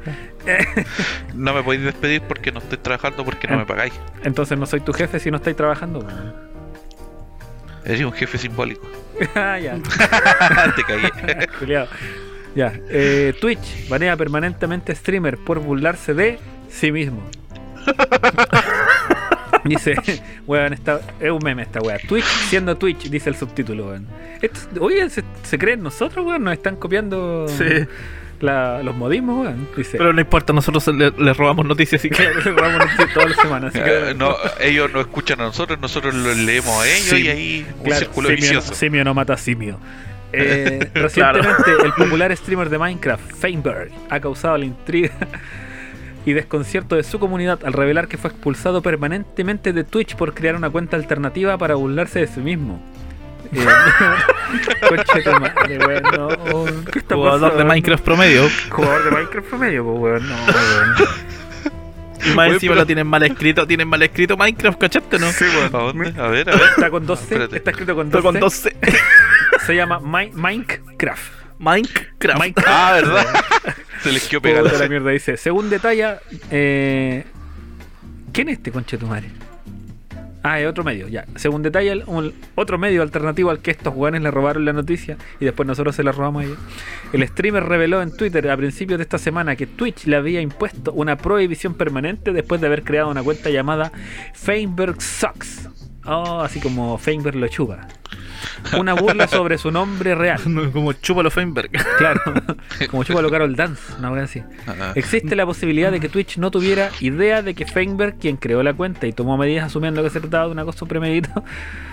No 1.33 1.53
me 1.53 1.63
podéis 1.63 1.83
despedir 1.83 2.21
porque 2.21 2.51
no 2.51 2.59
estoy 2.59 2.77
trabajando 2.77 3.25
porque 3.25 3.47
no 3.47 3.57
me 3.57 3.65
pagáis. 3.65 3.93
Entonces 4.23 4.57
no 4.57 4.65
soy 4.65 4.81
tu 4.81 4.93
jefe 4.93 5.19
si 5.19 5.31
no 5.31 5.37
estáis 5.37 5.55
trabajando. 5.55 6.07
Weón. 7.87 7.95
Eres 7.95 8.05
un 8.05 8.11
jefe 8.13 8.37
simbólico. 8.37 8.87
Ah, 9.35 9.57
ya. 9.59 9.75
Te 10.75 10.83
cagué. 10.83 11.47
Culiao. 11.59 11.87
Ya. 12.55 12.71
eh, 12.89 13.33
Twitch 13.41 13.87
banea 13.89 14.15
permanentemente 14.15 14.93
streamer 14.95 15.37
por 15.37 15.59
burlarse 15.59 16.13
de 16.13 16.37
sí 16.69 16.91
mismo. 16.91 17.23
Dice, 19.63 19.95
weón, 20.45 20.73
esta, 20.73 21.01
es 21.19 21.31
un 21.31 21.39
meme 21.43 21.63
esta 21.63 21.81
weá. 21.81 21.97
Twitch 22.07 22.25
siendo 22.25 22.77
Twitch, 22.77 23.09
dice 23.09 23.29
el 23.29 23.35
subtítulo, 23.35 23.87
weón. 23.87 24.07
Esto- 24.41 24.59
oye, 24.81 25.09
¿se, 25.09 25.23
se 25.43 25.57
creen 25.57 25.81
nosotros, 25.83 26.25
weón? 26.25 26.43
Nos 26.43 26.53
están 26.53 26.75
copiando 26.77 27.47
Sí. 27.47 27.63
La- 28.39 28.81
los 28.83 28.95
modismos, 28.95 29.45
weón. 29.45 29.67
Dice. 29.75 29.97
Pero 29.97 30.13
no 30.13 30.21
importa, 30.21 30.53
nosotros 30.53 30.87
le, 30.87 31.11
le 31.11 31.33
robamos 31.33 31.65
noticias 31.65 32.03
y 32.05 32.09
que. 32.09 32.23
Le 32.33 32.51
robamos 32.51 32.79
noticias 32.79 33.13
todas 33.13 33.29
las 33.31 33.39
semanas. 33.39 33.75
Así 33.75 33.83
que, 33.83 34.09
Eh, 34.11 34.13
no, 34.15 34.35
ellos 34.59 34.91
no 34.93 35.01
escuchan 35.01 35.39
a 35.41 35.45
nosotros, 35.45 35.79
nosotros 35.79 36.13
lo 36.15 36.33
leemos 36.33 36.81
a 36.81 36.87
ellos 36.87 37.07
Sí, 37.09 37.21
y 37.23 37.27
ahí 37.29 37.65
un 37.79 37.83
Claro, 37.85 37.99
círculo 37.99 38.29
simio, 38.29 38.41
vicioso. 38.41 38.73
simio 38.73 39.03
no 39.03 39.13
mata 39.13 39.37
simio. 39.37 39.79
Eh, 40.33 40.89
recientemente, 40.93 41.71
el 41.83 41.93
popular 41.93 42.35
streamer 42.35 42.69
de 42.69 42.77
Minecraft, 42.77 43.31
Feinberg, 43.33 43.91
ha 44.09 44.19
causado 44.19 44.57
la 44.57 44.65
intriga 44.65 45.11
y 46.25 46.33
desconcierto 46.33 46.95
de 46.97 47.03
su 47.03 47.19
comunidad 47.19 47.59
al 47.63 47.71
revelar 47.71 48.09
que 48.09 48.17
fue 48.17 48.29
expulsado 48.31 48.81
permanentemente 48.81 49.71
de 49.71 49.85
Twitch 49.85 50.15
por 50.17 50.33
crear 50.33 50.55
una 50.57 50.69
cuenta 50.69 50.97
alternativa 50.97 51.57
para 51.57 51.75
burlarse 51.75 52.19
de 52.19 52.27
sí 52.27 52.41
mismo. 52.41 52.81
Eh, 53.51 53.65
conche 54.89 55.21
tu 55.23 55.31
madre, 55.39 55.77
weón, 55.79 56.03
no. 56.15 56.83
¿Qué 56.91 56.99
está 56.99 57.15
Jugador 57.15 57.39
de 57.41 57.45
pasando? 57.47 57.65
Minecraft 57.65 58.03
promedio. 58.03 58.49
Jugador 58.69 59.03
de 59.05 59.11
Minecraft 59.11 59.47
promedio, 59.49 59.83
pues, 59.85 59.99
weón. 60.01 60.29
No, 60.29 60.35
weón. 60.45 60.95
Y 62.25 62.29
más 62.35 62.45
Oye, 62.47 62.53
encima 62.55 62.71
pero- 62.71 62.81
lo 62.81 62.85
tienen 62.85 63.07
mal 63.07 63.23
escrito. 63.23 63.67
Tienen 63.67 63.87
mal 63.87 64.01
escrito 64.01 64.35
Minecraft, 64.37 64.79
¿cachaste, 64.79 65.19
no? 65.19 65.31
Sí, 65.31 65.45
weón. 65.45 65.65
¿A 65.75 65.77
dónde? 65.79 66.21
A 66.21 66.27
ver, 66.27 66.49
a 66.49 66.55
ver. 66.55 66.61
Está 66.69 66.89
con 66.89 67.05
dos 67.05 67.19
C, 67.19 67.25
Espérate. 67.35 67.57
está 67.57 67.71
escrito 67.71 67.95
con 67.95 68.07
Estoy 68.07 68.21
dos 68.21 68.31
con 68.31 68.51
C. 68.51 68.75
12. 68.79 68.97
Se 69.65 69.75
llama 69.75 69.99
Mi- 69.99 70.31
Minecraft. 70.33 71.31
Minecraft. 71.59 72.39
Minecraft. 72.39 72.67
Ah, 72.67 72.91
¿verdad? 72.93 73.25
Se 74.03 74.11
les 74.11 74.27
quedó 74.27 74.41
pegado. 74.41 74.65
Puta 74.69 74.79
la 74.83 74.89
mierda, 74.89 75.09
dice. 75.11 75.37
Según 75.37 75.69
detalla, 75.69 76.19
eh, 76.51 77.23
¿quién 78.31 78.49
es 78.49 78.57
este 78.57 78.71
conche 78.71 78.97
tu 78.97 79.07
madre? 79.07 79.31
Ah, 80.49 80.61
es 80.61 80.67
otro 80.67 80.85
medio, 80.85 81.09
ya. 81.09 81.25
Según 81.35 81.61
un- 82.05 82.33
otro 82.55 82.77
medio 82.77 83.01
alternativo 83.01 83.49
al 83.49 83.59
que 83.59 83.71
estos 83.71 83.93
jugadores 83.93 84.21
le 84.21 84.31
robaron 84.31 84.63
la 84.63 84.71
noticia 84.71 85.17
y 85.41 85.45
después 85.45 85.67
nosotros 85.67 85.93
se 85.93 86.03
la 86.03 86.13
robamos 86.13 86.43
a 86.43 86.45
ellos. 86.45 86.57
El 87.11 87.27
streamer 87.27 87.63
reveló 87.65 88.01
en 88.01 88.15
Twitter 88.15 88.49
a 88.49 88.55
principios 88.55 88.97
de 88.97 89.03
esta 89.03 89.17
semana 89.17 89.57
que 89.57 89.67
Twitch 89.67 90.05
le 90.05 90.15
había 90.15 90.39
impuesto 90.39 90.93
una 90.93 91.17
prohibición 91.17 91.73
permanente 91.73 92.31
después 92.31 92.61
de 92.61 92.67
haber 92.67 92.83
creado 92.83 93.09
una 93.09 93.23
cuenta 93.23 93.49
llamada 93.49 93.91
Feinberg 94.33 95.01
Sucks. 95.01 95.67
Oh, 96.07 96.41
así 96.41 96.59
como 96.59 96.97
Feinberg 96.97 97.35
lo 97.35 97.47
chupa. 97.47 97.87
Una 98.77 98.93
burla 98.93 99.27
sobre 99.27 99.57
su 99.57 99.71
nombre 99.71 100.15
real. 100.15 100.39
Como 100.73 100.93
Chúpalo 100.93 101.31
Feinberg. 101.31 101.71
Claro, 101.97 102.21
como 102.89 103.03
chupa 103.03 103.21
lo 103.21 103.29
Carol 103.29 103.55
Dance, 103.55 103.81
una 103.97 104.11
wea 104.11 104.23
así. 104.23 104.43
Ah, 104.67 104.91
Existe 104.95 105.35
la 105.35 105.45
posibilidad 105.45 105.91
de 105.91 105.99
que 105.99 106.09
Twitch 106.09 106.37
no 106.37 106.51
tuviera 106.51 106.89
idea 106.99 107.41
de 107.41 107.53
que 107.55 107.65
Feinberg, 107.65 108.17
quien 108.17 108.37
creó 108.37 108.63
la 108.63 108.73
cuenta 108.73 109.07
y 109.07 109.13
tomó 109.13 109.37
medidas 109.37 109.65
asumiendo 109.65 110.03
que 110.03 110.09
se 110.09 110.19
trataba 110.19 110.45
de 110.45 110.51
una 110.51 110.65
cosa 110.65 110.85
premeditado, 110.85 111.43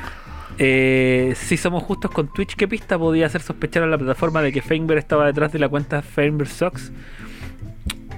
eh, 0.59 1.35
si 1.37 1.57
somos 1.57 1.83
justos 1.83 2.11
con 2.11 2.33
Twitch, 2.33 2.55
¿qué 2.57 2.69
pista 2.69 2.99
podía 2.99 3.27
hacer 3.27 3.41
sospechar 3.43 3.83
a 3.83 3.87
la 3.87 3.99
plataforma 3.99 4.43
de 4.43 4.53
que 4.53 4.63
Feinberg 4.63 4.99
estaba 4.99 5.27
detrás 5.27 5.53
de 5.53 5.59
la 5.59 5.69
cuenta 5.69 6.03
Feinberg 6.03 6.51
Sucks? 6.51 6.93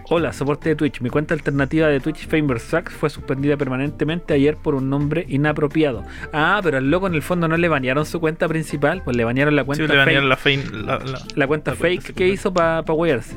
Hola, 0.09 0.33
soporte 0.33 0.69
de 0.69 0.77
Twitch. 0.77 1.01
Mi 1.01 1.11
cuenta 1.11 1.35
alternativa 1.35 1.89
de 1.89 1.99
Twitch 1.99 2.29
Sucks 2.61 2.93
fue 2.95 3.11
suspendida 3.11 3.57
permanentemente 3.57 4.35
ayer 4.35 4.57
por 4.57 4.77
un 4.77 4.89
nombre 4.89 5.25
inapropiado. 5.29 6.05
Ah, 6.33 6.61
pero 6.63 6.79
al 6.79 6.89
loco 6.89 7.09
en 7.09 7.15
el 7.15 7.23
fondo 7.23 7.49
no 7.49 7.57
le 7.57 7.67
banearon 7.69 8.07
su 8.07 8.21
cuenta 8.21 8.47
principal, 8.47 9.03
pues 9.05 9.17
le 9.17 9.25
banearon 9.25 9.57
la 9.57 9.65
cuenta 9.65 9.85
Sí, 9.85 9.91
le 9.91 9.97
banearon 9.99 10.29
la, 10.29 10.37
fein, 10.37 10.87
la, 10.87 10.99
la- 11.01 11.19
la 11.35 11.47
cuenta 11.49 11.73
La 11.73 11.77
fake 11.77 12.03
cuenta 12.03 12.13
que 12.13 12.29
hizo 12.29 12.55
para 12.55 12.85
pa 12.85 12.93
wearse. 12.93 13.35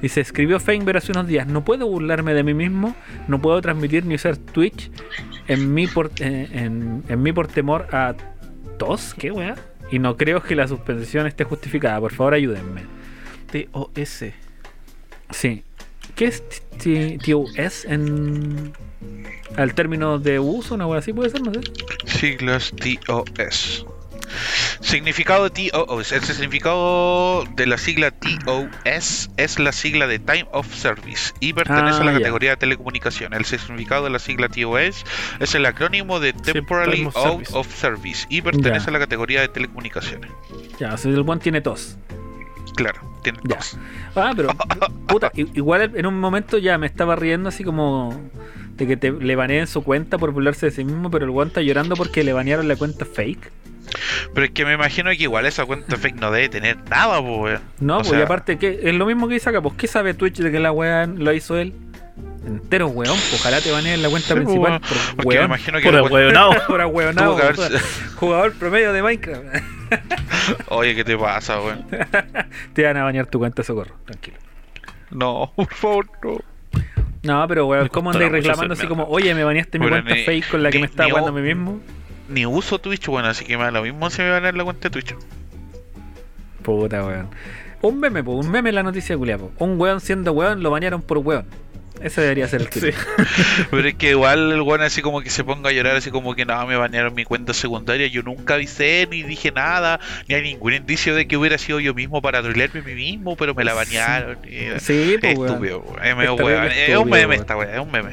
Dice, 0.00 0.22
escribió 0.22 0.58
Feinberg 0.58 0.96
hace 0.96 1.12
unos 1.12 1.26
días, 1.26 1.46
no 1.48 1.64
puedo 1.64 1.86
burlarme 1.86 2.32
de 2.32 2.42
mí 2.42 2.54
mismo, 2.54 2.96
no 3.28 3.38
puedo 3.42 3.60
transmitir 3.60 4.06
ni 4.06 4.14
usar 4.14 4.38
Twitch 4.38 4.90
en 5.48 5.74
mí 5.74 5.86
por, 5.86 6.10
eh, 6.20 6.48
en, 6.50 7.02
en 7.08 7.22
mí 7.22 7.32
por 7.34 7.46
temor 7.48 7.88
a 7.92 8.14
tos, 8.78 9.14
¿qué 9.18 9.32
weá? 9.32 9.54
Y 9.90 9.98
no 9.98 10.16
creo 10.16 10.42
que 10.42 10.56
la 10.56 10.66
suspensión 10.66 11.26
esté 11.26 11.44
justificada, 11.44 12.00
por 12.00 12.12
favor 12.14 12.32
ayúdenme. 12.32 12.84
TOS. 13.52 14.24
Sí. 15.30 15.62
¿Qué 16.16 16.24
es 16.26 16.42
t- 16.78 17.18
TOS 17.24 17.84
en 17.84 18.72
al 19.56 19.74
término 19.74 20.18
de 20.18 20.38
uso, 20.38 20.74
una 20.74 20.86
weá 20.86 20.98
así 20.98 21.12
puede 21.12 21.30
ser, 21.30 21.42
no 21.42 21.52
sé? 21.54 21.60
Siglas 22.06 22.72
TOS. 23.06 23.86
Significado 24.80 25.48
de 25.48 25.70
TOS. 25.70 26.12
El 26.12 26.22
significado 26.22 27.44
de 27.54 27.66
la 27.66 27.78
sigla 27.78 28.10
TOS 28.10 29.30
es 29.36 29.58
la 29.58 29.72
sigla 29.72 30.06
de 30.06 30.18
Time 30.18 30.46
of 30.52 30.72
Service 30.74 31.32
y 31.40 31.52
pertenece 31.52 31.98
Ah, 31.98 32.02
a 32.02 32.04
la 32.04 32.12
ya. 32.12 32.18
categoría 32.18 32.50
de 32.50 32.56
telecomunicación. 32.56 33.32
El 33.34 33.44
significado 33.44 34.04
de 34.04 34.10
la 34.10 34.18
sigla 34.18 34.48
TOS 34.48 35.04
es 35.40 35.54
el 35.54 35.64
acrónimo 35.64 36.20
de 36.20 36.32
Sí, 36.44 36.52
Time 36.52 37.06
of 37.06 37.16
Out 37.16 37.24
Service. 37.46 37.56
of 37.56 37.74
Service 37.74 38.26
y 38.28 38.42
pertenece 38.42 38.90
a 38.90 38.92
la 38.92 38.98
categoría 38.98 39.40
de 39.42 39.48
telecomunicaciones. 39.48 40.30
Ya, 40.78 40.94
o 40.94 40.96
sea, 40.98 41.10
el 41.12 41.22
buen 41.22 41.38
tiene 41.38 41.60
tos. 41.60 41.96
Claro, 42.74 43.00
tiene 43.22 43.38
Ya. 43.44 43.58
Ah, 44.14 44.32
pero 44.36 44.48
puta, 45.06 45.30
igual 45.34 45.92
en 45.94 46.06
un 46.06 46.18
momento 46.18 46.58
ya 46.58 46.78
me 46.78 46.86
estaba 46.86 47.16
riendo 47.16 47.48
así 47.48 47.64
como 47.64 48.20
de 48.76 48.86
que 48.86 48.96
te, 48.96 49.10
le 49.12 49.36
baneen 49.36 49.66
su 49.66 49.82
cuenta 49.82 50.18
por 50.18 50.32
burlarse 50.32 50.66
de 50.66 50.72
sí 50.72 50.84
mismo, 50.84 51.10
pero 51.10 51.24
el 51.24 51.30
weón 51.30 51.48
está 51.48 51.62
llorando 51.62 51.96
porque 51.96 52.24
le 52.24 52.32
banearon 52.32 52.68
la 52.68 52.76
cuenta 52.76 53.04
fake. 53.04 53.52
Pero 54.34 54.46
es 54.46 54.52
que 54.52 54.64
me 54.64 54.74
imagino 54.74 55.10
que 55.10 55.22
igual 55.22 55.46
esa 55.46 55.64
cuenta 55.64 55.96
fake 55.96 56.16
no 56.16 56.30
debe 56.30 56.48
tener 56.48 56.76
nada, 56.90 57.20
weón. 57.20 57.60
No, 57.80 57.98
pues 57.98 58.08
sea, 58.08 58.20
y 58.20 58.22
aparte 58.22 58.58
que 58.58 58.80
es 58.82 58.94
lo 58.94 59.06
mismo 59.06 59.28
que 59.28 59.34
dice 59.34 59.48
acá, 59.48 59.60
pues 59.60 59.74
¿qué 59.76 59.86
sabe 59.86 60.14
Twitch 60.14 60.38
de 60.38 60.50
que 60.50 60.60
la 60.60 60.72
weá 60.72 61.06
lo 61.06 61.32
hizo 61.32 61.56
él? 61.56 61.74
Entero 62.46 62.86
weón, 62.88 63.16
ojalá 63.34 63.60
te 63.60 63.72
baneen 63.72 64.02
la 64.02 64.08
cuenta 64.08 64.28
Sí, 64.28 64.34
pues, 64.34 64.44
principal 64.44 64.70
weón. 64.72 64.82
por 65.16 65.16
me 65.18 65.24
weón. 65.24 65.44
imagino 65.46 65.78
que 65.78 65.84
Por 65.84 65.94
weón- 65.94 66.12
huevonao. 66.12 66.52
Por 66.66 66.80
jugador 68.16 68.52
promedio 68.54 68.92
de 68.92 69.02
Minecraft. 69.02 69.44
Oye, 70.68 70.94
¿qué 70.94 71.04
te 71.04 71.16
pasa, 71.18 71.60
weón? 71.60 71.84
te 72.72 72.84
van 72.84 72.96
a 72.96 73.04
bañar 73.04 73.26
tu 73.26 73.38
cuenta, 73.40 73.62
socorro, 73.64 73.94
tranquilo. 74.04 74.36
No, 75.10 75.52
por 75.56 75.72
favor, 75.74 76.06
no. 76.22 76.38
No, 77.22 77.48
pero 77.48 77.66
weón, 77.66 77.88
¿cómo 77.88 78.10
andáis 78.12 78.30
reclamando 78.30 78.74
así 78.74 78.86
como, 78.86 79.04
oye, 79.08 79.34
me 79.34 79.42
baneaste 79.42 79.78
mi 79.80 79.88
cuenta 79.88 80.14
ni- 80.14 80.22
fake 80.22 80.48
con 80.48 80.62
la 80.62 80.70
que 80.70 80.78
ni- 80.78 80.82
me 80.82 80.86
estaba 80.86 81.08
jugando 81.10 81.30
a 81.30 81.34
mí 81.34 81.40
mismo? 81.42 81.80
Ni 82.28 82.46
uso 82.46 82.78
Twitch, 82.78 83.06
bueno, 83.08 83.28
así 83.28 83.44
que 83.44 83.56
me 83.56 83.64
da 83.64 83.70
lo 83.72 83.82
mismo 83.82 84.08
si 84.10 84.22
me 84.22 84.28
dar 84.28 84.54
la 84.54 84.64
cuenta 84.64 84.88
de 84.88 84.90
Twitch. 84.90 85.14
Puta, 86.62 87.04
weón. 87.04 87.28
Un 87.82 88.00
meme, 88.00 88.24
po, 88.24 88.32
un 88.32 88.50
meme 88.50 88.72
la 88.72 88.82
noticia 88.82 89.16
culia, 89.16 89.38
po. 89.38 89.52
Un 89.58 89.78
weón 89.80 90.00
siendo 90.00 90.32
weón 90.32 90.62
lo 90.62 90.70
bañaron 90.70 91.02
por 91.02 91.18
weón. 91.18 91.44
Ese 92.00 92.20
debería 92.20 92.46
ser 92.46 92.60
el 92.60 92.68
Sí. 92.68 92.80
título. 92.80 92.94
Pero 93.70 93.88
es 93.88 93.94
que 93.94 94.10
igual 94.10 94.52
el 94.52 94.60
weón 94.62 94.82
así 94.82 95.02
como 95.02 95.22
que 95.22 95.30
se 95.30 95.42
ponga 95.44 95.70
a 95.70 95.72
llorar, 95.72 95.96
así 95.96 96.10
como 96.10 96.34
que 96.34 96.44
no, 96.44 96.66
me 96.66 96.76
banearon 96.76 97.14
mi 97.14 97.24
cuenta 97.24 97.54
secundaria. 97.54 98.06
Yo 98.06 98.22
nunca 98.22 98.54
avisé, 98.54 99.08
ni 99.10 99.22
dije 99.22 99.50
nada, 99.50 99.98
ni 100.28 100.34
hay 100.34 100.42
ningún 100.42 100.74
indicio 100.74 101.14
de 101.14 101.26
que 101.26 101.36
hubiera 101.36 101.56
sido 101.58 101.80
yo 101.80 101.94
mismo 101.94 102.20
para 102.22 102.42
trolearme 102.42 102.80
a 102.80 102.82
mí 102.84 102.94
mismo, 102.94 103.36
pero 103.36 103.54
me 103.54 103.64
la 103.64 103.74
banearon. 103.74 104.38
y- 104.44 104.78
Sí, 104.80 105.16
pues 105.20 105.36
weón. 105.38 105.48
Estúpido, 105.50 105.80
weón. 105.80 106.04
Es 106.04 106.40
weón. 106.40 106.64
Es 106.70 106.96
un 106.96 107.04
meme 107.10 107.26
weón. 107.26 107.32
esta 107.40 107.56
weá, 107.56 107.74
es 107.74 107.80
un 107.80 107.90
meme. 107.90 108.10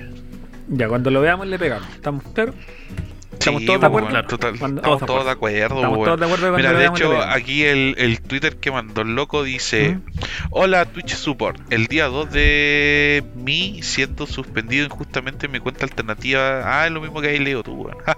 Ya, 0.69 0.87
cuando 0.87 1.11
lo 1.11 1.19
veamos 1.21 1.45
le 1.47 1.59
pegamos. 1.59 1.87
¿Estamos 1.93 2.23
claros? 2.33 2.55
¿Estamos 3.43 3.61
Sí, 3.61 3.67
todos 3.67 3.81
de 3.81 3.87
acuerdo? 3.87 4.23
total- 4.23 4.53
estamos 4.55 5.05
todos 5.05 5.25
de 5.25 5.31
acuerdo. 5.31 5.75
Estamos 5.75 5.97
weón. 5.97 6.05
todos 6.05 6.19
de 6.19 6.25
acuerdo 6.25 6.55
Mira, 6.57 6.73
de 6.73 6.85
hecho, 6.85 7.21
aquí 7.21 7.63
el, 7.65 7.95
el 7.97 8.21
Twitter 8.21 8.55
que 8.55 8.71
mandó 8.71 9.01
el 9.01 9.15
loco 9.15 9.43
dice: 9.43 9.95
¿Mm? 9.95 10.01
Hola 10.51 10.85
Twitch 10.85 11.13
Support, 11.15 11.59
el 11.73 11.87
día 11.87 12.05
2 12.07 12.31
de 12.31 13.23
mi 13.35 13.81
siendo 13.83 14.25
suspendido 14.27 14.85
injustamente 14.85 15.47
en 15.47 15.51
mi 15.51 15.59
cuenta 15.59 15.83
alternativa. 15.85 16.61
Ah, 16.63 16.85
es 16.87 16.91
lo 16.93 17.01
mismo 17.01 17.19
que 17.21 17.27
ahí 17.27 17.39
leo 17.39 17.63
tú, 17.63 17.73
weón. 17.73 17.97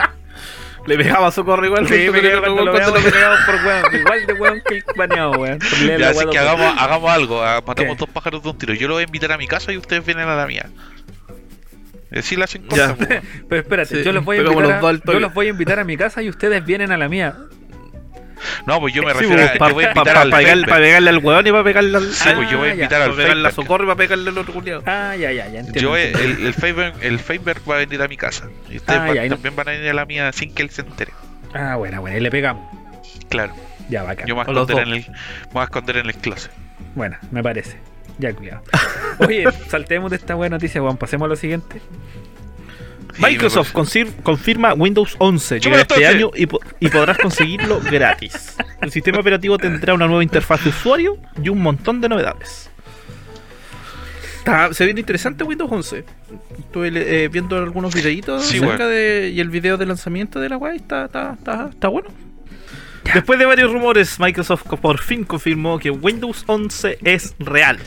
Le 0.86 0.96
pegaba 0.96 1.30
socorro 1.30 1.64
igual. 1.66 1.86
Sí, 1.86 2.08
me 2.10 2.20
quedo 2.22 2.40
cuando 2.40 2.64
lo 2.64 2.72
veamos 2.72 3.00
por 3.44 3.54
weón. 3.64 3.94
Igual 3.94 4.26
de 4.26 4.32
weón 4.32 4.62
que 4.66 4.82
baneado, 4.96 5.32
weón. 5.32 5.58
Ya, 5.98 6.08
así 6.08 6.24
que 6.30 6.38
hagamos, 6.38 6.74
hagamos 6.80 7.10
algo, 7.10 7.42
ah, 7.44 7.62
matamos 7.66 7.98
dos 7.98 8.08
pájaros 8.08 8.42
de 8.42 8.48
un 8.48 8.58
tiro. 8.58 8.74
Yo 8.74 8.88
lo 8.88 8.94
voy 8.94 9.02
a 9.02 9.06
invitar 9.06 9.30
a 9.32 9.38
mi 9.38 9.46
casa 9.46 9.72
y 9.72 9.76
ustedes 9.76 10.04
vienen 10.04 10.28
a 10.28 10.34
la 10.34 10.46
mía. 10.46 10.70
Así 12.16 12.36
le 12.36 12.44
hacen 12.44 12.62
Ya. 12.70 12.94
cosas. 12.94 12.96
Pero 13.48 13.60
espérate, 13.62 13.96
Sí, 13.96 14.02
yo 14.04 14.12
los 14.12 14.24
voy 14.24 14.38
a 14.38 14.40
invitar 14.40 14.62
los 14.62 15.00
a, 15.02 15.12
yo 15.12 15.20
los 15.20 15.32
voy 15.34 15.46
a 15.46 15.50
invitar 15.50 15.78
a 15.78 15.84
mi 15.84 15.96
casa 15.96 16.22
y 16.22 16.28
ustedes 16.28 16.64
vienen 16.64 16.90
a 16.92 16.96
la 16.96 17.08
mía. 17.08 17.36
No, 18.66 18.80
pues 18.80 18.94
yo 18.94 19.02
me 19.02 19.12
Sí, 19.12 19.18
refiero 19.20 19.42
a. 19.42 19.46
pues, 19.48 19.58
pa- 19.58 19.68
Yo 19.68 19.74
voy 19.74 19.84
a 19.84 19.92
pa- 19.92 20.00
invitar 20.00 20.14
pa- 20.14 20.20
al 20.22 20.30
pa 20.30 20.36
pegar- 20.38 20.52
Faber. 20.60 20.68
pa 20.70 20.76
pegarle 20.78 21.10
al 21.10 21.18
hueón 21.18 21.46
y 21.46 21.50
para 21.50 21.64
pegarle 21.64 21.96
al. 21.98 22.04
Sí, 22.10 22.28
pues 22.34 22.50
yo 22.50 22.58
voy 22.58 22.68
a 22.70 22.72
Ah, 22.72 22.74
ya. 22.76 23.04
al 23.04 23.14
Para 23.42 23.50
socorro 23.50 23.84
y 23.84 23.86
para 23.86 23.96
pegarle 23.98 24.30
al 24.30 24.38
otro 24.38 24.54
culiado. 24.54 24.82
Ah, 24.86 25.14
ya, 25.14 25.30
ya, 25.30 25.46
ya 25.48 25.60
entiendo. 25.60 25.78
Yo, 25.80 25.96
entiendo. 25.96 26.20
el, 26.40 26.46
el, 26.46 26.54
Faber, 26.54 26.94
el 27.02 27.18
Faber 27.18 27.58
va 27.70 27.74
a 27.74 27.78
venir 27.78 28.00
a 28.00 28.08
mi 28.08 28.16
casa. 28.16 28.48
Y 28.70 28.76
ustedes 28.78 28.98
Ah, 28.98 29.06
van- 29.06 29.14
ya, 29.14 29.26
y 29.26 29.28
no- 29.28 29.34
también 29.36 29.56
van 29.56 29.68
a 29.68 29.72
venir 29.72 29.90
a 29.90 29.94
la 29.94 30.06
mía 30.06 30.32
sin 30.32 30.54
que 30.54 30.62
él 30.62 30.70
se 30.70 30.80
entere. 30.80 31.12
Ah, 31.52 31.76
bueno, 31.76 32.00
bueno, 32.00 32.16
y 32.16 32.20
le 32.20 32.30
pegamos. 32.30 32.66
Claro, 33.28 33.52
Ya, 33.90 34.04
bacán. 34.04 34.26
yo 34.26 34.34
me 34.34 34.42
voy 34.44 34.56
a 34.56 34.62
esconder, 34.62 34.86
en 34.88 34.94
el, 34.94 35.00
me 35.00 35.52
voy 35.52 35.60
a 35.60 35.64
esconder 35.64 35.96
en 35.98 36.06
el 36.06 36.14
closet. 36.14 36.50
Bueno, 36.94 37.18
me 37.30 37.42
parece. 37.42 37.78
Ya, 38.18 38.32
cuidado. 38.34 38.62
Oye, 39.18 39.44
saltemos 39.68 40.10
de 40.10 40.16
esta 40.16 40.34
buena 40.34 40.56
noticia, 40.56 40.82
weón. 40.82 40.96
Pasemos 40.96 41.26
a 41.26 41.28
lo 41.28 41.36
siguiente. 41.36 41.80
Sí, 43.14 43.22
Microsoft 43.22 43.72
confirma 44.22 44.72
Windows 44.74 45.16
11 45.18 45.58
Chúpalo 45.60 45.82
llegará 45.82 45.94
este 45.94 46.06
año 46.06 46.30
y, 46.34 46.46
po- 46.46 46.60
y 46.78 46.88
podrás 46.88 47.18
conseguirlo 47.18 47.80
gratis. 47.90 48.56
El 48.80 48.90
sistema 48.92 49.18
operativo 49.18 49.58
tendrá 49.58 49.94
una 49.94 50.06
nueva 50.06 50.22
interfaz 50.22 50.62
de 50.62 50.70
usuario 50.70 51.16
y 51.42 51.48
un 51.48 51.60
montón 51.60 52.00
de 52.00 52.08
novedades. 52.08 52.70
Está- 54.38 54.72
se 54.72 54.84
viene 54.84 55.00
interesante 55.00 55.44
Windows 55.44 55.70
11. 55.70 56.04
Estuve 56.60 57.24
eh, 57.24 57.28
viendo 57.28 57.56
algunos 57.56 57.92
videitos 57.94 58.44
Sí, 58.46 58.58
acerca 58.58 58.86
de, 58.86 59.30
y 59.34 59.40
el 59.40 59.50
video 59.50 59.76
de 59.76 59.86
lanzamiento 59.86 60.40
de 60.40 60.48
la 60.48 60.56
guay 60.56 60.76
está, 60.76 61.06
está, 61.06 61.34
está, 61.36 61.68
está 61.70 61.88
bueno. 61.88 62.08
Después 63.04 63.38
de 63.38 63.46
varios 63.46 63.72
rumores, 63.72 64.20
Microsoft 64.20 64.64
por 64.80 64.98
fin 64.98 65.24
confirmó 65.24 65.78
que 65.78 65.90
Windows 65.90 66.44
11 66.46 66.98
es 67.04 67.34
real 67.38 67.78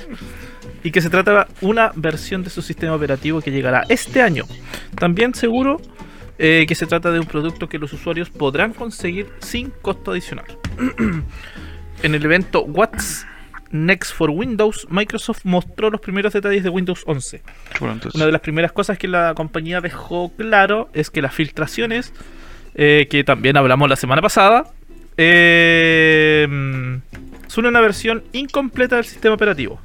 y 0.84 0.92
que 0.92 1.02
se 1.02 1.10
trata 1.10 1.32
de 1.32 1.46
una 1.62 1.92
versión 1.96 2.44
de 2.44 2.50
su 2.50 2.62
sistema 2.62 2.96
operativo 2.96 3.42
que 3.42 3.52
llegará 3.52 3.84
este 3.90 4.22
año. 4.22 4.44
También 4.96 5.34
seguro 5.34 5.78
eh, 6.38 6.66
que 6.68 6.76
se 6.76 6.86
trata 6.86 7.12
de 7.12 7.20
un 7.20 7.26
producto 7.26 7.70
que 7.70 7.78
los 7.78 7.94
usuarios 7.94 8.30
podrán 8.30 8.74
conseguir 8.74 9.28
sin 9.40 9.70
costo 9.70 10.12
adicional. 10.12 10.46
en 12.04 12.16
el 12.16 12.26
evento 12.26 12.64
What's 12.64 13.26
Next 13.72 14.14
for 14.14 14.30
Windows, 14.30 14.86
Microsoft 14.90 15.46
mostró 15.46 15.90
los 15.90 16.00
primeros 16.00 16.34
detalles 16.34 16.64
de 16.64 16.70
Windows 16.70 17.04
11. 17.08 17.42
Bueno, 17.80 17.94
entonces- 17.96 18.16
Una 18.16 18.26
de 18.28 18.32
las 18.32 18.42
primeras 18.42 18.72
cosas 18.72 18.98
que 18.98 19.08
la 19.08 19.34
compañía 19.36 19.82
dejó 19.82 20.32
claro 20.36 20.90
es 20.94 21.10
que 21.10 21.22
las 21.24 21.34
filtraciones, 21.34 22.14
eh, 22.76 23.08
que 23.10 23.24
también 23.24 23.58
hablamos 23.58 23.90
la 23.90 23.96
semana 23.96 24.22
pasada, 24.22 24.66
eh, 25.18 26.48
una 27.58 27.82
versión 27.82 28.24
incompleta 28.32 28.96
del 28.96 29.06
sistema 29.06 29.36
operativo. 29.36 29.80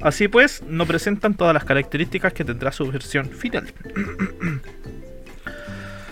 Así 0.00 0.28
pues, 0.28 0.62
no 0.68 0.86
presentan 0.86 1.34
todas 1.34 1.54
las 1.54 1.64
características 1.64 2.32
que 2.32 2.44
tendrá 2.44 2.72
su 2.72 2.90
versión 2.90 3.30
final. 3.30 3.72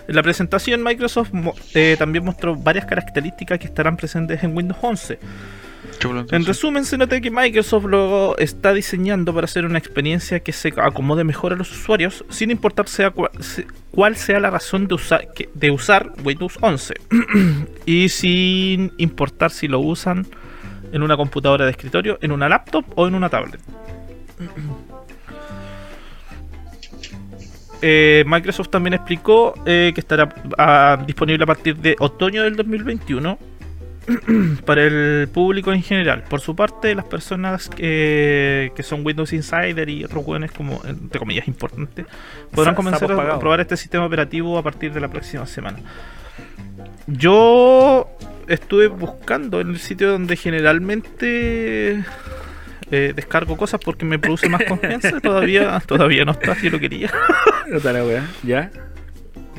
En 0.07 0.17
la 0.17 0.23
presentación, 0.23 0.83
Microsoft 0.83 1.31
eh, 1.73 1.97
también 1.99 2.27
mostró 2.27 2.55
varias 2.55 2.85
características 2.85 3.59
que 3.59 3.67
estarán 3.67 3.97
presentes 3.97 4.45
en 4.45 4.55
Windows 4.55 4.79
11. 4.83 5.19
En 6.31 6.45
resumen, 6.45 6.85
se 6.85 6.99
nota 6.99 7.21
que 7.21 7.31
Microsoft 7.31 7.85
luego 7.85 8.37
está 8.39 8.73
diseñando 8.73 9.35
para 9.35 9.45
hacer 9.47 9.65
una 9.65 9.79
experiencia 9.79 10.41
que 10.41 10.53
se 10.53 10.73
acomode 10.77 11.25
mejor 11.25 11.53
a 11.53 11.57
los 11.57 11.71
usuarios, 11.73 12.25
sin 12.29 12.51
importar 12.51 12.89
sea 12.89 13.13
cuál 13.91 14.17
sea 14.17 14.41
la 14.41 14.51
razón 14.51 14.87
de, 14.87 14.95
usar 14.95 15.33
que- 15.35 15.49
de 15.55 15.71
usar 15.71 16.13
Windows 16.25 16.59
11. 16.61 16.95
y 17.87 18.09
sin 18.09 18.93
importar 18.99 19.51
si 19.51 19.69
lo 19.69 19.81
usan 19.81 20.27
en 20.93 21.03
una 21.03 21.17
computadora 21.17 21.65
de 21.65 21.71
escritorio, 21.71 22.19
en 22.21 22.33
una 22.33 22.49
laptop 22.49 22.85
o 22.97 23.07
en 23.09 23.15
una 23.15 23.29
tablet. 23.29 23.61
Eh, 27.87 28.25
Microsoft 28.27 28.71
también 28.71 28.95
explicó 28.95 29.53
eh, 29.67 29.93
que 29.95 30.01
estará 30.01 30.35
ah, 30.57 31.05
disponible 31.07 31.45
a 31.45 31.47
partir 31.47 31.77
de 31.77 31.95
otoño 31.99 32.43
del 32.43 32.57
2021 32.57 33.39
para 34.65 34.85
el 34.85 35.29
público 35.33 35.73
en 35.73 35.83
general. 35.83 36.25
Por 36.29 36.41
su 36.41 36.55
parte, 36.55 36.95
las 36.95 37.05
personas 37.05 37.69
que, 37.69 38.73
que 38.75 38.83
son 38.83 39.05
Windows 39.05 39.33
Insider 39.33 39.89
y 39.89 40.05
otros 40.05 40.25
buenos 40.25 40.53
como, 40.53 40.83
entre 40.85 41.19
comillas, 41.19 41.49
importantes, 41.49 42.07
podrán 42.51 42.75
comenzar 42.75 43.11
a, 43.11 43.17
pagados. 43.17 43.41
probar 43.41 43.61
este 43.61 43.77
sistema 43.77 44.07
operativo 44.07 44.59
a 44.59 44.63
partir 44.63 44.93
de 44.93 45.01
la 45.01 45.09
próxima 45.09 45.47
semana. 45.47 45.79
Yo 47.07 48.09
estuve 48.49 48.89
buscando 48.89 49.61
en 49.61 49.71
el 49.71 49.79
sitio 49.79 50.11
donde 50.11 50.37
generalmente 50.37 52.05
eh, 52.91 53.13
descargo 53.15 53.57
cosas 53.57 53.81
porque 53.85 54.05
me 54.05 54.19
produce 54.19 54.49
más 54.49 54.63
confianza. 54.65 55.21
todavía, 55.23 55.81
todavía 55.87 56.25
no 56.25 56.33
está, 56.33 56.55
si 56.55 56.71
lo 56.71 56.79
quería. 56.79 57.11
La 57.67 58.25
¿Ya? 58.43 58.71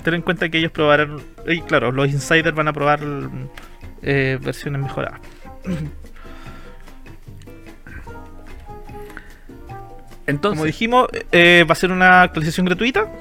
Ten 0.04 0.14
en 0.14 0.22
cuenta 0.22 0.50
que 0.50 0.60
ellos 0.60 0.72
probarán, 0.72 1.18
y 1.48 1.62
claro, 1.62 1.92
los 1.92 2.08
insiders 2.08 2.56
van 2.56 2.68
a 2.68 2.74
probar 2.74 3.00
eh, 4.06 4.38
versiones 4.40 4.82
mejoradas. 4.82 5.20
Entonces, 10.28 10.58
Como 10.58 10.66
dijimos, 10.66 11.08
eh, 11.32 11.66
va 11.68 11.74
a 11.74 11.76
ser 11.76 11.92
una 11.92 12.22
actualización 12.22 12.66
gratuita. 12.66 13.12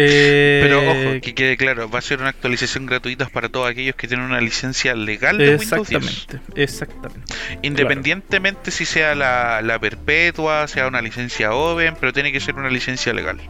Eh, 0.00 0.60
Pero 0.62 0.78
ojo, 0.78 1.20
que 1.20 1.34
quede 1.34 1.56
claro, 1.56 1.90
va 1.90 1.98
a 1.98 2.02
ser 2.02 2.20
una 2.20 2.28
actualización 2.28 2.86
gratuita 2.86 3.26
para 3.28 3.48
todos 3.48 3.68
aquellos 3.68 3.96
que 3.96 4.06
tienen 4.06 4.26
una 4.26 4.40
licencia 4.40 4.94
legal 4.94 5.38
de 5.38 5.56
Windows 5.56 5.88
10. 5.88 6.02
Exactamente, 6.02 6.62
exactamente. 6.62 7.34
Independientemente 7.62 8.70
si 8.70 8.84
sea 8.84 9.16
la, 9.16 9.60
la 9.60 9.78
perpetua, 9.80 10.68
sea 10.68 10.86
una 10.86 11.02
licencia 11.02 11.52
Open, 11.52 11.96
pero 11.98 12.12
tiene 12.12 12.30
que 12.30 12.38
ser 12.38 12.54
una 12.54 12.70
licencia 12.70 13.12
legal. 13.12 13.40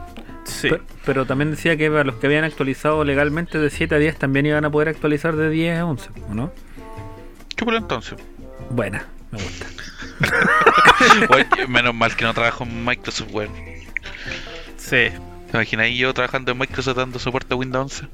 Sí. 0.48 0.68
pe- 0.70 0.80
pero 1.04 1.26
también 1.26 1.50
decía 1.50 1.76
que 1.76 1.90
para 1.90 2.04
los 2.04 2.16
que 2.16 2.26
habían 2.26 2.44
actualizado 2.44 3.04
legalmente 3.04 3.58
de 3.58 3.70
7 3.70 3.94
a 3.94 3.98
10 3.98 4.16
también 4.18 4.46
iban 4.46 4.64
a 4.64 4.70
poder 4.70 4.88
actualizar 4.88 5.36
de 5.36 5.50
10 5.50 5.78
a 5.78 5.84
11, 5.86 6.10
¿o 6.30 6.34
no? 6.34 6.52
¿Qué 7.56 7.64
por 7.64 7.74
entonces? 7.74 8.18
Buena, 8.70 9.06
me 9.30 9.38
gusta. 9.42 9.66
Oye, 11.30 11.66
menos 11.68 11.94
mal 11.94 12.14
que 12.16 12.24
no 12.24 12.34
trabajo 12.34 12.64
en 12.64 12.84
Microsoft 12.84 13.30
Web. 13.32 13.50
sí. 14.76 15.08
¿Te 15.50 15.56
imaginas 15.56 15.84
ahí 15.86 15.96
yo 15.96 16.12
trabajando 16.12 16.52
en 16.52 16.58
Microsoft 16.58 16.98
dando 16.98 17.18
soporte 17.18 17.54
a 17.54 17.56
Windows 17.56 18.02
11? 18.02 18.08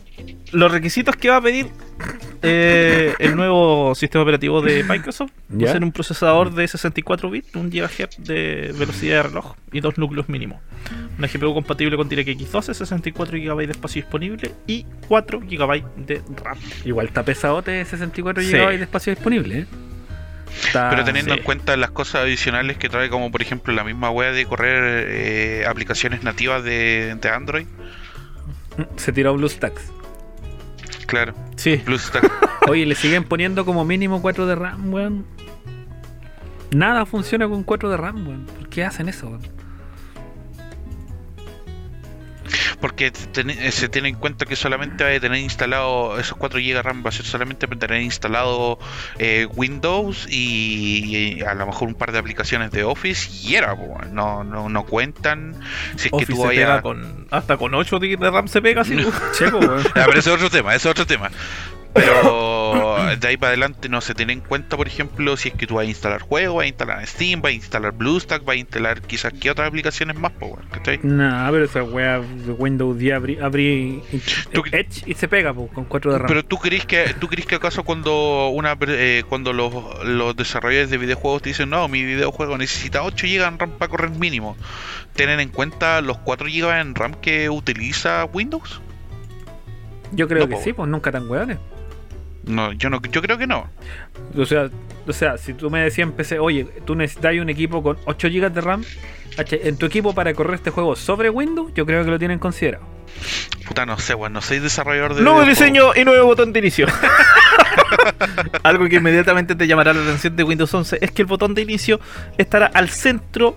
Los 0.53 0.71
requisitos 0.71 1.17
que 1.17 1.31
va 1.31 1.39
a 1.39 1.41
pedir 1.41 1.67
eh, 2.45 3.15
el 3.19 3.35
nuevo 3.37 3.95
sistema 3.95 4.23
operativo 4.23 4.61
de 4.63 4.85
Microsoft 4.89 5.31
va 5.51 5.69
a 5.69 5.73
ser 5.73 5.83
un 5.83 5.93
procesador 5.93 6.53
de 6.55 6.69
64 6.69 7.31
bits, 7.31 7.55
1 7.55 7.71
GHz 7.71 8.19
de 8.19 8.75
velocidad 8.79 9.17
de 9.17 9.23
reloj 9.31 9.55
y 9.73 9.81
dos 9.81 9.99
núcleos 9.99 10.29
mínimos. 10.29 10.61
Una 11.19 11.27
GPU 11.29 11.55
compatible 11.55 11.97
con 11.97 12.09
DirectX 12.09 12.53
12, 12.53 12.75
64 12.75 13.39
GB 13.39 13.57
de 13.67 13.73
espacio 13.73 14.03
disponible 14.03 14.53
y 14.67 14.85
4 15.09 15.41
GB 15.41 15.83
de 16.07 16.23
RAM. 16.43 16.59
Igual 16.85 17.07
está 17.07 17.23
pesadote 17.25 17.85
64 17.85 18.43
Sí. 18.43 18.53
GB 18.53 18.77
de 18.79 18.83
espacio 18.83 19.15
disponible, 19.15 19.59
¿eh? 19.61 19.67
Está- 20.67 20.89
Pero 20.91 21.05
teniendo 21.05 21.33
sí. 21.35 21.39
en 21.41 21.45
cuenta 21.45 21.77
las 21.77 21.91
cosas 21.91 22.23
adicionales 22.23 22.77
que 22.77 22.89
trae, 22.89 23.09
como 23.11 23.31
por 23.33 23.43
ejemplo 23.43 23.75
la 23.75 23.83
misma 23.83 24.11
web 24.11 24.35
de 24.35 24.45
correr 24.47 25.05
eh, 25.09 25.67
aplicaciones 25.67 26.23
nativas 26.23 26.63
de, 26.63 27.17
de 27.21 27.29
Android, 27.29 27.67
Se 28.97 29.13
tiró 29.13 29.35
BlueStacks. 29.35 29.91
Claro, 31.15 31.35
Sí, 31.57 31.77
Plus 31.77 32.03
Stack. 32.03 32.31
Oye, 32.69 32.85
le 32.87 32.95
siguen 32.95 33.25
poniendo 33.25 33.65
como 33.65 33.85
mínimo 33.85 34.21
4 34.21 34.47
de 34.47 34.55
RAM, 34.55 34.93
weón. 34.93 35.25
Nada 36.73 37.07
funciona 37.07 37.49
con 37.49 37.63
4 37.63 37.91
de 37.91 37.97
RAM, 37.97 38.27
weón. 38.27 38.47
¿Por 38.47 38.69
qué 38.69 38.85
hacen 38.85 39.09
eso, 39.09 39.29
weón? 39.29 39.43
Porque 42.81 43.11
ten- 43.11 43.51
eh, 43.51 43.71
se 43.73 43.89
tiene 43.89 44.09
en 44.09 44.17
cuenta 44.17 44.47
que 44.47 44.57
solamente 44.57 45.05
va 45.05 45.11
a 45.11 45.21
tener 45.21 45.39
instalado 45.39 46.19
esos 46.19 46.37
4 46.39 46.59
GB 46.61 46.83
RAM, 46.83 47.05
va 47.05 47.09
a 47.09 47.13
ser 47.13 47.25
solamente 47.27 47.67
para 47.69 47.79
tener 47.81 48.03
instalado 48.03 48.79
eh, 49.19 49.47
Windows 49.55 50.27
y, 50.31 51.37
y 51.39 51.43
a 51.43 51.55
lo 51.55 51.67
mejor 51.67 51.89
un 51.89 51.95
par 51.95 52.13
de 52.13 52.19
aplicaciones 52.19 52.71
de 52.71 52.85
Office 52.85 53.31
y 53.47 53.55
era, 53.55 53.75
no, 54.13 54.45
no, 54.45 54.69
no 54.69 54.83
cuentan. 54.85 55.55
Si 55.97 56.09
es 56.09 56.13
Office 56.13 56.27
que 56.27 56.33
tú 56.35 56.43
vayas. 56.45 56.83
con, 56.83 57.27
hasta 57.31 57.57
con 57.57 57.75
8 57.75 57.99
de 57.99 58.31
RAM 58.31 58.49
se 58.49 58.61
pega 58.63 58.85
ese 60.19 60.31
es 60.31 60.35
otro 60.37 60.51
tema, 60.51 60.75
ese 60.75 60.89
es 60.89 60.91
otro 60.93 61.07
tema. 61.07 61.31
Pero 61.95 62.97
de 63.17 63.29
ahí 63.29 63.37
para 63.37 63.51
adelante 63.51 63.89
no 63.89 64.01
se 64.01 64.15
tiene 64.15 64.33
en 64.33 64.41
cuenta, 64.41 64.77
por 64.77 64.87
ejemplo, 64.87 65.37
si 65.37 65.49
es 65.49 65.55
que 65.55 65.67
tú 65.67 65.77
vas 65.77 65.87
a 65.87 65.89
instalar 65.89 66.21
juegos, 66.21 66.57
vas 66.57 66.65
a 66.65 66.69
instalar 66.69 67.07
Steam, 67.07 67.41
vas 67.41 67.51
a 67.51 67.55
instalar 67.55 67.93
BlueStack, 67.93 68.45
vas 68.45 68.57
a 68.57 68.59
instalar 68.59 69.01
quizás 69.03 69.33
qué 69.33 69.51
otras 69.51 69.69
aplicaciones 69.69 70.17
más, 70.17 70.33
pues, 70.33 70.53
weón, 70.53 70.67
¿cachai? 70.71 71.01
Nah, 71.03 71.51
pero 71.51 71.65
esa 71.65 71.83
wea 71.83 72.21
de 72.21 72.53
Windows 72.53 72.99
10 72.99 73.15
abrí, 73.15 73.39
abrí 73.39 74.03
Edge 74.73 75.05
y 75.07 75.15
se 75.15 75.29
pega 75.29 75.53
po, 75.53 75.69
con 75.69 75.85
4 75.85 76.13
de 76.13 76.19
RAM. 76.19 76.29
Pero 76.29 76.45
tú 76.45 76.59
crees 76.59 76.85
que 76.85 77.15
tú 77.19 77.29
crees 77.29 77.47
que 77.47 77.55
acaso 77.57 77.85
cuando 77.85 78.49
una 78.49 78.77
eh, 78.89 79.23
cuando 79.29 79.53
los, 79.53 79.73
los 80.05 80.37
desarrolladores 80.37 80.91
de 80.91 80.99
videojuegos 80.99 81.43
te 81.43 81.51
dicen 81.51 81.71
no 81.71 81.89
mi 81.89 82.05
videojuego 82.05 82.59
necesita 82.59 83.03
8 83.03 83.27
GB 83.27 83.47
en 83.47 83.59
RAM 83.59 83.71
para 83.79 83.91
correr 83.91 84.11
mínimo, 84.11 84.57
¿tienen 85.15 85.41
en 85.41 85.49
cuenta 85.49 86.01
los 86.01 86.19
4 86.19 86.47
GB 86.47 86.81
en 86.81 86.95
RAM 86.95 87.15
que 87.15 87.51
utiliza 87.51 88.25
Windows? 88.27 88.81
Yo 90.13 90.29
creo 90.29 90.43
no, 90.43 90.49
que 90.49 90.57
po, 90.57 90.63
sí, 90.63 90.73
pues 90.73 90.89
nunca 90.89 91.11
tan 91.11 91.29
weones. 91.29 91.59
No, 92.47 92.73
yo 92.73 92.91
no, 92.91 93.01
yo 93.03 93.23
creo 93.23 93.39
que 93.39 93.47
no. 93.47 93.69
O 94.37 94.45
sea, 94.45 94.71
o 95.07 95.13
sea, 95.13 95.39
si 95.39 95.55
tú 95.55 95.71
me 95.71 95.81
decías 95.81 96.09
en 96.09 96.13
PC, 96.13 96.39
oye, 96.39 96.67
tú 96.85 96.95
necesitas 96.95 97.35
un 97.35 97.49
equipo 97.49 97.83
con 97.83 97.97
8 98.05 98.29
GB 98.29 98.53
de 98.53 98.61
RAM, 98.61 98.85
en 99.37 99.77
tu 99.77 99.87
equipo 99.87 100.15
para 100.15 100.33
correr 100.35 100.55
este 100.55 100.71
juego 100.71 100.97
sobre 100.97 101.31
Windows, 101.31 101.73
yo 101.75 101.87
creo 101.87 102.05
que 102.05 102.11
lo 102.11 102.19
tienen 102.19 102.39
considerado. 102.39 102.85
Puta, 103.67 103.87
no 103.87 103.99
sé, 103.99 104.15
weón, 104.15 104.33
no 104.33 104.43
soy 104.43 104.59
desarrollador 104.59 105.15
de 105.15 105.23
Nuevo 105.23 105.45
diseño 105.45 105.95
y 105.95 106.05
nuevo 106.05 106.27
botón 106.27 106.53
de 106.53 106.61
inicio. 106.61 106.87
Algo 108.63 108.89
que 108.89 108.97
inmediatamente 108.97 109.55
te 109.55 109.67
llamará 109.67 109.93
la 109.93 110.03
atención 110.03 110.37
de 110.37 110.43
Windows 110.43 110.73
11 110.73 110.99
es 111.01 111.11
que 111.11 111.23
el 111.23 111.27
botón 111.27 111.55
de 111.55 111.63
inicio 111.63 112.01
estará 112.37 112.67
al 112.67 112.91
centro 112.91 113.57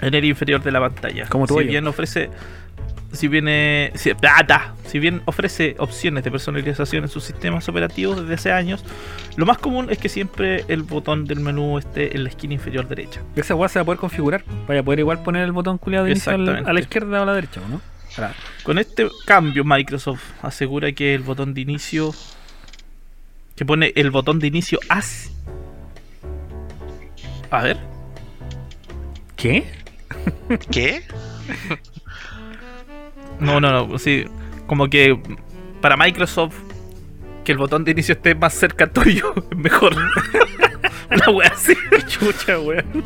en 0.00 0.14
el 0.14 0.24
inferior 0.24 0.62
de 0.62 0.70
la 0.70 0.80
pantalla. 0.80 1.26
Como 1.28 1.46
tu 1.46 1.58
si 1.58 1.64
bien 1.64 1.86
ofrece 1.86 2.30
si 3.12 3.28
viene 3.28 3.92
si, 3.94 4.10
da. 4.20 4.74
si 4.86 4.98
bien 4.98 5.22
ofrece 5.26 5.76
opciones 5.78 6.24
de 6.24 6.30
personalización 6.30 7.04
en 7.04 7.08
sus 7.08 7.24
sistemas 7.24 7.68
operativos 7.68 8.20
desde 8.20 8.34
hace 8.34 8.52
años, 8.52 8.84
lo 9.36 9.46
más 9.46 9.58
común 9.58 9.88
es 9.90 9.98
que 9.98 10.08
siempre 10.08 10.64
el 10.68 10.82
botón 10.82 11.24
del 11.26 11.40
menú 11.40 11.78
esté 11.78 12.16
en 12.16 12.24
la 12.24 12.30
esquina 12.30 12.54
inferior 12.54 12.88
derecha. 12.88 13.20
Esa 13.36 13.54
weá 13.54 13.68
se 13.68 13.78
va 13.78 13.82
a 13.82 13.84
poder 13.84 13.98
configurar. 14.00 14.44
Vaya 14.66 14.80
a 14.80 14.82
poder 14.82 15.00
igual 15.00 15.22
poner 15.22 15.42
el 15.44 15.52
botón 15.52 15.78
culiado 15.78 16.04
de 16.06 16.12
inicio 16.12 16.32
al- 16.32 16.40
Exactamente. 16.40 16.70
a 16.70 16.72
la 16.72 16.80
izquierda 16.80 17.20
o 17.20 17.22
a 17.22 17.26
la 17.26 17.34
derecha, 17.34 17.60
¿o 17.64 17.68
¿no? 17.68 17.80
Ahora, 18.16 18.34
Con 18.62 18.78
este 18.78 19.08
cambio, 19.26 19.64
Microsoft 19.64 20.22
asegura 20.42 20.92
que 20.92 21.14
el 21.14 21.22
botón 21.22 21.54
de 21.54 21.60
inicio. 21.62 22.12
que 23.56 23.64
pone 23.66 23.92
el 23.96 24.10
botón 24.10 24.38
de 24.38 24.46
inicio 24.48 24.78
hacia. 24.88 25.30
A 27.50 27.62
ver. 27.62 27.76
¿Qué? 29.36 29.64
¿Qué? 30.70 31.02
No, 33.42 33.60
no, 33.60 33.86
no. 33.86 33.98
Sí. 33.98 34.24
Como 34.66 34.88
que 34.88 35.18
para 35.80 35.96
Microsoft. 35.96 36.54
que 37.44 37.52
el 37.52 37.58
botón 37.58 37.84
de 37.84 37.90
inicio 37.90 38.14
esté 38.14 38.34
más 38.34 38.54
cerca 38.54 38.86
tuyo 38.86 39.34
es 39.50 39.58
mejor. 39.58 39.94
Una 41.10 41.28
wea 41.30 41.48
así. 41.52 41.74
Chucha, 42.06 42.58
weón. 42.58 43.02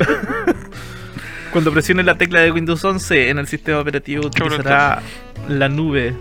Cuando 1.51 1.71
presiones 1.73 2.05
la 2.05 2.15
tecla 2.17 2.41
de 2.41 2.51
Windows 2.51 2.83
11 2.83 3.29
en 3.29 3.39
el 3.39 3.47
sistema 3.47 3.79
operativo 3.79 4.27
utilizará 4.27 5.01
la 5.49 5.67
nube. 5.69 6.13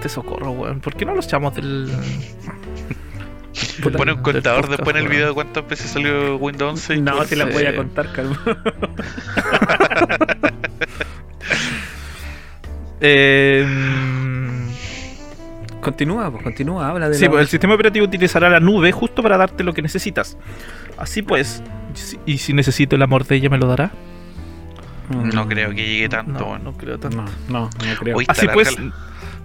Te 0.00 0.08
socorro, 0.08 0.52
weón. 0.52 0.80
¿Por 0.80 0.94
qué 0.94 1.04
no 1.04 1.14
los 1.14 1.26
echamos 1.26 1.54
del. 1.54 1.90
Pone 3.82 4.12
un 4.12 4.22
contador 4.22 4.62
podcast, 4.62 4.78
después 4.78 4.96
en 4.96 5.02
el 5.02 5.08
video 5.08 5.28
de 5.28 5.34
cuántas 5.34 5.68
veces 5.68 5.90
salió 5.90 6.36
Windows 6.36 6.88
11. 6.88 6.96
No, 6.98 7.24
te 7.24 7.36
la 7.36 7.44
voy 7.46 7.66
a 7.66 7.76
contar, 7.76 8.12
calma. 8.12 8.40
Eh, 13.06 13.66
Continúa, 15.82 16.30
pues 16.30 16.42
continúa, 16.42 16.88
habla 16.88 17.10
de 17.10 17.14
Sí, 17.16 17.24
la- 17.26 17.30
pues 17.32 17.42
el 17.42 17.48
sistema 17.48 17.74
operativo 17.74 18.06
utilizará 18.06 18.48
la 18.48 18.58
nube 18.58 18.90
justo 18.92 19.22
para 19.22 19.36
darte 19.36 19.62
lo 19.62 19.74
que 19.74 19.82
necesitas. 19.82 20.38
Así 20.96 21.20
pues, 21.20 21.62
¿y 22.24 22.38
si 22.38 22.54
necesito 22.54 22.96
el 22.96 23.02
amor 23.02 23.26
de 23.26 23.36
ella 23.36 23.50
me 23.50 23.58
lo 23.58 23.66
dará? 23.66 23.90
No 25.10 25.46
creo 25.46 25.68
que 25.74 25.84
llegue 25.86 26.08
tanto, 26.08 26.58
No, 26.58 26.72
creo 26.72 26.98
tanto. 26.98 27.18
No, 27.18 27.24
no, 27.50 27.60
no 27.68 27.94
creo. 28.00 28.16
Uy, 28.16 28.24
Así 28.28 28.48
pues, 28.50 28.74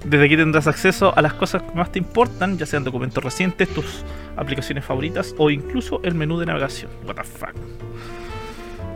desde 0.06 0.26
aquí 0.26 0.38
tendrás 0.38 0.68
acceso 0.68 1.14
a 1.18 1.22
las 1.22 1.34
cosas 1.34 1.61
que 1.64 1.73
más 1.76 1.91
te 1.91 1.99
importan, 1.99 2.57
ya 2.57 2.65
sean 2.65 2.86
documentos 2.86 3.22
recientes, 3.22 3.68
tus 3.68 4.06
aplicaciones 4.38 4.86
favoritas 4.86 5.36
o 5.38 5.49
incluso 5.49 5.99
el 6.06 6.15
menú 6.15 6.40
de 6.40 6.45
navegación. 6.45 6.90
What 7.06 7.15
the 7.15 7.23
fuck. 7.26 7.53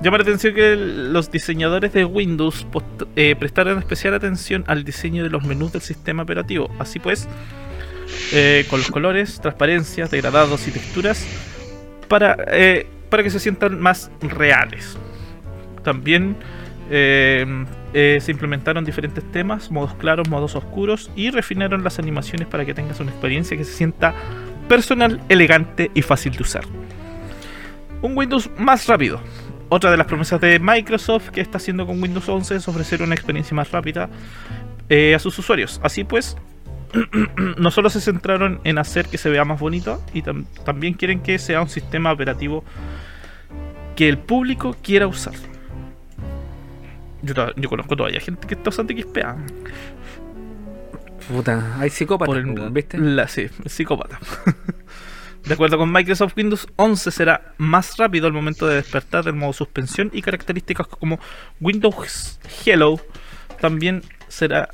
Llama 0.04 0.18
la 0.18 0.24
atención 0.24 0.54
que 0.54 0.76
los 0.76 1.32
diseñadores 1.32 1.94
de 1.94 2.04
Windows 2.04 2.68
eh, 3.16 3.38
prestaran 3.40 3.78
especial 3.78 4.14
atención 4.14 4.66
al 4.68 4.84
diseño 4.84 5.24
de 5.24 5.30
los 5.30 5.46
menús 5.46 5.72
del 5.72 5.82
sistema 5.82 6.24
operativo. 6.24 6.70
Así 6.78 7.00
pues, 7.00 7.26
eh, 8.34 8.66
con 8.70 8.80
los 8.80 8.92
colores, 8.92 9.40
transparencias, 9.40 10.12
degradados 10.12 10.68
y 10.68 10.72
texturas 10.72 11.26
para, 12.10 12.36
eh, 12.48 12.86
para 13.10 13.24
que 13.24 13.30
se 13.30 13.40
sientan 13.40 13.80
más 13.80 14.12
reales. 14.20 14.98
También 15.84 16.36
eh, 16.90 17.46
se 17.94 18.30
implementaron 18.30 18.84
diferentes 18.84 19.24
temas, 19.32 19.72
modos 19.72 19.94
claros, 19.96 20.28
modos 20.28 20.58
oscuros 20.58 21.12
y 21.16 21.32
refinaron 21.32 21.82
las 21.82 21.98
animaciones 21.98 22.50
para 22.50 22.66
que 22.66 22.74
tengas 22.74 23.00
una 23.00 23.12
experiencia 23.12 23.56
que 23.56 23.64
se 23.64 23.72
sienta 23.72 24.14
personal, 24.68 25.22
elegante 25.30 25.92
y 25.94 26.02
fácil 26.02 26.34
de 26.34 26.44
usar. 26.44 26.66
Un 28.02 28.18
Windows 28.18 28.50
más 28.58 28.86
rápido. 28.88 29.22
Otra 29.70 29.90
de 29.92 29.98
las 29.98 30.06
promesas 30.08 30.40
de 30.40 30.60
Microsoft 30.60 31.30
que 31.30 31.42
está 31.42 31.58
haciendo 31.58 31.86
con 31.88 32.02
Windows 32.02 32.30
11 32.30 32.56
es 32.56 32.68
ofrecer 32.68 33.02
una 33.02 33.16
experiencia 33.16 33.56
más 33.56 33.72
rápida 33.72 34.10
eh, 34.90 35.16
a 35.16 35.20
sus 35.20 35.38
usuarios. 35.40 35.80
Así 35.84 36.04
pues, 36.04 36.38
no 37.58 37.72
solo 37.72 37.90
se 37.90 38.00
centraron 38.02 38.60
en 38.66 38.78
hacer 38.78 39.08
que 39.08 39.18
se 39.18 39.30
vea 39.30 39.46
más 39.46 39.60
bonito, 39.60 40.04
y 40.14 40.22
tam- 40.22 40.46
también 40.64 40.94
quieren 40.94 41.22
que 41.22 41.40
sea 41.40 41.62
un 41.62 41.70
sistema 41.70 42.12
operativo 42.12 42.64
que 43.96 44.10
el 44.10 44.18
público 44.20 44.76
quiera 44.84 45.08
usar. 45.08 45.34
Yo, 47.24 47.70
conozco 47.70 47.96
todavía 47.96 48.20
gente 48.20 48.46
que 48.48 48.54
está 48.56 48.70
usando 48.70 48.94
XPA. 48.94 49.38
Puta, 51.32 51.78
hay 51.80 51.90
psicópatas, 51.90 52.28
Por 52.36 52.38
el, 52.38 52.70
¿viste? 52.72 52.98
la- 52.98 53.28
sí, 53.28 53.48
psicópata. 53.66 54.20
De 55.46 55.54
acuerdo 55.54 55.78
con 55.78 55.92
Microsoft, 55.92 56.34
Windows 56.38 56.68
11 56.78 57.12
será 57.12 57.54
más 57.58 57.98
rápido 57.98 58.28
al 58.28 58.34
momento 58.34 58.66
de 58.68 58.76
despertar 58.76 59.24
del 59.26 59.34
modo 59.36 59.52
suspensión 59.54 60.10
y 60.14 60.22
características 60.22 60.88
como 60.88 61.20
Windows 61.60 62.40
Hello 62.66 63.00
también 63.60 64.02
será 64.30 64.70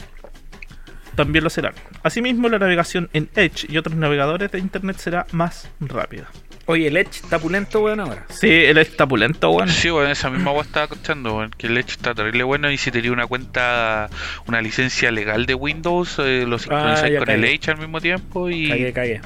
también 1.16 1.44
lo 1.44 1.50
serán. 1.50 1.74
Asimismo, 2.04 2.48
la 2.48 2.60
navegación 2.60 3.10
en 3.12 3.30
Edge 3.36 3.66
y 3.68 3.78
otros 3.78 3.96
navegadores 3.96 4.52
de 4.52 4.60
internet 4.60 4.98
será 5.00 5.26
más 5.34 5.70
rápida. 5.82 6.30
Oye, 6.66 6.88
el 6.88 6.96
Edge 6.96 7.22
está 7.24 7.40
pulento, 7.40 7.82
weón, 7.82 8.00
ahora. 8.00 8.26
Sí, 8.30 8.48
él 8.48 8.78
está 8.78 9.06
pulento, 9.06 9.50
weón. 9.50 9.68
Sí, 9.70 9.90
bueno, 9.90 10.10
esa 10.12 10.30
misma 10.30 10.52
agua 10.52 10.62
estaba 10.62 10.86
escuchando, 10.86 11.36
weón, 11.36 11.50
que 11.58 11.68
el 11.68 11.78
hecho 11.78 11.96
está 11.96 12.14
terrible 12.14 12.44
bueno 12.44 12.72
y 12.72 12.78
si 12.78 12.90
tenía 12.92 13.12
una 13.12 13.26
cuenta, 13.28 14.10
una 14.48 14.62
licencia 14.62 15.12
legal 15.12 15.46
de 15.46 15.56
Windows, 15.56 16.20
eh, 16.20 16.46
lo 16.48 16.58
sincronizáis 16.58 17.16
Ah, 17.18 17.20
con 17.20 17.30
el. 17.32 17.44
Edge 17.44 17.70
al 17.72 17.80
mismo 17.80 18.00
tiempo 18.00 18.50
y... 18.50 18.70
Cagué, 18.70 18.94
cagué. 18.94 19.22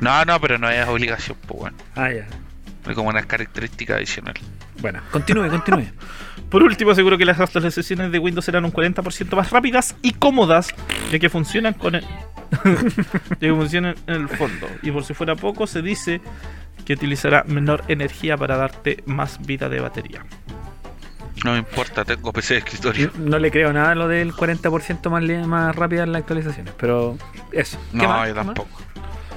No, 0.00 0.24
no, 0.24 0.40
pero 0.40 0.58
no 0.58 0.68
es 0.70 0.86
obligación, 0.88 1.36
pues 1.46 1.60
bueno, 1.60 1.76
Ah, 1.96 2.10
ya. 2.10 2.26
es 2.88 2.94
como 2.94 3.08
una 3.08 3.22
característica 3.22 3.94
adicional. 3.96 4.34
Bueno, 4.80 5.00
continúe, 5.10 5.48
continúe. 5.48 5.86
Por 6.50 6.62
último, 6.62 6.90
aseguro 6.90 7.16
que 7.16 7.24
las 7.24 7.38
actualizaciones 7.40 8.10
de 8.12 8.18
Windows 8.18 8.44
serán 8.44 8.64
un 8.64 8.72
40% 8.72 9.36
más 9.36 9.50
rápidas 9.50 9.94
y 10.02 10.12
cómodas, 10.12 10.74
ya 11.10 11.18
que 11.18 11.28
funcionan 11.30 11.74
con 11.74 11.94
el, 11.94 12.02
ya 13.30 13.38
que 13.38 13.54
funcionan 13.54 13.94
en 14.06 14.14
el 14.14 14.28
fondo. 14.28 14.68
Y 14.82 14.90
por 14.90 15.04
si 15.04 15.14
fuera 15.14 15.34
poco, 15.36 15.66
se 15.66 15.82
dice 15.82 16.20
que 16.84 16.94
utilizará 16.94 17.44
menor 17.46 17.84
energía 17.88 18.36
para 18.36 18.56
darte 18.56 19.02
más 19.06 19.40
vida 19.46 19.68
de 19.68 19.80
batería. 19.80 20.24
No 21.44 21.52
me 21.52 21.58
importa, 21.58 22.04
tengo 22.04 22.32
PC 22.32 22.54
de 22.54 22.58
escritorio. 22.60 23.10
No 23.18 23.38
le 23.38 23.50
creo 23.50 23.72
nada 23.72 23.92
a 23.92 23.94
lo 23.94 24.06
del 24.08 24.32
40% 24.32 25.10
más, 25.10 25.46
más 25.46 25.74
rápida 25.76 26.02
en 26.04 26.12
las 26.12 26.20
actualizaciones, 26.22 26.74
pero 26.78 27.16
eso. 27.52 27.78
¿Qué 27.92 27.96
No, 27.98 28.08
más? 28.08 28.28
yo 28.28 28.34
¿Qué 28.34 28.44
más? 28.44 28.54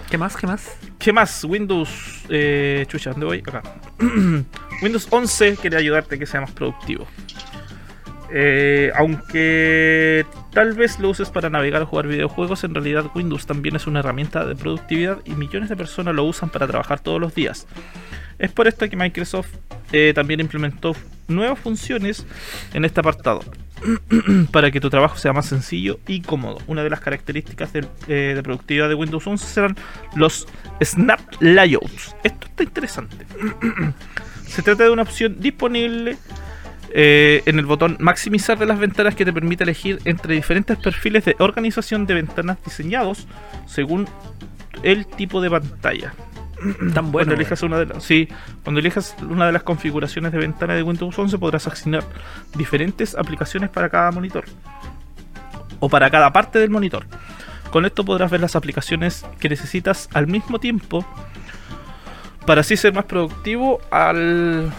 ¿Qué 0.09 0.17
más? 0.17 0.37
¿Qué 0.37 0.47
más? 0.47 0.77
¿Qué 0.99 1.13
más? 1.13 1.43
Windows. 1.43 2.23
Eh, 2.29 2.85
chucha, 2.87 3.11
¿dónde 3.11 3.25
voy? 3.25 3.39
Acá. 3.39 3.63
Windows 4.81 5.07
11 5.09 5.57
quiere 5.57 5.77
ayudarte 5.77 6.15
a 6.15 6.17
que 6.17 6.25
sea 6.25 6.41
más 6.41 6.51
productivo. 6.51 7.07
Eh, 8.31 8.91
aunque 8.95 10.25
tal 10.51 10.73
vez 10.73 10.99
lo 10.99 11.09
uses 11.09 11.29
para 11.29 11.49
navegar 11.49 11.81
o 11.81 11.85
jugar 11.85 12.07
videojuegos, 12.07 12.63
en 12.63 12.73
realidad 12.73 13.05
Windows 13.15 13.45
también 13.45 13.75
es 13.75 13.87
una 13.87 13.99
herramienta 13.99 14.45
de 14.45 14.55
productividad 14.55 15.19
y 15.25 15.31
millones 15.31 15.69
de 15.69 15.75
personas 15.75 16.13
lo 16.15 16.23
usan 16.23 16.49
para 16.49 16.67
trabajar 16.67 16.99
todos 16.99 17.19
los 17.21 17.33
días. 17.33 17.67
Es 18.39 18.51
por 18.51 18.67
esto 18.67 18.89
que 18.89 18.95
Microsoft 18.95 19.49
eh, 19.91 20.11
también 20.13 20.39
implementó 20.39 20.95
nuevas 21.27 21.59
funciones 21.59 22.25
en 22.73 22.85
este 22.85 22.99
apartado 22.99 23.41
para 24.51 24.71
que 24.71 24.79
tu 24.79 24.89
trabajo 24.89 25.17
sea 25.17 25.33
más 25.33 25.45
sencillo 25.45 25.99
y 26.07 26.21
cómodo. 26.21 26.59
Una 26.67 26.83
de 26.83 26.89
las 26.89 26.99
características 26.99 27.71
eh, 27.73 28.33
de 28.35 28.43
productividad 28.43 28.89
de 28.89 28.95
Windows 28.95 29.25
11 29.25 29.45
serán 29.45 29.75
los 30.15 30.47
Snap 30.83 31.19
Layouts. 31.39 32.15
Esto 32.23 32.47
está 32.47 32.63
interesante. 32.63 33.25
Se 34.47 34.61
trata 34.61 34.83
de 34.83 34.89
una 34.89 35.01
opción 35.01 35.37
disponible 35.39 36.17
eh, 36.91 37.43
en 37.45 37.59
el 37.59 37.65
botón 37.65 37.97
maximizar 37.99 38.57
de 38.57 38.65
las 38.65 38.79
ventanas 38.79 39.15
que 39.15 39.25
te 39.25 39.33
permite 39.33 39.63
elegir 39.63 39.99
entre 40.05 40.35
diferentes 40.35 40.77
perfiles 40.77 41.25
de 41.25 41.35
organización 41.39 42.05
de 42.05 42.13
ventanas 42.13 42.57
diseñados 42.63 43.27
según 43.65 44.07
el 44.83 45.05
tipo 45.05 45.41
de 45.41 45.49
pantalla. 45.49 46.13
Tan 46.93 47.11
bueno. 47.11 47.11
cuando 47.11 47.33
elijas 47.33 47.63
una 47.63 47.79
de 47.79 47.85
las, 47.85 48.03
sí, 48.03 48.27
cuando 48.63 48.79
elijas 48.79 49.15
una 49.21 49.45
de 49.45 49.51
las 49.51 49.63
configuraciones 49.63 50.31
de 50.31 50.37
ventana 50.37 50.73
de 50.73 50.83
Windows 50.83 51.17
11 51.17 51.37
podrás 51.37 51.67
asignar 51.67 52.03
diferentes 52.55 53.15
aplicaciones 53.15 53.69
para 53.69 53.89
cada 53.89 54.11
monitor 54.11 54.45
o 55.79 55.89
para 55.89 56.09
cada 56.09 56.31
parte 56.31 56.59
del 56.59 56.69
monitor. 56.69 57.05
Con 57.71 57.85
esto 57.85 58.05
podrás 58.05 58.31
ver 58.31 58.39
las 58.39 58.55
aplicaciones 58.55 59.25
que 59.39 59.49
necesitas 59.49 60.09
al 60.13 60.27
mismo 60.27 60.59
tiempo 60.59 61.05
para 62.45 62.61
así 62.61 62.77
ser 62.77 62.93
más 62.93 63.05
productivo 63.05 63.81
al 63.91 64.71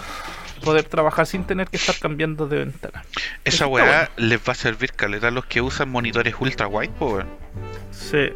poder 0.64 0.84
trabajar 0.84 1.26
sin 1.26 1.44
tener 1.44 1.68
que 1.68 1.76
estar 1.76 1.96
cambiando 2.00 2.48
de 2.48 2.58
ventana. 2.58 3.04
Esa 3.44 3.66
weá 3.66 4.10
les 4.16 4.40
va 4.40 4.52
a 4.52 4.54
servir 4.54 4.92
caleta 4.92 5.28
a 5.28 5.30
los 5.30 5.44
que 5.46 5.60
usan 5.60 5.90
monitores 5.90 6.34
ultra 6.40 6.66
wide, 6.66 6.92
po, 6.98 7.14
weón. 7.14 7.28
Sí, 7.90 8.30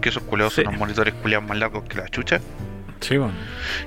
Que 0.00 0.08
esos 0.10 0.22
culeados 0.24 0.54
Sí. 0.54 0.62
son 0.62 0.68
unos 0.68 0.80
monitores 0.80 1.14
culeados 1.14 1.48
más 1.48 1.58
largos 1.58 1.84
que 1.84 1.96
la 1.98 2.08
chucha. 2.08 2.40
Sí, 3.00 3.18
weón. 3.18 3.32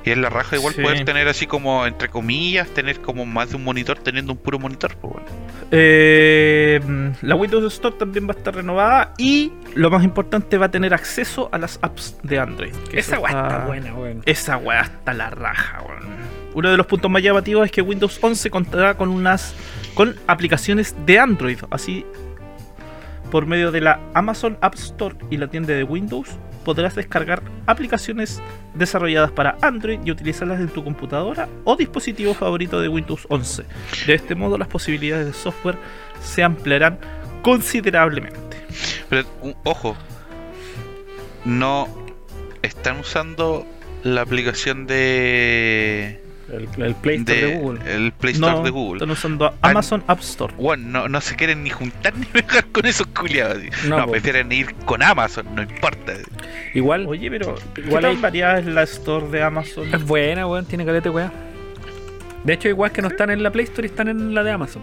Y 0.06 0.12
es 0.12 0.18
la 0.18 0.30
raja 0.30 0.58
igual 0.58 0.76
Sí. 0.76 0.82
poder 0.82 1.04
tener 1.04 1.28
así 1.28 1.48
como, 1.48 1.88
entre 1.88 2.08
comillas, 2.10 2.68
tener 2.70 3.02
como 3.02 3.26
más 3.26 3.50
de 3.50 3.56
un 3.56 3.64
monitor 3.64 3.98
teniendo 3.98 4.34
un 4.34 4.38
puro 4.38 4.60
monitor, 4.60 4.96
po, 4.98 5.08
weón. 5.08 5.24
Eh, 5.72 6.80
la 7.22 7.36
Windows 7.36 7.74
Store 7.74 7.96
también 7.98 8.28
va 8.28 8.34
a 8.34 8.38
estar 8.38 8.54
renovada 8.54 9.14
y 9.18 9.52
lo 9.76 9.90
más 9.90 10.04
importante 10.04 10.58
va 10.58 10.68
a 10.68 10.72
tener 10.72 10.94
acceso 10.94 11.50
a 11.52 11.58
las 11.58 11.80
apps 11.82 12.18
de 12.24 12.38
Android. 12.40 12.74
que 12.92 13.00
Esa 13.00 13.18
weá 13.20 13.32
está 13.32 13.66
buena, 13.66 13.94
weón. 13.96 14.22
Esa 14.26 14.58
weá 14.58 14.82
está 14.82 15.14
la 15.14 15.30
raja, 15.32 15.82
weón. 15.88 16.04
Uno 16.54 16.72
de 16.72 16.78
los 16.78 16.86
puntos 16.86 17.10
más 17.10 17.22
llamativos 17.24 17.66
es 17.66 17.72
que 17.72 17.82
Windows 17.82 18.18
11 18.22 18.50
contará 18.50 18.96
con 18.96 19.10
unas 19.10 19.54
con 19.94 20.16
aplicaciones 20.28 20.96
de 21.06 21.18
Android, 21.20 21.58
así 21.72 22.06
por 23.32 23.46
medio 23.46 23.72
de 23.72 23.82
la 23.82 24.00
Amazon 24.14 24.58
App 24.62 24.76
Store 24.76 25.16
y 25.30 25.38
la 25.38 25.48
tienda 25.48 25.74
de 25.74 25.84
Windows 25.84 26.30
podrás 26.64 26.96
descargar 26.96 27.42
aplicaciones 27.66 28.42
desarrolladas 28.74 29.32
para 29.32 29.58
Android 29.62 30.00
y 30.04 30.12
utilizarlas 30.12 30.60
en 30.60 30.68
tu 30.68 30.84
computadora 30.84 31.48
o 31.64 31.76
dispositivo 31.78 32.34
favorito 32.34 32.80
de 32.82 32.90
Windows 32.90 33.26
11. 33.30 33.64
De 34.06 34.14
este 34.14 34.36
modo 34.36 34.58
las 34.58 34.68
posibilidades 34.68 35.28
de 35.28 35.34
software 35.34 35.78
se 36.22 36.44
ampliarán 36.44 37.00
considerablemente. 37.42 38.58
Pero, 39.10 39.28
un- 39.42 39.56
ojo, 39.64 39.96
no 41.46 41.88
están 42.62 43.00
usando 43.00 43.66
la 44.04 44.22
aplicación 44.22 44.88
de, 44.88 46.22
El, 46.52 46.68
el 46.82 46.96
Play 46.96 47.18
Store 47.18 47.42
de, 47.42 47.48
de- 47.48 47.58
Google. 47.60 47.80
el 47.94 48.12
Play 48.14 48.34
Store 48.34 48.54
No, 48.54 48.64
de 48.64 48.70
Google. 48.70 48.98
están 48.98 49.10
usando 49.12 49.54
Amazon 49.62 50.04
App 50.08 50.20
Store. 50.22 50.54
Bueno, 50.58 50.88
no, 51.02 51.10
no 51.10 51.20
se 51.22 51.36
quieren 51.36 51.62
ni 51.64 51.70
juntar 51.70 52.16
ni 52.16 52.26
pegar 52.32 52.66
con 52.68 52.86
esos 52.86 53.06
culiados. 53.08 53.58
No, 53.88 54.08
prefieren 54.08 54.50
ir 54.52 54.74
con 54.86 55.04
Amazon, 55.04 55.46
no 55.56 55.62
importa. 55.64 56.14
Igual 56.74 57.06
Oye, 57.08 57.30
pero 57.30 57.56
Igual 57.76 58.06
hay- 58.06 58.16
hay 58.16 58.22
variadas 58.22 58.66
en 58.66 58.76
la 58.76 58.84
store 58.84 59.28
de 59.28 59.44
Amazon. 59.44 59.94
es 59.94 60.04
buena, 60.06 60.48
weón. 60.48 60.66
Tiene 60.66 60.86
caleta, 60.86 61.12
weón. 61.12 61.32
De 62.46 62.54
hecho, 62.54 62.70
igual 62.70 62.92
que 62.94 63.02
no 63.02 63.10
están 63.10 63.30
en 63.30 63.44
la 63.44 63.52
Play 63.52 63.66
Store, 63.66 63.86
están 63.88 64.08
en 64.08 64.34
la 64.34 64.42
de 64.44 64.52
Amazon. 64.52 64.82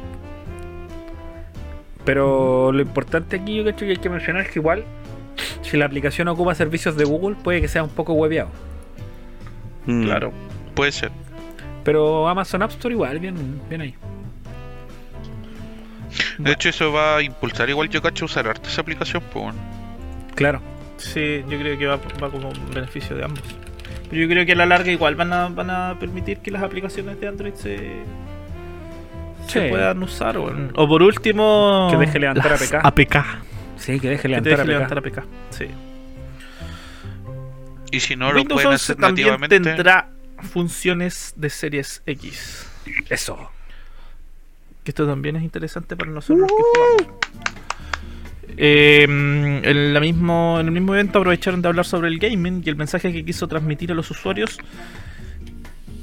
Pero 2.05 2.73
lo 2.73 2.82
importante 2.82 3.36
aquí, 3.36 3.57
yo 3.57 3.65
cacho 3.65 3.86
que 3.86 3.93
hay 3.93 3.97
que 3.97 4.11
mencionar 4.11 4.43
es 4.43 4.51
que 4.51 4.59
igual, 4.59 4.85
si 5.62 5.77
la 5.78 5.86
aplicación 5.86 6.28
ocupa 6.28 6.55
servicios 6.55 6.97
de 6.97 7.05
Google, 7.05 7.36
puede 7.43 7.61
que 7.62 7.69
sea 7.69 7.82
un 7.82 7.89
poco 7.91 8.12
hueveado. 8.12 8.51
Mm, 9.86 10.05
Claro. 10.05 10.32
Puede 10.74 10.93
ser. 10.93 11.11
Pero 11.85 12.28
Amazon 12.28 12.62
App 12.62 12.70
Store 12.70 12.94
igual, 12.94 13.19
bien, 13.19 13.61
bien 13.69 13.81
ahí. 13.81 13.94
De 16.39 16.52
hecho, 16.52 16.69
eso 16.69 16.93
va 16.93 17.16
a 17.19 17.23
impulsar 17.23 17.69
igual 17.69 17.89
yo 17.89 18.01
cacho 18.01 18.24
usar 18.24 18.48
harto 18.48 18.69
esa 18.69 18.81
aplicación, 18.81 19.23
pues 19.32 19.44
bueno. 19.44 19.59
Claro. 20.35 20.61
Sí, 20.97 21.43
yo 21.48 21.59
creo 21.59 21.77
que 21.78 21.86
va, 21.86 21.97
va 22.23 22.31
como 22.31 22.48
un 22.51 22.70
beneficio 22.73 23.16
de 23.16 23.24
ambos. 23.24 23.43
Pero 24.09 24.23
yo 24.23 24.28
creo 24.28 24.47
que 24.47 24.52
a 24.52 24.56
la 24.56 24.66
larga 24.66 24.90
igual 24.90 25.15
van 25.16 25.32
a, 25.32 25.48
van 25.48 25.70
a 25.70 25.97
permitir 25.98 26.39
que 26.39 26.51
las 26.51 26.62
aplicaciones 26.62 27.20
de 27.20 27.28
Android 27.28 27.55
se, 27.55 27.78
se 29.48 29.69
puedan 29.69 30.02
usar. 30.02 30.39
weón. 30.39 30.73
O 30.77 30.86
por 30.89 31.02
último... 31.02 31.89
Que 31.90 31.97
deje 31.98 32.19
levantar 32.20 32.51
las 32.52 32.73
APK. 32.73 32.85
APK. 32.86 33.16
Sí, 33.77 33.98
que 34.01 34.09
deje 34.11 34.23
Que 34.23 34.28
levantar 34.28 34.51
deje 34.51 34.62
APK. 34.62 34.69
levantar 34.69 34.98
APK. 34.98 35.24
Sí. 35.51 35.66
Y 37.90 38.01
si 38.01 38.16
no 38.16 38.32
lo 38.32 38.44
pueden 38.44 38.69
11 38.69 38.74
hacer 38.74 38.97
también 38.97 39.28
nativamente. 39.28 39.61
tendrá 39.61 40.09
funciones 40.45 41.35
de 41.37 41.51
series 41.51 42.03
X. 42.07 42.66
Eso. 43.09 43.51
Que 44.83 44.91
esto 44.91 45.07
también 45.07 45.37
es 45.37 45.43
interesante 45.43 45.97
para 45.97 46.11
nosotros 46.11 46.49
que 46.49 46.62
jugamos. 46.62 47.25
Eh, 48.57 49.03
en, 49.05 49.95
la 49.95 50.01
mismo, 50.01 50.59
en 50.61 50.66
el 50.66 50.73
mismo 50.73 50.95
evento 50.95 51.19
aprovecharon 51.19 51.61
de 51.61 51.69
hablar 51.69 51.87
sobre 51.87 52.09
el 52.09 52.19
gaming 52.19 52.62
y 52.65 52.69
el 52.69 52.77
mensaje 52.77 53.12
que 53.12 53.25
quiso 53.25 53.49
transmitir 53.49 53.91
a 53.91 53.95
los 53.95 54.11
usuarios 54.11 54.59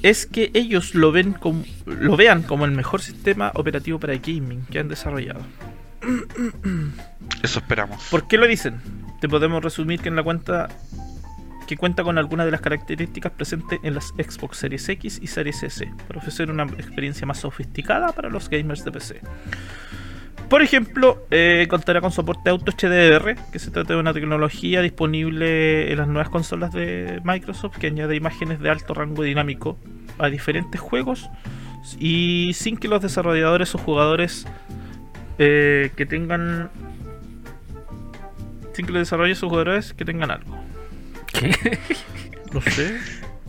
es 0.03 0.26
que 0.26 0.51
ellos 0.53 0.95
lo 0.95 1.11
ven 1.11 1.34
como, 1.34 1.63
lo 1.85 2.18
vean 2.18 2.41
como 2.43 2.65
el 2.65 2.72
mejor 2.72 3.01
sistema 3.01 3.51
operativo 3.53 3.99
para 3.99 4.15
gaming 4.15 4.65
que 4.65 4.80
han 4.80 4.88
desarrollado. 4.88 5.41
Eso 7.43 7.59
esperamos. 7.59 8.03
¿Por 8.09 8.27
qué 8.27 8.38
lo 8.38 8.47
dicen? 8.47 8.81
Te 9.19 9.30
podemos 9.30 9.63
resumir 9.63 9.99
que 10.01 10.09
en 10.09 10.15
la 10.15 10.23
cuenta 10.23 10.69
que 11.72 11.77
cuenta 11.77 12.03
con 12.03 12.18
algunas 12.18 12.45
de 12.45 12.52
las 12.52 12.60
características 12.60 13.31
presentes 13.31 13.80
en 13.81 13.95
las 13.95 14.10
Xbox 14.10 14.57
Series 14.57 14.89
X 14.89 15.19
y 15.22 15.27
Series 15.27 15.64
S 15.64 15.89
para 16.06 16.19
ofrecer 16.19 16.52
una 16.52 16.64
experiencia 16.64 17.26
más 17.26 17.39
sofisticada 17.39 18.11
para 18.11 18.30
los 18.30 18.49
gamers 18.49 18.84
de 18.84 18.91
PC. 18.91 19.22
Por 20.49 20.61
ejemplo, 20.61 21.26
eh, 21.31 21.68
contará 21.69 22.02
con 22.02 22.11
soporte 22.11 22.49
auto 22.49 22.73
HDR, 22.73 23.38
que 23.53 23.60
se 23.60 23.72
trata 23.72 23.93
de 23.93 23.99
una 24.02 24.11
tecnología 24.11 24.81
disponible 24.81 25.93
en 25.93 25.98
las 25.98 26.10
nuevas 26.10 26.27
consolas 26.27 26.73
de 26.73 27.22
Microsoft 27.23 27.77
que 27.77 27.88
añade 27.88 28.18
imágenes 28.18 28.60
de 28.60 28.69
alto 28.69 28.93
rango 28.93 29.23
dinámico 29.23 29.77
a 30.19 30.27
diferentes 30.27 30.81
juegos 30.81 31.30
y 31.99 32.52
sin 32.53 32.76
que 32.76 32.89
los 32.89 33.02
desarrolladores 33.02 33.73
o 33.76 33.77
jugadores 33.77 34.45
eh, 35.39 35.91
que 35.95 36.06
tengan 36.06 36.69
sin 38.73 38.85
que 38.85 38.91
los 38.91 39.03
desarrolladores 39.03 39.41
o 39.41 39.48
jugadores 39.48 39.93
que 39.93 40.03
tengan 40.03 40.31
algo. 40.31 40.70
¿Qué? 41.33 41.79
No 42.53 42.61
sé. 42.61 42.97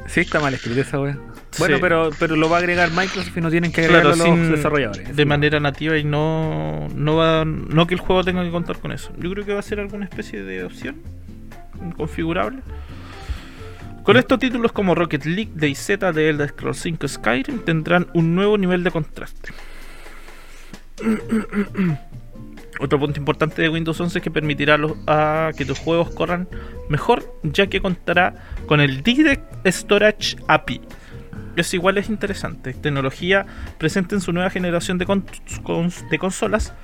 Sí, 0.07 0.21
está 0.21 0.41
mal 0.41 0.53
escrito 0.55 0.81
esa 0.81 1.01
weá. 1.01 1.17
Bueno, 1.59 1.77
Sí. 1.77 1.81
pero, 1.83 2.11
pero 2.19 2.35
lo 2.37 2.49
va 2.49 2.57
a 2.57 2.61
agregar 2.61 2.91
Microsoft 2.91 3.37
y 3.37 3.41
no 3.41 3.51
tienen 3.51 3.73
que 3.73 3.83
Claro, 3.87 4.09
agregarlo 4.11 4.25
los 4.37 4.47
sin- 4.47 4.55
desarrolladores. 4.57 5.15
de 5.17 5.25
manera 5.27 5.61
nativa 5.61 5.97
y 5.99 6.05
no 6.05 6.89
no 6.95 7.17
va 7.17 7.45
no 7.45 7.87
que 7.87 7.95
el 7.95 8.01
juego 8.01 8.25
tenga 8.25 8.43
que 8.43 8.51
contar 8.51 8.79
con 8.79 8.91
eso. 8.93 9.13
Yo 9.19 9.31
creo 9.31 9.45
que 9.45 9.53
va 9.53 9.61
a 9.61 9.63
ser 9.63 9.79
alguna 9.81 10.05
especie 10.07 10.43
de 10.43 10.65
opción 10.65 10.97
configurable. 11.97 12.61
Con 14.03 14.17
estos 14.17 14.39
títulos 14.41 14.73
como 14.73 14.95
Rocket 14.97 15.25
League, 15.27 15.51
DayZ, 15.55 15.99
de 16.15 16.29
Elder 16.31 16.49
Scrolls 16.49 16.79
5 16.79 17.07
Skyrim 17.07 17.59
tendrán 17.61 18.09
un 18.15 18.35
nuevo 18.35 18.57
nivel 18.59 18.83
de 18.83 18.91
contraste. 18.91 19.53
Otro 22.83 22.99
punto 22.99 23.19
importante 23.21 23.63
de 23.63 23.69
Windows 23.69 24.01
11 24.01 24.19
es 24.19 24.25
que 24.25 24.31
permitirá 24.31 24.77
a, 25.07 25.51
que 25.57 25.65
tus 25.65 25.79
juegos 25.79 26.11
corran 26.11 26.49
mejor, 26.89 27.33
ya 27.45 27.69
que 27.69 27.81
contará 27.81 28.35
con 28.67 28.81
el 28.81 29.05
Direct 29.05 29.45
Storage 29.67 30.37
API. 30.49 30.81
Es 31.55 31.73
igual 31.75 31.97
es 31.99 32.09
interesante. 32.09 32.75
Tecnología 32.75 33.47
presente 33.79 34.17
en 34.17 34.21
su 34.21 34.33
nueva 34.33 34.51
generación 34.51 34.99
de, 34.99 35.07
con- 35.07 35.25
cons- 35.63 36.09
de 36.09 36.19
consolas. 36.19 36.75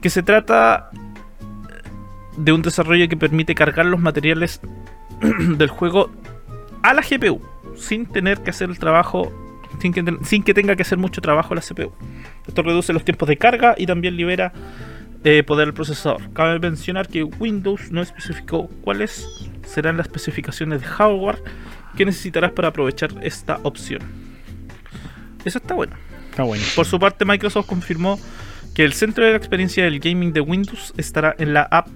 Que 0.00 0.08
se 0.08 0.22
trata 0.22 0.90
de 2.36 2.52
un 2.52 2.62
desarrollo 2.62 3.08
que 3.08 3.16
permite 3.16 3.54
cargar 3.56 3.86
los 3.86 3.98
materiales 4.00 4.60
del 5.56 5.68
juego 5.68 6.10
a 6.84 6.94
la 6.94 7.02
GPU. 7.02 7.40
Sin 7.76 8.06
tener 8.06 8.38
que 8.42 8.50
hacer 8.50 8.70
el 8.70 8.78
trabajo. 8.78 9.32
Sin 9.80 10.44
que 10.44 10.54
tenga 10.54 10.76
que 10.76 10.82
hacer 10.82 10.98
mucho 10.98 11.20
trabajo 11.20 11.56
la 11.56 11.60
CPU. 11.60 11.92
Esto 12.46 12.62
reduce 12.62 12.92
los 12.92 13.04
tiempos 13.04 13.28
de 13.28 13.36
carga 13.36 13.74
y 13.76 13.86
también 13.86 14.16
libera 14.16 14.52
eh, 15.24 15.42
poder 15.42 15.68
al 15.68 15.74
procesador. 15.74 16.32
Cabe 16.32 16.58
mencionar 16.58 17.08
que 17.08 17.22
Windows 17.22 17.90
no 17.90 18.02
especificó 18.02 18.68
cuáles 18.82 19.50
serán 19.66 19.96
las 19.96 20.06
especificaciones 20.06 20.80
de 20.80 20.86
hardware 20.86 21.42
que 21.96 22.04
necesitarás 22.04 22.52
para 22.52 22.68
aprovechar 22.68 23.10
esta 23.22 23.60
opción. 23.62 24.02
Eso 25.44 25.58
está 25.58 25.74
bueno. 25.74 25.96
Está 26.30 26.44
bueno. 26.44 26.64
Por 26.74 26.86
su 26.86 26.98
parte, 26.98 27.24
Microsoft 27.24 27.66
confirmó 27.66 28.18
que 28.74 28.84
el 28.84 28.94
centro 28.94 29.24
de 29.24 29.32
la 29.32 29.36
experiencia 29.36 29.84
del 29.84 30.00
gaming 30.00 30.32
de 30.32 30.40
Windows 30.40 30.94
estará 30.96 31.34
en 31.38 31.52
la 31.52 31.62
app 31.62 31.88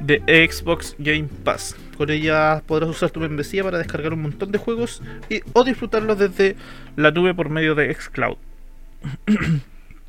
de 0.00 0.48
Xbox 0.50 0.96
Game 0.98 1.28
Pass. 1.44 1.76
Con 1.96 2.10
ella 2.10 2.62
podrás 2.66 2.90
usar 2.90 3.10
tu 3.10 3.20
membresía 3.20 3.62
para 3.62 3.78
descargar 3.78 4.12
un 4.12 4.22
montón 4.22 4.52
de 4.52 4.58
juegos 4.58 5.02
y, 5.30 5.40
o 5.52 5.64
disfrutarlos 5.64 6.18
desde 6.18 6.56
la 6.96 7.10
nube 7.10 7.34
por 7.34 7.48
medio 7.48 7.74
de 7.74 7.94
Xcloud. 7.94 8.36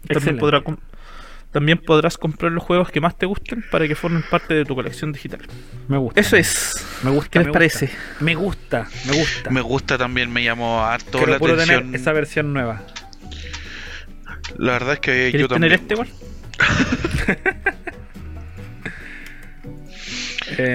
También, 0.08 0.38
podrá 0.38 0.62
también 1.52 1.78
podrás 1.80 2.18
comprar 2.18 2.52
los 2.52 2.64
juegos 2.64 2.90
que 2.91 3.02
más 3.02 3.18
te 3.18 3.26
gusten 3.26 3.64
para 3.72 3.88
que 3.88 3.95
formen 3.95 4.24
parte 4.30 4.53
de 4.53 4.65
tu 4.65 4.76
colección 4.76 5.11
digital. 5.11 5.40
Me 5.88 5.98
gusta. 5.98 6.19
Eso 6.19 6.36
es. 6.36 6.86
Me 7.03 7.11
gusta. 7.11 7.30
¿Qué 7.32 7.40
les 7.40 7.48
me 7.48 7.53
parece? 7.53 7.86
gusta. 7.88 8.24
Me 8.24 8.36
gusta, 8.36 8.88
me 9.06 9.14
gusta. 9.18 9.49
Me 9.52 9.61
gusta 9.61 9.98
también, 9.98 10.32
me 10.32 10.44
llamó 10.44 10.84
harto 10.84 11.18
Quiero 11.19 11.32
la 11.32 11.38
atención. 11.38 11.84
tener 11.84 11.95
esa 11.95 12.11
versión 12.14 12.53
nueva. 12.53 12.84
La 14.57 14.74
verdad 14.74 14.94
es 14.94 14.99
que 14.99 15.11
¿Quieres 15.32 15.41
yo 15.41 15.48
tener 15.48 15.80
también. 15.80 15.82
este 15.82 15.94
igual? 15.94 16.07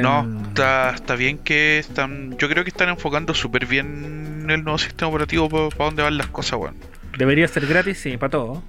No, 0.02 0.20
Em, 0.20 0.42
está, 0.44 0.90
está 0.94 1.16
bien 1.16 1.38
que 1.38 1.78
están. 1.78 2.36
Yo 2.38 2.48
creo 2.48 2.62
que 2.62 2.68
están 2.70 2.88
enfocando 2.90 3.34
súper 3.34 3.66
bien 3.66 4.46
el 4.48 4.62
nuevo 4.64 4.78
sistema 4.78 5.08
operativo 5.08 5.48
para 5.48 5.72
dónde 5.86 6.02
van 6.02 6.18
las 6.18 6.26
cosas, 6.28 6.58
weón. 6.60 6.76
Debería 7.16 7.48
ser 7.48 7.66
gratis, 7.66 7.98
sí, 7.98 8.16
para 8.16 8.30
todo. 8.30 8.62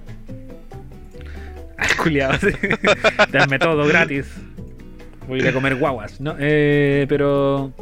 Ay, 1.76 1.88
culiado, 2.02 2.34
sí. 2.38 2.48
Dame 3.32 3.58
todo 3.58 3.86
gratis. 3.86 4.26
Voy 5.28 5.40
a 5.40 5.42
ir 5.42 5.48
a 5.48 5.52
comer 5.52 5.76
guaguas, 5.76 6.20
¿no? 6.20 6.36
Eh, 6.38 7.06
pero. 7.08 7.72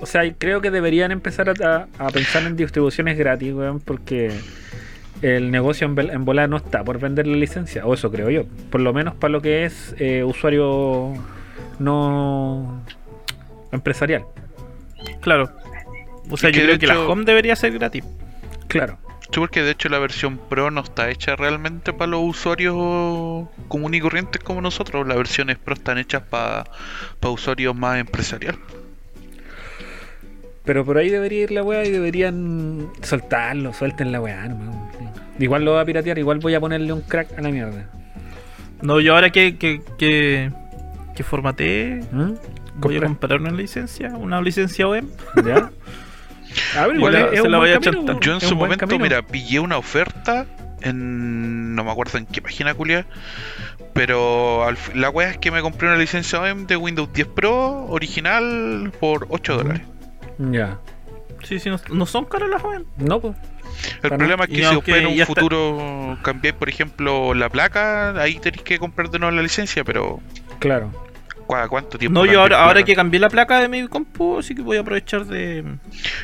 O 0.00 0.06
sea, 0.06 0.22
creo 0.36 0.60
que 0.60 0.70
deberían 0.70 1.12
empezar 1.12 1.48
a, 1.48 1.86
a 1.98 2.10
pensar 2.10 2.42
en 2.42 2.56
distribuciones 2.56 3.16
gratis, 3.16 3.54
weón, 3.54 3.78
porque 3.78 4.32
el 5.22 5.52
negocio 5.52 5.86
en, 5.86 6.10
en 6.10 6.24
volar 6.24 6.48
no 6.48 6.56
está 6.56 6.82
por 6.82 6.98
vender 6.98 7.26
la 7.28 7.36
licencia, 7.36 7.86
o 7.86 7.94
eso 7.94 8.10
creo 8.10 8.28
yo. 8.28 8.44
Por 8.70 8.80
lo 8.80 8.92
menos 8.92 9.14
para 9.14 9.30
lo 9.30 9.40
que 9.40 9.64
es 9.64 9.94
eh, 9.98 10.24
usuario 10.24 11.12
no 11.78 12.82
empresarial. 13.70 14.24
Claro. 15.20 15.50
O 16.28 16.36
sea, 16.36 16.50
yo 16.50 16.62
creo 16.62 16.78
que 16.78 16.86
la 16.86 17.00
home 17.00 17.24
debería 17.24 17.56
ser 17.56 17.72
gratis. 17.72 18.04
Claro. 18.68 18.98
Sí, 19.32 19.40
porque 19.40 19.62
de 19.62 19.70
hecho 19.70 19.88
la 19.88 19.98
versión 19.98 20.36
Pro 20.36 20.70
no 20.70 20.82
está 20.82 21.08
hecha 21.10 21.36
realmente 21.36 21.92
para 21.94 22.10
los 22.10 22.20
usuarios 22.22 22.74
comunes 23.68 23.98
y 23.98 24.00
corrientes 24.02 24.42
como 24.42 24.60
nosotros. 24.60 25.06
Las 25.08 25.16
versiones 25.16 25.56
Pro 25.58 25.72
están 25.74 25.96
hechas 25.98 26.22
para 26.22 26.64
usuarios 27.22 27.74
más 27.74 27.98
empresarial. 27.98 28.56
Pero 30.64 30.84
por 30.84 30.98
ahí 30.98 31.08
debería 31.10 31.42
ir 31.44 31.50
la 31.50 31.62
weá 31.62 31.84
y 31.84 31.90
deberían 31.90 32.88
soltarlo, 33.02 33.72
suelten 33.72 34.12
la 34.12 34.20
weá. 34.20 34.48
Igual 35.38 35.64
lo 35.64 35.72
va 35.72 35.80
a 35.80 35.84
piratear, 35.84 36.18
igual 36.18 36.38
voy 36.38 36.54
a 36.54 36.60
ponerle 36.60 36.92
un 36.92 37.00
crack 37.00 37.36
a 37.36 37.40
la 37.40 37.48
mierda. 37.48 37.88
No, 38.80 39.00
yo 39.00 39.14
ahora 39.14 39.30
que, 39.30 39.56
que, 39.56 39.80
que, 39.98 40.50
que 41.16 41.24
formateé, 41.24 42.02
¿Mm? 42.12 42.32
voy 42.76 42.96
a 42.96 43.00
Compra- 43.00 43.06
comprar 43.06 43.40
una 43.40 43.50
licencia, 43.50 44.10
una 44.10 44.40
licencia 44.42 44.86
OEM. 44.86 45.08
¿Ya? 45.44 45.70
A 46.78 46.86
ver, 46.86 46.96
igual 46.96 47.14
es, 47.14 47.30
se 47.32 47.42
un 47.42 47.50
la 47.52 47.58
voy 47.58 47.70
a 47.70 47.80
chantar. 47.80 48.20
Yo 48.20 48.34
en 48.34 48.40
su 48.40 48.56
momento, 48.56 48.86
camino. 48.86 49.02
mira, 49.04 49.22
pillé 49.22 49.60
una 49.60 49.78
oferta 49.78 50.46
en. 50.80 51.74
No 51.74 51.84
me 51.84 51.90
acuerdo 51.90 52.18
en 52.18 52.26
qué 52.26 52.40
página 52.42 52.74
culia. 52.74 53.06
Pero 53.94 54.64
al 54.64 54.76
la 54.94 55.10
wea 55.10 55.30
es 55.30 55.38
que 55.38 55.50
me 55.50 55.60
compré 55.60 55.88
una 55.88 55.96
licencia 55.98 56.40
OEM 56.40 56.66
de 56.66 56.76
Windows 56.76 57.12
10 57.12 57.28
Pro 57.28 57.84
original 57.86 58.90
por 59.00 59.26
8 59.28 59.56
dólares. 59.58 59.82
Ya. 60.38 60.78
Sí, 61.42 61.58
sí, 61.58 61.68
no, 61.68 61.78
no 61.92 62.06
son 62.06 62.24
caras 62.24 62.48
las 62.48 62.62
OEM. 62.64 62.84
No, 62.96 63.20
pues. 63.20 63.36
El 63.96 64.00
Para 64.10 64.16
problema 64.16 64.44
es 64.44 64.50
Y 64.50 64.54
que 64.54 64.64
si 64.68 64.74
después 64.74 64.96
en 64.96 65.06
un 65.08 65.14
ya 65.14 65.22
está- 65.24 65.34
futuro 65.34 66.18
cambiáis, 66.22 66.56
por 66.56 66.68
ejemplo, 66.68 67.34
la 67.34 67.48
placa, 67.50 68.10
ahí 68.20 68.38
tenéis 68.38 68.62
que 68.62 68.78
comprar 68.78 69.10
de 69.10 69.18
nuevo 69.18 69.34
la 69.34 69.42
licencia, 69.42 69.82
pero 69.84 70.20
Claro. 70.58 70.90
¿Cu- 71.46 71.56
¿cuánto 71.68 71.98
tiempo? 71.98 72.18
No, 72.18 72.26
yo 72.30 72.40
ahora, 72.40 72.64
ahora 72.64 72.82
que 72.84 72.94
cambié 72.94 73.20
la 73.20 73.28
placa 73.28 73.60
de 73.60 73.68
mi 73.68 73.86
compu, 73.88 74.42
sí 74.42 74.54
que 74.54 74.62
voy 74.62 74.76
a 74.76 74.80
aprovechar 74.80 75.26
de. 75.26 75.64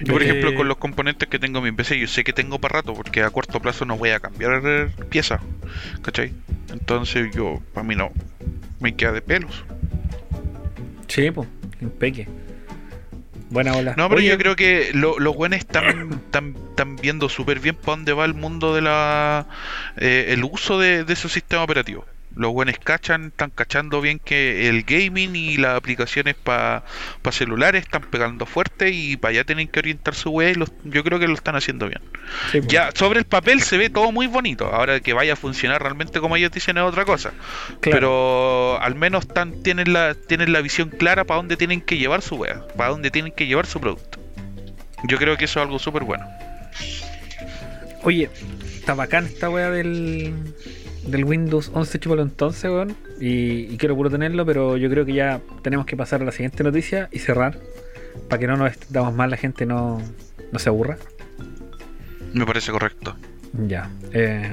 Yo, 0.02 0.12
por 0.12 0.22
de- 0.22 0.30
ejemplo, 0.30 0.54
con 0.54 0.68
los 0.68 0.76
componentes 0.78 1.28
que 1.28 1.38
tengo 1.38 1.58
en 1.58 1.64
mi 1.64 1.72
PC, 1.72 1.98
yo 1.98 2.06
sé 2.06 2.24
que 2.24 2.32
tengo 2.32 2.58
para 2.58 2.76
rato, 2.80 2.94
porque 2.94 3.22
a 3.22 3.30
corto 3.30 3.60
plazo 3.60 3.84
no 3.84 3.96
voy 3.96 4.10
a 4.10 4.20
cambiar 4.20 4.60
eh, 4.64 4.88
pieza, 5.10 5.40
¿cachai? 6.02 6.32
Entonces 6.72 7.30
yo, 7.34 7.60
para 7.74 7.86
mí 7.86 7.94
no, 7.94 8.10
me 8.80 8.94
queda 8.94 9.12
de 9.12 9.22
pelos. 9.22 9.64
Sí, 11.06 11.30
pues. 11.30 11.48
Impeque. 11.80 12.28
Buena 13.50 13.72
ola. 13.74 13.94
No, 13.96 14.08
pero 14.10 14.18
Oye, 14.18 14.28
yo 14.28 14.36
creo 14.38 14.56
que 14.56 14.90
lo- 14.92 15.18
los 15.18 15.34
buenos 15.34 15.58
están, 15.58 16.10
están, 16.12 16.54
están 16.70 16.96
viendo 16.96 17.28
súper 17.30 17.60
bien 17.60 17.74
para 17.76 17.96
dónde 17.96 18.12
va 18.12 18.26
el 18.26 18.34
mundo 18.34 18.74
de 18.74 18.82
la 18.82 19.46
eh, 19.96 20.26
el 20.30 20.44
uso 20.44 20.78
de, 20.78 21.04
de 21.04 21.16
su 21.16 21.30
sistema 21.30 21.62
operativo. 21.62 22.04
Los 22.38 22.52
buenos 22.52 22.76
cachan, 22.78 23.26
están 23.26 23.50
cachando 23.50 24.00
bien 24.00 24.20
que 24.20 24.68
el 24.68 24.84
gaming 24.84 25.34
y 25.36 25.56
las 25.56 25.76
aplicaciones 25.76 26.36
para 26.36 26.84
celulares 27.32 27.82
están 27.82 28.02
pegando 28.02 28.46
fuerte 28.46 28.90
y 28.90 29.16
para 29.16 29.30
allá 29.32 29.44
tienen 29.44 29.68
que 29.68 29.80
orientar 29.80 30.14
su 30.14 30.30
web 30.30 30.52
y 30.52 30.54
los- 30.54 30.72
yo 30.84 31.02
creo 31.04 31.18
que 31.18 31.26
lo 31.28 31.34
están 31.34 31.56
haciendo 31.56 31.88
bien. 31.88 32.00
sí, 32.52 32.60
po. 32.60 32.68
Ya, 32.68 32.90
sobre 32.94 33.18
el 33.18 33.24
papel 33.26 33.60
se 33.60 33.76
ve 33.76 33.90
todo 33.90 34.12
muy 34.12 34.26
bonito. 34.28 34.66
Ahora 34.72 35.00
que 35.00 35.12
vaya 35.12 35.32
a 35.34 35.36
funcionar 35.36 35.82
realmente 35.82 36.20
como 36.20 36.36
ellos 36.36 36.50
dicen 36.52 36.78
es 36.78 36.84
otra 36.84 37.04
cosa. 37.04 37.32
Claro. 37.80 37.96
Pero 37.98 38.80
al 38.80 38.94
menos 38.94 39.26
están, 39.26 39.62
tienen, 39.62 39.92
la, 39.92 40.14
tienen 40.14 40.52
la 40.52 40.60
visión 40.60 40.90
clara 40.90 41.24
para 41.24 41.38
dónde 41.38 41.56
tienen 41.56 41.80
que 41.80 41.98
llevar 41.98 42.22
su 42.22 42.36
wea, 42.36 42.66
para 42.76 42.90
dónde 42.90 43.10
tienen 43.10 43.32
que 43.32 43.46
llevar 43.46 43.66
su 43.66 43.80
producto. 43.80 44.18
Yo 45.04 45.18
creo 45.18 45.36
que 45.36 45.44
eso 45.46 45.58
es 45.60 45.66
algo 45.66 45.78
súper 45.78 46.04
bueno. 46.04 46.24
Oye, 48.02 48.30
está 48.74 48.94
bacán 48.94 49.26
esta 49.26 49.50
weá 49.50 49.70
del, 49.70 50.32
del 51.10 51.24
Windows 51.24 51.70
11 51.74 51.98
chupalo 51.98 52.22
entonces, 52.22 52.64
weón. 52.70 52.96
Y, 53.20 53.72
y 53.72 53.76
quiero 53.78 53.96
puro 53.96 54.10
tenerlo, 54.10 54.44
pero 54.46 54.76
yo 54.76 54.88
creo 54.90 55.04
que 55.04 55.12
ya 55.14 55.40
tenemos 55.62 55.86
que 55.86 55.96
pasar 55.96 56.22
a 56.22 56.24
la 56.24 56.32
siguiente 56.32 56.62
noticia 56.62 57.08
y 57.12 57.18
cerrar. 57.18 57.58
Para 58.28 58.40
que 58.40 58.46
no 58.46 58.56
nos 58.56 58.72
damos 58.90 59.14
mal, 59.14 59.30
la 59.30 59.36
gente 59.36 59.64
no, 59.66 60.00
no 60.52 60.58
se 60.58 60.68
aburra. 60.68 60.98
Me 62.32 62.44
parece 62.44 62.72
correcto. 62.72 63.16
Ya. 63.66 63.90
Eh, 64.12 64.50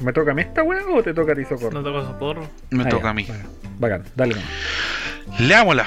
¿Me 0.00 0.12
toca 0.12 0.30
a 0.30 0.34
mí 0.34 0.42
esta 0.42 0.62
weá 0.62 0.80
o 0.88 1.02
te 1.02 1.12
toca 1.12 1.32
a 1.32 1.34
ti, 1.34 1.44
Socorro? 1.44 1.72
No 1.72 1.82
tengo 1.84 2.02
socorro. 2.04 2.48
Me 2.70 2.84
Ah, 2.84 2.88
toca 2.88 3.02
ya, 3.04 3.10
a 3.10 3.14
mí. 3.14 3.24
bueno, 3.26 3.44
bacán, 3.78 4.02
dale 4.16 4.34
nomás. 4.34 5.40
Leámosla. 5.40 5.86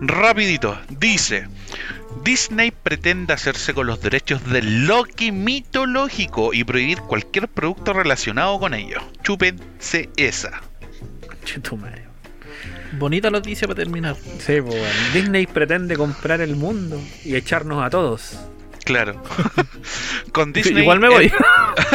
Rapidito. 0.00 0.78
Dice. 0.98 1.46
Disney 2.24 2.70
pretende 2.70 3.32
hacerse 3.32 3.72
con 3.72 3.86
los 3.86 4.00
derechos 4.00 4.44
del 4.50 4.86
Loki 4.86 5.32
mitológico 5.32 6.52
y 6.52 6.64
prohibir 6.64 7.00
cualquier 7.00 7.48
producto 7.48 7.92
relacionado 7.92 8.58
con 8.60 8.74
ello. 8.74 9.00
Chúpense 9.22 10.08
esa. 10.16 10.60
Che, 11.44 11.60
tu 11.60 11.76
madre. 11.76 12.04
Bonita 12.98 13.30
noticia 13.30 13.66
para 13.66 13.78
terminar. 13.78 14.16
Sí, 14.16 14.60
pues. 14.60 15.12
Disney 15.14 15.46
pretende 15.46 15.96
comprar 15.96 16.40
el 16.40 16.56
mundo 16.56 17.00
y 17.24 17.36
echarnos 17.36 17.82
a 17.82 17.90
todos. 17.90 18.38
Claro. 18.90 19.22
con 20.32 20.52
Disney. 20.52 20.82
Igual 20.82 20.98
me 21.00 21.08
voy. 21.08 21.32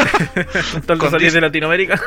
Tanto 0.73 0.97
con 0.97 1.11
salir 1.11 1.27
Dis- 1.29 1.33
de 1.33 1.41
Latinoamérica. 1.41 1.99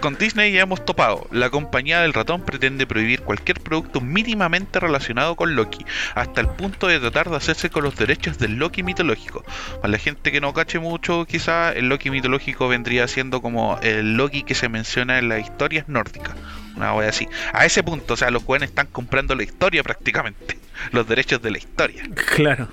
Con 0.00 0.16
Disney 0.16 0.52
ya 0.52 0.62
hemos 0.62 0.84
topado. 0.84 1.28
La 1.30 1.50
compañía 1.50 2.00
del 2.00 2.12
ratón 2.12 2.44
pretende 2.44 2.86
prohibir 2.86 3.20
cualquier 3.20 3.60
producto 3.60 4.00
mínimamente 4.00 4.80
relacionado 4.80 5.36
con 5.36 5.54
Loki, 5.54 5.84
hasta 6.14 6.40
el 6.40 6.48
punto 6.48 6.88
de 6.88 6.98
tratar 6.98 7.30
de 7.30 7.36
hacerse 7.36 7.70
con 7.70 7.84
los 7.84 7.94
derechos 7.96 8.38
del 8.38 8.56
Loki 8.56 8.82
mitológico. 8.82 9.44
Para 9.76 9.88
la 9.92 9.98
gente 9.98 10.32
que 10.32 10.40
no 10.40 10.52
cache 10.52 10.80
mucho, 10.80 11.24
quizá 11.24 11.72
el 11.72 11.88
Loki 11.88 12.10
mitológico 12.10 12.66
vendría 12.68 13.06
siendo 13.06 13.40
como 13.40 13.78
el 13.82 14.16
Loki 14.16 14.42
que 14.42 14.54
se 14.56 14.68
menciona 14.68 15.18
en 15.18 15.28
las 15.28 15.40
historias 15.40 15.88
nórdicas. 15.88 16.34
Una 16.76 16.94
wea 16.94 17.10
así. 17.10 17.28
A 17.52 17.64
ese 17.66 17.82
punto, 17.84 18.14
o 18.14 18.16
sea, 18.16 18.30
los 18.30 18.42
jóvenes 18.42 18.70
están 18.70 18.86
comprando 18.88 19.34
la 19.36 19.44
historia 19.44 19.82
prácticamente. 19.84 20.58
Los 20.90 21.06
derechos 21.06 21.40
de 21.42 21.50
la 21.52 21.58
historia. 21.58 22.02
Claro. 22.34 22.66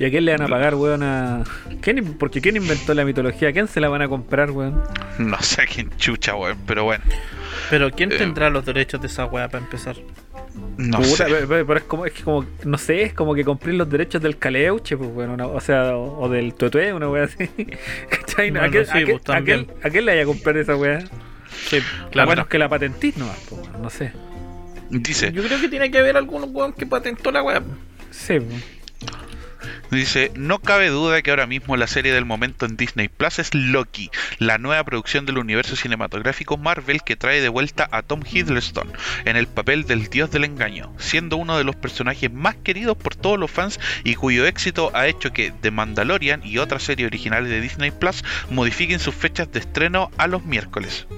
¿Y 0.00 0.04
a 0.06 0.10
quién 0.10 0.24
le 0.24 0.32
van 0.32 0.42
a 0.42 0.48
pagar, 0.48 0.74
weón? 0.76 1.02
A... 1.02 1.44
¿Quién, 1.82 1.98
in- 1.98 2.14
porque 2.14 2.40
¿quién 2.40 2.56
inventó 2.56 2.94
la 2.94 3.04
mitología? 3.04 3.50
¿A 3.50 3.52
quién 3.52 3.68
se 3.68 3.80
la 3.80 3.88
van 3.90 4.00
a 4.02 4.08
comprar, 4.08 4.50
weón? 4.50 4.82
No 5.18 5.40
sé 5.42 5.62
a 5.62 5.66
quién 5.66 5.90
chucha, 5.98 6.34
weón, 6.34 6.56
pero 6.66 6.84
bueno. 6.84 7.04
Pero 7.68 7.90
¿quién 7.90 8.10
Eh. 8.10 8.16
tendrá 8.16 8.48
los 8.48 8.64
derechos 8.64 9.00
de 9.02 9.08
esa 9.08 9.26
weá 9.26 9.48
para 9.48 9.62
empezar? 9.62 9.96
No 10.78 10.96
Puta, 10.98 11.06
sé. 11.16 11.24
pero, 11.28 11.46
pero- 11.48 11.66
pero 11.66 11.78
es 11.78 11.84
como, 11.84 12.06
es 12.06 12.12
que 12.14 12.22
como, 12.22 12.46
no 12.64 12.78
sé, 12.78 13.02
es 13.02 13.12
como 13.12 13.34
que 13.34 13.44
compré 13.44 13.74
los 13.74 13.88
derechos 13.90 14.22
del 14.22 14.38
caleuche, 14.38 14.96
pues, 14.96 15.10
bueno, 15.12 15.34
una- 15.34 15.46
o 15.46 15.60
sea, 15.60 15.94
o, 15.96 16.18
o 16.22 16.28
del 16.30 16.54
tuetue, 16.54 16.94
una 16.94 17.08
wea 17.10 17.24
así. 17.24 17.46
¿Cachai? 18.10 18.48
¿A, 18.48 18.52
Bueno, 18.52 18.70
qué, 18.70 18.84
sí, 18.86 18.90
a 18.90 19.04
qué- 19.04 19.12
pues, 19.12 19.20
a 19.22 19.32
también. 19.34 19.66
qué- 19.66 19.86
a 19.86 19.90
qué 19.90 20.00
le 20.00 20.12
vaya 20.12 20.22
a 20.22 20.26
comprar 20.26 20.56
esa 20.56 20.76
wea? 20.76 21.00
Sí, 21.68 21.76
A 22.06 22.08
claro. 22.08 22.30
menos 22.30 22.46
que 22.46 22.58
la 22.58 22.68
patentís 22.70 23.18
nomás, 23.18 23.38
pues, 23.50 23.60
bueno, 23.60 23.78
no 23.80 23.90
sé. 23.90 24.12
Dice, 24.88 25.30
Yo 25.30 25.42
creo 25.44 25.60
que 25.60 25.68
tiene 25.68 25.90
que 25.90 25.98
haber 25.98 26.16
algún 26.16 26.44
weón 26.56 26.72
que 26.72 26.86
patentó 26.86 27.30
la 27.30 27.42
weá. 27.42 27.62
Sí, 28.10 28.40
pues. 28.40 28.79
Dice, 29.90 30.30
no 30.36 30.60
cabe 30.60 30.88
duda 30.88 31.20
que 31.20 31.30
ahora 31.30 31.48
mismo 31.48 31.76
la 31.76 31.88
serie 31.88 32.12
del 32.12 32.24
momento 32.24 32.64
en 32.64 32.76
Disney 32.76 33.08
Plus 33.08 33.40
es 33.40 33.54
Loki, 33.54 34.08
la 34.38 34.56
nueva 34.56 34.84
producción 34.84 35.26
del 35.26 35.38
universo 35.38 35.74
cinematográfico 35.74 36.56
Marvel 36.56 37.02
que 37.02 37.16
trae 37.16 37.40
de 37.40 37.48
vuelta 37.48 37.88
a 37.90 38.02
Tom 38.02 38.22
Hiddleston 38.24 38.92
en 39.24 39.36
el 39.36 39.48
papel 39.48 39.84
del 39.86 40.06
dios 40.08 40.30
del 40.30 40.44
engaño, 40.44 40.94
siendo 40.98 41.36
uno 41.38 41.58
de 41.58 41.64
los 41.64 41.74
personajes 41.74 42.32
más 42.32 42.54
queridos 42.54 42.96
por 42.96 43.16
todos 43.16 43.36
los 43.36 43.50
fans 43.50 43.80
y 44.04 44.14
cuyo 44.14 44.46
éxito 44.46 44.92
ha 44.94 45.08
hecho 45.08 45.32
que 45.32 45.52
The 45.60 45.72
Mandalorian 45.72 46.42
y 46.44 46.58
otras 46.58 46.84
series 46.84 47.08
originales 47.08 47.50
de 47.50 47.60
Disney 47.60 47.90
Plus 47.90 48.24
modifiquen 48.48 49.00
sus 49.00 49.16
fechas 49.16 49.50
de 49.50 49.58
estreno 49.58 50.12
a 50.18 50.28
los 50.28 50.44
miércoles. 50.44 51.08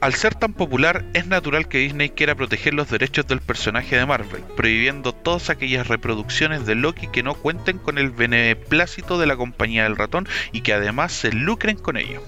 Al 0.00 0.14
ser 0.14 0.34
tan 0.34 0.52
popular, 0.52 1.04
es 1.14 1.26
natural 1.26 1.68
que 1.68 1.78
Disney 1.78 2.10
quiera 2.10 2.34
proteger 2.34 2.74
los 2.74 2.90
derechos 2.90 3.26
del 3.26 3.40
personaje 3.40 3.96
de 3.96 4.06
Marvel, 4.06 4.42
prohibiendo 4.56 5.12
todas 5.12 5.50
aquellas 5.50 5.88
reproducciones 5.88 6.66
de 6.66 6.74
Loki 6.74 7.08
que 7.08 7.22
no 7.22 7.34
cuenten 7.34 7.78
con 7.78 7.98
el 7.98 8.10
beneplácito 8.10 9.18
de 9.18 9.26
la 9.26 9.36
compañía 9.36 9.84
del 9.84 9.96
ratón 9.96 10.28
y 10.52 10.60
que 10.60 10.74
además 10.74 11.12
se 11.12 11.32
lucren 11.32 11.76
con 11.76 11.96
ello. 11.96 12.22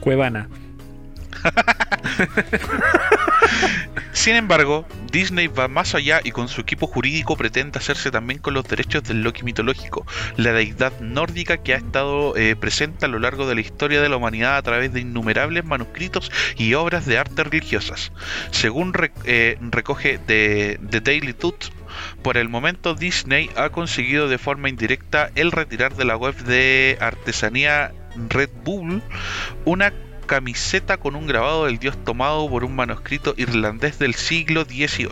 Cuevana. 0.00 0.48
Sin 4.12 4.36
embargo, 4.36 4.86
Disney 5.10 5.48
va 5.48 5.68
más 5.68 5.94
allá 5.94 6.20
y 6.24 6.30
con 6.30 6.48
su 6.48 6.60
equipo 6.60 6.86
jurídico 6.86 7.36
pretende 7.36 7.78
hacerse 7.78 8.10
también 8.10 8.38
con 8.38 8.54
los 8.54 8.66
derechos 8.66 9.02
del 9.02 9.22
Loki 9.22 9.42
mitológico, 9.42 10.06
la 10.36 10.52
deidad 10.52 10.98
nórdica 11.00 11.58
que 11.58 11.74
ha 11.74 11.76
estado 11.76 12.36
eh, 12.36 12.56
presente 12.56 13.04
a 13.04 13.08
lo 13.08 13.18
largo 13.18 13.46
de 13.46 13.56
la 13.56 13.60
historia 13.60 14.00
de 14.00 14.08
la 14.08 14.16
humanidad 14.16 14.56
a 14.56 14.62
través 14.62 14.92
de 14.92 15.00
innumerables 15.00 15.64
manuscritos 15.64 16.30
y 16.56 16.74
obras 16.74 17.06
de 17.06 17.18
arte 17.18 17.44
religiosas. 17.44 18.12
Según 18.50 18.92
eh, 19.24 19.58
recoge 19.60 20.18
The, 20.18 20.80
The 20.88 21.00
Daily 21.00 21.32
Tooth, 21.32 21.70
por 22.22 22.36
el 22.36 22.48
momento 22.48 22.94
Disney 22.94 23.50
ha 23.56 23.70
conseguido 23.70 24.28
de 24.28 24.38
forma 24.38 24.68
indirecta 24.68 25.30
el 25.34 25.52
retirar 25.52 25.94
de 25.96 26.04
la 26.04 26.16
web 26.16 26.36
de 26.44 26.96
artesanía 27.00 27.92
Red 28.30 28.50
Bull 28.64 29.02
una 29.64 29.92
camiseta 30.26 30.96
con 30.96 31.16
un 31.16 31.26
grabado 31.26 31.66
del 31.66 31.78
dios 31.78 31.96
tomado 32.04 32.48
por 32.48 32.64
un 32.64 32.74
manuscrito 32.74 33.34
irlandés 33.36 33.98
del 33.98 34.14
siglo 34.14 34.64
XVIII. 34.64 35.10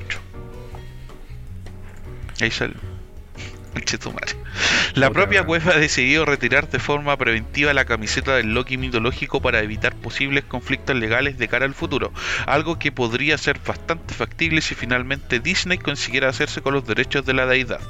Ahí 2.41 2.51
sale. 2.51 2.75
Conche 3.73 3.99
tu 3.99 4.13
madre. 4.13 4.37
La 4.95 5.09
Puta 5.09 5.21
propia 5.21 5.41
web 5.41 5.63
ha 5.71 5.79
decidido 5.79 6.27
retirar 6.27 6.69
de 6.69 6.79
forma 6.79 7.17
preventiva 7.17 7.73
la 7.73 7.87
camiseta 7.87 8.37
del 8.37 8.53
Loki 8.53 8.77
mitológico 8.77 9.41
para 9.41 9.61
evitar 9.61 9.97
posibles 9.97 10.45
conflictos 10.45 10.95
legales 10.95 11.39
de 11.39 11.49
cara 11.49 11.65
al 11.65 11.73
futuro, 11.73 12.13
algo 12.47 12.79
que 12.79 12.93
podría 12.93 13.39
ser 13.39 13.59
bastante 13.67 14.13
factible 14.13 14.61
si 14.61 14.75
finalmente 14.75 15.41
Disney 15.41 15.79
consiguiera 15.79 16.29
hacerse 16.29 16.61
con 16.61 16.75
los 16.75 16.87
derechos 16.87 17.25
de 17.25 17.33
la 17.33 17.47
deidad. 17.47 17.81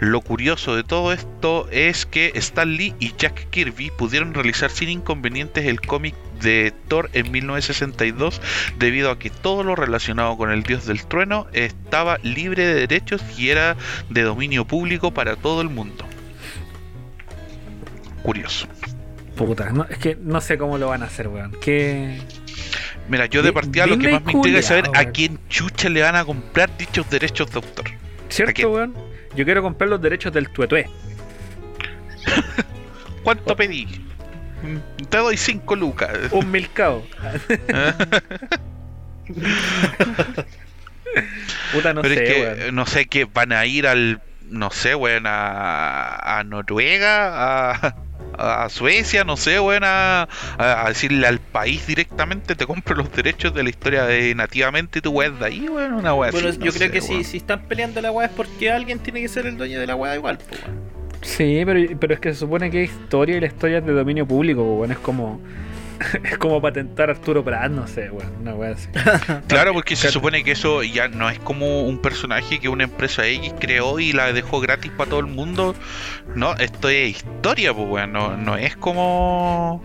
Lo 0.00 0.20
curioso 0.20 0.76
de 0.76 0.84
todo 0.84 1.14
esto 1.14 1.66
es 1.70 2.04
que 2.04 2.32
Stan 2.34 2.70
Lee 2.70 2.94
y 3.00 3.14
Jack 3.16 3.48
Kirby 3.48 3.90
pudieron 3.96 4.34
realizar 4.34 4.70
sin 4.70 4.90
inconvenientes 4.90 5.64
el 5.64 5.80
cómic 5.80 6.14
de 6.42 6.74
Thor 6.88 7.08
en 7.14 7.32
1962 7.32 8.42
debido 8.78 9.10
a 9.10 9.18
que 9.18 9.30
todo 9.30 9.64
lo 9.64 9.76
relacionado 9.76 10.36
con 10.36 10.50
el 10.50 10.62
dios 10.62 10.84
del 10.84 11.06
trueno 11.06 11.46
estaba 11.54 12.18
libre 12.22 12.66
de 12.66 12.86
derechos 12.86 13.22
y 13.38 13.48
era 13.48 13.78
de 14.10 14.22
dominio 14.22 14.66
público 14.66 15.14
para 15.14 15.36
todo 15.36 15.62
el 15.62 15.70
mundo. 15.70 16.04
Curioso. 18.24 18.66
Puta, 19.36 19.70
no, 19.70 19.84
es 19.84 19.98
que 19.98 20.16
no 20.20 20.40
sé 20.40 20.58
cómo 20.58 20.78
lo 20.78 20.88
van 20.88 21.02
a 21.02 21.06
hacer, 21.06 21.28
weón. 21.28 21.52
Que. 21.60 22.18
Mira, 23.08 23.26
yo 23.26 23.42
de 23.42 23.52
partida 23.52 23.86
lo 23.86 23.98
que 23.98 24.10
más 24.12 24.24
me 24.24 24.32
intriga 24.32 24.58
es 24.60 24.66
saber 24.66 24.86
a 24.94 25.04
quién 25.06 25.38
chucha 25.48 25.88
le 25.90 26.00
van 26.02 26.16
a 26.16 26.24
comprar 26.24 26.74
dichos 26.78 27.08
derechos 27.10 27.50
de 27.50 27.56
autor. 27.56 27.84
¿Cierto, 28.30 28.70
weón? 28.70 28.94
Yo 29.36 29.44
quiero 29.44 29.60
comprar 29.62 29.90
los 29.90 30.00
derechos 30.00 30.32
del 30.32 30.48
tuetué. 30.48 30.88
¿Cuánto 33.22 33.54
pedí? 33.54 33.86
Mm, 34.62 35.04
Te 35.10 35.18
doy 35.18 35.36
5 35.36 35.76
lucas. 35.76 36.10
Un 36.30 36.50
milcao. 36.50 37.04
Puta, 41.72 41.92
no 41.94 42.02
Pero 42.02 42.14
sé, 42.14 42.24
es 42.24 42.30
que 42.32 42.40
weón. 42.62 42.74
no 42.74 42.86
sé 42.86 43.06
que 43.06 43.24
van 43.26 43.52
a 43.52 43.66
ir 43.66 43.86
al, 43.86 44.20
no 44.48 44.70
sé, 44.70 44.94
weón, 44.94 45.24
a, 45.26 46.38
a 46.38 46.44
Noruega, 46.44 47.72
a, 47.72 47.96
a 48.38 48.68
Suecia, 48.68 49.24
no 49.24 49.36
sé, 49.36 49.60
weón, 49.60 49.84
a, 49.84 50.28
a 50.58 50.88
decirle 50.88 51.26
al 51.26 51.38
país 51.40 51.86
directamente, 51.86 52.54
te 52.54 52.66
compro 52.66 52.94
los 52.96 53.10
derechos 53.12 53.54
de 53.54 53.62
la 53.62 53.70
historia 53.70 54.04
de 54.04 54.34
nativamente 54.34 54.98
y 54.98 55.02
tu 55.02 55.10
weón 55.10 55.38
de 55.38 55.46
ahí, 55.46 55.68
weón, 55.68 55.94
una 55.94 56.14
weón 56.14 56.32
Bueno, 56.32 56.48
así, 56.48 56.58
yo 56.58 56.66
no 56.66 56.72
creo 56.72 56.88
sé, 56.88 56.90
que 56.90 57.00
si, 57.00 57.24
si 57.24 57.36
están 57.38 57.62
peleando 57.66 58.00
la 58.00 58.10
weá 58.12 58.26
es 58.26 58.32
porque 58.32 58.70
alguien 58.70 58.98
tiene 58.98 59.20
que 59.20 59.28
ser 59.28 59.46
el 59.46 59.56
dueño 59.56 59.80
de 59.80 59.86
la 59.86 59.96
weá 59.96 60.14
igual, 60.16 60.38
po, 60.38 60.56
weón. 60.64 60.94
Sí, 61.22 61.62
pero, 61.64 61.98
pero 61.98 62.14
es 62.14 62.20
que 62.20 62.34
se 62.34 62.40
supone 62.40 62.70
que 62.70 62.84
es 62.84 62.90
historia 62.90 63.36
y 63.36 63.40
la 63.40 63.46
historia 63.46 63.78
es 63.78 63.86
de 63.86 63.92
dominio 63.92 64.26
público, 64.26 64.62
weón. 64.62 64.92
Es 64.92 64.98
como. 64.98 65.40
Es 66.24 66.38
como 66.38 66.60
patentar 66.60 67.08
a 67.08 67.12
Arturo 67.12 67.44
Prat, 67.44 67.70
no 67.70 67.86
sé, 67.86 68.10
weón. 68.10 68.30
Una 68.40 68.54
weá 68.54 68.72
así. 68.72 68.88
Claro, 69.48 69.72
porque 69.72 69.96
se 69.96 70.10
supone 70.10 70.42
que 70.44 70.52
eso 70.52 70.82
ya 70.82 71.08
no 71.08 71.28
es 71.30 71.38
como 71.38 71.82
un 71.82 71.98
personaje 71.98 72.58
que 72.60 72.68
una 72.68 72.84
empresa 72.84 73.26
X 73.26 73.54
creó 73.58 73.98
y 74.00 74.12
la 74.12 74.32
dejó 74.32 74.60
gratis 74.60 74.90
para 74.96 75.10
todo 75.10 75.20
el 75.20 75.26
mundo. 75.26 75.74
No, 76.34 76.54
esto 76.56 76.88
es 76.88 77.16
historia, 77.16 77.72
pues, 77.74 77.88
weón. 77.88 78.12
No, 78.12 78.36
no 78.36 78.56
es 78.56 78.76
como. 78.76 79.82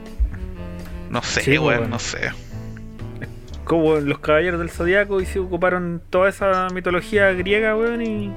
No 1.09 1.21
sé, 1.23 1.41
Sí, 1.41 1.57
weón, 1.57 1.79
weón. 1.79 1.89
no 1.91 1.99
sé. 1.99 2.31
Como 3.63 3.95
los 3.97 4.19
caballeros 4.19 4.59
del 4.59 4.71
zodiaco 4.71 5.21
y 5.21 5.25
se 5.27 5.37
ocuparon 5.39 6.01
toda 6.09 6.29
esa 6.29 6.67
mitología 6.73 7.31
griega, 7.33 7.75
weón. 7.75 8.01
Y, 8.01 8.33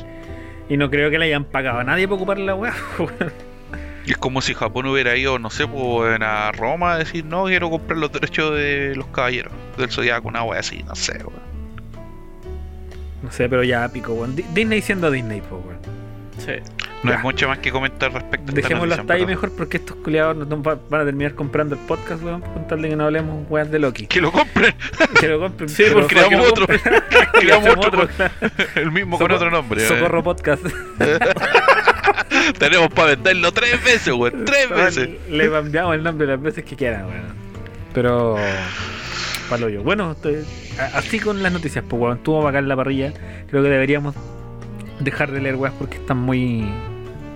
y 0.68 0.76
no 0.76 0.90
creo 0.90 1.10
que 1.10 1.18
le 1.18 1.26
hayan 1.26 1.44
pagado 1.44 1.78
a 1.80 1.84
nadie 1.84 2.06
por 2.06 2.16
ocupar 2.16 2.38
la 2.38 2.54
weá, 2.54 2.74
weón. 2.98 3.32
Y 4.04 4.10
es 4.12 4.16
como 4.16 4.40
si 4.40 4.52
Japón 4.54 4.86
hubiera 4.86 5.16
ido, 5.16 5.38
no 5.38 5.48
sé, 5.50 5.66
pues, 5.66 6.20
a 6.20 6.50
Roma 6.52 6.94
a 6.94 6.98
decir, 6.98 7.24
no, 7.24 7.44
quiero 7.44 7.70
comprar 7.70 7.98
los 7.98 8.10
derechos 8.12 8.54
de 8.56 8.94
los 8.96 9.06
caballeros 9.08 9.52
del 9.78 9.90
Zodiaco, 9.90 10.26
una 10.28 10.42
wea 10.42 10.60
así, 10.60 10.82
no 10.82 10.94
sé, 10.96 11.18
weón. 11.18 11.52
No 13.22 13.30
sé, 13.30 13.48
pero 13.48 13.62
ya 13.62 13.88
pico, 13.88 14.12
weón. 14.14 14.34
Di- 14.34 14.44
Disney 14.52 14.82
siendo 14.82 15.10
Disney, 15.10 15.40
pues, 15.40 15.62
weón. 15.64 15.78
Sí. 16.38 16.52
No 17.04 17.10
Ya. 17.10 17.16
hay 17.16 17.22
mucho 17.24 17.48
más 17.48 17.58
que 17.58 17.72
comentar 17.72 18.12
respecto 18.12 18.52
a 18.52 18.54
Dejémoslo 18.54 18.94
hasta 18.94 19.14
ahí 19.14 19.26
mejor 19.26 19.50
porque 19.56 19.76
estos 19.78 19.96
culiados 19.98 20.36
nos 20.36 20.46
nos 20.48 20.60
va- 20.60 20.78
van 20.88 21.00
a 21.00 21.04
terminar 21.04 21.34
comprando 21.34 21.74
el 21.74 21.80
podcast, 21.82 22.22
weón, 22.22 22.40
con 22.42 22.66
tal 22.68 22.80
de 22.82 22.90
que 22.90 22.96
no 22.96 23.04
hablemos 23.04 23.44
weas 23.50 23.68
de 23.70 23.78
Loki. 23.80 24.06
Que 24.06 24.20
lo 24.20 24.30
compren, 24.32 24.72
Que 25.20 25.28
lo 25.28 25.40
compren. 25.40 25.68
Sí, 25.68 25.82
pero 25.88 26.00
porque 26.00 26.14
que 26.14 26.20
creamos 26.26 26.48
otro. 26.48 26.66
creamos 27.40 27.76
otro, 27.86 28.08
el 28.76 28.90
mismo 28.92 29.18
con 29.18 29.30
otro 29.32 29.50
nombre. 29.50 29.82
eh. 29.82 29.86
Socorro 29.88 30.22
Podcast. 30.22 30.64
Tenemos 32.58 32.88
para 32.92 33.10
venderlo 33.10 33.52
tres 33.52 33.82
veces, 33.84 34.12
weón, 34.14 34.44
tres 34.44 34.68
veces. 34.70 35.08
Le 35.28 35.50
cambiamos 35.50 35.94
el 35.94 36.02
nombre 36.02 36.26
las 36.26 36.40
veces 36.40 36.64
que 36.64 36.76
quieran, 36.76 37.06
weón. 37.06 37.22
Pero. 37.94 38.36
Palo 39.48 39.68
yo. 39.68 39.82
Bueno, 39.82 40.14
te- 40.14 40.44
así 40.94 41.18
con 41.20 41.42
las 41.42 41.52
noticias, 41.52 41.84
pues, 41.88 42.00
weón. 42.00 42.18
Tuvo 42.22 42.46
acá 42.48 42.58
en 42.58 42.68
la 42.68 42.76
parrilla. 42.76 43.12
Creo 43.48 43.62
que 43.62 43.68
deberíamos 43.68 44.14
dejar 45.00 45.30
de 45.32 45.40
leer 45.40 45.56
weas 45.56 45.74
porque 45.78 45.96
están 45.98 46.18
muy. 46.18 46.64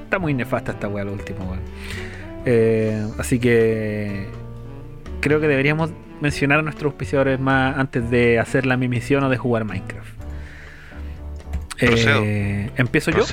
Está 0.04 0.18
muy 0.18 0.34
nefasta 0.34 0.72
esta 0.72 0.88
wea, 0.88 1.04
lo 1.04 1.12
último, 1.12 1.44
weón. 1.44 1.60
Eh, 2.44 3.06
así 3.18 3.38
que. 3.38 4.26
Creo 5.20 5.40
que 5.40 5.48
deberíamos 5.48 5.90
mencionar 6.20 6.60
a 6.60 6.62
nuestros 6.62 6.92
auspiciadores 6.92 7.38
más 7.40 7.76
antes 7.76 8.08
de 8.10 8.38
hacer 8.38 8.64
la 8.64 8.76
misión 8.76 9.24
o 9.24 9.28
de 9.28 9.36
jugar 9.36 9.64
Minecraft. 9.64 10.15
Eh, 11.78 12.70
¿Empiezo 12.76 13.10
yo? 13.10 13.24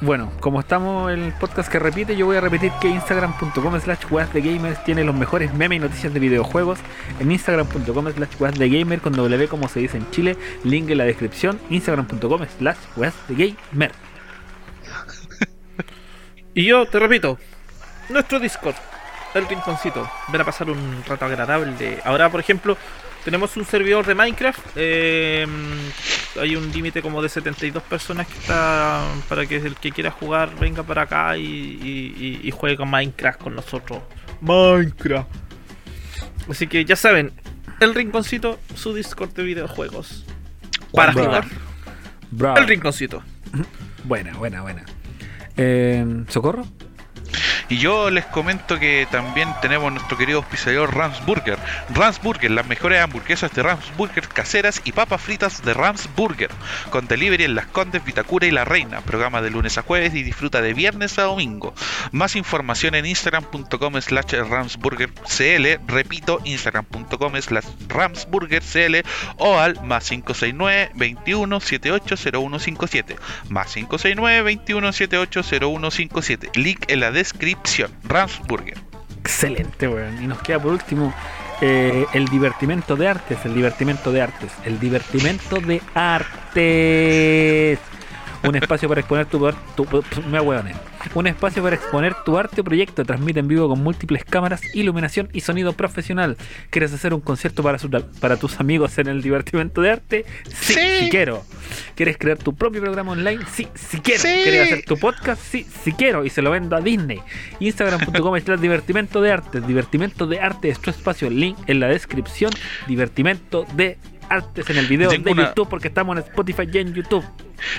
Bueno, 0.00 0.30
como 0.40 0.60
estamos 0.60 1.12
en 1.12 1.24
el 1.24 1.32
podcast 1.32 1.68
que 1.68 1.78
repite, 1.78 2.16
yo 2.16 2.26
voy 2.26 2.36
a 2.36 2.40
repetir 2.40 2.70
que 2.80 2.88
instagram.com 2.88 3.80
slash 3.80 4.04
gamers 4.32 4.84
tiene 4.84 5.02
los 5.02 5.14
mejores 5.14 5.52
memes 5.54 5.76
y 5.76 5.80
noticias 5.80 6.14
de 6.14 6.20
videojuegos. 6.20 6.78
En 7.18 7.32
instagram.com 7.32 8.12
slash 8.12 8.58
gamer 8.58 9.00
con 9.00 9.12
W 9.14 9.48
como 9.48 9.68
se 9.68 9.80
dice 9.80 9.96
en 9.96 10.08
Chile. 10.10 10.36
Link 10.62 10.88
en 10.90 10.98
la 10.98 11.04
descripción. 11.04 11.58
Instagram.com 11.70 12.42
slash 12.58 12.76
gamer. 13.28 13.92
Y 16.54 16.64
yo 16.64 16.86
te 16.86 16.98
repito, 16.98 17.38
nuestro 18.08 18.40
Discord, 18.40 18.74
el 19.34 19.46
rinconcito, 19.46 20.10
ven 20.26 20.40
a 20.40 20.44
pasar 20.44 20.68
un 20.68 21.04
rato 21.06 21.24
agradable. 21.24 22.00
Ahora, 22.04 22.28
por 22.30 22.40
ejemplo, 22.40 22.76
tenemos 23.28 23.54
un 23.58 23.66
servidor 23.66 24.06
de 24.06 24.14
Minecraft. 24.14 24.60
eh, 24.76 25.46
hay 26.40 26.56
un 26.56 26.72
límite 26.72 27.02
como 27.02 27.20
de 27.20 27.28
72 27.28 27.82
personas 27.82 28.26
que 28.26 28.38
está 28.38 29.04
para 29.28 29.44
que 29.44 29.56
el 29.56 29.74
que 29.76 29.92
quiera 29.92 30.10
jugar 30.10 30.54
venga 30.58 30.82
para 30.82 31.02
acá 31.02 31.36
y, 31.36 32.40
y- 32.42 32.50
juegue 32.52 32.78
con 32.78 32.88
Minecraft 32.90 33.38
con 33.38 33.54
nosotros. 33.54 34.00
Minecraft. 34.40 35.28
Así 36.48 36.66
que 36.68 36.86
ya 36.86 36.96
saben, 36.96 37.32
el 37.80 37.94
rinconcito, 37.94 38.58
su 38.74 38.94
Discord 38.94 39.34
de 39.34 39.42
videojuegos. 39.42 40.24
Para 40.94 41.12
Bravo. 41.12 41.28
jugar, 41.28 41.44
Bravo. 42.30 42.56
el 42.56 42.66
rinconcito. 42.66 43.22
Buena, 44.04 44.32
buena, 44.38 44.62
buena. 44.62 44.84
Eh, 45.58 46.24
¿Socorro? 46.28 46.66
Y 47.70 47.76
yo 47.76 48.08
les 48.08 48.24
comento 48.24 48.78
que 48.78 49.06
también 49.10 49.50
tenemos 49.60 49.92
nuestro 49.92 50.16
querido 50.16 50.38
auspiciador 50.38 50.94
Rams 50.96 51.24
Burger. 51.26 51.58
Rams 51.90 52.20
Burger, 52.22 52.50
las 52.50 52.66
mejores 52.66 53.00
hamburguesas 53.00 53.52
de 53.52 53.62
Rams 53.62 53.94
Burger 53.96 54.26
caseras 54.28 54.80
y 54.84 54.92
papas 54.92 55.20
fritas 55.20 55.62
de 55.62 55.74
Rams 55.74 56.08
Burger. 56.16 56.50
Con 56.88 57.06
delivery 57.06 57.44
en 57.44 57.54
Las 57.54 57.66
Condes, 57.66 58.02
Vitacura 58.04 58.46
y 58.46 58.52
La 58.52 58.64
Reina. 58.64 59.02
Programa 59.02 59.42
de 59.42 59.50
lunes 59.50 59.76
a 59.76 59.82
jueves 59.82 60.14
y 60.14 60.22
disfruta 60.22 60.62
de 60.62 60.72
viernes 60.72 61.18
a 61.18 61.24
domingo. 61.24 61.74
Más 62.10 62.36
información 62.36 62.94
en 62.94 63.04
instagram.com 63.04 64.00
slash 64.00 64.32
ramsburgercl. 64.48 65.86
Repito, 65.86 66.40
instagram.com 66.44 67.36
slash 67.38 67.66
ramsburgercl 67.88 69.06
o 69.36 69.58
al 69.58 69.74
más 69.84 70.08
569 70.08 70.92
21 70.94 71.60
78 71.60 72.16
0157. 72.16 73.16
Más 73.50 73.74
569 73.74 74.42
21 74.42 74.92
78 74.92 75.42
0157. 75.42 76.50
Link 76.54 76.84
en 76.88 77.00
la 77.00 77.10
descripción. 77.10 77.57
Rams 78.04 78.40
Burger. 78.46 78.78
Excelente, 79.20 79.88
weón. 79.88 80.22
Y 80.22 80.26
nos 80.26 80.40
queda 80.42 80.58
por 80.58 80.72
último 80.72 81.12
eh, 81.60 82.06
el 82.14 82.26
divertimento 82.26 82.96
de 82.96 83.08
artes. 83.08 83.38
El 83.44 83.54
divertimento 83.54 84.12
de 84.12 84.22
artes. 84.22 84.52
El 84.64 84.78
divertimento 84.78 85.60
de 85.60 85.82
artes. 85.94 87.78
Un 88.44 88.54
espacio 88.56 88.88
para 88.88 89.00
exponer 89.00 89.26
tu, 89.26 89.38
tu, 89.76 89.86
me 90.30 90.40
hueones. 90.40 90.76
Un 91.14 91.26
espacio 91.26 91.62
para 91.62 91.74
exponer 91.76 92.14
tu 92.24 92.38
arte 92.38 92.60
o 92.60 92.64
proyecto. 92.64 93.04
Transmite 93.04 93.40
en 93.40 93.48
vivo 93.48 93.68
con 93.68 93.82
múltiples 93.82 94.24
cámaras, 94.24 94.60
iluminación 94.74 95.28
y 95.32 95.40
sonido 95.40 95.72
profesional. 95.72 96.36
¿Quieres 96.70 96.92
hacer 96.92 97.14
un 97.14 97.20
concierto 97.20 97.62
para, 97.62 97.78
su- 97.78 97.90
para 98.20 98.36
tus 98.36 98.60
amigos 98.60 98.96
en 98.98 99.08
el 99.08 99.22
divertimento 99.22 99.80
de 99.82 99.90
arte? 99.90 100.24
Sí, 100.48 100.74
Sí. 100.74 100.80
sí 101.00 101.08
quiero. 101.10 101.44
¿Quieres 101.96 102.16
crear 102.16 102.38
tu 102.38 102.54
propio 102.54 102.80
programa 102.80 103.12
online? 103.12 103.44
Sí, 103.52 103.66
sí 103.74 103.98
quiero. 104.00 104.22
Sí. 104.22 104.28
¿Quieres 104.44 104.72
hacer 104.72 104.84
tu 104.84 104.96
podcast? 104.98 105.42
Sí, 105.42 105.66
sí 105.84 105.92
quiero. 105.92 106.24
Y 106.24 106.30
se 106.30 106.40
lo 106.40 106.50
vendo 106.50 106.76
a 106.76 106.80
Disney. 106.80 107.20
Instagram.com 107.58 108.38
slash 108.44 108.60
divertimento 108.60 109.20
de 109.20 109.32
arte. 109.32 109.60
Divertimento 109.60 110.26
de 110.26 110.40
arte 110.40 110.68
es 110.68 110.78
tu 110.80 110.90
espacio. 110.90 111.28
Link 111.28 111.58
en 111.66 111.80
la 111.80 111.88
descripción. 111.88 112.52
Divertimento 112.86 113.66
de 113.74 113.98
artes 114.28 114.68
en 114.70 114.76
el 114.78 114.86
video 114.86 115.08
Tengo 115.10 115.24
de 115.26 115.32
una- 115.32 115.46
YouTube 115.48 115.68
porque 115.68 115.88
estamos 115.88 116.16
en 116.16 116.24
Spotify 116.24 116.68
y 116.72 116.78
en 116.78 116.94
YouTube. 116.94 117.24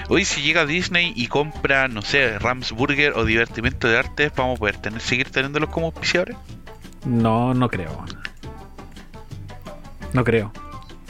Hoy 0.10 0.26
si 0.26 0.42
llega 0.42 0.66
Disney 0.66 1.14
y 1.16 1.28
compra, 1.28 1.88
no 1.88 2.02
sé, 2.02 2.38
Rams 2.40 2.72
Burger 2.72 3.14
o 3.16 3.26
Divertimento 3.26 3.88
de 3.88 3.98
Artes, 3.98 4.32
vamos 4.36 4.58
a 4.58 4.60
poder 4.60 4.78
tener, 4.78 5.00
seguir 5.02 5.30
teniéndolos 5.30 5.70
como 5.70 5.88
auspiciadores. 5.88 6.36
No, 7.06 7.54
no 7.54 7.70
creo. 7.70 8.04
No 10.14 10.24
creo. 10.24 10.52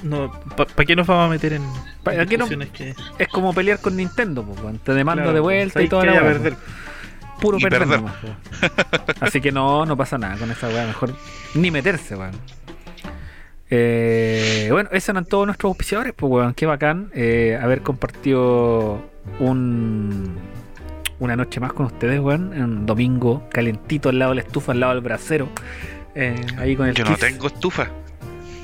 No, 0.03 0.31
¿Para 0.55 0.85
qué 0.85 0.95
nos 0.95 1.07
vamos 1.07 1.25
a 1.27 1.29
meter 1.29 1.53
en 1.53 1.63
Pa- 2.03 2.11
¿a 2.11 2.25
qué 2.25 2.37
no- 2.37 2.45
discusiones 2.47 2.69
que 2.69 2.95
Es 3.17 3.27
como 3.27 3.53
pelear 3.53 3.79
con 3.81 3.97
Nintendo, 3.97 4.45
te 4.83 4.93
demando 4.93 5.23
Claro, 5.23 5.33
de 5.33 5.39
vuelta 5.41 5.81
y 5.81 5.89
que 5.89 5.95
la 5.95 6.21
perder. 6.21 6.55
Puro 7.41 7.57
perder, 7.57 7.87
nomás. 7.87 8.15
Así 9.21 9.39
que 9.41 9.51
no, 9.51 9.85
no 9.85 9.95
pasa 9.97 10.17
nada 10.17 10.37
con 10.37 10.51
esa 10.51 10.67
weá. 10.67 10.85
Mejor 10.85 11.15
ni 11.55 11.71
meterse, 11.71 12.15
weón. 12.15 12.31
Eh, 13.69 14.67
bueno, 14.71 14.89
esos 14.91 15.09
eran 15.09 15.25
todos 15.25 15.45
nuestros 15.45 15.69
auspiciadores, 15.69 16.13
pues 16.15 16.31
weón. 16.31 16.53
Qué 16.53 16.65
bacán 16.65 17.11
eh, 17.13 17.57
haber 17.61 17.81
compartido 17.81 18.99
un 19.39 20.35
una 21.19 21.35
noche 21.35 21.59
más 21.59 21.73
con 21.73 21.85
ustedes, 21.87 22.19
weón. 22.19 22.49
Un 22.61 22.85
domingo 22.85 23.43
calentito 23.51 24.09
al 24.09 24.19
lado 24.19 24.31
de 24.31 24.35
la 24.37 24.41
estufa, 24.41 24.71
al 24.71 24.79
lado 24.79 24.93
del 24.93 25.03
brasero. 25.03 25.49
eh, 26.15 26.35
ahí 26.57 26.75
con 26.75 26.87
el 26.87 26.95
Yo 26.95 27.03
no 27.05 27.11
Kiss. 27.11 27.19
tengo 27.19 27.47
estufa, 27.47 27.89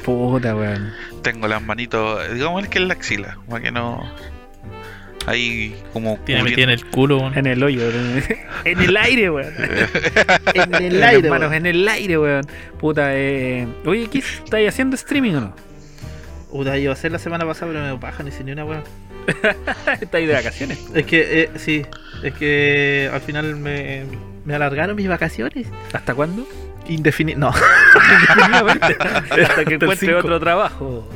Puta, 0.03 0.55
weón. 0.55 0.91
tengo 1.21 1.47
las 1.47 1.61
manitos, 1.61 2.33
digamos 2.33 2.67
que 2.67 2.79
es 2.79 2.85
la 2.85 2.93
axila, 2.93 3.37
para 3.49 3.61
que 3.63 3.71
no. 3.71 4.01
Ahí 5.25 5.75
como. 5.93 6.17
Tiene 6.25 6.43
metida 6.43 6.63
en 6.65 6.69
el 6.69 6.85
culo. 6.85 7.17
weón. 7.17 7.37
En 7.37 7.45
el 7.47 7.63
hoyo, 7.63 7.81
en 8.63 8.79
el 8.79 8.97
aire, 8.97 9.29
weón. 9.29 9.53
En 10.53 10.75
el 10.75 10.99
Las 10.99 11.23
manos 11.23 11.53
en 11.53 11.65
el 11.65 11.87
aire, 11.87 12.17
weón. 12.17 12.45
Puta, 12.79 13.09
eh. 13.15 13.67
Oye, 13.85 14.07
¿qué 14.07 14.19
estáis 14.19 14.69
haciendo 14.69 14.95
streaming 14.95 15.33
o 15.33 15.41
no? 15.41 15.55
Puta, 16.51 16.77
iba 16.77 16.93
a 16.93 16.95
ser 16.95 17.11
la 17.11 17.19
semana 17.19 17.45
pasada, 17.45 17.71
pero 17.73 17.93
me 17.93 17.99
paja, 17.99 18.23
ni 18.23 18.31
si 18.31 18.43
ni 18.43 18.51
una 18.51 18.65
weón. 18.65 18.83
estáis 20.01 20.27
de 20.27 20.33
vacaciones. 20.33 20.79
Es 20.93 21.05
que, 21.05 21.41
eh, 21.41 21.49
sí, 21.55 21.83
es 22.21 22.33
que 22.35 23.09
al 23.11 23.21
final 23.21 23.55
me, 23.55 24.03
me 24.45 24.53
alargaron 24.53 24.95
mis 24.95 25.07
vacaciones. 25.07 25.67
¿Hasta 25.91 26.13
cuándo? 26.13 26.47
Indefinido. 26.87 27.39
No. 27.39 27.51
Definitivamente. 27.95 28.97
Hasta 29.43 29.65
que 29.65 29.73
encuentre 29.73 30.13
otro 30.13 30.39
trabajo. 30.39 31.09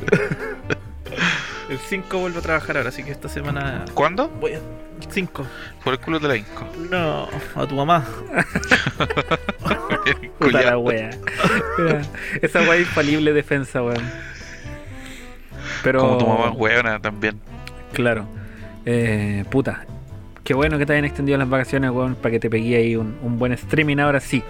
El 1.70 1.78
5 1.78 2.18
vuelvo 2.18 2.40
a 2.40 2.42
trabajar 2.42 2.76
ahora, 2.76 2.88
así 2.88 3.04
que 3.04 3.12
esta 3.12 3.28
semana 3.28 3.84
¿Cuándo? 3.94 4.28
voy 4.28 4.54
a. 4.54 4.60
5. 5.08 5.46
Por 5.84 5.94
el 5.94 6.00
culo 6.00 6.18
de 6.18 6.28
la 6.28 6.36
Inco. 6.36 6.66
No, 6.90 7.28
a 7.54 7.66
tu 7.66 7.76
mamá. 7.76 8.04
Puta 10.38 10.62
la 10.62 10.78
wea. 10.78 11.10
Esa 12.42 12.60
wea 12.62 12.74
es 12.74 12.80
infalible 12.80 13.32
defensa, 13.32 13.82
weón. 13.82 14.02
Pero. 15.84 16.00
Como 16.00 16.18
tu 16.18 16.26
mamá 16.26 16.50
hueona 16.50 17.00
también. 17.00 17.40
Claro. 17.92 18.26
Eh, 18.84 19.44
puta. 19.48 19.86
Qué 20.42 20.54
bueno 20.54 20.76
que 20.76 20.86
te 20.86 20.94
hayan 20.94 21.04
extendido 21.04 21.38
las 21.38 21.48
vacaciones, 21.48 21.92
weón, 21.92 22.16
para 22.16 22.32
que 22.32 22.40
te 22.40 22.50
pegué 22.50 22.76
ahí 22.76 22.96
un, 22.96 23.16
un 23.22 23.38
buen 23.38 23.52
streaming 23.52 23.98
ahora 23.98 24.18
sí. 24.18 24.42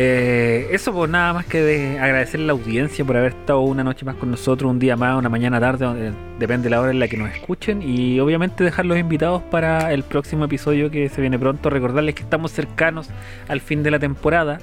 Eh, 0.00 0.68
eso 0.70 0.92
pues 0.92 1.10
nada 1.10 1.32
más 1.32 1.46
que 1.46 1.60
de 1.60 1.98
agradecer 1.98 2.38
la 2.38 2.52
audiencia 2.52 3.04
por 3.04 3.16
haber 3.16 3.32
estado 3.32 3.62
una 3.62 3.82
noche 3.82 4.04
más 4.04 4.14
con 4.14 4.30
nosotros, 4.30 4.70
un 4.70 4.78
día 4.78 4.96
más, 4.96 5.18
una 5.18 5.28
mañana 5.28 5.58
tarde, 5.58 6.12
depende 6.38 6.66
de 6.66 6.70
la 6.70 6.80
hora 6.80 6.92
en 6.92 7.00
la 7.00 7.08
que 7.08 7.16
nos 7.16 7.32
escuchen 7.32 7.82
y 7.82 8.20
obviamente 8.20 8.62
dejar 8.62 8.86
los 8.86 8.96
invitados 8.96 9.42
para 9.42 9.92
el 9.92 10.04
próximo 10.04 10.44
episodio 10.44 10.88
que 10.88 11.08
se 11.08 11.20
viene 11.20 11.36
pronto. 11.36 11.68
Recordarles 11.68 12.14
que 12.14 12.22
estamos 12.22 12.52
cercanos 12.52 13.10
al 13.48 13.60
fin 13.60 13.82
de 13.82 13.90
la 13.90 13.98
temporada. 13.98 14.60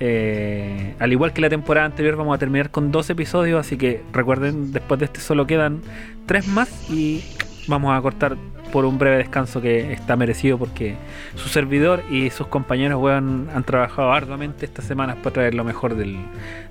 Eh, 0.00 0.94
al 0.98 1.12
igual 1.12 1.34
que 1.34 1.42
la 1.42 1.50
temporada 1.50 1.84
anterior 1.84 2.16
vamos 2.16 2.34
a 2.34 2.38
terminar 2.38 2.70
con 2.70 2.90
dos 2.90 3.10
episodios, 3.10 3.60
así 3.60 3.76
que 3.76 4.00
recuerden, 4.14 4.72
después 4.72 4.98
de 4.98 5.04
este 5.04 5.20
solo 5.20 5.46
quedan 5.46 5.82
tres 6.24 6.48
más 6.48 6.90
y 6.90 7.22
vamos 7.68 7.94
a 7.94 8.00
cortar 8.00 8.38
por 8.74 8.86
un 8.86 8.98
breve 8.98 9.18
descanso 9.18 9.62
que 9.62 9.92
está 9.92 10.16
merecido 10.16 10.58
porque 10.58 10.96
su 11.36 11.48
servidor 11.48 12.02
y 12.10 12.30
sus 12.30 12.48
compañeros 12.48 13.00
weón, 13.00 13.48
han 13.54 13.62
trabajado 13.62 14.12
arduamente 14.12 14.66
estas 14.66 14.84
semanas 14.84 15.14
para 15.22 15.32
traer 15.32 15.54
lo 15.54 15.62
mejor 15.62 15.94
del, 15.94 16.16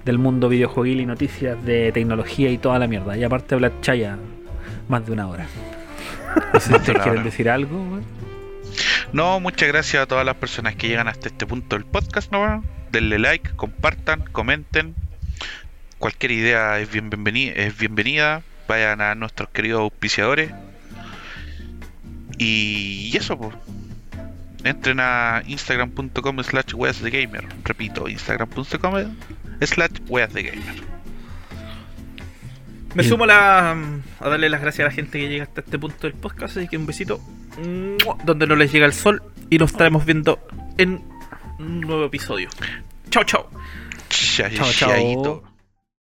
del 0.04 0.18
mundo 0.18 0.50
videojueguil 0.50 1.00
y 1.00 1.06
noticias 1.06 1.64
de 1.64 1.94
tecnología 1.94 2.50
y 2.50 2.58
toda 2.58 2.78
la 2.78 2.88
mierda. 2.88 3.16
Y 3.16 3.24
aparte 3.24 3.56
hablar 3.56 3.72
chaya 3.80 4.18
más 4.90 5.06
de 5.06 5.14
una 5.14 5.30
hora. 5.30 5.48
No 6.54 6.60
sé 6.60 6.72
si 6.72 6.76
ustedes 6.76 7.02
quieren 7.04 7.24
decir 7.24 7.50
algo. 7.50 7.78
weón. 7.78 8.04
No, 9.14 9.40
muchas 9.40 9.70
gracias 9.70 10.04
a 10.04 10.06
todas 10.06 10.26
las 10.26 10.36
personas 10.36 10.76
que 10.76 10.90
llegan 10.90 11.08
hasta 11.08 11.30
este 11.30 11.46
punto 11.46 11.78
del 11.78 11.86
podcast, 11.86 12.34
¿no? 12.34 12.66
Denle 12.92 13.18
like, 13.18 13.52
compartan, 13.56 14.26
comenten. 14.30 14.94
Cualquier 16.00 16.34
idea 16.34 16.80
es, 16.80 16.90
es 16.94 17.78
bienvenida. 17.78 18.42
Vayan 18.68 19.00
a 19.00 19.16
nuestros 19.16 19.48
queridos 19.52 19.80
auspiciadores. 19.80 20.52
Y 22.38 23.16
eso, 23.16 23.38
pues. 23.38 23.56
Entren 24.64 25.00
a 25.02 25.44
instagram.com 25.46 26.44
slash 26.44 26.74
weas 26.74 27.02
de 27.02 27.12
gamer. 27.12 27.46
Repito, 27.64 28.08
instagram.com 28.08 29.16
slash 29.62 29.92
weas 30.08 30.34
de 30.34 30.44
gamer. 30.44 30.94
Me 32.96 33.04
sumo 33.04 33.24
a, 33.24 33.28
la, 33.28 33.72
a 34.20 34.30
darle 34.30 34.50
las 34.50 34.62
gracias 34.62 34.86
a 34.86 34.90
la 34.90 34.96
gente 34.96 35.20
que 35.20 35.28
llega 35.28 35.44
hasta 35.44 35.62
este 35.62 35.80
punto 35.80 36.08
del 36.08 36.14
podcast. 36.14 36.58
Así 36.58 36.68
que 36.68 36.78
un 36.78 36.86
besito 36.86 37.20
donde 38.24 38.48
no 38.48 38.56
les 38.56 38.72
llega 38.72 38.86
el 38.86 38.94
sol. 38.94 39.22
Y 39.50 39.58
nos 39.58 39.72
estaremos 39.72 40.06
viendo 40.06 40.40
en 40.78 41.02
un 41.60 41.82
nuevo 41.82 42.06
episodio. 42.06 42.50
Chao, 43.10 43.24
chao. 43.24 43.50
Chao, 44.10 44.72
chao. 44.72 45.53